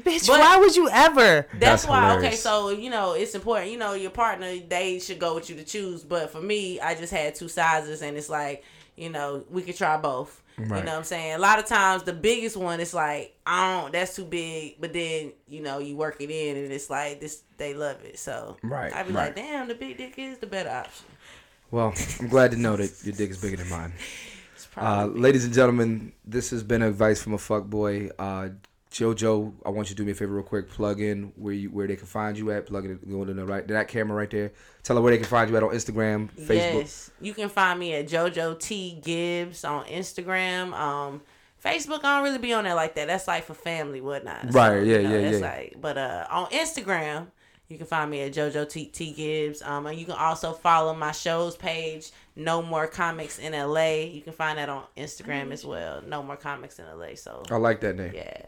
bitch? 0.03 0.27
But- 0.27 0.39
why 0.39 0.57
would 0.57 0.75
you 0.75 0.89
ever? 0.89 1.47
That's, 1.53 1.59
That's 1.59 1.87
why. 1.87 2.17
Okay, 2.17 2.35
so 2.35 2.69
you 2.69 2.89
know 2.89 3.13
it's 3.13 3.35
important. 3.35 3.71
You 3.71 3.77
know 3.77 3.93
your 3.93 4.11
partner, 4.11 4.55
they 4.57 4.99
should 4.99 5.19
go 5.19 5.35
with 5.35 5.49
you 5.49 5.55
to 5.57 5.63
choose. 5.63 6.03
But 6.03 6.31
for 6.31 6.41
me, 6.41 6.79
I 6.79 6.95
just 6.95 7.11
had 7.13 7.35
two 7.35 7.47
sizes, 7.49 8.01
and 8.01 8.15
it's 8.17 8.29
like 8.29 8.63
you 8.95 9.09
know 9.09 9.43
we 9.49 9.61
could 9.61 9.75
try 9.75 9.97
both. 9.97 10.41
You 10.57 10.67
know 10.67 10.75
what 10.75 10.89
I'm 10.89 11.03
saying? 11.03 11.33
A 11.33 11.39
lot 11.39 11.57
of 11.57 11.65
times 11.65 12.03
the 12.03 12.13
biggest 12.13 12.55
one 12.55 12.79
is 12.79 12.93
like 12.93 13.35
I 13.47 13.81
don't. 13.81 13.91
That's 13.91 14.15
too 14.15 14.25
big. 14.25 14.75
But 14.79 14.93
then 14.93 15.31
you 15.47 15.61
know 15.61 15.79
you 15.79 15.97
work 15.97 16.17
it 16.19 16.29
in, 16.29 16.55
and 16.55 16.71
it's 16.71 16.89
like 16.89 17.19
this. 17.19 17.41
They 17.57 17.73
love 17.73 18.03
it. 18.05 18.19
So 18.19 18.57
Right, 18.61 18.93
I'd 18.95 19.07
be 19.07 19.13
right. 19.13 19.25
like, 19.25 19.35
damn, 19.35 19.67
the 19.67 19.75
big 19.75 19.97
dick 19.97 20.13
is 20.17 20.37
the 20.37 20.45
better 20.47 20.69
option. 20.69 21.05
Well, 21.71 21.93
I'm 22.19 22.27
glad 22.27 22.51
to 22.51 22.57
know 22.57 22.75
that 22.75 22.91
your 23.03 23.15
dick 23.15 23.29
is 23.29 23.41
bigger 23.41 23.55
than 23.57 23.69
mine. 23.69 23.93
Uh, 24.75 25.05
ladies 25.05 25.45
and 25.45 25.53
gentlemen, 25.53 26.11
this 26.25 26.49
has 26.49 26.63
been 26.63 26.81
advice 26.81 27.23
from 27.23 27.33
a 27.33 27.37
fuck 27.37 27.65
boy. 27.65 28.09
Uh, 28.19 28.49
Jojo, 28.91 29.53
I 29.65 29.69
want 29.69 29.89
you 29.89 29.95
to 29.95 30.01
do 30.01 30.05
me 30.05 30.11
a 30.11 30.15
favor 30.15 30.33
real 30.33 30.43
quick. 30.43 30.69
Plug 30.69 30.99
in 30.99 31.31
where 31.37 31.53
you 31.53 31.69
where 31.69 31.87
they 31.87 31.95
can 31.95 32.07
find 32.07 32.37
you 32.37 32.51
at. 32.51 32.65
Plug 32.65 32.85
it 32.85 33.09
go 33.09 33.23
to 33.23 33.33
the 33.33 33.45
right 33.45 33.65
that 33.69 33.87
camera 33.87 34.17
right 34.17 34.29
there. 34.29 34.51
Tell 34.83 34.97
her 34.97 35.01
where 35.01 35.11
they 35.11 35.17
can 35.17 35.27
find 35.27 35.49
you 35.49 35.55
at 35.55 35.63
on 35.63 35.69
Instagram, 35.69 36.29
Facebook. 36.33 36.81
Yes, 36.81 37.11
you 37.21 37.33
can 37.33 37.47
find 37.47 37.79
me 37.79 37.93
at 37.93 38.09
JoJo 38.09 38.59
T 38.59 38.99
Gibbs 39.01 39.63
on 39.63 39.85
Instagram. 39.85 40.73
Um, 40.73 41.21
Facebook, 41.63 42.03
I 42.03 42.17
don't 42.17 42.23
really 42.23 42.37
be 42.37 42.51
on 42.51 42.65
there 42.65 42.75
like 42.75 42.95
that. 42.95 43.07
That's 43.07 43.29
like 43.29 43.45
for 43.45 43.53
family, 43.53 44.01
whatnot. 44.01 44.53
Right, 44.53 44.83
yeah, 44.83 44.97
you 44.97 45.03
know, 45.03 45.15
yeah, 45.15 45.21
that's 45.21 45.41
yeah. 45.41 45.47
Like, 45.47 45.77
but 45.79 45.97
uh, 45.97 46.27
on 46.29 46.47
Instagram, 46.47 47.27
you 47.71 47.77
can 47.77 47.87
find 47.87 48.11
me 48.11 48.21
at 48.21 48.33
JoJo 48.33 48.69
T, 48.69 48.85
T 48.85 49.11
Gibbs. 49.13 49.61
Um, 49.61 49.87
and 49.87 49.97
you 49.97 50.05
can 50.05 50.15
also 50.15 50.51
follow 50.53 50.93
my 50.93 51.11
shows 51.13 51.55
page, 51.55 52.11
No 52.35 52.61
More 52.61 52.85
Comics 52.85 53.39
in 53.39 53.53
LA. 53.53 54.01
You 54.11 54.21
can 54.21 54.33
find 54.33 54.57
that 54.57 54.69
on 54.69 54.83
Instagram 54.97 55.51
as 55.51 55.65
well. 55.65 56.01
No 56.05 56.21
More 56.21 56.35
Comics 56.37 56.77
in 56.79 56.85
LA. 56.85 57.15
So 57.15 57.43
I 57.49 57.55
like 57.55 57.79
that 57.81 57.95
name. 57.95 58.11
yeah, 58.13 58.41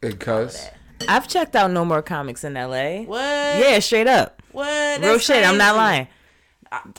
Because 0.00 0.70
that. 0.98 1.08
I've 1.08 1.28
checked 1.28 1.56
out 1.56 1.70
No 1.70 1.84
More 1.84 2.02
Comics 2.02 2.44
in 2.44 2.56
L.A. 2.56 3.04
what? 3.04 3.18
Yeah, 3.20 3.78
straight 3.80 4.06
up. 4.06 4.40
what? 4.52 4.66
Real 5.00 5.12
That's 5.12 5.24
shit. 5.24 5.44
I'm 5.44 5.58
not 5.58 5.76
lying. 5.76 6.08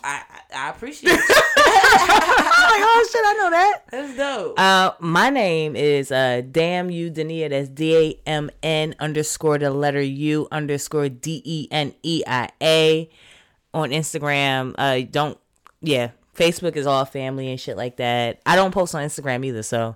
I, 0.04 0.24
I, 0.52 0.68
I 0.68 0.70
appreciate 0.70 1.12
it. 1.14 1.20
I'm 1.20 2.72
like, 2.72 2.82
oh 2.84 3.10
shit, 3.12 3.22
I 3.26 3.34
know 3.34 3.50
that. 3.52 3.84
That's 3.92 4.18
dope. 4.18 4.60
Uh, 4.60 4.94
my 5.00 5.30
name 5.30 5.76
is 5.76 6.12
uh, 6.12 6.42
damn 6.50 6.90
you 6.90 7.12
Deneia. 7.12 7.50
That's 7.50 7.70
D 7.70 7.96
A 7.96 8.20
M 8.30 8.50
N 8.64 8.96
underscore 9.00 9.58
the 9.58 9.72
letter 9.72 10.02
U 10.02 10.48
underscore 10.52 11.10
D 11.10 11.42
E 11.44 11.68
N 11.72 11.94
E 12.04 12.24
I 12.26 12.50
A 12.62 13.10
on 13.74 13.90
Instagram. 13.92 14.76
Uh, 14.78 15.02
don't 15.10 15.38
yeah. 15.82 16.12
Facebook 16.36 16.76
is 16.76 16.86
all 16.86 17.04
family 17.04 17.50
and 17.50 17.60
shit 17.60 17.78
like 17.78 17.98
that. 17.98 18.40
I 18.46 18.56
don't 18.56 18.72
post 18.72 18.94
on 18.94 19.04
Instagram 19.04 19.44
either, 19.44 19.64
so 19.64 19.96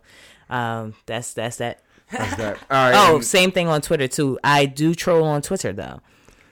um, 0.50 0.96
that's 1.06 1.34
that's 1.34 1.58
that. 1.58 1.82
that's 2.12 2.36
that. 2.38 2.58
All 2.70 2.92
right. 2.92 3.10
Oh, 3.10 3.22
same 3.22 3.52
thing 3.52 3.68
on 3.68 3.82
Twitter 3.82 4.08
too. 4.08 4.40
I 4.44 4.66
do 4.66 4.96
troll 4.96 5.24
on 5.24 5.42
Twitter 5.42 5.72
though. 5.72 6.02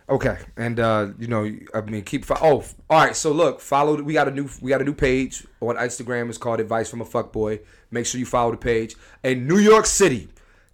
Okay, 0.09 0.39
and 0.57 0.79
uh, 0.79 1.09
you 1.19 1.27
know, 1.27 1.47
I 1.73 1.81
mean, 1.81 2.01
keep. 2.03 2.25
Fo- 2.25 2.37
oh, 2.41 2.63
all 2.89 2.99
right. 2.99 3.15
So 3.15 3.31
look, 3.31 3.61
follow. 3.61 4.01
We 4.01 4.13
got 4.13 4.27
a 4.27 4.31
new. 4.31 4.49
We 4.59 4.69
got 4.69 4.81
a 4.81 4.83
new 4.83 4.93
page 4.93 5.45
on 5.61 5.75
Instagram. 5.75 6.29
It's 6.29 6.37
called 6.39 6.59
Advice 6.59 6.89
from 6.89 7.01
a 7.01 7.05
Fuckboy. 7.05 7.59
Make 7.91 8.07
sure 8.07 8.17
you 8.17 8.25
follow 8.25 8.51
the 8.51 8.57
page. 8.57 8.95
And 9.23 9.47
New 9.47 9.59
York 9.59 9.85
City, 9.85 10.29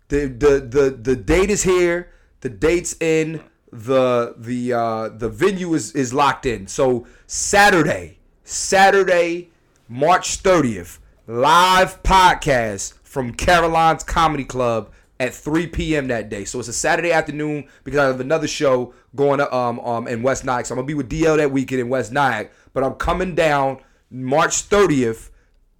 the 0.07 0.27
the 0.27 0.59
the 0.61 0.89
the 1.01 1.15
date 1.17 1.49
is 1.49 1.63
here. 1.63 2.11
The 2.41 2.49
date's 2.49 2.95
in. 3.01 3.41
The 3.73 4.35
the 4.37 4.71
uh, 4.71 5.09
the 5.09 5.27
venue 5.27 5.73
is 5.73 5.91
is 5.91 6.13
locked 6.13 6.45
in. 6.45 6.67
So 6.67 7.05
Saturday, 7.27 8.19
Saturday, 8.45 9.49
March 9.89 10.37
thirtieth, 10.37 10.99
live 11.27 12.01
podcast 12.03 12.93
from 13.03 13.33
Caroline's 13.33 14.03
Comedy 14.03 14.45
Club 14.45 14.91
at 15.19 15.33
3 15.33 15.67
p.m. 15.67 16.07
that 16.07 16.29
day. 16.29 16.45
So 16.45 16.59
it's 16.59 16.67
a 16.67 16.73
Saturday 16.73 17.11
afternoon 17.11 17.67
because 17.83 17.99
I 17.99 18.05
have 18.07 18.19
another 18.19 18.47
show 18.47 18.93
going 19.15 19.39
to, 19.39 19.53
um 19.55 19.79
um 19.79 20.07
in 20.07 20.21
West 20.21 20.43
Nyack. 20.45 20.65
So 20.65 20.73
I'm 20.73 20.77
gonna 20.77 20.87
be 20.87 20.93
with 20.93 21.09
DL 21.09 21.37
that 21.37 21.51
weekend 21.51 21.81
in 21.81 21.89
West 21.89 22.11
Nyack. 22.11 22.51
But 22.73 22.83
I'm 22.83 22.95
coming 22.95 23.35
down 23.35 23.79
March 24.11 24.69
30th 24.69 25.29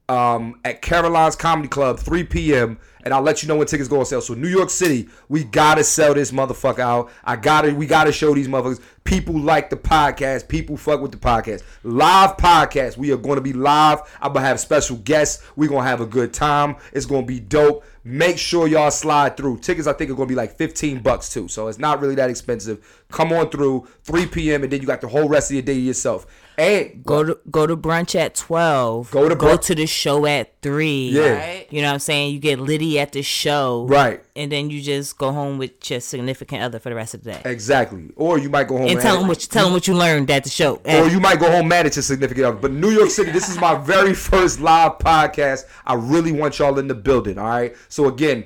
um 0.07 0.59
at 0.63 0.81
Caroline's 0.81 1.35
Comedy 1.35 1.67
Club 1.67 1.99
3 1.99 2.23
p.m. 2.23 2.79
and 3.05 3.13
I'll 3.13 3.21
let 3.21 3.43
you 3.43 3.47
know 3.47 3.55
when 3.55 3.67
tickets 3.67 3.87
go 3.87 3.99
on 3.99 4.05
sale. 4.05 4.19
So 4.19 4.33
New 4.33 4.47
York 4.47 4.71
City, 4.71 5.07
we 5.29 5.43
gotta 5.43 5.83
sell 5.83 6.15
this 6.15 6.31
motherfucker 6.31 6.79
out. 6.79 7.11
I 7.23 7.35
gotta 7.35 7.73
we 7.73 7.85
gotta 7.85 8.11
show 8.11 8.33
these 8.33 8.47
motherfuckers. 8.47 8.81
People 9.03 9.39
like 9.39 9.69
the 9.69 9.75
podcast. 9.75 10.47
People 10.47 10.75
fuck 10.75 10.99
with 10.99 11.11
the 11.11 11.17
podcast. 11.17 11.61
Live 11.83 12.35
podcast. 12.37 12.97
We 12.97 13.11
are 13.13 13.17
gonna 13.17 13.41
be 13.41 13.53
live. 13.53 13.99
I'm 14.19 14.33
gonna 14.33 14.45
have 14.45 14.59
special 14.59 14.97
guests. 14.97 15.45
We're 15.55 15.69
gonna 15.69 15.87
have 15.87 16.01
a 16.01 16.07
good 16.07 16.33
time. 16.33 16.77
It's 16.93 17.05
gonna 17.05 17.27
be 17.27 17.39
dope. 17.39 17.85
Make 18.03 18.39
sure 18.39 18.67
y'all 18.67 18.89
slide 18.89 19.37
through. 19.37 19.59
Tickets 19.59 19.87
I 19.87 19.93
think 19.93 20.09
are 20.09 20.15
gonna 20.15 20.25
be 20.25 20.35
like 20.35 20.57
15 20.57 20.99
bucks 20.99 21.31
too. 21.31 21.47
So 21.47 21.67
it's 21.67 21.79
not 21.79 22.01
really 22.01 22.15
that 22.15 22.31
expensive. 22.31 23.03
Come 23.11 23.31
on 23.31 23.49
through 23.49 23.87
3 24.03 24.25
p.m. 24.25 24.63
and 24.63 24.71
then 24.71 24.81
you 24.81 24.87
got 24.87 25.01
the 25.01 25.07
whole 25.07 25.29
rest 25.29 25.51
of 25.51 25.53
your 25.53 25.63
day 25.63 25.75
to 25.75 25.79
yourself. 25.79 26.25
And 26.57 27.03
Go 27.03 27.23
to 27.23 27.39
go 27.51 27.67
to 27.67 27.75
brunch 27.75 28.15
at 28.15 28.35
twelve. 28.35 29.11
Go 29.11 29.27
to 29.29 29.35
go 29.35 29.57
to 29.57 29.75
the 29.75 29.85
show 29.85 30.25
at 30.25 30.61
three. 30.61 31.09
Yeah. 31.09 31.33
Right. 31.33 31.67
You 31.69 31.81
know 31.81 31.89
what 31.89 31.93
I'm 31.93 31.99
saying? 31.99 32.33
You 32.33 32.39
get 32.39 32.59
Liddy 32.59 32.99
at 32.99 33.11
the 33.11 33.21
show. 33.21 33.85
Right. 33.87 34.23
And 34.35 34.51
then 34.51 34.69
you 34.69 34.81
just 34.81 35.17
go 35.17 35.31
home 35.31 35.57
with 35.57 35.89
your 35.89 35.99
significant 35.99 36.61
other 36.61 36.79
for 36.79 36.89
the 36.89 36.95
rest 36.95 37.13
of 37.13 37.23
the 37.23 37.33
day. 37.33 37.41
Exactly. 37.45 38.11
Or 38.15 38.37
you 38.37 38.49
might 38.49 38.67
go 38.67 38.77
home 38.77 38.87
And 38.87 38.99
tell 38.99 39.17
them 39.17 39.27
what 39.27 39.41
you, 39.41 39.47
tell 39.47 39.65
them 39.65 39.73
what 39.73 39.87
you 39.87 39.95
learned 39.95 40.29
at 40.31 40.43
the 40.43 40.49
show. 40.49 40.81
or 40.85 41.07
you 41.07 41.19
might 41.19 41.39
go 41.39 41.49
home 41.49 41.67
mad 41.67 41.85
at 41.85 41.95
your 41.95 42.03
significant 42.03 42.45
other. 42.45 42.57
But 42.57 42.71
New 42.71 42.89
York 42.89 43.09
City, 43.11 43.31
this 43.31 43.49
is 43.49 43.57
my 43.59 43.75
very 43.75 44.13
first 44.29 44.59
live 44.59 44.97
podcast. 44.99 45.65
I 45.85 45.93
really 45.93 46.31
want 46.31 46.59
y'all 46.59 46.77
in 46.79 46.87
the 46.87 46.95
building. 46.95 47.37
All 47.37 47.45
right. 47.45 47.75
So 47.87 48.07
again, 48.07 48.45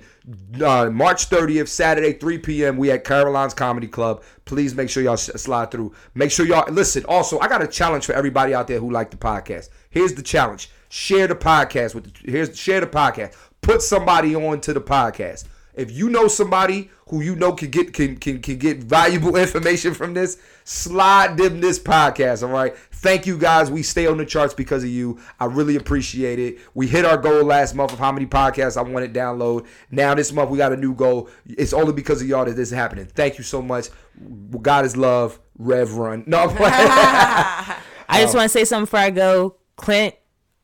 uh, 0.62 0.90
March 0.90 1.30
30th, 1.30 1.68
Saturday, 1.68 2.14
3 2.14 2.38
p.m. 2.40 2.78
We 2.78 2.92
at 2.92 3.04
Caroline's 3.04 3.54
Comedy 3.54 3.88
Club. 3.88 4.24
Please 4.46 4.76
make 4.76 4.90
sure 4.90 5.04
y'all 5.04 5.18
slide 5.18 5.72
through. 5.72 5.94
Make 6.14 6.32
sure 6.32 6.46
y'all 6.46 6.72
listen. 6.72 7.06
Also, 7.06 7.40
I 7.40 7.48
got 7.48 7.64
a 7.64 7.68
challenge 7.68 8.06
for 8.06 8.14
everybody 8.14 8.54
out 8.54 8.68
there 8.68 8.80
who 8.80 8.92
like 8.92 9.12
the 9.12 9.18
podcast. 9.18 9.70
Here's 9.90 10.14
the 10.14 10.22
challenge: 10.22 10.70
share 10.90 11.28
the 11.28 11.36
podcast 11.36 11.96
with. 11.96 12.06
The, 12.06 12.32
here's 12.32 12.58
share 12.58 12.82
the 12.82 12.88
podcast. 12.88 13.36
put 13.62 13.82
somebody 13.82 14.36
on 14.36 14.62
to 14.62 14.74
the 14.74 14.82
podcast. 14.82 15.46
If 15.80 15.92
you 15.92 16.10
know 16.10 16.28
somebody 16.28 16.92
who 17.08 17.22
you 17.22 17.36
know 17.36 17.54
can 17.54 17.70
get 17.70 17.94
can 17.94 18.18
can, 18.18 18.42
can 18.42 18.58
get 18.58 18.84
valuable 18.84 19.36
information 19.38 19.94
from 19.94 20.14
this, 20.14 20.38
slide 20.66 21.38
them 21.38 21.62
this 21.62 21.80
podcast. 21.80 22.44
All 22.44 22.50
right. 22.50 22.76
Thank 22.92 23.26
you 23.26 23.38
guys. 23.38 23.72
We 23.72 23.82
stay 23.82 24.08
on 24.08 24.18
the 24.18 24.26
charts 24.26 24.54
because 24.54 24.84
of 24.84 24.90
you. 24.90 25.20
I 25.40 25.46
really 25.46 25.78
appreciate 25.78 26.38
it. 26.38 26.60
We 26.74 26.88
hit 26.88 27.06
our 27.06 27.18
goal 27.18 27.46
last 27.46 27.76
month 27.76 27.94
of 27.94 28.00
how 28.00 28.12
many 28.12 28.26
podcasts 28.26 28.76
I 28.76 28.82
wanted 28.82 29.14
to 29.14 29.20
download. 29.20 29.68
Now 29.90 30.14
this 30.16 30.34
month 30.34 30.50
we 30.50 30.58
got 30.58 30.74
a 30.74 30.78
new 30.78 30.94
goal. 30.94 31.30
It's 31.46 31.72
only 31.72 31.94
because 31.94 32.22
of 32.22 32.28
y'all 32.28 32.44
that 32.44 32.58
this 32.58 32.70
is 32.70 32.76
happening. 32.76 33.06
Thank 33.06 33.38
you 33.38 33.44
so 33.46 33.62
much. 33.62 33.88
God 34.62 34.84
is 34.84 34.98
love. 34.98 35.40
Rev 35.58 35.94
run. 35.94 36.26
No. 36.28 36.54
I 36.60 38.22
just 38.22 38.36
want 38.36 38.46
to 38.46 38.50
say 38.50 38.66
something 38.66 38.84
before 38.86 39.00
I 39.00 39.12
go. 39.12 39.56
Clint 39.78 40.16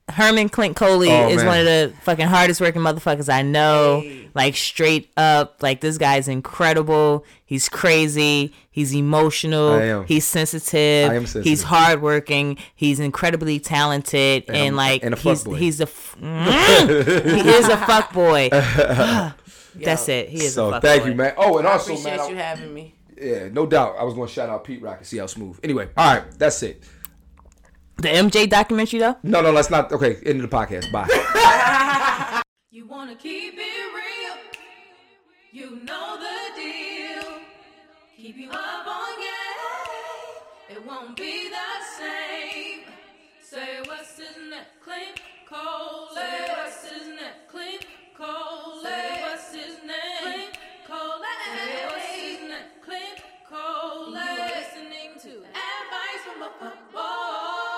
Herman 0.10 0.50
Clint 0.50 0.76
Coley 0.76 1.10
Oh, 1.12 1.30
is 1.30 1.38
man. 1.38 1.46
one 1.48 1.60
of 1.60 1.66
the 1.66 1.94
fucking 2.02 2.28
hardest 2.28 2.62
working 2.62 2.82
motherfuckers 2.82 3.28
I 3.32 3.42
know. 3.42 4.02
Hey. 4.02 4.30
Like 4.36 4.56
straight 4.56 5.12
up, 5.18 5.64
like 5.64 5.82
this 5.82 5.98
guy's 5.98 6.28
incredible. 6.28 7.26
He's 7.46 7.70
crazy. 7.70 8.54
He's 8.70 8.94
emotional. 8.94 9.70
I 9.74 9.84
am. 9.86 10.06
He's 10.06 10.26
sensitive. 10.26 11.10
I 11.10 11.16
am 11.16 11.22
sensitive. 11.26 11.46
He's 11.46 11.64
hardworking. 11.64 12.58
He's 12.76 13.00
incredibly 13.00 13.60
talented, 13.60 14.44
and, 14.48 14.58
I'm- 14.58 14.76
like 14.76 15.04
and 15.04 15.14
a 15.16 15.18
he's 15.18 15.44
fuckboy. 15.44 15.58
he's 15.58 15.80
a 15.80 15.84
f- 15.84 16.16
Mm. 16.22 17.44
he 17.44 17.50
is 17.50 17.68
a 17.68 17.78
fuck 17.78 18.14
boy. 18.14 18.50
That's 19.82 20.08
it. 20.10 20.30
He 20.30 20.38
is 20.38 20.52
a 20.52 20.52
so 20.52 20.80
thank 20.80 21.04
boy. 21.04 21.10
you, 21.10 21.16
man. 21.16 21.34
Oh, 21.38 21.58
and 21.58 21.68
I 21.68 21.72
also, 21.74 21.94
appreciate 21.94 22.12
man, 22.18 22.20
I- 22.20 22.30
you 22.30 22.36
having 22.36 22.74
me. 22.74 22.96
yeah, 23.20 23.48
no 23.50 23.66
doubt. 23.66 23.96
I 24.00 24.04
was 24.04 24.14
going 24.14 24.28
to 24.28 24.34
shout 24.34 24.50
out 24.50 24.64
Pete 24.64 24.82
Rock 24.82 24.98
and 25.00 25.08
CL 25.08 25.28
Smooth. 25.30 25.60
Anyway, 25.64 25.90
all 25.98 26.14
right, 26.14 26.24
that's 26.38 26.62
it. 26.64 26.84
The 27.98 28.10
MJ 28.10 28.50
documentary 28.50 29.00
though? 29.00 29.16
No, 29.24 29.42
no, 29.42 29.52
let's 29.52 29.70
not. 29.70 29.92
Okay, 29.92 30.18
end 30.26 30.44
of 30.44 30.50
the 30.50 30.56
podcast. 30.56 30.92
Bye. 30.92 32.42
you 32.72 32.86
wanna 32.88 33.16
keep 33.16 33.54
it 33.56 33.60
real. 33.60 34.36
You 35.52 35.80
know 35.84 36.18
the 36.20 36.62
deal. 36.62 37.40
Keep 38.18 38.38
you 38.38 38.50
up 38.52 38.88
on 38.88 39.16
game. 39.18 40.78
It 40.78 40.86
won't 40.86 41.16
be 41.16 41.50
the 41.50 41.72
same. 41.98 42.82
Say 43.42 43.80
what's 43.86 44.18
his 44.18 44.36
Clint 44.84 45.22
Cole. 45.50 46.10
Say 46.14 46.48
what's 46.50 46.90
his 46.90 47.08
Clint 47.48 47.86
Cole. 48.18 48.84
Say 48.84 49.22
what's 49.22 49.54
his 49.54 49.78
name, 49.84 50.22
Clint 50.22 50.58
Cole. 50.88 51.22
Say 51.56 51.86
what's 51.86 52.06
his 52.06 52.50
Clint 52.84 53.22
Cole. 53.50 54.12
Listening 54.12 55.12
to 55.22 55.38
advice 55.48 56.22
from 56.26 56.42
a 56.44 56.52
football. 56.60 57.75